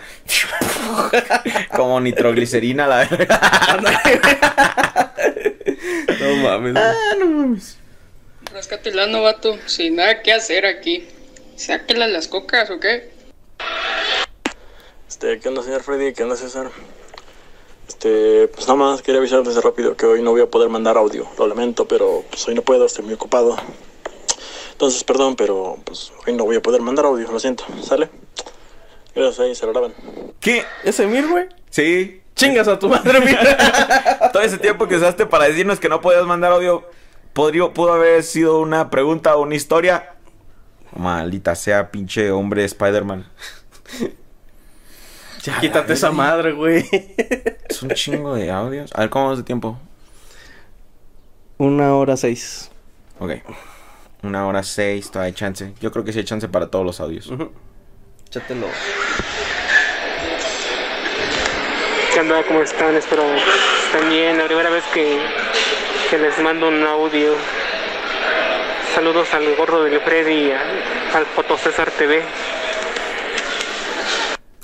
Como 1.75 1.99
nitroglicerina, 1.99 2.87
la 2.87 3.05
verdad. 3.05 5.11
No 6.19 6.35
mames. 6.43 6.73
güey. 6.73 6.83
Ah, 6.83 7.15
no 7.19 7.25
mames. 7.25 7.77
Ráscate 8.53 8.89
el 8.89 8.99
ano, 8.99 9.21
vato. 9.21 9.57
Sin 9.65 9.95
nada 9.95 10.21
que 10.21 10.31
hacer 10.31 10.65
aquí. 10.65 11.07
Sáquela 11.55 12.07
las 12.07 12.27
cocas, 12.27 12.69
¿o 12.69 12.79
qué? 12.79 13.11
Este, 15.07 15.39
¿qué 15.39 15.49
onda, 15.49 15.63
señor 15.63 15.83
Freddy? 15.83 16.13
¿Qué 16.13 16.23
onda, 16.23 16.35
César? 16.35 16.69
Este, 17.87 18.47
pues 18.47 18.67
nada 18.67 18.77
más 18.77 19.01
quería 19.01 19.19
avisarles 19.19 19.55
rápido 19.61 19.95
que 19.95 20.05
hoy 20.05 20.21
no 20.21 20.31
voy 20.31 20.41
a 20.41 20.47
poder 20.47 20.69
mandar 20.69 20.97
audio. 20.97 21.27
Lo 21.37 21.47
lamento, 21.47 21.87
pero 21.87 22.23
pues 22.29 22.47
hoy 22.47 22.55
no 22.55 22.61
puedo, 22.61 22.85
estoy 22.85 23.05
muy 23.05 23.13
ocupado. 23.13 23.55
Entonces, 24.73 25.03
perdón, 25.03 25.35
pero 25.35 25.77
pues 25.85 26.11
hoy 26.27 26.33
no 26.33 26.43
voy 26.45 26.57
a 26.57 26.61
poder 26.61 26.81
mandar 26.81 27.05
audio, 27.05 27.31
lo 27.31 27.39
siento. 27.39 27.63
¿Sale? 27.81 28.09
Gracias, 29.15 29.39
ahí 29.39 29.55
se 29.55 29.65
lo 29.65 29.71
graban. 29.71 29.93
¿Qué? 30.39 30.63
¿Ese 30.83 31.07
Mir, 31.07 31.27
güey? 31.27 31.47
Sí. 31.69 32.21
Chingas 32.35 32.67
a 32.67 32.79
tu 32.79 32.89
madre, 32.89 33.19
mira. 33.21 34.29
Todo 34.33 34.41
ese 34.41 34.57
tiempo 34.57 34.87
que 34.87 34.95
usaste 34.95 35.25
para 35.25 35.45
decirnos 35.45 35.79
que 35.79 35.87
no 35.87 36.01
podías 36.01 36.25
mandar 36.25 36.51
audio, 36.51 36.83
podría, 37.33 37.71
pudo 37.71 37.93
haber 37.93 38.23
sido 38.23 38.59
una 38.59 38.89
pregunta 38.89 39.35
o 39.35 39.43
una 39.43 39.55
historia. 39.55 40.15
Maldita 40.95 41.55
sea, 41.55 41.91
pinche 41.91 42.31
hombre 42.31 42.65
Spider-Man. 42.65 43.27
Ya, 45.43 45.59
Quítate 45.59 45.93
esa 45.93 46.11
madre, 46.11 46.53
güey. 46.53 46.85
Es 47.69 47.83
un 47.83 47.89
chingo 47.89 48.33
de 48.33 48.49
audios. 48.49 48.91
A 48.95 49.01
ver, 49.01 49.09
¿cómo 49.09 49.25
vamos 49.25 49.39
de 49.39 49.43
tiempo? 49.43 49.77
Una 51.57 51.95
hora 51.95 52.17
seis. 52.17 52.71
Ok. 53.19 53.33
Una 54.23 54.47
hora 54.47 54.63
seis, 54.63 55.11
todavía 55.11 55.27
hay 55.27 55.33
chance. 55.33 55.73
Yo 55.81 55.91
creo 55.91 56.05
que 56.05 56.13
sí 56.13 56.19
hay 56.19 56.25
chance 56.25 56.47
para 56.47 56.67
todos 56.67 56.85
los 56.85 56.99
audios. 56.99 57.29
Échatelo. 58.27 58.67
¿Qué 62.13 62.19
onda? 62.19 62.43
¿Cómo 62.43 62.61
están? 62.61 62.95
Espero 62.95 63.23
estén 63.35 64.09
bien. 64.09 64.37
La 64.37 64.45
primera 64.45 64.69
vez 64.69 64.83
que, 64.93 65.19
que 66.09 66.17
les 66.17 66.37
mando 66.39 66.67
un 66.69 66.83
audio. 66.85 67.35
Saludos 68.95 69.33
al 69.33 69.55
gorro 69.55 69.83
del 69.83 69.99
Freddy 70.01 70.47
y 70.47 70.51
al, 70.51 70.83
al 71.15 71.25
Foto 71.25 71.57
César 71.57 71.91
TV. 71.91 72.23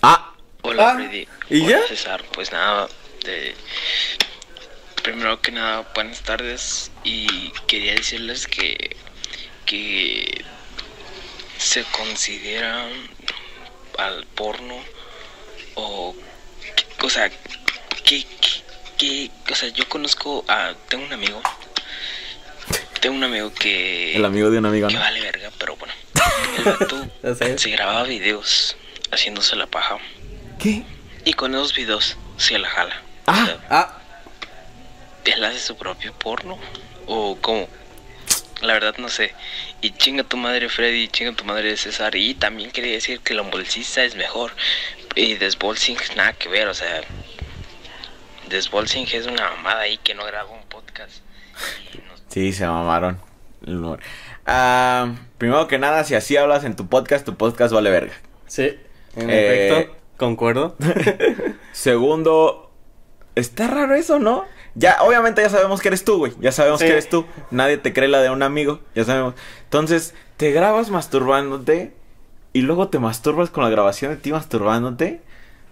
Ah, 0.03 0.31
Hola 0.61 0.91
Ah, 0.91 0.95
Freddy. 0.95 1.27
¿y 1.49 1.65
Hola, 1.65 1.69
ya? 1.81 1.87
César, 1.87 2.23
pues 2.31 2.51
nada, 2.51 2.87
de... 3.25 3.55
primero 5.03 5.41
que 5.41 5.51
nada, 5.51 5.83
buenas 5.95 6.21
tardes 6.21 6.91
y 7.03 7.49
quería 7.65 7.95
decirles 7.95 8.45
que, 8.45 8.95
que 9.69 10.43
se 11.59 11.83
considera 11.83 12.87
al 13.99 14.25
porno 14.25 14.75
o, 15.75 16.15
o 17.03 17.09
sea, 17.09 17.29
que, 18.03 18.25
que, 18.25 18.25
que- 18.97 19.31
o 19.51 19.55
sea, 19.55 19.69
yo 19.69 19.87
conozco 19.87 20.43
a, 20.47 20.73
tengo 20.87 21.05
un 21.05 21.13
amigo, 21.13 21.39
tengo 22.99 23.15
un 23.15 23.23
amigo 23.23 23.53
que... 23.53 24.15
el 24.15 24.25
amigo 24.25 24.49
de 24.49 24.57
un 24.57 24.65
amigo, 24.65 24.87
Que 24.87 24.95
¿no? 24.95 24.99
vale 25.01 25.21
verga, 25.21 25.51
pero 25.59 25.75
bueno. 25.75 25.93
El 26.57 26.63
vato 26.63 27.07
se 27.59 27.69
grababa 27.69 28.03
videos 28.03 28.75
haciéndose 29.11 29.55
la 29.55 29.67
paja. 29.67 29.97
¿Qué? 30.57 30.83
Y 31.25 31.33
con 31.33 31.53
esos 31.53 31.75
videos 31.75 32.17
se 32.37 32.57
la 32.57 32.69
jala. 32.69 33.01
Ah. 33.27 33.41
O 33.43 33.45
sea, 33.45 33.59
Ah, 33.69 33.95
¿Él 35.25 35.43
hace 35.43 35.59
su 35.59 35.77
propio 35.77 36.11
porno? 36.13 36.57
¿O 37.05 37.37
cómo? 37.39 37.69
La 38.61 38.73
verdad 38.73 38.95
no 38.97 39.07
sé. 39.09 39.33
Y 39.81 39.91
chinga 39.91 40.23
tu 40.23 40.35
madre 40.37 40.67
Freddy, 40.69 41.07
chinga 41.07 41.33
tu 41.33 41.45
madre 41.45 41.75
César. 41.77 42.15
Y 42.15 42.33
también 42.33 42.71
quería 42.71 42.93
decir 42.93 43.19
que 43.21 43.33
el 43.33 43.39
embolsista 43.39 44.03
es 44.03 44.15
mejor. 44.15 44.51
Y 45.15 45.35
Desbolsing 45.35 45.97
nada 46.15 46.33
que 46.33 46.49
ver, 46.49 46.67
o 46.67 46.73
sea. 46.73 47.01
Desbolsing 48.49 49.07
es 49.13 49.27
una 49.27 49.49
mamada 49.51 49.81
ahí 49.81 49.97
que 49.97 50.13
no 50.15 50.25
graba 50.25 50.49
un 50.49 50.63
podcast. 50.67 51.21
Y 51.93 51.97
no- 51.97 52.13
Sí, 52.29 52.51
se 52.53 52.65
mamaron. 52.65 53.19
Ah, 54.45 55.13
primero 55.37 55.67
que 55.67 55.77
nada, 55.77 56.03
si 56.03 56.15
así 56.15 56.37
hablas 56.37 56.63
en 56.63 56.75
tu 56.75 56.87
podcast, 56.87 57.25
tu 57.25 57.35
podcast 57.35 57.73
vale 57.73 57.89
verga. 57.89 58.13
sí. 58.47 58.77
En 59.15 59.29
Eh, 59.29 59.67
efecto, 59.67 59.97
concuerdo. 60.17 60.75
Segundo, 61.71 62.71
está 63.35 63.67
raro 63.67 63.95
eso, 63.95 64.19
¿no? 64.19 64.45
Ya, 64.75 64.97
obviamente 65.01 65.41
ya 65.41 65.49
sabemos 65.49 65.81
que 65.81 65.87
eres 65.89 66.03
tú, 66.05 66.17
güey. 66.17 66.33
Ya 66.39 66.51
sabemos 66.51 66.79
Sí. 66.79 66.85
que 66.85 66.91
eres 66.91 67.09
tú. 67.09 67.25
Nadie 67.51 67.77
te 67.77 67.91
cree 67.93 68.07
la 68.07 68.21
de 68.21 68.29
un 68.29 68.43
amigo. 68.43 68.79
Ya 68.95 69.03
sabemos. 69.03 69.33
Entonces, 69.63 70.13
te 70.37 70.51
grabas 70.51 70.89
masturbándote 70.89 71.93
y 72.53 72.61
luego 72.61 72.87
te 72.89 72.99
masturbas 72.99 73.49
con 73.49 73.63
la 73.63 73.69
grabación 73.69 74.11
de 74.11 74.17
ti 74.17 74.31
masturbándote. 74.31 75.21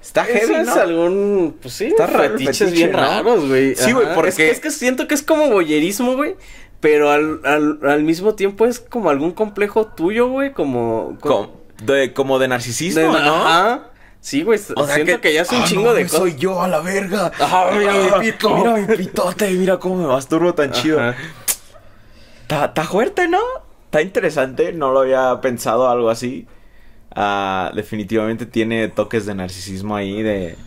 Está 0.01 0.25
heavy, 0.25 0.53
¿no? 0.53 0.61
es 0.61 0.67
algún, 0.69 1.57
pues 1.61 1.73
sí, 1.73 1.85
Está 1.85 2.07
fetiche, 2.07 2.65
bien 2.67 2.91
¿no? 2.91 2.97
raros, 2.99 3.47
güey. 3.47 3.75
Sí, 3.75 3.91
güey, 3.93 4.13
porque- 4.13 4.29
Es 4.29 4.35
que, 4.35 4.49
es 4.51 4.59
que 4.59 4.71
siento 4.71 5.07
que 5.07 5.15
es 5.15 5.23
como 5.23 5.49
boyerismo, 5.49 6.15
güey. 6.15 6.35
Pero 6.79 7.09
al, 7.09 7.41
al, 7.43 7.79
al 7.83 8.03
mismo 8.03 8.35
tiempo 8.35 8.67
es 8.67 8.79
como 8.79 9.09
algún 9.09 9.31
complejo 9.31 9.87
tuyo, 9.87 10.27
güey. 10.29 10.53
Como. 10.53 11.17
Com- 11.19 11.49
de, 11.83 12.13
como 12.13 12.37
de 12.39 12.47
narcisismo, 12.47 13.01
de- 13.01 13.07
¿no? 13.21 13.35
Ajá. 13.35 13.89
Sí, 14.27 14.43
güey. 14.43 14.59
siento 14.59 15.21
que, 15.21 15.33
ya 15.33 15.43
es 15.43 15.51
un 15.53 15.61
Ah, 15.61 15.65
chingo 15.65 15.83
no, 15.83 15.93
de 15.93 16.03
cosas. 16.03 16.19
Soy 16.19 16.35
yo 16.35 16.61
a 16.61 16.67
la 16.67 16.81
verga. 16.81 17.31
Ajá, 17.39 17.71
mira 17.71 17.93
mi 17.93 18.09
Ah, 18.13 18.19
pito. 18.19 18.57
Mira 18.57 18.73
mi 18.75 18.97
pitote. 18.97 19.49
Mira 19.51 19.77
cómo 19.79 19.95
me 20.01 20.05
masturbo 20.07 20.53
tan 20.53 20.71
chido. 20.73 20.99
Ajá. 20.99 21.15
Está, 22.41 22.65
está 22.65 22.83
fuerte, 22.83 23.29
¿no? 23.29 23.39
Está 23.85 24.01
interesante. 24.01 24.73
No 24.73 24.91
lo 24.91 24.99
había 24.99 25.39
pensado 25.39 25.89
algo 25.89 26.09
así. 26.09 26.45
Ah, 27.15 27.71
definitivamente 27.73 28.45
tiene 28.45 28.89
toques 28.89 29.25
de 29.25 29.33
narcisismo 29.33 29.95
ahí 29.95 30.21
de. 30.21 30.57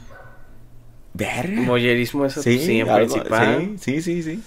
Verga. 1.12 1.60
Boyerismo 1.66 2.24
es 2.24 2.32
Sí, 2.32 2.58
sí, 2.60 2.80
en 2.80 2.88
algo- 2.88 3.12
principal. 3.12 3.72
sí, 3.78 4.00
sí, 4.00 4.22
sí, 4.22 4.22
sí. 4.22 4.42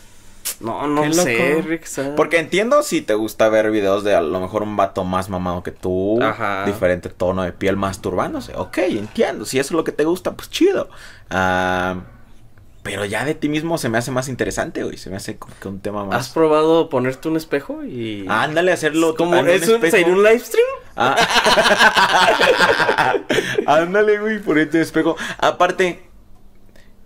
No, 0.63 0.87
no 0.87 1.01
Qué 1.03 1.13
sé. 1.13 1.61
Rick. 1.61 1.87
Porque 2.15 2.39
entiendo 2.39 2.81
si 2.83 3.01
te 3.01 3.13
gusta 3.13 3.49
ver 3.49 3.69
videos 3.69 4.03
de 4.03 4.15
a 4.15 4.21
lo 4.21 4.39
mejor 4.39 4.63
un 4.63 4.77
vato 4.77 5.03
más 5.03 5.29
mamado 5.29 5.61
que 5.61 5.71
tú, 5.71 6.21
Ajá. 6.23 6.63
diferente 6.65 7.09
tono 7.09 7.43
de 7.43 7.51
piel 7.51 7.75
masturbándose. 7.75 8.53
Ok, 8.55 8.77
entiendo. 8.79 9.45
Si 9.45 9.59
eso 9.59 9.67
es 9.67 9.71
lo 9.73 9.83
que 9.83 9.91
te 9.91 10.05
gusta, 10.05 10.31
pues 10.33 10.49
chido. 10.49 10.89
Ah, 11.29 11.97
pero 12.81 13.05
ya 13.05 13.25
de 13.25 13.35
ti 13.35 13.49
mismo 13.49 13.77
se 13.77 13.89
me 13.89 13.97
hace 13.97 14.11
más 14.11 14.29
interesante, 14.29 14.83
güey. 14.83 14.97
Se 14.97 15.09
me 15.09 15.17
hace 15.17 15.37
como 15.37 15.53
que 15.59 15.67
un 15.67 15.79
tema 15.79 16.01
¿Has 16.03 16.07
más. 16.07 16.29
probado 16.29 16.89
ponerte 16.89 17.27
un 17.27 17.35
espejo 17.37 17.83
y. 17.83 18.25
Ándale, 18.29 18.71
hacerlo 18.71 19.15
como 19.15 19.39
un 19.39 19.49
es 19.49 19.67
un, 19.67 19.81
sería 19.81 20.07
un 20.07 20.23
live 20.23 20.39
stream? 20.39 20.67
Ah. 20.95 21.15
Ándale, 23.67 24.19
güey, 24.19 24.39
por 24.39 24.57
este 24.59 24.81
espejo. 24.81 25.15
Aparte, 25.39 26.03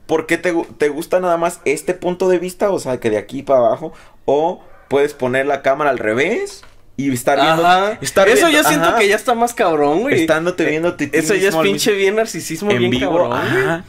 ¿por 0.07 0.25
qué 0.25 0.37
te, 0.37 0.53
te 0.77 0.89
gusta 0.89 1.19
nada 1.19 1.37
más 1.37 1.61
este 1.65 1.93
punto 1.93 2.27
de 2.29 2.39
vista? 2.39 2.71
O 2.71 2.79
sea, 2.79 2.99
que 2.99 3.09
de 3.11 3.17
aquí 3.17 3.43
para 3.43 3.59
abajo. 3.59 3.93
O 4.25 4.63
puedes 4.87 5.13
poner 5.13 5.45
la 5.45 5.61
cámara 5.61 5.89
al 5.91 5.99
revés 5.99 6.63
y 6.97 7.11
estar 7.13 7.39
viendo. 7.39 7.65
Ajá. 7.65 7.97
estar 8.01 8.27
Eso 8.27 8.47
viendo- 8.47 8.63
yo 8.63 8.67
siento 8.67 8.87
ajá, 8.89 8.97
que 8.97 9.07
ya 9.07 9.15
está 9.15 9.35
más 9.35 9.53
cabrón, 9.53 10.01
güey. 10.01 10.21
Estándote 10.21 10.65
viendo 10.65 10.89
a 10.89 10.97
ti 10.97 11.09
Eso 11.13 11.35
ya 11.35 11.49
es 11.49 11.55
pinche 11.57 11.91
bien 11.91 12.15
narcisismo, 12.15 12.71
en 12.71 12.79
bien 12.79 12.91
vivo. 12.91 13.11
cabrón, 13.11 13.29
güey. 13.29 13.63
ajá. 13.63 13.83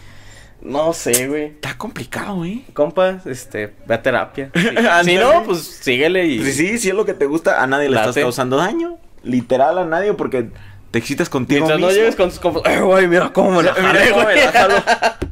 No 0.60 0.92
sé, 0.92 1.28
güey. 1.28 1.44
Está 1.46 1.78
complicado, 1.78 2.44
¿eh? 2.44 2.62
Compa, 2.74 3.20
este, 3.26 3.72
ve 3.86 3.94
a 3.94 4.02
terapia. 4.02 4.50
Si, 4.54 4.66
Ándale. 4.68 5.04
si 5.04 5.16
no, 5.16 5.44
pues 5.44 5.60
síguele 5.62 6.26
y. 6.26 6.42
Sí, 6.44 6.52
sí, 6.52 6.78
si 6.78 6.88
es 6.88 6.94
lo 6.96 7.04
que 7.04 7.14
te 7.14 7.26
gusta, 7.26 7.62
a 7.62 7.66
nadie 7.68 7.88
le 7.88 7.96
estás 7.96 8.16
causando 8.16 8.56
daño. 8.56 8.98
Literal 9.22 9.78
a 9.78 9.84
nadie 9.84 10.14
porque 10.14 10.48
te 10.90 10.98
excitas 10.98 11.28
contigo 11.28 11.60
Mientras 11.66 11.80
no 11.80 11.86
mismo. 11.86 12.00
llegues 12.00 12.16
con 12.16 12.28
tus 12.30 12.40
compas. 12.40 12.62
Eh, 12.66 12.80
güey, 12.80 13.06
mira 13.06 13.32
cómo 13.32 13.52
me 13.52 13.62
la 13.62 13.72
me 13.74 14.10
güey. 14.10 14.38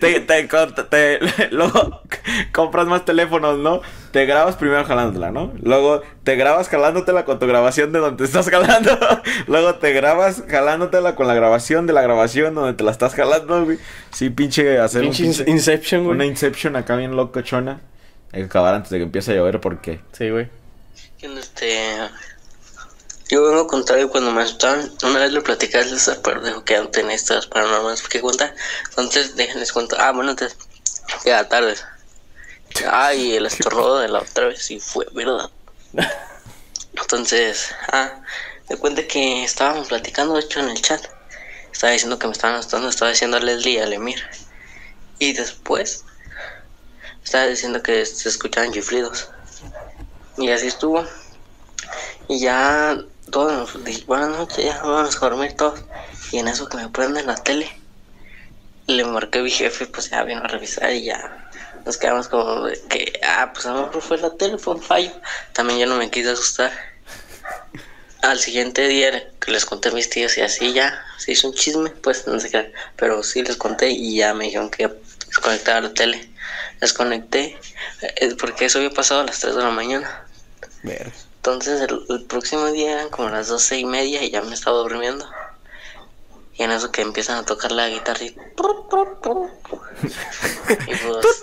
te, 0.00 0.20
te, 0.20 1.18
luego 1.50 2.02
compras 2.52 2.86
más 2.86 3.04
teléfonos, 3.04 3.58
¿no? 3.58 3.80
Te 4.12 4.24
grabas 4.26 4.56
primero 4.56 4.84
jalándotela, 4.84 5.30
¿no? 5.30 5.52
Luego 5.62 6.02
te 6.24 6.36
grabas 6.36 6.68
jalándotela 6.68 7.24
con 7.24 7.38
tu 7.38 7.46
grabación 7.46 7.92
de 7.92 7.98
donde 7.98 8.16
te 8.18 8.24
estás 8.24 8.48
jalando. 8.48 8.90
luego 9.46 9.74
te 9.76 9.92
grabas 9.92 10.44
jalándotela 10.48 11.14
con 11.14 11.26
la 11.26 11.34
grabación 11.34 11.86
de 11.86 11.92
la 11.92 12.02
grabación 12.02 12.54
donde 12.54 12.74
te 12.74 12.84
la 12.84 12.90
estás 12.90 13.14
jalando, 13.14 13.64
güey. 13.64 13.78
Sí, 14.10 14.30
pinche 14.30 14.78
hacer 14.78 15.02
un 15.02 15.08
Pinche 15.10 15.24
pinche- 15.44 15.48
Inception, 15.50 16.04
güey. 16.04 16.14
una 16.16 16.24
Inception 16.26 16.76
acá 16.76 16.96
bien 16.96 17.16
locochona. 17.16 17.80
Hay 18.32 18.40
que 18.40 18.46
acabar 18.46 18.74
antes 18.74 18.90
de 18.90 18.98
que 18.98 19.04
empiece 19.04 19.32
a 19.32 19.36
llover 19.36 19.60
porque... 19.60 20.00
Sí, 20.12 20.28
güey. 20.30 20.48
Este. 21.20 21.96
Yo 23.28 23.42
vengo 23.42 23.60
a 23.60 23.66
contar 23.66 24.08
cuando 24.08 24.32
me 24.32 24.42
asustaron, 24.42 24.90
una 25.02 25.20
vez 25.20 25.32
le 25.32 25.42
platicé 25.42 25.78
a 25.78 25.84
César, 25.84 26.20
pero 26.24 26.40
dijo 26.40 26.64
que 26.64 26.78
no 26.78 26.88
tenía 26.88 27.14
estas 27.14 27.46
paranormales 27.46 28.02
que 28.08 28.22
contar. 28.22 28.54
Entonces, 28.88 29.36
déjenles 29.36 29.70
cuento. 29.70 29.96
Ah, 29.98 30.12
bueno, 30.12 30.30
entonces, 30.30 30.56
ya 31.26 31.46
tarde. 31.46 31.76
Ah, 32.86 33.12
y 33.12 33.34
el 33.34 33.44
estornudo 33.44 33.98
de 33.98 34.08
la 34.08 34.20
otra 34.20 34.46
vez, 34.46 34.62
sí 34.62 34.80
fue 34.80 35.06
verdad. 35.12 35.50
Entonces, 36.94 37.74
ah, 37.92 38.22
me 38.70 38.76
cuenta 38.76 39.06
que 39.06 39.44
estábamos 39.44 39.88
platicando, 39.88 40.34
de 40.34 40.40
hecho, 40.40 40.60
en 40.60 40.70
el 40.70 40.80
chat. 40.80 41.04
Estaba 41.70 41.92
diciendo 41.92 42.18
que 42.18 42.28
me 42.28 42.32
estaban 42.32 42.56
asustando, 42.56 42.88
estaba 42.88 43.10
diciendo 43.10 43.36
a 43.36 43.40
Leslie 43.40 43.74
y 43.74 43.78
a 43.78 43.86
Lemir. 43.86 44.22
Y 45.18 45.34
después, 45.34 46.04
estaba 47.22 47.46
diciendo 47.46 47.82
que 47.82 48.06
se 48.06 48.30
escuchaban 48.30 48.72
chiflidos. 48.72 49.28
Y 50.38 50.48
así 50.50 50.66
estuvo. 50.66 51.06
Y 52.26 52.40
ya 52.40 52.98
todos 53.30 53.74
nos 53.74 54.06
buenas 54.06 54.30
noches, 54.30 54.64
ya 54.64 54.82
vamos 54.82 55.16
a 55.16 55.20
dormir 55.20 55.52
todos. 55.54 55.80
Y 56.32 56.38
en 56.38 56.48
eso 56.48 56.68
que 56.68 56.76
me 56.76 56.88
prenden 56.88 57.26
la 57.26 57.36
tele, 57.36 57.70
le 58.86 59.04
marqué 59.04 59.42
mi 59.42 59.50
jefe, 59.50 59.86
pues 59.86 60.10
ya 60.10 60.22
vino 60.24 60.40
a 60.40 60.48
revisar 60.48 60.92
y 60.92 61.04
ya 61.04 61.48
nos 61.84 61.96
quedamos 61.96 62.28
como 62.28 62.66
que, 62.88 63.20
ah, 63.24 63.50
pues 63.52 63.66
a 63.66 63.72
lo 63.72 63.86
mejor 63.86 64.02
fue 64.02 64.18
la 64.18 64.30
tele, 64.36 64.58
fue 64.58 64.74
un 64.74 64.82
fallo. 64.82 65.12
También 65.52 65.78
yo 65.78 65.86
no 65.86 65.96
me 65.96 66.10
quise 66.10 66.30
asustar. 66.30 66.72
Al 68.22 68.38
siguiente 68.38 68.88
día 68.88 69.30
les 69.46 69.64
conté 69.64 69.88
a 69.90 69.92
mis 69.92 70.10
tíos 70.10 70.36
y 70.36 70.40
así 70.40 70.72
ya 70.72 71.02
se 71.18 71.32
hizo 71.32 71.48
un 71.48 71.54
chisme, 71.54 71.90
pues 71.90 72.26
no 72.26 72.38
sé 72.40 72.50
qué, 72.50 72.72
pero 72.96 73.22
sí 73.22 73.42
les 73.42 73.56
conté 73.56 73.90
y 73.90 74.16
ya 74.16 74.34
me 74.34 74.46
dijeron 74.46 74.70
que 74.70 74.90
desconectara 75.26 75.80
la 75.80 75.94
tele. 75.94 76.28
Desconecté, 76.80 77.58
eh, 78.02 78.34
porque 78.38 78.66
eso 78.66 78.78
había 78.78 78.90
pasado 78.90 79.20
a 79.20 79.24
las 79.24 79.40
3 79.40 79.54
de 79.54 79.62
la 79.62 79.70
mañana. 79.70 80.26
Verga. 80.82 81.12
Entonces 81.52 81.82
el, 81.82 82.04
el 82.08 82.24
próximo 82.24 82.66
día 82.66 82.92
eran 82.92 83.08
como 83.08 83.30
las 83.30 83.48
doce 83.48 83.78
y 83.78 83.84
media 83.84 84.22
y 84.22 84.30
ya 84.30 84.42
me 84.42 84.54
estaba 84.54 84.78
durmiendo. 84.78 85.26
Y 86.54 86.62
en 86.64 86.70
eso 86.72 86.90
que 86.90 87.02
empiezan 87.02 87.38
a 87.38 87.44
tocar 87.44 87.70
la 87.70 87.88
guitarrita. 87.88 88.42
Y 88.42 88.46
pues 88.56 88.70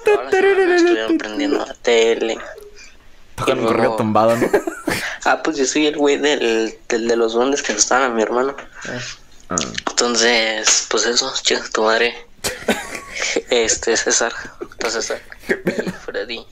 ahora 0.08 0.32
sí 0.32 0.42
me 0.42 0.76
estuvieron 0.76 1.18
prendiendo 1.18 1.66
la 1.66 1.74
tele. 1.74 2.38
Tocan 3.36 3.60
un 3.60 3.66
correo 3.66 3.96
tumbado, 3.96 4.36
¿no? 4.36 4.48
Ah, 5.28 5.42
pues 5.42 5.58
yo 5.58 5.66
soy 5.66 5.88
el 5.88 5.98
güey 5.98 6.18
del, 6.18 6.78
del 6.88 7.08
de 7.08 7.16
los 7.16 7.34
duendes 7.34 7.64
que 7.64 7.72
asustaban 7.72 8.12
a 8.12 8.14
mi 8.14 8.22
hermano. 8.22 8.56
Ah. 9.50 9.56
Entonces, 9.90 10.86
pues 10.90 11.08
eso, 11.08 11.34
chica, 11.42 11.64
tu 11.74 11.82
madre. 11.84 12.16
Este, 13.50 13.98
César. 13.98 14.34
Entonces, 14.62 15.06
César. 15.06 15.24
Y 15.48 15.90
Freddy. 15.90 16.46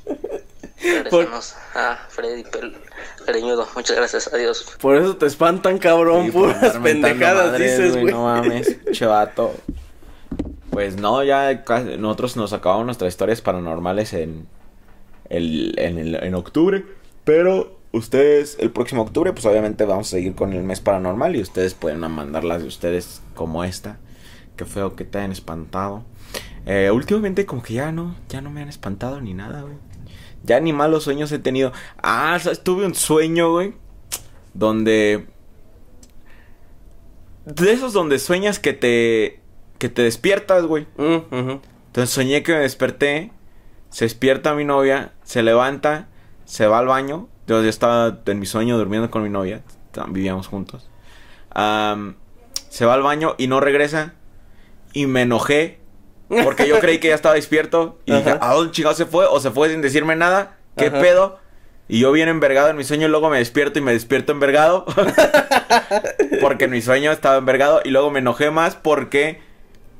Regresamos 0.84 1.55
a 1.76 1.97
Freddy 2.10 2.43
Pel 2.43 2.76
Cariñudo. 3.26 3.68
Muchas 3.76 3.95
gracias. 3.95 4.31
Adiós. 4.34 4.65
Por 4.80 4.97
eso 4.97 5.15
te 5.18 5.26
espantan, 5.26 5.77
cabrón. 5.80 6.26
Sí, 6.26 6.31
por 6.31 6.53
Puras 6.53 6.77
pendejadas 6.77 7.51
madres, 7.51 7.77
dices, 7.77 7.93
güey. 7.93 8.14
No 8.14 8.23
mames, 8.26 8.77
chevato. 8.91 9.53
Pues 10.69 10.95
no, 10.97 11.23
ya 11.23 11.64
casi- 11.64 11.97
nosotros 11.97 12.35
nos 12.35 12.51
acabamos 12.53 12.85
nuestras 12.85 13.10
historias 13.14 13.41
paranormales 13.41 14.14
en, 14.14 14.47
el, 15.30 15.76
en, 15.77 15.97
el- 15.97 16.15
en 16.15 16.35
octubre. 16.35 16.84
Pero 17.23 17.80
ustedes, 17.91 18.57
el 18.60 18.72
próximo 18.72 19.03
octubre, 19.03 19.31
pues 19.34 19.45
obviamente 19.45 19.85
vamos 19.85 20.07
a 20.07 20.11
seguir 20.11 20.34
con 20.35 20.51
el 20.53 20.64
mes 20.64 20.80
paranormal. 20.81 21.35
Y 21.35 21.41
ustedes 21.41 21.73
pueden 21.76 21.99
mandarlas 21.99 22.61
de 22.64 22.68
ustedes 22.68 23.22
como 23.35 23.64
esta. 23.64 23.97
Qué 24.57 24.65
feo 24.65 24.95
que 24.95 25.05
te 25.05 25.19
hayan 25.19 25.31
espantado. 25.31 26.03
Eh, 26.65 26.89
últimamente 26.91 27.45
como 27.45 27.61
que 27.61 27.73
ya 27.73 27.91
no, 27.91 28.15
ya 28.30 28.41
no 28.41 28.49
me 28.49 28.61
han 28.61 28.69
espantado 28.69 29.19
ni 29.22 29.34
nada, 29.34 29.61
güey. 29.61 29.76
Ya 30.44 30.60
ni 30.60 30.74
malos 30.74 31.03
sueños 31.03 31.32
he 31.32 31.40
tenido. 31.40 31.72
Ah, 32.02 32.38
¿sabes? 32.40 32.64
tuve 32.64 32.86
un 32.86 32.95
sueño, 32.95 33.52
güey. 33.52 33.74
Donde 34.53 35.28
de 37.45 37.74
esos 37.74 37.94
donde 37.94 38.20
sueñas 38.20 38.60
que 38.60 38.74
te 38.74 39.40
que 39.78 39.90
te 39.90 40.02
despiertas, 40.02 40.65
güey. 40.65 40.88
Mm. 40.98 41.60
Entonces 41.88 42.10
soñé 42.10 42.41
que 42.44 42.53
me 42.53 42.60
desperté, 42.60 43.32
se 43.90 44.06
despierta 44.06 44.53
mi 44.53 44.64
novia, 44.64 45.11
se 45.24 45.44
levanta, 45.44 46.07
se 46.45 46.68
va 46.68 46.80
al 46.80 46.88
baño. 46.88 47.28
Yo 47.48 47.61
ya 47.61 47.70
estaba 47.70 48.22
en 48.26 48.40
mi 48.40 48.45
sueño 48.45 48.78
durmiendo 48.78 49.11
con 49.11 49.24
mi 49.24 49.30
novia, 49.30 49.61
vivíamos 50.07 50.48
juntos. 50.48 50.90
Se 51.53 52.86
va 52.86 52.94
al 52.94 53.02
baño 53.02 53.36
y 53.38 53.48
no 53.48 53.60
regresa. 53.60 54.14
Y 54.94 55.07
me 55.07 55.24
enojé 55.24 55.80
porque 56.28 56.68
yo 56.68 56.80
creí 56.80 57.00
que 57.00 57.10
ya 57.10 57.16
estaba 57.16 57.36
despierto. 57.36 58.00
Y 58.06 58.14
dije, 58.14 58.32
Ajá. 58.32 58.40
¿a 58.41 58.54
dónde 58.54 58.72
chingado 58.72 58.95
se 58.95 59.06
fue? 59.06 59.26
O 59.26 59.40
se 59.40 59.52
fue 59.52 59.70
sin 59.70 59.82
decirme 59.82 60.16
nada. 60.16 60.58
¿Qué 60.76 60.88
Ajá. 60.88 61.00
pedo? 61.00 61.40
Y 61.88 62.00
yo 62.00 62.12
bien 62.12 62.30
envergado 62.30 62.70
en 62.70 62.78
mi 62.78 62.84
sueño, 62.84 63.08
y 63.08 63.10
luego 63.10 63.30
me 63.30 63.38
despierto 63.38 63.78
y 63.78 63.82
me 63.82 63.91
despierto 63.91 64.32
envergado. 64.32 64.86
porque 66.41 66.66
en 66.66 66.72
mi 66.72 66.82
sueño 66.82 67.12
estaba 67.12 67.38
envergado. 67.38 67.82
Y 67.84 67.90
luego 67.90 68.10
me 68.10 68.20
enojé 68.20 68.52
más 68.52 68.76
porque. 68.76 69.41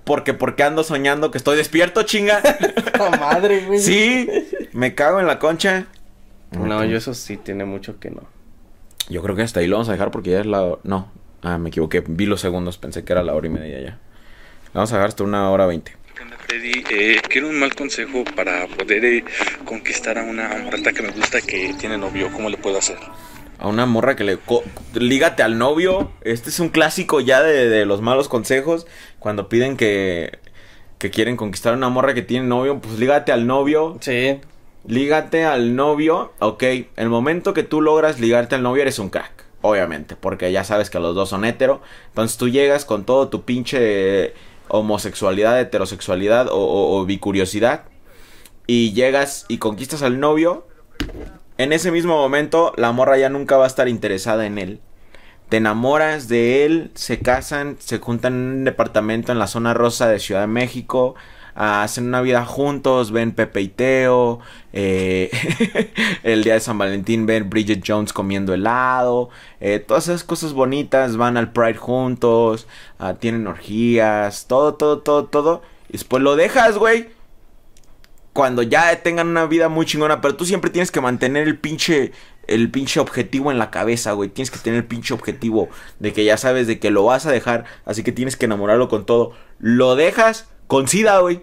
Porque, 0.04 0.34
porque 0.34 0.64
ando 0.64 0.84
soñando 0.84 1.32
que 1.32 1.38
estoy 1.38 1.56
despierto, 1.56 2.04
chinga. 2.04 2.42
madre, 3.20 3.66
güey. 3.66 3.80
sí, 3.80 4.28
me 4.74 4.96
cago 4.96 5.20
en 5.22 5.28
la 5.28 5.40
concha. 5.40 5.88
No, 6.52 6.84
yo 6.84 6.98
eso 6.98 7.14
sí 7.14 7.38
tiene 7.38 7.66
mucho 7.66 8.00
que 8.00 8.10
no. 8.10 8.24
Yo 9.10 9.22
creo 9.22 9.36
que 9.36 9.44
hasta 9.44 9.60
ahí 9.60 9.68
lo 9.68 9.78
vamos 9.78 9.90
a 9.90 9.94
dejar 9.94 10.12
porque 10.12 10.32
ya 10.32 10.42
es 10.42 10.46
la... 10.46 10.78
No, 10.84 11.12
ah, 11.42 11.58
me 11.58 11.70
equivoqué. 11.70 12.04
Vi 12.06 12.26
los 12.26 12.42
segundos, 12.42 12.78
pensé 12.78 13.04
que 13.04 13.14
era 13.14 13.24
la 13.24 13.34
hora 13.34 13.48
y 13.48 13.50
media 13.50 13.80
ya. 13.80 13.90
La 14.74 14.80
vamos 14.80 14.92
a 14.92 14.96
dejar 14.96 15.10
hasta 15.10 15.24
una 15.24 15.50
hora 15.52 15.66
veinte. 15.66 15.96
¿Qué 16.54 16.60
onda, 16.60 16.84
Freddy? 16.84 16.84
Eh, 16.92 17.22
quiero 17.30 17.50
un 17.50 17.60
mal 17.60 17.74
consejo 17.74 18.24
para 18.36 18.68
poder 18.68 19.06
eh, 19.06 19.24
conquistar 19.66 20.18
a 20.18 20.24
una 20.24 20.50
morrata 20.64 20.94
que 20.94 21.02
me 21.02 21.10
gusta 21.10 21.42
que 21.42 21.74
tiene 21.80 21.98
novio. 21.98 22.30
¿Cómo 22.32 22.50
le 22.50 22.58
puedo 22.58 22.78
hacer? 22.78 22.98
A 23.60 23.68
una 23.68 23.86
morra 23.86 24.16
que 24.16 24.24
le... 24.24 24.38
co- 24.38 24.64
Lígate 24.94 25.42
al 25.44 25.58
novio. 25.58 26.12
Este 26.22 26.50
es 26.50 26.60
un 26.60 26.70
clásico 26.70 27.22
ya 27.22 27.42
de, 27.42 27.70
de 27.70 27.86
los 27.86 28.02
malos 28.02 28.30
consejos. 28.30 28.86
Cuando 29.20 29.50
piden 29.50 29.78
que... 29.78 30.40
Que 31.00 31.10
quieren 31.10 31.38
conquistar 31.38 31.74
a 31.74 31.78
una 31.78 31.90
morra 31.90 32.14
que 32.14 32.22
tiene 32.22 32.46
novio. 32.46 32.80
Pues 32.80 33.00
lígate 33.00 33.32
al 33.32 33.48
novio. 33.48 33.98
Sí. 34.02 34.40
Lígate 34.88 35.46
al 35.46 35.76
novio. 35.76 36.34
Ok, 36.40 36.64
el 36.96 37.10
momento 37.10 37.54
que 37.54 37.64
tú 37.64 37.82
logras 37.82 38.20
ligarte 38.20 38.56
al 38.56 38.64
novio 38.64 38.84
eres 38.84 39.00
un 39.00 39.10
crack. 39.10 39.32
Obviamente, 39.62 40.16
porque 40.18 40.52
ya 40.52 40.64
sabes 40.66 40.90
que 40.90 41.00
los 41.00 41.16
dos 41.16 41.30
son 41.30 41.46
hetero. 41.46 41.82
Entonces 42.10 42.38
tú 42.38 42.50
llegas 42.50 42.86
con 42.86 43.06
todo 43.06 43.30
tu 43.30 43.44
pinche 43.44 44.34
homosexualidad, 44.68 45.60
heterosexualidad 45.60 46.48
o, 46.50 46.58
o- 46.98 47.06
bicuriosidad. 47.06 47.84
Y 48.68 48.94
llegas 48.94 49.46
y 49.50 49.58
conquistas 49.58 50.04
al 50.04 50.20
novio. 50.20 50.66
En 51.58 51.74
ese 51.74 51.92
mismo 51.92 52.16
momento, 52.18 52.74
la 52.78 52.92
morra 52.92 53.18
ya 53.18 53.30
nunca 53.30 53.58
va 53.58 53.66
a 53.66 53.68
estar 53.68 53.88
interesada 53.88 54.46
en 54.46 54.58
él. 54.58 54.80
Te 55.50 55.58
enamoras 55.58 56.28
de 56.30 56.66
él, 56.66 56.92
se 56.96 57.20
casan, 57.20 57.76
se 57.80 58.00
juntan 58.00 58.34
en 58.34 58.40
un 58.60 58.64
departamento 58.64 59.32
en 59.32 59.40
la 59.40 59.48
zona 59.48 59.74
rosa 59.74 60.08
de 60.08 60.20
Ciudad 60.20 60.42
de 60.42 60.48
México, 60.48 61.16
hacen 61.56 62.08
una 62.08 62.22
vida 62.22 62.46
juntos, 62.46 63.12
ven 63.12 63.32
Pepe 63.32 63.62
y 63.62 63.68
Teo, 63.68 64.40
eh, 64.74 65.30
el 66.24 66.44
día 66.44 66.54
de 66.54 66.60
San 66.60 66.78
Valentín 66.78 67.26
ven 67.26 67.50
Bridget 67.50 67.84
Jones 67.86 68.14
comiendo 68.14 68.54
helado, 68.54 69.30
eh, 69.60 69.80
todas 69.80 70.08
esas 70.08 70.24
cosas 70.24 70.54
bonitas, 70.54 71.18
van 71.18 71.38
al 71.38 71.52
Pride 71.52 71.76
juntos, 71.76 72.68
ah, 73.00 73.16
tienen 73.16 73.48
orgías, 73.48 74.48
todo, 74.48 74.76
todo, 74.76 75.00
todo, 75.00 75.26
todo, 75.26 75.62
y 75.90 75.94
después 75.94 76.24
lo 76.24 76.36
dejas, 76.36 76.78
güey 76.78 77.10
cuando 78.34 78.64
ya 78.64 79.04
tengan 79.04 79.28
una 79.28 79.46
vida 79.46 79.70
muy 79.70 79.86
chingona, 79.86 80.20
pero 80.20 80.36
tú 80.36 80.44
siempre 80.46 80.72
tienes 80.72 80.90
que 80.90 81.00
mantener 81.00 81.48
el 81.48 81.60
pinche 81.60 82.12
el 82.48 82.70
pinche 82.70 83.00
objetivo 83.00 83.52
en 83.52 83.58
la 83.58 83.72
cabeza, 83.72 84.12
güey. 84.14 84.30
Tienes 84.30 84.52
que 84.52 84.60
tener 84.60 84.80
el 84.80 84.86
pinche 84.86 85.14
objetivo 85.14 85.70
de 86.00 86.14
que 86.14 86.26
ya 86.26 86.38
sabes 86.38 86.68
de 86.68 86.80
que 86.80 86.92
lo 86.92 87.06
vas 87.06 87.26
a 87.26 87.32
dejar, 87.32 87.66
así 87.86 88.04
que 88.04 88.12
tienes 88.12 88.36
que 88.36 88.46
enamorarlo 88.46 88.90
con 88.90 89.06
todo. 89.06 89.34
Lo 89.60 89.96
dejas 89.96 90.50
con 90.74 90.88
sida, 90.88 91.20
güey. 91.20 91.42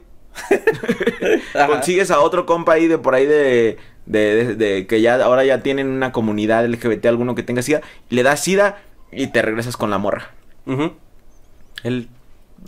Consigues 1.66 2.10
a 2.10 2.20
otro 2.20 2.46
compa 2.46 2.72
ahí 2.74 2.88
de 2.88 2.98
por 2.98 3.14
ahí 3.14 3.26
de, 3.26 3.78
de, 4.06 4.44
de- 4.44 4.54
de 4.54 4.86
que 4.86 5.00
ya 5.00 5.16
ahora 5.22 5.44
ya 5.44 5.62
tienen 5.62 5.88
una 5.88 6.12
comunidad 6.12 6.66
LGBT 6.66 7.06
alguno 7.06 7.34
que 7.34 7.42
tenga 7.42 7.62
sida, 7.62 7.80
le 8.08 8.22
das 8.22 8.42
sida 8.42 8.82
y 9.12 9.28
te 9.28 9.42
regresas 9.42 9.76
con 9.76 9.90
la 9.90 9.98
morra. 9.98 10.30
Ujú. 10.66 10.92
Él 11.84 12.08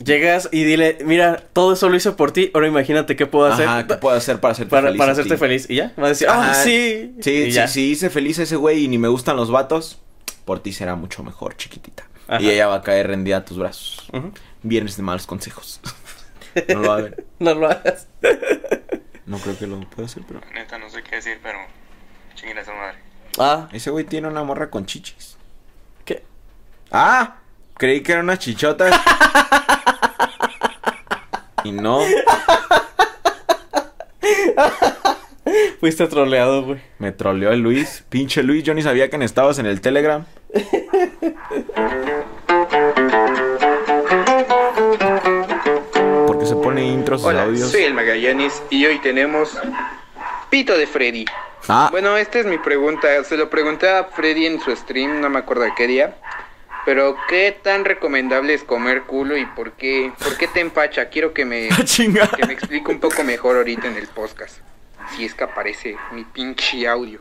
Llegas 0.02 0.48
y 0.52 0.64
dile, 0.64 0.96
mira, 1.04 1.44
todo 1.52 1.74
eso 1.74 1.90
lo 1.90 1.96
hice 1.96 2.12
por 2.12 2.32
ti, 2.32 2.50
ahora 2.54 2.66
imagínate 2.66 3.14
qué 3.14 3.26
puedo 3.26 3.52
hacer 3.52 3.68
Ajá, 3.68 3.86
¿qué 3.86 3.94
puedo 3.96 4.16
hacer 4.16 4.40
para 4.40 4.52
hacerte 4.52 4.70
para, 4.70 4.86
feliz? 4.86 4.98
para 4.98 5.12
hacerte 5.12 5.36
feliz. 5.36 5.66
Y 5.68 5.74
ya, 5.76 5.92
va 6.00 6.06
a 6.06 6.08
decir, 6.08 6.28
ah, 6.30 6.54
sí. 6.54 7.14
Sí, 7.20 7.52
sí, 7.52 7.60
sí, 7.68 7.90
hice 7.90 8.08
feliz 8.08 8.38
a 8.38 8.44
ese 8.44 8.56
güey 8.56 8.84
y 8.84 8.88
ni 8.88 8.96
me 8.96 9.08
gustan 9.08 9.36
los 9.36 9.50
vatos, 9.50 9.98
por 10.46 10.60
ti 10.60 10.72
será 10.72 10.94
mucho 10.94 11.22
mejor, 11.22 11.56
chiquitita. 11.58 12.04
Ajá. 12.26 12.40
Y 12.40 12.48
ella 12.48 12.68
va 12.68 12.76
a 12.76 12.82
caer 12.82 13.08
rendida 13.08 13.36
a 13.38 13.44
tus 13.44 13.58
brazos. 13.58 14.06
Ujú. 14.14 14.32
Viernes 14.62 14.96
de 14.96 15.02
malos 15.02 15.26
consejos. 15.26 15.78
no 16.68 16.80
lo 16.80 16.92
hagan. 16.92 17.14
No 17.38 17.54
lo 17.54 17.66
hagas. 17.68 18.08
No 19.26 19.38
creo 19.38 19.58
que 19.58 19.66
lo 19.66 19.80
pueda 19.80 20.06
hacer, 20.06 20.22
pero... 20.26 20.40
Neta, 20.52 20.78
no 20.78 20.88
sé 20.90 21.02
qué 21.02 21.16
decir, 21.16 21.40
pero 21.42 21.58
chinguen 22.34 22.58
a 22.58 22.64
su 22.64 22.70
madre. 22.70 22.98
Ah, 23.38 23.68
Ese 23.72 23.90
güey 23.90 24.04
tiene 24.04 24.28
una 24.28 24.44
morra 24.44 24.70
con 24.70 24.86
chichis. 24.86 25.36
¿qué? 26.04 26.22
Ah, 26.90 27.36
creí 27.76 28.02
que 28.02 28.12
eran 28.12 28.24
unas 28.24 28.38
chichotas. 28.38 28.94
y 31.64 31.72
no. 31.72 32.00
Fuiste 35.80 36.06
troleado, 36.06 36.64
güey. 36.64 36.80
Me 36.98 37.10
troleó 37.12 37.50
el 37.50 37.60
Luis. 37.60 38.04
Pinche 38.08 38.42
Luis, 38.42 38.62
yo 38.62 38.74
ni 38.74 38.82
sabía 38.82 39.10
que 39.10 39.16
estabas 39.24 39.58
en 39.58 39.66
el 39.66 39.80
Telegram. 39.80 40.24
Hola, 47.20 47.42
audios. 47.44 47.70
soy 47.70 47.82
el 47.82 47.94
Magallanes 47.94 48.62
y 48.70 48.86
hoy 48.86 48.98
tenemos 49.00 49.58
Pito 50.50 50.76
de 50.76 50.86
Freddy. 50.86 51.24
Ah, 51.68 51.88
Bueno, 51.90 52.16
esta 52.16 52.38
es 52.40 52.46
mi 52.46 52.58
pregunta. 52.58 53.22
Se 53.24 53.36
lo 53.36 53.50
pregunté 53.50 53.88
a 53.88 54.04
Freddy 54.04 54.46
en 54.46 54.60
su 54.60 54.74
stream, 54.74 55.20
no 55.20 55.28
me 55.30 55.38
acuerdo 55.38 55.62
de 55.64 55.72
qué 55.76 55.86
día. 55.86 56.16
Pero, 56.84 57.16
¿qué 57.28 57.56
tan 57.62 57.84
recomendable 57.84 58.54
es 58.54 58.64
comer 58.64 59.02
culo 59.02 59.36
y 59.36 59.46
por 59.46 59.72
qué, 59.72 60.10
por 60.22 60.36
qué 60.36 60.48
te 60.48 60.58
empacha? 60.60 61.08
Quiero 61.10 61.32
que 61.32 61.44
me, 61.44 61.68
chinga. 61.84 62.26
que 62.28 62.44
me 62.46 62.52
explique 62.54 62.90
un 62.90 62.98
poco 62.98 63.22
mejor 63.22 63.56
ahorita 63.56 63.86
en 63.86 63.96
el 63.96 64.08
podcast. 64.08 64.58
Si 65.16 65.24
es 65.24 65.34
que 65.34 65.44
aparece 65.44 65.96
mi 66.12 66.24
pinche 66.24 66.88
audio. 66.88 67.20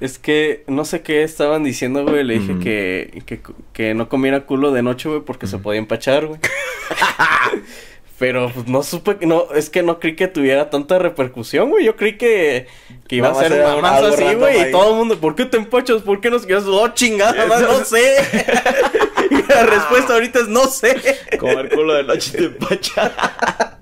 Es 0.00 0.18
que 0.18 0.64
no 0.66 0.84
sé 0.84 1.02
qué 1.02 1.22
estaban 1.22 1.62
diciendo, 1.62 2.04
güey. 2.04 2.24
Le 2.24 2.34
dije 2.38 2.52
Ujú. 2.52 2.60
que, 2.62 3.22
que, 3.26 3.40
que 3.72 3.94
no 3.94 4.08
comiera 4.08 4.40
culo 4.44 4.72
de 4.72 4.82
noche, 4.82 5.08
güey, 5.08 5.20
porque 5.20 5.46
se 5.46 5.58
podía 5.58 5.78
empachar, 5.78 6.26
güey. 6.26 6.40
Pero 8.18 8.50
pues 8.54 8.66
no 8.66 8.82
supe 8.82 9.18
que 9.18 9.26
no, 9.26 9.48
es 9.54 9.68
que 9.68 9.82
no 9.82 10.00
creí 10.00 10.16
que 10.16 10.26
tuviera 10.26 10.70
tanta 10.70 10.98
repercusión, 10.98 11.68
güey. 11.68 11.84
Yo 11.84 11.96
creí 11.96 12.16
que, 12.16 12.66
que 13.08 13.16
iba 13.16 13.28
a 13.28 13.34
ser 13.34 13.52
un- 13.52 13.82
más 13.82 14.02
algo 14.02 14.14
así, 14.14 14.34
güey. 14.36 14.58
ahí. 14.60 14.68
Y 14.68 14.72
todo 14.72 14.90
el 14.92 14.96
mundo, 14.96 15.18
¿por 15.18 15.34
qué 15.34 15.44
te 15.44 15.58
empachas? 15.58 16.00
¿Por 16.00 16.20
qué 16.22 16.30
no 16.30 16.38
se 16.38 16.46
Oh, 16.54 16.88
chingada, 16.94 17.44
más 17.48 17.60
no 17.60 17.84
sé. 17.84 18.16
y 19.30 19.52
la 19.52 19.66
respuesta 19.66 20.14
ahorita 20.14 20.38
es 20.40 20.48
no 20.48 20.64
sé. 20.66 20.96
comer 21.38 21.68
culo 21.68 21.92
de 21.94 22.04
noche 22.04 22.32
te 22.38 22.44
empacha. 22.46 23.12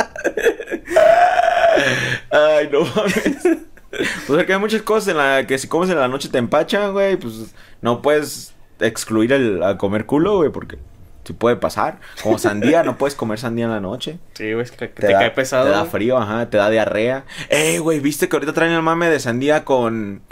Ay, 2.31 2.69
no 2.73 2.81
mames. 2.81 3.39
Pues 4.27 4.41
es 4.41 4.47
que 4.47 4.53
hay 4.53 4.59
muchas 4.59 4.83
cosas 4.83 5.09
en 5.09 5.19
la 5.19 5.47
que 5.47 5.57
si 5.59 5.69
comes 5.69 5.89
en 5.91 5.99
la 5.99 6.09
noche 6.09 6.29
te 6.29 6.39
empachan, 6.39 6.93
güey, 6.93 7.17
pues 7.17 7.55
no 7.81 8.03
puedes 8.03 8.53
excluir 8.81 9.33
el 9.33 9.63
a 9.63 9.79
comer 9.79 10.05
culo, 10.07 10.39
güey, 10.39 10.51
porque 10.51 10.79
si 11.25 11.33
puede 11.33 11.57
pasar. 11.57 11.99
Como 12.23 12.39
sandía, 12.39 12.83
no 12.83 12.97
puedes 12.99 13.15
comer 13.15 13.39
sandía 13.39 13.65
en 13.65 13.71
la 13.73 13.81
noche. 13.81 14.19
Sí, 14.35 14.53
güey, 14.53 14.65
es 14.65 14.71
que 14.73 14.89
te, 14.89 15.13
cae 15.13 15.31
pesado. 15.31 15.65
Te 15.65 15.71
da 15.71 15.85
frío, 15.87 16.19
ajá, 16.19 16.51
te 16.51 16.57
da 16.59 16.71
diarrea. 16.71 17.25
Eh, 17.49 17.79
güey, 17.79 18.01
¿viste 18.01 18.29
que 18.29 18.37
ahorita 18.37 18.53
traen 18.53 18.73
el 18.73 18.83
mame 18.83 19.09
de 19.09 19.21
sandía 19.21 19.65
con 19.65 20.23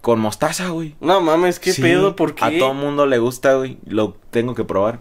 con 0.00 0.18
mostaza, 0.18 0.68
güey? 0.70 0.96
No 1.00 1.20
mames, 1.20 1.60
qué 1.60 1.72
Sí, 1.72 1.82
pedo, 1.82 2.16
¿por 2.16 2.34
qué? 2.34 2.44
A 2.44 2.58
todo 2.58 2.72
mundo 2.74 3.04
le 3.06 3.18
gusta, 3.18 3.54
güey. 3.54 3.78
Lo 3.86 4.14
tengo 4.30 4.54
que 4.54 4.64
probar. 4.64 5.00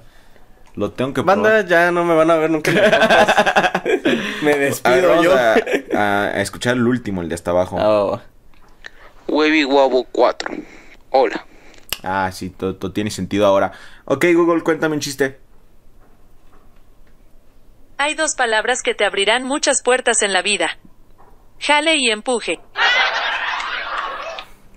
Lo 0.76 0.92
tengo 0.92 1.14
que 1.14 1.22
Banda, 1.22 1.50
probar. 1.50 1.68
ya 1.68 1.92
no 1.92 2.04
me 2.04 2.16
van 2.16 2.30
a 2.32 2.36
ver 2.36 2.50
nunca. 2.52 2.72
Me 4.44 4.52
A 4.54 4.56
ver, 4.56 4.60
despido 4.60 5.10
vamos 5.10 5.24
yo. 5.24 5.34
a, 5.36 5.56
a- 5.98 6.24
a 6.28 6.42
escuchar 6.42 6.76
el 6.76 6.86
último, 6.88 7.22
el 7.22 7.30
de 7.30 7.36
hasta 7.36 7.52
abajo. 7.52 7.78
Oh. 7.80 8.20
Webby 9.28 9.64
Guabo 9.64 10.06
4. 10.12 10.50
Hola. 11.12 11.46
Ah, 12.04 12.32
sí, 12.32 12.50
todo, 12.50 12.92
tiene 12.92 13.12
sentido 13.12 13.46
ahora. 13.46 13.74
Ok, 14.06 14.26
Google, 14.34 14.64
cuéntame 14.64 14.96
un 14.96 15.02
chiste. 15.02 15.40
Hay 17.98 18.16
dos 18.16 18.36
palabras 18.36 18.82
que 18.82 18.96
te 18.96 19.04
abrirán 19.04 19.44
muchas 19.44 19.84
puertas 19.84 20.22
en 20.22 20.32
la 20.32 20.42
vida. 20.42 20.78
Jale 21.60 21.98
y 21.98 22.10
empuje. 22.10 22.60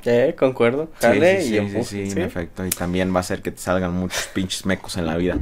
Eh, 0.05 0.35
concuerdo. 0.39 0.89
Jale 1.01 1.43
sí, 1.43 1.49
sí, 1.51 1.57
y 1.59 1.85
sí, 1.85 2.07
sí, 2.07 2.13
en 2.13 2.23
efecto. 2.23 2.67
Y 2.67 2.71
también 2.71 3.13
va 3.13 3.19
a 3.19 3.21
hacer 3.21 3.41
que 3.43 3.51
te 3.53 3.59
salgan 3.59 3.93
muchos 3.93 4.27
pinches 4.35 4.67
mecos 4.67 4.97
en 4.97 5.07
la 5.07 5.17
vida. 5.17 5.39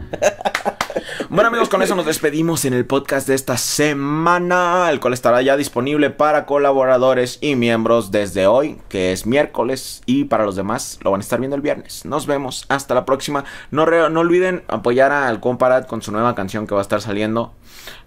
bueno, 1.30 1.48
amigos, 1.48 1.68
con 1.70 1.80
eso 1.82 1.94
nos 1.96 2.04
despedimos 2.04 2.64
en 2.66 2.74
el 2.74 2.84
podcast 2.84 3.26
de 3.26 3.34
esta 3.34 3.56
semana, 3.56 4.90
el 4.90 5.00
cual 5.00 5.14
estará 5.14 5.40
ya 5.40 5.56
disponible 5.56 6.10
para 6.10 6.44
colaboradores 6.44 7.38
y 7.40 7.56
miembros 7.56 8.10
desde 8.10 8.46
hoy, 8.46 8.78
que 8.90 9.12
es 9.12 9.24
miércoles, 9.26 10.02
y 10.04 10.24
para 10.24 10.44
los 10.44 10.56
demás 10.56 10.98
lo 11.02 11.10
van 11.10 11.20
a 11.20 11.24
estar 11.24 11.38
viendo 11.38 11.56
el 11.56 11.62
viernes. 11.62 12.04
Nos 12.04 12.26
vemos, 12.26 12.66
hasta 12.68 12.94
la 12.94 13.06
próxima. 13.06 13.44
No, 13.70 13.86
re- 13.86 14.10
no 14.10 14.20
olviden 14.20 14.62
apoyar 14.68 15.10
al 15.12 15.40
Comparat 15.40 15.86
con 15.86 16.02
su 16.02 16.12
nueva 16.12 16.34
canción 16.34 16.66
que 16.66 16.74
va 16.74 16.80
a 16.80 16.82
estar 16.82 17.00
saliendo. 17.00 17.54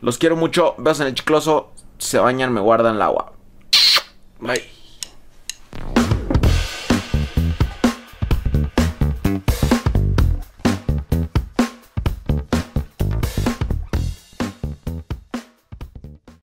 Los 0.01 0.19
quiero 0.19 0.35
mucho, 0.35 0.75
besos 0.77 1.01
en 1.01 1.07
el 1.07 1.15
chicloso, 1.15 1.71
se 1.97 2.19
bañan, 2.19 2.53
me 2.53 2.61
guardan 2.61 2.95
el 2.97 3.01
agua. 3.01 3.33
Bye. 4.39 4.61